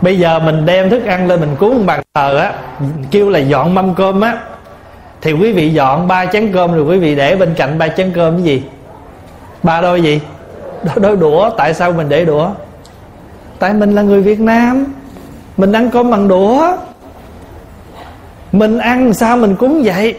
Bây 0.00 0.18
giờ 0.18 0.38
mình 0.38 0.66
đem 0.66 0.90
thức 0.90 1.06
ăn 1.06 1.28
lên 1.28 1.40
mình 1.40 1.56
cúng 1.58 1.86
bàn 1.86 2.02
thờ 2.14 2.38
á, 2.38 2.52
Kêu 3.10 3.30
là 3.30 3.38
dọn 3.38 3.74
mâm 3.74 3.94
cơm 3.94 4.20
á, 4.20 4.38
Thì 5.20 5.32
quý 5.32 5.52
vị 5.52 5.70
dọn 5.70 6.08
ba 6.08 6.26
chén 6.26 6.52
cơm 6.52 6.74
Rồi 6.74 6.84
quý 6.84 6.98
vị 6.98 7.14
để 7.14 7.36
bên 7.36 7.54
cạnh 7.54 7.78
ba 7.78 7.88
chén 7.88 8.12
cơm 8.14 8.34
cái 8.34 8.42
gì? 8.42 8.62
Ba 9.62 9.80
đôi 9.80 10.02
gì? 10.02 10.20
Đôi 10.96 11.16
đũa, 11.16 11.50
Tại 11.50 11.74
sao 11.74 11.92
mình 11.92 12.08
để 12.08 12.24
đũa? 12.24 12.50
Tại 13.58 13.74
mình 13.74 13.94
là 13.94 14.02
người 14.02 14.20
Việt 14.20 14.40
Nam. 14.40 14.84
Mình 15.56 15.72
ăn 15.72 15.90
cơm 15.90 16.10
bằng 16.10 16.28
đũa. 16.28 16.76
Mình 18.52 18.78
ăn 18.78 19.14
sao 19.14 19.36
mình 19.36 19.56
cúng 19.56 19.82
vậy. 19.84 20.18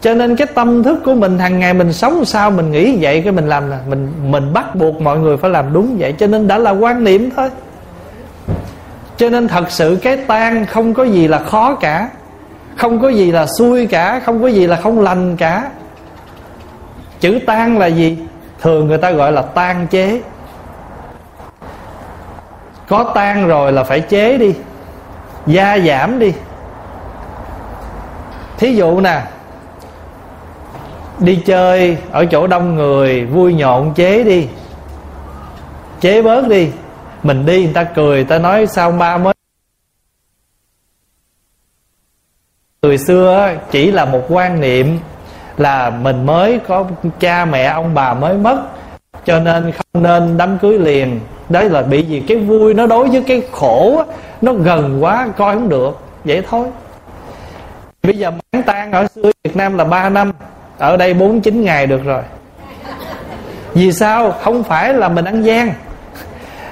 Cho 0.00 0.14
nên 0.14 0.36
cái 0.36 0.46
tâm 0.46 0.82
thức 0.82 0.98
của 1.04 1.14
mình, 1.14 1.38
hàng 1.38 1.58
ngày 1.58 1.74
mình 1.74 1.92
sống 1.92 2.24
sao 2.24 2.50
mình 2.50 2.72
nghĩ 2.72 2.98
vậy, 3.00 3.20
cái 3.24 3.32
mình 3.32 3.48
làm 3.48 3.70
là 3.70 3.78
mình 3.88 4.12
mình 4.30 4.52
bắt 4.52 4.74
buộc 4.74 5.00
mọi 5.00 5.18
người 5.18 5.36
phải 5.36 5.50
làm 5.50 5.72
đúng 5.72 5.96
vậy. 5.98 6.14
Cho 6.18 6.26
nên 6.26 6.48
đã 6.48 6.58
là 6.58 6.70
quan 6.70 7.04
niệm 7.04 7.30
thôi. 7.36 7.50
Cho 9.16 9.28
nên 9.28 9.48
thật 9.48 9.70
sự 9.70 9.98
cái 10.02 10.16
tan 10.16 10.66
không 10.66 10.94
có 10.94 11.04
gì 11.04 11.28
là 11.28 11.38
khó 11.38 11.74
cả. 11.74 12.08
Không 12.76 13.00
có 13.00 13.08
gì 13.08 13.32
là 13.32 13.46
xui 13.58 13.86
cả. 13.86 14.20
Không 14.26 14.42
có 14.42 14.48
gì 14.48 14.66
là 14.66 14.76
không 14.76 15.00
lành 15.00 15.36
cả. 15.36 15.70
Chữ 17.20 17.38
tan 17.46 17.78
là 17.78 17.86
gì? 17.86 18.18
Thường 18.62 18.88
người 18.88 18.98
ta 18.98 19.10
gọi 19.10 19.32
là 19.32 19.42
tan 19.42 19.86
chế 19.90 20.20
có 22.90 23.12
tan 23.14 23.48
rồi 23.48 23.72
là 23.72 23.84
phải 23.84 24.00
chế 24.00 24.38
đi. 24.38 24.54
Gia 25.46 25.78
giảm 25.78 26.18
đi. 26.18 26.32
Thí 28.58 28.74
dụ 28.74 29.00
nè, 29.00 29.22
đi 31.18 31.42
chơi 31.46 31.96
ở 32.10 32.26
chỗ 32.26 32.46
đông 32.46 32.74
người, 32.74 33.24
vui 33.24 33.54
nhộn 33.54 33.94
chế 33.94 34.24
đi. 34.24 34.48
Chế 36.00 36.22
bớt 36.22 36.48
đi. 36.48 36.70
Mình 37.22 37.46
đi, 37.46 37.64
người 37.64 37.74
ta 37.74 37.84
cười, 37.84 38.16
người 38.16 38.24
ta 38.24 38.38
nói 38.38 38.66
sao 38.66 38.92
ba 38.92 39.18
mới 39.18 39.34
người 42.82 42.98
xưa 42.98 43.54
chỉ 43.70 43.90
là 43.90 44.04
một 44.04 44.22
quan 44.28 44.60
niệm 44.60 44.98
là 45.56 45.90
mình 45.90 46.26
mới 46.26 46.60
có 46.68 46.84
cha 47.20 47.44
mẹ, 47.44 47.64
ông 47.64 47.94
bà 47.94 48.14
mới 48.14 48.36
mất, 48.36 48.62
cho 49.24 49.40
nên 49.40 49.72
không 49.72 50.02
nên 50.02 50.36
đám 50.36 50.58
cưới 50.58 50.78
liền 50.78 51.20
đấy 51.50 51.70
là 51.70 51.82
bị 51.82 52.02
gì? 52.02 52.22
Cái 52.28 52.36
vui 52.36 52.74
nó 52.74 52.86
đối 52.86 53.08
với 53.08 53.22
cái 53.26 53.42
khổ 53.52 54.02
nó 54.42 54.52
gần 54.52 55.04
quá, 55.04 55.28
coi 55.36 55.54
không 55.54 55.68
được. 55.68 56.00
Vậy 56.24 56.42
thôi. 56.50 56.66
Bây 58.02 58.18
giờ 58.18 58.30
mãn 58.30 58.62
tan 58.62 58.92
ở 58.92 59.06
xưa 59.14 59.30
việt 59.44 59.56
nam 59.56 59.78
là 59.78 59.84
3 59.84 60.08
năm. 60.08 60.32
Ở 60.78 60.96
đây 60.96 61.14
49 61.14 61.64
ngày 61.64 61.86
được 61.86 62.04
rồi. 62.04 62.22
Vì 63.74 63.92
sao? 63.92 64.32
Không 64.42 64.62
phải 64.62 64.94
là 64.94 65.08
mình 65.08 65.24
ăn 65.24 65.42
gian. 65.42 65.72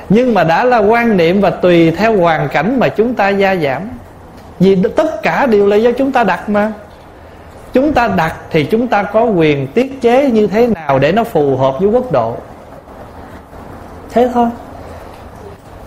Nhưng 0.08 0.34
mà 0.34 0.44
đã 0.44 0.64
là 0.64 0.78
quan 0.78 1.16
niệm 1.16 1.40
và 1.40 1.50
tùy 1.50 1.90
theo 1.90 2.16
hoàn 2.16 2.48
cảnh 2.48 2.78
mà 2.78 2.88
chúng 2.88 3.14
ta 3.14 3.28
gia 3.28 3.56
giảm. 3.56 3.82
Vì 4.60 4.78
tất 4.96 5.22
cả 5.22 5.46
đều 5.46 5.66
là 5.66 5.76
do 5.76 5.90
chúng 5.92 6.12
ta 6.12 6.24
đặt 6.24 6.48
mà. 6.48 6.72
Chúng 7.72 7.92
ta 7.92 8.08
đặt 8.08 8.34
thì 8.50 8.64
chúng 8.64 8.88
ta 8.88 9.02
có 9.02 9.24
quyền 9.24 9.66
tiết 9.66 10.00
chế 10.00 10.30
như 10.30 10.46
thế 10.46 10.66
nào 10.66 10.98
để 10.98 11.12
nó 11.12 11.24
phù 11.24 11.56
hợp 11.56 11.74
với 11.80 11.88
quốc 11.88 12.12
độ? 12.12 12.36
Thế 14.10 14.30
thôi 14.34 14.48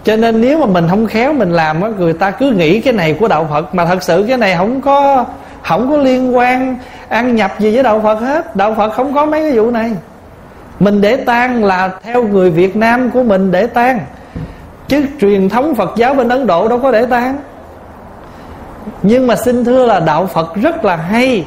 cho 0.04 0.16
nên 0.16 0.42
nếu 0.42 0.60
mà 0.60 0.66
mình 0.66 0.88
không 0.90 1.08
khéo 1.08 1.34
mình 1.34 1.52
làm 1.52 1.82
á, 1.82 1.90
người 1.98 2.14
ta 2.14 2.32
cứ 2.32 2.52
nghĩ 2.52 2.80
cái 2.82 2.94
này 2.94 3.14
của 3.20 3.28
đạo 3.28 3.48
phật, 3.50 3.76
mà 3.76 3.86
thật 3.86 4.04
sự 4.04 4.26
cái 4.28 4.38
này 4.38 4.56
không 4.58 4.82
có 4.82 5.26
không 5.64 5.90
có 5.90 5.98
liên 5.98 6.38
quan 6.38 6.78
ăn 7.10 7.36
nhập 7.36 7.60
gì 7.60 7.74
với 7.74 7.84
đạo 7.84 8.00
phật 8.04 8.20
hết. 8.20 8.56
Đạo 8.56 8.74
phật 8.78 8.94
không 8.94 9.14
có 9.14 9.26
mấy 9.26 9.42
cái 9.42 9.52
vụ 9.52 9.72
này. 9.72 9.92
Mình 10.80 11.02
để 11.02 11.16
tang 11.16 11.64
là 11.64 11.90
theo 12.04 12.24
người 12.24 12.52
việt 12.52 12.76
nam 12.76 13.10
của 13.10 13.24
mình 13.24 13.52
để 13.52 13.68
tang. 13.68 14.00
Chứ 14.88 15.06
truyền 15.22 15.50
thống 15.50 15.76
phật 15.76 15.94
giáo 15.98 16.14
bên 16.14 16.30
ấn 16.30 16.48
độ 16.48 16.68
đâu 16.68 16.80
có 16.80 16.92
để 16.92 17.06
tang. 17.06 17.38
Nhưng 19.04 19.28
mà 19.28 19.36
xin 19.36 19.66
thưa 19.66 19.86
là 19.86 20.00
đạo 20.00 20.28
phật 20.28 20.56
rất 20.56 20.86
là 20.86 20.96
hay. 20.96 21.46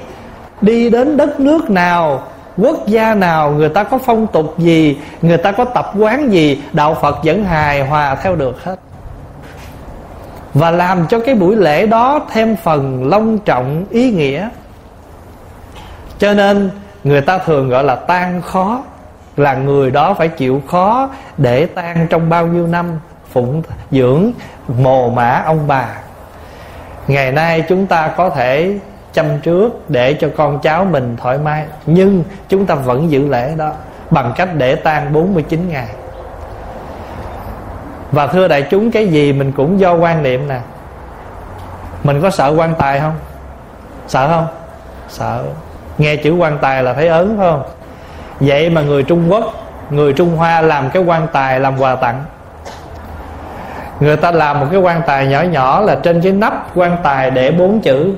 Đi 0.61 0.91
đến 0.91 1.17
đất 1.17 1.41
nước 1.41 1.71
nào 1.71 2.23
quốc 2.57 2.87
gia 2.87 3.15
nào 3.15 3.51
người 3.51 3.69
ta 3.69 3.85
có 3.85 3.99
phong 3.99 4.27
tục 4.27 4.59
gì, 4.59 4.99
người 5.23 5.37
ta 5.37 5.53
có 5.53 5.65
tập 5.65 5.93
quán 5.99 6.33
gì, 6.33 6.63
đạo 6.73 6.95
phật 6.95 7.25
vẫn 7.25 7.45
hài 7.45 7.87
hòa 7.87 8.15
theo 8.15 8.37
được 8.37 8.65
hết. 8.65 8.77
Và 10.55 10.71
làm 10.71 11.07
cho 11.07 11.21
cái 11.27 11.35
buổi 11.35 11.57
lễ 11.57 11.87
đó 11.87 12.21
thêm 12.33 12.57
phần 12.57 13.09
long 13.09 13.39
trọng, 13.39 13.85
ý 13.91 14.11
nghĩa. 14.11 14.49
Cho 16.19 16.35
nên, 16.35 16.71
người 17.05 17.21
ta 17.21 17.39
thường 17.39 17.69
gọi 17.69 17.85
là 17.85 17.95
tan 17.95 18.43
khó, 18.43 18.83
là 19.37 19.55
người 19.55 19.91
đó 19.91 20.15
phải 20.15 20.29
chịu 20.29 20.63
khó 20.69 21.09
để 21.37 21.67
tan 21.67 22.07
trong 22.11 22.29
bao 22.29 22.47
nhiêu 22.47 22.67
năm, 22.67 22.87
phụng 23.33 23.63
dưỡng 23.91 24.33
mồ 24.69 25.11
mã 25.11 25.43
ông 25.47 25.67
bà. 25.67 25.89
Ngày 27.09 27.33
nay 27.33 27.65
chúng 27.69 27.87
ta 27.87 28.09
có 28.17 28.31
thể 28.31 28.79
chăm 29.15 29.39
trước 29.43 29.91
để 29.91 30.15
cho 30.15 30.29
con 30.37 30.59
cháu 30.59 30.85
mình 30.85 31.17
thoải 31.23 31.39
mái. 31.39 31.65
Nhưng 31.87 32.25
chúng 32.49 32.67
ta 32.67 32.75
vẫn 32.75 33.11
giữ 33.11 33.29
lễ 33.29 33.55
đó 33.57 33.73
bằng 34.11 34.33
cách 34.37 34.49
để 34.55 34.75
tan 34.75 35.13
49 35.13 35.69
ngày. 35.69 35.89
Và 38.13 38.27
thưa 38.27 38.49
đại 38.49 38.63
chúng, 38.71 38.91
cái 38.91 39.09
gì 39.09 39.33
mình 39.33 39.53
cũng 39.53 39.81
do 39.81 39.95
quan 39.95 40.23
niệm 40.23 40.49
nè. 40.49 40.59
Mình 42.05 42.23
có 42.23 42.31
sợ 42.31 42.55
quan 42.57 42.75
tài 42.79 43.01
không? 43.01 43.15
Sợ 44.09 44.29
không? 44.29 44.47
Sợ. 45.09 45.45
Nghe 45.99 46.17
chữ 46.17 46.35
quan 46.35 46.59
tài 46.59 46.83
là 46.83 46.93
thấy 46.93 47.09
ớn, 47.09 47.37
phải 47.39 47.51
không? 47.51 47.63
Vậy 48.41 48.71
mà 48.71 48.81
người 48.81 49.03
trung 49.03 49.33
quốc, 49.33 49.45
người 49.91 50.13
trung 50.13 50.37
hoa 50.37 50.61
làm 50.61 50.91
cái 50.91 51.03
quan 51.03 51.27
tài 51.33 51.61
làm 51.61 51.81
quà 51.81 51.97
tặng. 51.97 52.25
Người 54.01 54.17
ta 54.17 54.31
làm 54.31 54.61
một 54.61 54.67
cái 54.71 54.81
quan 54.81 55.03
tài 55.07 55.27
nhỏ 55.27 55.43
nhỏ 55.43 55.81
là 55.81 55.95
trên 56.03 56.23
cái 56.23 56.33
nắp 56.33 56.77
quan 56.77 56.97
tài 57.03 57.31
để 57.31 57.51
bốn 57.51 57.81
chữ 57.81 58.15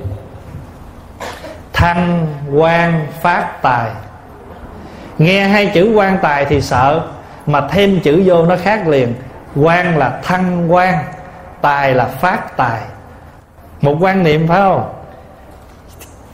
thăng 1.77 2.27
quan 2.53 3.07
phát 3.21 3.61
tài. 3.61 3.89
Nghe 5.17 5.47
hai 5.47 5.71
chữ 5.73 5.91
quan 5.95 6.17
tài 6.21 6.45
thì 6.45 6.61
sợ, 6.61 7.01
mà 7.45 7.67
thêm 7.71 7.99
chữ 7.99 8.23
vô 8.25 8.45
nó 8.45 8.55
khác 8.55 8.87
liền. 8.87 9.13
Quan 9.55 9.97
là 9.97 10.19
thăng 10.23 10.73
quan, 10.73 10.97
tài 11.61 11.95
là 11.95 12.05
phát 12.05 12.57
tài. 12.57 12.81
Một 13.81 13.97
quan 13.99 14.23
niệm 14.23 14.47
phải 14.47 14.59
không? 14.59 14.93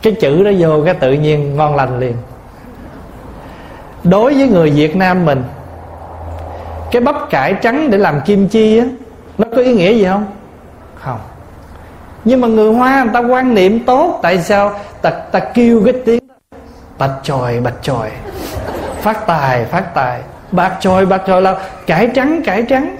Cái 0.01 0.13
chữ 0.21 0.43
đó 0.43 0.51
vô 0.59 0.81
cái 0.85 0.93
tự 0.93 1.13
nhiên 1.13 1.57
ngon 1.57 1.75
lành 1.75 1.99
liền. 1.99 2.15
Đối 4.03 4.33
với 4.33 4.47
người 4.47 4.69
việt 4.69 4.95
nam 4.95 5.25
mình, 5.25 5.43
cái 6.91 7.01
bắp 7.01 7.15
cải 7.29 7.53
trắng 7.53 7.89
để 7.89 7.97
làm 7.97 8.21
kim 8.21 8.47
chi 8.47 8.77
á, 8.77 8.85
nó 9.37 9.47
có 9.55 9.61
ý 9.61 9.73
nghĩa 9.73 9.93
gì 9.93 10.05
không? 10.05 10.25
Không 10.95 11.19
nhưng 12.25 12.41
mà 12.41 12.47
người 12.47 12.73
hoa, 12.73 13.03
người 13.03 13.13
ta 13.13 13.19
quan 13.19 13.53
niệm 13.53 13.79
tốt, 13.79 14.19
tại 14.21 14.37
sao? 14.39 14.79
Ta 15.01 15.09
ta 15.09 15.39
kêu 15.39 15.81
cái 15.85 15.93
tiếng 16.05 16.19
bạch 16.97 17.11
tròi 17.23 17.59
bạch 17.59 17.73
tròi 17.81 18.09
phát 19.01 19.27
tài 19.27 19.65
phát 19.65 19.93
tài. 19.93 20.19
Bạc 20.51 20.77
tròi 20.79 21.05
bạc 21.05 21.21
tròi 21.27 21.41
là 21.41 21.55
cải 21.87 22.07
trắng 22.07 22.41
cải 22.45 22.63
trắng. 22.63 22.95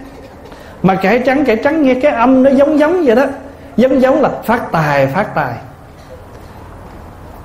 Mà 0.83 0.95
cải 0.95 1.19
trắng 1.19 1.45
cải 1.45 1.55
trắng 1.55 1.81
nghe 1.83 1.93
cái 1.93 2.11
âm 2.11 2.43
nó 2.43 2.49
giống 2.49 2.79
giống 2.79 3.03
vậy 3.05 3.15
đó. 3.15 3.25
Giống 3.77 4.01
giống 4.01 4.21
là 4.21 4.29
phát 4.45 4.71
tài 4.71 5.07
phát 5.07 5.35
tài. 5.35 5.53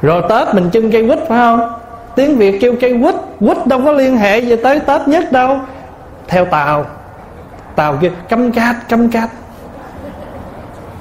Rồi 0.02 0.22
tết 0.28 0.55
mình 0.55 0.70
chưng 0.70 0.92
cây 0.92 1.06
quýt, 1.06 1.18
phải 1.18 1.38
không? 1.38 1.72
Tiếng 2.16 2.36
việt 2.36 2.59
kêu 2.60 2.74
cây 2.80 2.98
quýt 3.02 3.14
quýt 3.40 3.66
đâu 3.66 3.80
có 3.84 3.92
liên 3.92 4.16
hệ 4.16 4.38
gì 4.38 4.56
tới 4.56 4.80
tết 4.80 5.09
nhất 5.09 5.32
đâu. 5.32 5.59
Theo 6.28 6.44
tàu. 6.44 6.86
Tàu 7.76 7.96
kia 7.96 8.10
câm 8.28 8.52
cát 8.52 8.76
câm 8.88 9.10
cát 9.10 9.28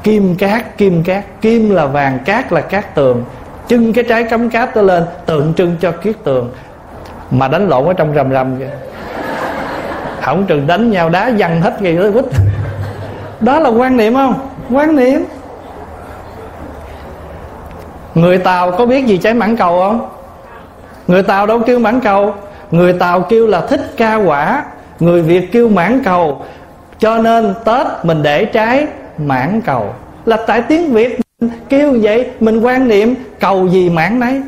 kim 0.07 0.35
cát 0.35 0.77
kim 0.77 1.03
cát, 1.03 1.23
kim 1.41 1.69
là 1.69 1.85
vàng, 1.85 2.19
cát 2.25 2.51
là 2.51 2.61
cát 2.61 2.95
tường. 2.95 3.23
Trưng 3.67 3.93
cái 3.93 4.03
trái 4.03 4.23
cắm 4.23 4.49
cát 4.49 4.75
đó 4.75 4.81
lên, 4.81 5.03
tượng 5.25 5.53
trưng 5.53 5.75
cho 5.81 5.91
kiết 5.91 6.15
tường. 6.23 6.51
Mà 7.31 7.47
đánh 7.47 7.67
lộn 7.69 7.85
ở 7.85 7.93
trong 7.93 8.15
rầm 8.15 8.31
rầm 8.31 8.57
kìa. 8.59 8.69
Không 10.21 10.45
trừng 10.45 10.67
đánh 10.67 10.91
nhau 10.91 11.09
đá 11.09 11.31
văng 11.37 11.61
hết 11.61 11.79
gây 11.79 11.97
tới 12.01 12.11
quýt. 12.11 12.25
Đó 13.39 13.59
là 13.59 13.69
quan 13.69 13.97
niệm 13.97 14.13
không? 14.13 14.33
Quan 14.71 14.95
niệm. 14.95 15.25
Người 18.15 18.37
tàu 18.37 18.71
có 18.71 18.85
biết 18.85 19.05
gì 19.05 19.17
trái 19.17 19.33
mãn 19.33 19.57
cầu 19.57 19.79
không? 19.79 20.09
Người 21.07 21.23
tàu 21.23 21.45
đâu 21.45 21.59
kêu 21.59 21.79
mãn 21.79 21.99
cầu? 21.99 22.35
Người 22.71 22.93
tàu 22.93 23.21
kêu 23.21 23.47
là 23.47 23.61
thích 23.61 23.81
ca 23.97 24.15
quả. 24.15 24.63
Người 24.99 25.21
việt 25.21 25.51
kêu 25.51 25.69
mãn 25.69 26.03
cầu. 26.03 26.45
Cho 26.99 27.17
nên 27.17 27.53
tết 27.65 27.87
mình 28.03 28.23
để 28.23 28.45
trái 28.45 28.87
mãn 29.17 29.61
cầu. 29.65 29.93
Là 30.25 30.37
tại 30.47 30.61
tiếng 30.61 30.93
việt 30.93 31.19
kêu 31.69 31.97
vậy, 32.01 32.29
mình 32.39 32.61
quan 32.61 32.87
niệm 32.87 33.15
cầu 33.39 33.67
gì 33.67 33.89
mãn 33.89 34.19
nấy. 34.19 34.41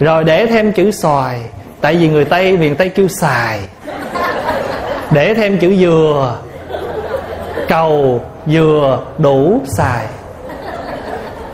Rồi 0.00 0.24
để 0.24 0.46
thêm 0.46 0.72
chữ 0.72 0.90
xoài, 0.90 1.40
tại 1.80 1.96
vì 1.96 2.08
người 2.08 2.24
tây, 2.24 2.56
miền 2.56 2.76
tây 2.76 2.88
kêu 2.88 3.08
xài. 3.08 3.60
Để 5.10 5.34
thêm 5.34 5.58
chữ 5.58 5.76
dừa, 5.76 6.36
cầu, 7.68 8.20
dừa, 8.46 8.98
đủ, 9.18 9.60
xài. 9.66 10.06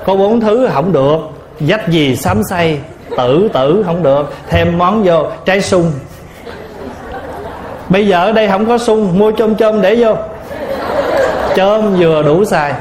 Có 0.04 0.14
bốn 0.14 0.40
thứ 0.40 0.68
không 0.72 0.92
được, 0.92 1.18
dách 1.60 1.88
gì 1.88 2.16
xám 2.16 2.42
xay, 2.50 2.78
tử 3.16 3.48
tử 3.52 3.82
không 3.86 4.02
được. 4.02 4.34
Thêm 4.48 4.78
món 4.78 5.02
vô, 5.04 5.26
trái 5.44 5.60
sung. 5.60 5.92
Bây 7.88 8.06
giờ 8.06 8.24
ở 8.24 8.32
đây 8.32 8.48
không 8.48 8.66
có 8.66 8.78
sung, 8.78 9.18
mua 9.18 9.32
chôm 9.32 9.54
chôm 9.54 9.80
để 9.80 9.96
vô 9.96 10.16
chôm 11.56 11.96
vừa 11.98 12.22
đủ 12.22 12.44
xài. 12.44 12.72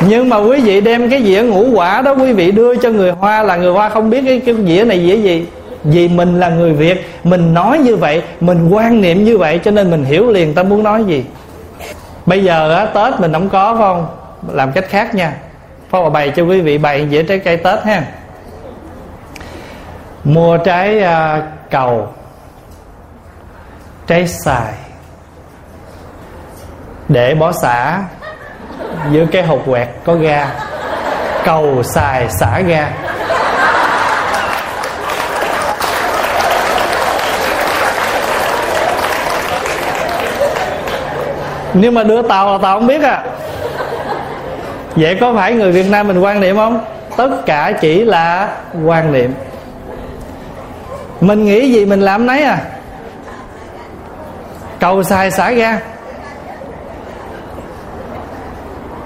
Nhưng 0.00 0.28
mà 0.28 0.36
quý 0.36 0.60
vị 0.60 0.80
đem 0.80 1.10
cái 1.10 1.22
dĩa 1.22 1.42
ngũ 1.42 1.70
quả 1.74 2.02
đó 2.02 2.14
quý 2.14 2.32
vị 2.32 2.50
đưa 2.50 2.76
cho 2.76 2.90
người 2.90 3.10
hoa 3.10 3.42
là 3.42 3.56
người 3.56 3.72
hoa 3.72 3.88
không 3.88 4.10
biết 4.10 4.22
cái, 4.26 4.40
cái 4.46 4.54
dĩa 4.66 4.84
này 4.84 5.06
dĩa 5.06 5.16
gì. 5.16 5.46
Vì 5.84 6.08
mình 6.08 6.40
là 6.40 6.48
người 6.48 6.72
việt 6.72 7.10
mình 7.24 7.54
nói 7.54 7.78
như 7.78 7.96
vậy 7.96 8.22
mình 8.40 8.68
quan 8.70 9.00
niệm 9.00 9.24
như 9.24 9.38
vậy 9.38 9.60
cho 9.64 9.70
nên 9.70 9.90
mình 9.90 10.04
hiểu 10.04 10.30
liền 10.30 10.54
ta 10.54 10.62
muốn 10.62 10.82
nói 10.82 11.04
gì. 11.04 11.24
Bây 12.26 12.44
giờ 12.44 12.74
á 12.76 12.86
tết 12.86 13.20
mình 13.20 13.32
không 13.32 13.48
có 13.48 13.74
phải 13.74 13.82
không? 13.82 14.06
Làm 14.52 14.72
cách 14.72 14.84
khác 14.88 15.14
nha. 15.14 15.32
Phó 15.90 16.10
bày 16.10 16.32
cho 16.36 16.42
quý 16.42 16.60
vị 16.60 16.78
bày 16.78 17.08
dĩa 17.10 17.22
trái 17.22 17.38
cây 17.38 17.56
Tết 17.56 17.84
ha. 17.84 18.02
Mua 20.28 20.56
trái 20.56 21.00
à, 21.00 21.42
cầu, 21.70 22.12
Trái 24.06 24.28
xài 24.28 24.72
Để 27.08 27.34
bỏ 27.34 27.52
xả 27.52 28.02
Giữa 29.10 29.26
cái 29.32 29.42
hột 29.42 29.62
quẹt 29.66 29.88
có 30.04 30.14
ga, 30.14 30.46
Cầu 31.44 31.82
xài 31.82 32.28
xả 32.30 32.60
ga. 32.60 32.90
Nhưng 41.74 41.94
mà 41.94 42.02
đưa 42.02 42.22
tàu 42.22 42.52
là 42.52 42.58
tàu 42.58 42.78
không 42.78 42.86
biết 42.86 43.02
à. 43.02 43.22
Vậy 44.96 45.16
có 45.20 45.34
phải 45.34 45.52
người 45.52 45.72
việt 45.72 45.90
nam 45.90 46.08
mình 46.08 46.18
quan 46.20 46.40
niệm 46.40 46.56
không? 46.56 46.84
Tất 47.16 47.30
cả 47.46 47.72
chỉ 47.80 48.04
là 48.04 48.48
quan 48.84 49.12
niệm 49.12 49.34
mình 51.20 51.44
nghĩ 51.44 51.72
gì, 51.72 51.84
mình 51.84 52.00
làm 52.00 52.26
nấy 52.26 52.42
à? 52.42 52.58
Cầu 54.80 55.02
xài 55.02 55.30
xả 55.30 55.50
ra. 55.50 55.80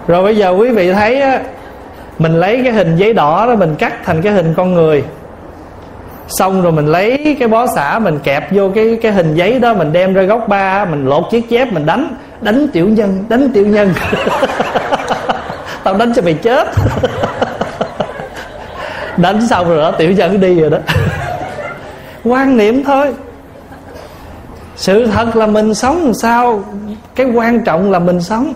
Rồi 0.06 0.22
bây 0.22 0.36
giờ 0.36 0.50
quý 0.50 0.70
vị 0.70 0.92
thấy 0.92 1.20
á, 1.20 1.40
mình 2.18 2.32
lấy 2.32 2.60
cái 2.64 2.72
hình 2.72 2.96
giấy 2.96 3.12
đỏ 3.12 3.46
đó 3.46 3.54
mình 3.54 3.74
cắt 3.74 3.94
thành 4.04 4.22
cái 4.22 4.32
hình 4.32 4.54
con 4.56 4.74
người. 4.74 5.04
Xong 6.28 6.62
rồi 6.62 6.72
mình 6.72 6.86
lấy 6.86 7.36
cái 7.38 7.48
bó 7.48 7.66
xả 7.66 7.98
mình 7.98 8.18
kẹp 8.18 8.52
vô 8.52 8.70
cái 8.74 8.98
cái 9.02 9.12
hình 9.12 9.34
giấy 9.34 9.58
đó 9.58 9.74
mình 9.74 9.92
đem 9.92 10.14
ra 10.14 10.22
góc 10.22 10.48
ba, 10.48 10.84
mình 10.84 11.06
lột 11.06 11.24
chiếc 11.30 11.48
dép 11.48 11.72
mình 11.72 11.86
đánh. 11.86 12.16
Đánh 12.40 12.68
tiểu 12.72 12.88
nhân, 12.88 13.24
đánh 13.28 13.50
tiểu 13.54 13.66
nhân. 13.66 13.94
Tao 15.84 15.94
đánh 15.94 16.12
cho 16.16 16.22
mày 16.22 16.34
chết. 16.34 16.68
Đánh 19.16 19.48
xong 19.48 19.68
rồi 19.68 19.76
đó, 19.76 19.90
tiểu 19.90 20.12
nhân 20.12 20.40
đi 20.40 20.60
rồi 20.60 20.70
đó 20.70 20.78
quan 22.24 22.56
niệm 22.56 22.84
thôi. 22.84 23.14
Sự 24.76 25.06
thật 25.06 25.36
là 25.36 25.46
mình 25.46 25.74
sống 25.74 26.04
làm 26.04 26.14
sao? 26.14 26.64
Cái 27.14 27.26
quan 27.26 27.60
trọng 27.64 27.90
là 27.90 27.98
mình 27.98 28.20
sống. 28.20 28.52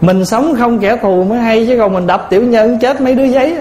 Mình 0.00 0.24
sống 0.24 0.54
không 0.58 0.78
kẻ 0.78 0.96
thù 1.02 1.24
mới 1.24 1.38
hay, 1.38 1.66
chứ 1.66 1.76
còn 1.78 1.92
mình 1.92 2.06
đập 2.06 2.26
tiểu 2.30 2.42
nhân 2.42 2.78
chết 2.78 3.00
mấy 3.00 3.14
đứa 3.14 3.24
giấy 3.24 3.56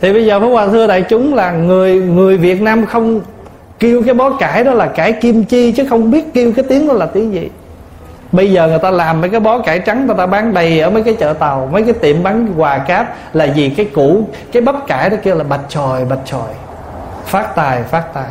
thì 0.00 0.12
bây 0.12 0.26
giờ 0.26 0.40
Pháp 0.40 0.46
Hòa 0.46 0.66
thưa 0.66 0.86
đại 0.86 1.02
chúng 1.02 1.34
là 1.34 1.52
người 1.52 2.00
người 2.00 2.36
Việt 2.36 2.62
Nam 2.62 2.86
không 2.86 3.20
kêu 3.78 4.02
cái 4.02 4.14
bó 4.14 4.30
cải 4.30 4.64
đó 4.64 4.72
là 4.74 4.86
cải 4.86 5.12
kim 5.12 5.44
chi, 5.44 5.72
chứ 5.72 5.84
không 5.90 6.10
biết 6.10 6.34
kêu 6.34 6.52
cái 6.56 6.64
tiếng 6.68 6.88
đó 6.88 6.92
là 6.92 7.06
tiếng 7.06 7.32
gì 7.32 7.50
bây 8.32 8.52
giờ 8.52 8.68
người 8.68 8.78
ta 8.78 8.90
làm 8.90 9.20
mấy 9.20 9.30
cái 9.30 9.40
bó 9.40 9.58
cải 9.58 9.78
trắng 9.78 10.06
người 10.06 10.16
ta 10.16 10.26
bán 10.26 10.54
đầy 10.54 10.80
ở 10.80 10.90
mấy 10.90 11.02
cái 11.02 11.14
chợ 11.14 11.32
tàu 11.32 11.68
mấy 11.72 11.82
cái 11.82 11.92
tiệm 11.92 12.22
bán 12.22 12.54
quà 12.56 12.78
cáp 12.78 13.14
là 13.32 13.44
gì? 13.44 13.70
Cái 13.76 13.86
củ 13.86 14.22
cái 14.52 14.62
bắp 14.62 14.86
cải 14.86 15.10
đó 15.10 15.16
kêu 15.22 15.34
là 15.34 15.44
bạch 15.44 15.60
tròi 15.68 16.04
bạch 16.04 16.18
tròi 16.24 16.48
phát 17.24 17.54
tài 17.54 17.82
phát 17.82 18.14
tài. 18.14 18.30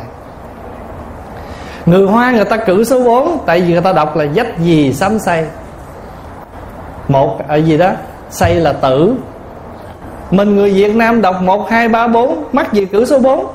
Người 1.86 2.06
hoa 2.06 2.30
người 2.30 2.44
ta 2.44 2.56
cử 2.56 2.84
số 2.84 3.04
4 3.04 3.38
tại 3.46 3.60
vì 3.60 3.72
người 3.72 3.82
ta 3.82 3.92
đọc 3.92 4.16
là 4.16 4.26
dách 4.36 4.58
gì 4.58 4.92
sám 4.92 5.18
say. 5.18 5.44
Một 7.08 7.48
ở 7.48 7.56
gì 7.56 7.78
đó? 7.78 7.90
Say 8.30 8.54
là 8.54 8.72
tử. 8.72 9.14
Mình 10.30 10.56
người 10.56 10.72
Việt 10.72 10.96
Nam 10.96 11.22
đọc 11.22 11.42
1, 11.42 11.70
2, 11.70 11.88
3, 11.88 12.06
4 12.06 12.44
Mắc 12.52 12.72
gì 12.72 12.84
cử 12.84 13.04
số 13.04 13.18
4 13.18 13.46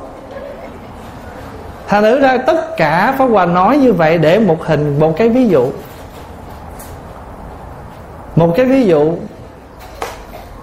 Thành 1.87 2.03
thử 2.03 2.19
ra 2.19 2.37
tất 2.37 2.77
cả 2.77 3.15
Pháp 3.17 3.25
Hòa 3.25 3.45
nói 3.45 3.77
như 3.77 3.93
vậy 3.93 4.17
để 4.17 4.39
một 4.39 4.65
hình 4.65 4.99
Một 4.99 5.13
cái 5.17 5.29
ví 5.29 5.47
dụ 5.47 5.67
một 8.35 8.53
cái 8.55 8.65
ví 8.65 8.85
dụ 8.85 9.13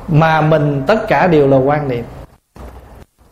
mà 0.08 0.40
mình 0.40 0.82
tất 0.86 1.08
cả 1.08 1.26
đều 1.26 1.48
là 1.48 1.56
quan 1.56 1.88
niệm. 1.88 2.04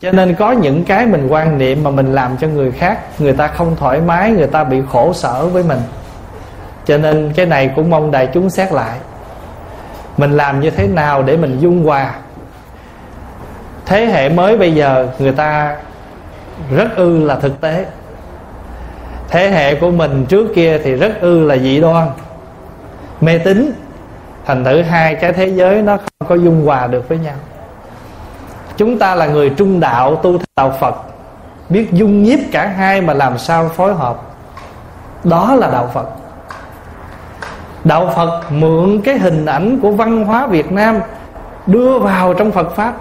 Cho 0.01 0.11
nên 0.11 0.35
có 0.35 0.51
những 0.51 0.83
cái 0.83 1.05
mình 1.05 1.27
quan 1.27 1.57
niệm 1.57 1.83
mà 1.83 1.89
mình 1.89 2.13
làm 2.13 2.37
cho 2.37 2.47
người 2.47 2.71
khác, 2.71 2.99
người 3.19 3.33
ta 3.33 3.47
không 3.47 3.75
thoải 3.75 4.01
mái, 4.01 4.31
người 4.31 4.47
ta 4.47 4.63
bị 4.63 4.81
khổ 4.91 5.13
sở 5.13 5.45
với 5.45 5.63
mình. 5.63 5.79
Cho 6.85 6.97
nên 6.97 7.31
cái 7.35 7.45
này 7.45 7.71
cũng 7.75 7.89
mong 7.89 8.11
đại 8.11 8.29
chúng 8.33 8.49
xét 8.49 8.73
lại. 8.73 8.97
Mình 10.17 10.31
làm 10.31 10.59
như 10.59 10.69
thế 10.69 10.87
nào 10.87 11.23
để 11.23 11.37
mình 11.37 11.59
dung 11.59 11.83
hòa? 11.83 12.13
Thế 13.85 14.05
hệ 14.05 14.29
mới 14.29 14.57
bây 14.57 14.73
giờ 14.73 15.07
người 15.19 15.31
ta 15.31 15.77
rất 16.75 16.95
ư 16.95 17.25
là 17.25 17.35
thực 17.35 17.61
tế. 17.61 17.85
Thế 19.29 19.49
hệ 19.49 19.75
của 19.75 19.91
mình 19.91 20.25
trước 20.29 20.47
kia 20.55 20.77
thì 20.83 20.93
rất 20.93 21.21
ư 21.21 21.43
là 21.43 21.57
dị 21.57 21.79
đoan. 21.81 22.07
Mê 23.21 23.37
tín 23.37 23.73
thành 24.45 24.63
thử 24.63 24.81
hai 24.81 25.15
cái 25.15 25.33
thế 25.33 25.47
giới 25.47 25.81
nó 25.81 25.97
không 25.97 26.29
có 26.29 26.35
dung 26.35 26.65
hòa 26.65 26.87
được 26.87 27.09
với 27.09 27.17
nhau. 27.17 27.35
Chúng 28.77 28.99
ta 28.99 29.15
là 29.15 29.25
người 29.25 29.49
trung 29.49 29.79
đạo 29.79 30.15
tu 30.15 30.37
đạo 30.55 30.73
phật, 30.79 30.95
biết 31.69 31.87
dung 31.91 32.23
nhiếp 32.23 32.39
cả 32.51 32.67
hai 32.67 33.01
mà 33.01 33.13
làm 33.13 33.37
sao 33.37 33.69
phối 33.69 33.93
hợp. 33.93 34.21
Đó 35.23 35.55
là 35.55 35.69
đạo 35.71 35.89
phật. 35.93 36.09
Đạo 37.83 38.13
phật 38.15 38.41
mượn 38.51 39.01
cái 39.01 39.17
hình 39.17 39.45
ảnh 39.45 39.79
của 39.81 39.91
văn 39.91 40.25
hóa 40.25 40.47
việt 40.47 40.71
nam 40.71 40.99
đưa 41.67 41.99
vào 41.99 42.33
trong 42.33 42.51
phật 42.51 42.75
pháp. 42.75 42.93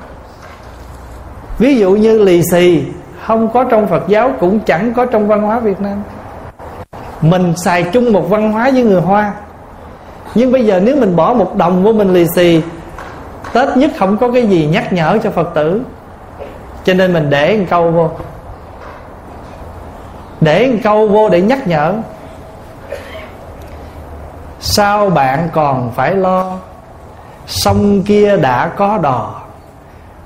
Ví 1.58 1.76
dụ 1.76 1.90
như 1.90 2.18
lì 2.18 2.42
xì 2.52 2.84
không 3.26 3.48
có 3.48 3.64
trong 3.64 3.86
phật 3.86 4.08
giáo 4.08 4.32
cũng 4.40 4.60
chẳng 4.60 4.92
có 4.94 5.06
trong 5.06 5.28
văn 5.28 5.42
hóa 5.42 5.58
việt 5.58 5.80
nam. 5.80 6.02
Mình 7.20 7.54
xài 7.56 7.82
chung 7.82 8.12
một 8.12 8.28
văn 8.28 8.52
hóa 8.52 8.70
với 8.72 8.82
người 8.82 9.00
hoa 9.00 9.32
nhưng 10.34 10.52
bây 10.52 10.66
giờ 10.66 10.80
nếu 10.80 10.96
mình 10.96 11.16
bỏ 11.16 11.32
một 11.32 11.56
đồng 11.56 11.84
của 11.84 11.92
mình 11.92 12.12
lì 12.12 12.26
xì, 12.34 12.62
tết 13.52 13.76
nhất 13.76 13.90
không 13.98 14.16
có 14.16 14.30
cái 14.32 14.46
gì 14.46 14.66
nhắc 14.66 14.92
nhở 14.92 15.18
cho 15.22 15.30
phật 15.30 15.50
tử. 15.54 15.82
Cho 16.84 16.94
nên 16.94 17.12
mình 17.12 17.30
để 17.30 17.56
một 17.56 17.64
câu 17.70 17.90
vô. 17.90 18.10
Để 20.40 20.66
một 20.66 20.78
câu 20.84 21.08
vô 21.08 21.28
để 21.28 21.40
nhắc 21.40 21.66
nhở. 21.66 21.94
Sao 24.60 25.10
bạn 25.10 25.48
còn 25.52 25.92
phải 25.94 26.14
lo? 26.14 26.56
Sông 27.46 28.02
kia 28.02 28.36
đã 28.36 28.72
có 28.76 28.98
đò, 28.98 29.42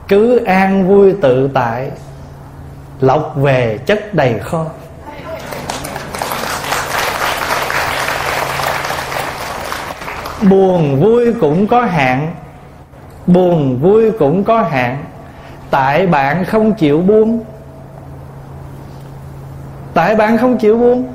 cứ 0.09 0.44
an 0.44 0.89
vui 0.89 1.14
tự 1.22 1.51
tại 1.55 1.90
lọc 3.01 3.32
về 3.36 3.78
chất 3.86 4.14
đầy 4.14 4.39
kho. 4.39 4.64
buồn 10.51 11.01
vui 11.01 11.35
cũng 11.41 11.66
có 11.66 11.83
hạn. 11.83 12.35
Buồn 13.27 13.79
vui 13.79 14.11
cũng 14.11 14.45
có 14.45 14.62
hạn. 14.62 15.05
Tại 15.71 16.07
bạn 16.07 16.45
không 16.45 16.73
chịu 16.73 17.01
buông. 17.01 17.45
Tại 19.95 20.16
bạn 20.16 20.39
không 20.39 20.59
chịu 20.59 20.79
buông. 20.79 21.09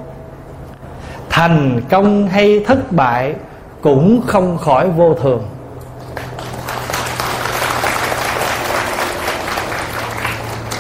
Thành 1.30 1.82
công 1.90 2.28
hay 2.28 2.64
thất 2.68 2.92
bại 2.92 3.36
cũng 3.82 4.22
không 4.28 4.58
khỏi 4.58 4.90
vô 4.90 5.14
thường. 5.14 5.44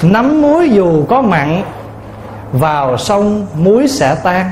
Nắm 0.01 0.41
muối 0.41 0.69
dù 0.69 1.05
có 1.09 1.21
mặn, 1.21 1.63
vào 2.51 2.97
sông 2.97 3.47
muối 3.55 3.87
sẽ 3.87 4.15
tan 4.23 4.51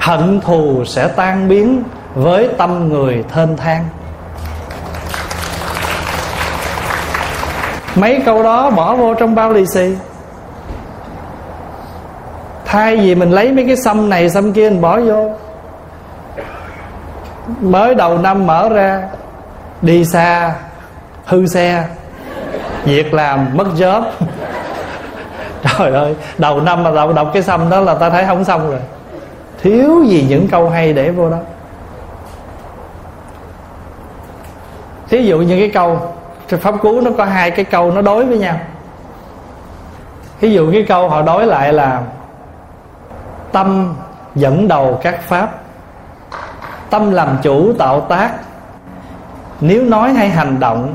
hận 0.00 0.40
thù 0.40 0.84
sẽ 0.84 1.08
tan 1.08 1.48
biến 1.48 1.82
với 2.14 2.48
tâm 2.58 2.88
người 2.88 3.24
thênh 3.34 3.56
thang. 3.56 3.84
Mấy 7.94 8.22
câu 8.26 8.42
đó 8.42 8.70
bỏ 8.70 8.96
vô 8.96 9.14
trong 9.14 9.34
bao 9.34 9.52
lì 9.52 9.64
xì. 9.74 9.94
Thay 12.64 12.96
vì 12.96 13.14
mình 13.14 13.30
lấy 13.30 13.52
mấy 13.52 13.66
cái 13.66 13.76
xăm 13.76 14.08
này 14.08 14.30
xăm 14.30 14.52
kia 14.52 14.70
mình 14.70 14.80
bỏ 14.80 15.00
vô. 15.00 15.30
Mới 17.60 17.94
đầu 17.94 18.18
năm 18.18 18.46
mở 18.46 18.68
ra 18.68 19.02
đi 19.82 20.04
xa 20.04 20.54
hư 21.24 21.46
xe. 21.46 21.84
Việc 22.84 23.14
làm 23.14 23.56
mất 23.56 23.66
job. 23.76 24.02
Trời 25.78 25.92
ơi 25.92 26.14
đầu 26.38 26.60
năm 26.60 26.82
mà 26.82 26.90
đọc, 26.90 27.14
đọc 27.14 27.30
cái 27.32 27.42
xăm 27.42 27.70
đó 27.70 27.80
là 27.80 27.94
ta 27.94 28.10
thấy 28.10 28.24
không 28.26 28.44
xong 28.44 28.70
rồi 28.70 28.80
thiếu 29.62 30.04
gì 30.04 30.26
những 30.28 30.48
câu 30.48 30.70
hay 30.70 30.92
để 30.92 31.10
vô 31.10 31.30
đó. 31.30 31.38
Thí 35.08 35.24
dụ 35.24 35.38
như 35.38 35.58
cái 35.58 35.70
câu 35.74 35.98
pháp 36.48 36.74
cú 36.82 37.00
nó 37.00 37.10
có 37.18 37.24
hai 37.24 37.50
cái 37.50 37.64
câu 37.64 37.90
nó 37.90 38.02
đối 38.02 38.24
với 38.24 38.38
nhau. 38.38 38.56
Thí 40.40 40.50
dụ 40.50 40.72
cái 40.72 40.84
câu 40.88 41.08
họ 41.08 41.22
đối 41.22 41.46
lại 41.46 41.72
là, 41.72 42.02
tâm 43.52 43.94
dẫn 44.34 44.68
đầu 44.68 45.00
các 45.02 45.22
pháp, 45.22 45.60
tâm 46.90 47.10
làm 47.10 47.38
chủ 47.42 47.72
tạo 47.72 48.00
tác. 48.00 48.30
Nếu 49.60 49.84
nói 49.84 50.12
hay 50.12 50.28
hành 50.28 50.60
động, 50.60 50.94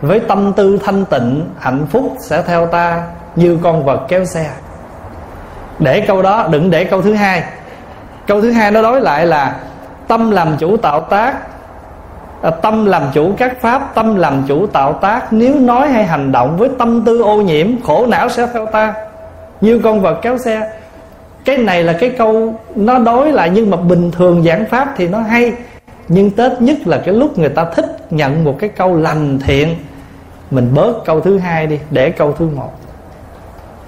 với 0.00 0.20
tâm 0.20 0.52
tư 0.52 0.78
thanh 0.84 1.04
tịnh, 1.04 1.50
hạnh 1.58 1.86
phúc 1.90 2.16
sẽ 2.20 2.42
theo 2.42 2.66
ta 2.66 3.02
như 3.36 3.58
con 3.62 3.84
vật 3.84 4.00
kéo 4.08 4.24
xe. 4.24 4.50
Để 5.78 6.00
câu 6.00 6.22
đó, 6.22 6.46
đừng 6.50 6.70
để 6.70 6.84
câu 6.84 7.02
thứ 7.02 7.14
hai 7.14 7.42
câu 8.26 8.40
thứ 8.40 8.50
hai 8.50 8.70
nó 8.70 8.82
đối 8.82 9.00
lại 9.00 9.26
là 9.26 9.56
tâm 10.08 10.30
làm 10.30 10.56
chủ 10.58 10.76
tạo 10.76 11.00
tác. 11.00 11.34
À, 12.42 12.50
tâm 12.50 12.86
làm 12.86 13.02
chủ 13.14 13.32
các 13.38 13.60
pháp 13.60 13.94
tâm 13.94 14.16
làm 14.16 14.42
chủ 14.46 14.66
tạo 14.66 14.92
tác. 14.92 15.32
Nếu 15.32 15.54
nói 15.54 15.88
hay 15.88 16.04
hành 16.04 16.32
động 16.32 16.56
với 16.56 16.70
tâm 16.78 17.02
tư 17.04 17.22
ô 17.22 17.36
nhiễm 17.36 17.82
khổ 17.82 18.06
não 18.06 18.28
sẽ 18.28 18.48
theo 18.52 18.66
ta. 18.66 18.94
Như 19.60 19.80
con 19.84 20.00
vật 20.00 20.18
kéo 20.22 20.38
xe. 20.38 20.70
Cái 21.44 21.58
này 21.58 21.82
là 21.82 21.92
cái 21.92 22.10
câu 22.10 22.54
nó 22.74 22.98
đối 22.98 23.32
lại 23.32 23.50
nhưng 23.54 23.70
mà 23.70 23.76
bình 23.76 24.10
thường 24.10 24.42
giảng 24.42 24.64
pháp 24.70 24.94
thì 24.96 25.08
nó 25.08 25.18
hay. 25.18 25.52
Nhưng 26.08 26.30
tết 26.30 26.52
nhất 26.60 26.76
là 26.84 27.02
cái 27.04 27.14
lúc 27.14 27.38
người 27.38 27.48
ta 27.48 27.64
thích 27.64 28.06
nhận 28.10 28.44
một 28.44 28.56
cái 28.58 28.70
câu 28.70 28.96
lành 28.96 29.38
thiện. 29.38 29.76
Mình 30.50 30.74
bớt 30.74 31.04
câu 31.04 31.20
thứ 31.20 31.38
hai 31.38 31.66
đi 31.66 31.78
để 31.90 32.10
câu 32.10 32.32
thứ 32.32 32.48
một. 32.56 32.72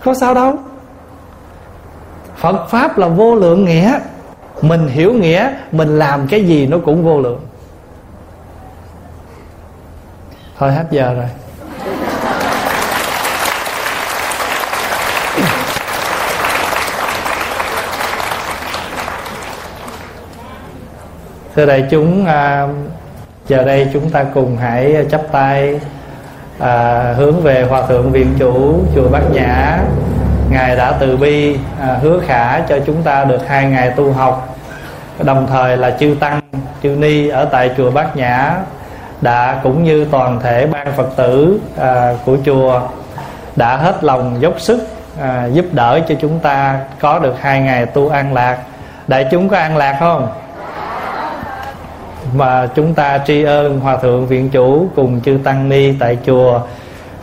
Có 0.04 0.14
sao 0.14 0.34
đâu? 0.34 0.54
Phật 2.36 2.66
pháp 2.70 2.98
là 2.98 3.08
vô 3.08 3.34
lượng 3.34 3.64
nghĩa 3.64 3.98
mình 4.60 4.88
hiểu 4.88 5.12
nghĩa 5.12 5.50
mình 5.72 5.98
làm 5.98 6.26
cái 6.26 6.44
gì 6.44 6.66
nó 6.66 6.78
cũng 6.84 7.04
vô 7.04 7.20
lượng. 7.20 7.40
Thôi 10.58 10.72
hết 10.72 10.84
giờ 10.90 11.14
rồi. 11.14 11.26
Thưa 21.56 21.66
đại 21.66 21.86
chúng 21.90 22.26
à, 22.26 22.68
giờ 23.48 23.64
đây 23.64 23.88
chúng 23.92 24.10
ta 24.10 24.24
cùng 24.34 24.56
hãy 24.56 25.06
chắp 25.10 25.22
tay 25.32 25.80
à, 26.58 27.14
hướng 27.16 27.40
về 27.40 27.66
hòa 27.68 27.82
thượng 27.86 28.12
viện 28.12 28.34
chủ 28.38 28.84
chùa 28.94 29.08
bát 29.08 29.22
nhã 29.32 29.78
ngài 30.50 30.76
đã 30.76 30.92
từ 31.00 31.16
bi 31.16 31.56
à, 31.80 31.96
hứa 32.02 32.20
khả 32.26 32.60
cho 32.60 32.78
chúng 32.86 33.02
ta 33.02 33.24
được 33.24 33.48
hai 33.48 33.66
ngày 33.66 33.90
tu 33.90 34.12
học. 34.12 34.56
Đồng 35.22 35.46
thời 35.46 35.76
là 35.76 35.90
chư 35.90 36.16
tăng 36.20 36.40
chư 36.82 36.88
ni 36.88 37.28
ở 37.28 37.44
tại 37.44 37.70
chùa 37.76 37.90
bát 37.90 38.16
nhã 38.16 38.54
đã 39.20 39.60
cũng 39.62 39.84
như 39.84 40.04
toàn 40.10 40.40
thể 40.40 40.66
ban 40.66 40.92
phật 40.96 41.16
tử 41.16 41.60
à, 41.78 42.12
của 42.24 42.36
chùa 42.44 42.80
đã 43.56 43.76
hết 43.76 44.04
lòng 44.04 44.36
dốc 44.40 44.60
sức 44.60 44.88
à, 45.20 45.46
giúp 45.52 45.64
đỡ 45.72 46.00
cho 46.08 46.14
chúng 46.20 46.38
ta 46.38 46.80
có 47.00 47.18
được 47.18 47.34
hai 47.40 47.60
ngày 47.60 47.86
tu 47.86 48.08
an 48.08 48.34
lạc. 48.34 48.58
Đại 49.08 49.26
chúng 49.30 49.48
có 49.48 49.56
an 49.56 49.76
lạc 49.76 49.96
không? 50.00 50.28
Mà 52.34 52.68
chúng 52.74 52.94
ta 52.94 53.18
tri 53.18 53.44
ân 53.44 53.80
hòa 53.80 53.96
thượng 53.96 54.26
viện 54.26 54.50
chủ 54.50 54.86
cùng 54.96 55.20
chư 55.20 55.38
tăng 55.44 55.68
ni 55.68 55.92
tại 56.00 56.18
chùa 56.26 56.60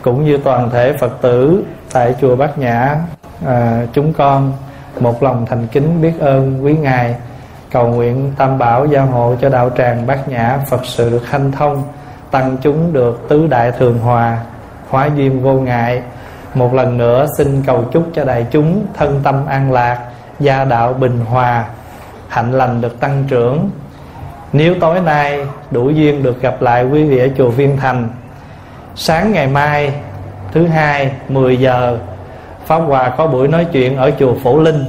cũng 0.06 0.26
như 0.26 0.38
toàn 0.38 0.70
thể 0.70 0.94
phật 1.00 1.22
tử 1.22 1.64
tại 1.94 2.16
chùa 2.22 2.36
bát 2.36 2.58
nhã 2.58 2.96
à, 3.46 3.86
chúng 3.94 4.14
con 4.14 4.54
một 5.00 5.24
lòng 5.24 5.46
thành 5.46 5.68
kính 5.68 6.02
biết 6.02 6.14
ơn 6.20 6.66
quý 6.66 6.76
ngài. 6.78 7.16
Cầu 7.72 7.88
nguyện 7.88 8.34
tam 8.38 8.58
bảo 8.58 8.86
gia 8.86 9.02
hộ 9.02 9.36
cho 9.42 9.50
đạo 9.50 9.70
tràng 9.78 10.08
bát 10.08 10.30
nhã 10.30 10.60
phật 10.70 10.86
sự 10.86 11.10
được 11.10 11.28
hanh 11.30 11.52
thông 11.52 11.84
tăng 12.32 12.58
chúng 12.62 12.94
được 12.94 13.26
tứ 13.30 13.48
đại 13.48 13.72
thường 13.72 14.00
hòa 14.00 14.38
hóa 14.90 15.10
duyên 15.16 15.44
vô 15.44 15.54
ngại. 15.54 16.02
Một 16.54 16.74
lần 16.74 16.98
nữa 16.98 17.26
xin 17.38 17.64
cầu 17.66 17.84
chúc 17.92 18.04
cho 18.14 18.26
đại 18.26 18.46
chúng 18.52 18.86
thân 18.94 19.20
tâm 19.24 19.46
an 19.46 19.72
lạc 19.72 20.00
gia 20.40 20.66
đạo 20.66 20.94
bình 20.94 21.20
hòa 21.30 21.66
hạnh 22.28 22.52
lành 22.52 22.82
được 22.82 23.00
tăng 23.00 23.24
trưởng. 23.28 23.70
Nếu 24.54 24.76
tối 24.82 25.02
nay 25.02 25.46
đủ 25.72 25.90
duyên 25.90 26.24
được 26.24 26.42
gặp 26.42 26.62
lại 26.62 26.86
quý 26.86 27.04
vị 27.04 27.20
ở 27.20 27.28
chùa 27.38 27.50
Viên 27.50 27.78
Thành 27.78 28.10
Sáng 28.98 29.34
ngày 29.34 29.48
mai 29.48 29.94
thứ 30.52 30.68
hai 30.68 31.12
10 31.30 31.58
giờ 31.58 31.98
Pháp 32.66 32.78
Hòa 32.78 33.10
có 33.18 33.28
buổi 33.28 33.48
nói 33.48 33.66
chuyện 33.72 33.98
ở 33.98 34.12
chùa 34.20 34.34
Phổ 34.44 34.60
Linh. 34.60 34.86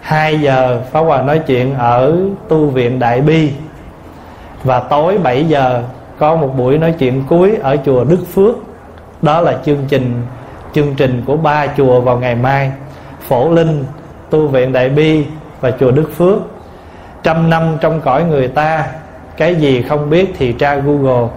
2 0.00 0.40
giờ 0.40 0.80
Pháp 0.92 1.00
Hòa 1.00 1.22
nói 1.22 1.38
chuyện 1.38 1.74
ở 1.74 2.16
tu 2.48 2.66
viện 2.66 2.98
Đại 2.98 3.20
Bi. 3.20 3.52
Và 4.64 4.80
tối 4.80 5.18
7 5.18 5.44
giờ 5.44 5.82
có 6.18 6.36
một 6.36 6.54
buổi 6.56 6.78
nói 6.78 6.94
chuyện 6.98 7.24
cuối 7.28 7.56
ở 7.62 7.76
chùa 7.84 8.04
Đức 8.04 8.24
Phước. 8.34 8.54
Đó 9.22 9.40
là 9.40 9.58
chương 9.64 9.84
trình 9.88 10.22
chương 10.74 10.94
trình 10.94 11.22
của 11.26 11.36
ba 11.36 11.66
chùa 11.66 12.00
vào 12.00 12.18
ngày 12.18 12.34
mai. 12.34 12.72
Phổ 13.28 13.52
Linh, 13.52 13.84
tu 14.30 14.48
viện 14.48 14.72
Đại 14.72 14.88
Bi 14.88 15.24
và 15.60 15.70
chùa 15.70 15.90
Đức 15.90 16.10
Phước. 16.16 16.38
Trăm 17.22 17.50
năm 17.50 17.76
trong 17.80 18.00
cõi 18.00 18.24
người 18.24 18.48
ta 18.48 18.86
cái 19.36 19.54
gì 19.54 19.82
không 19.82 20.10
biết 20.10 20.34
thì 20.38 20.52
tra 20.52 20.74
google. 20.74 21.28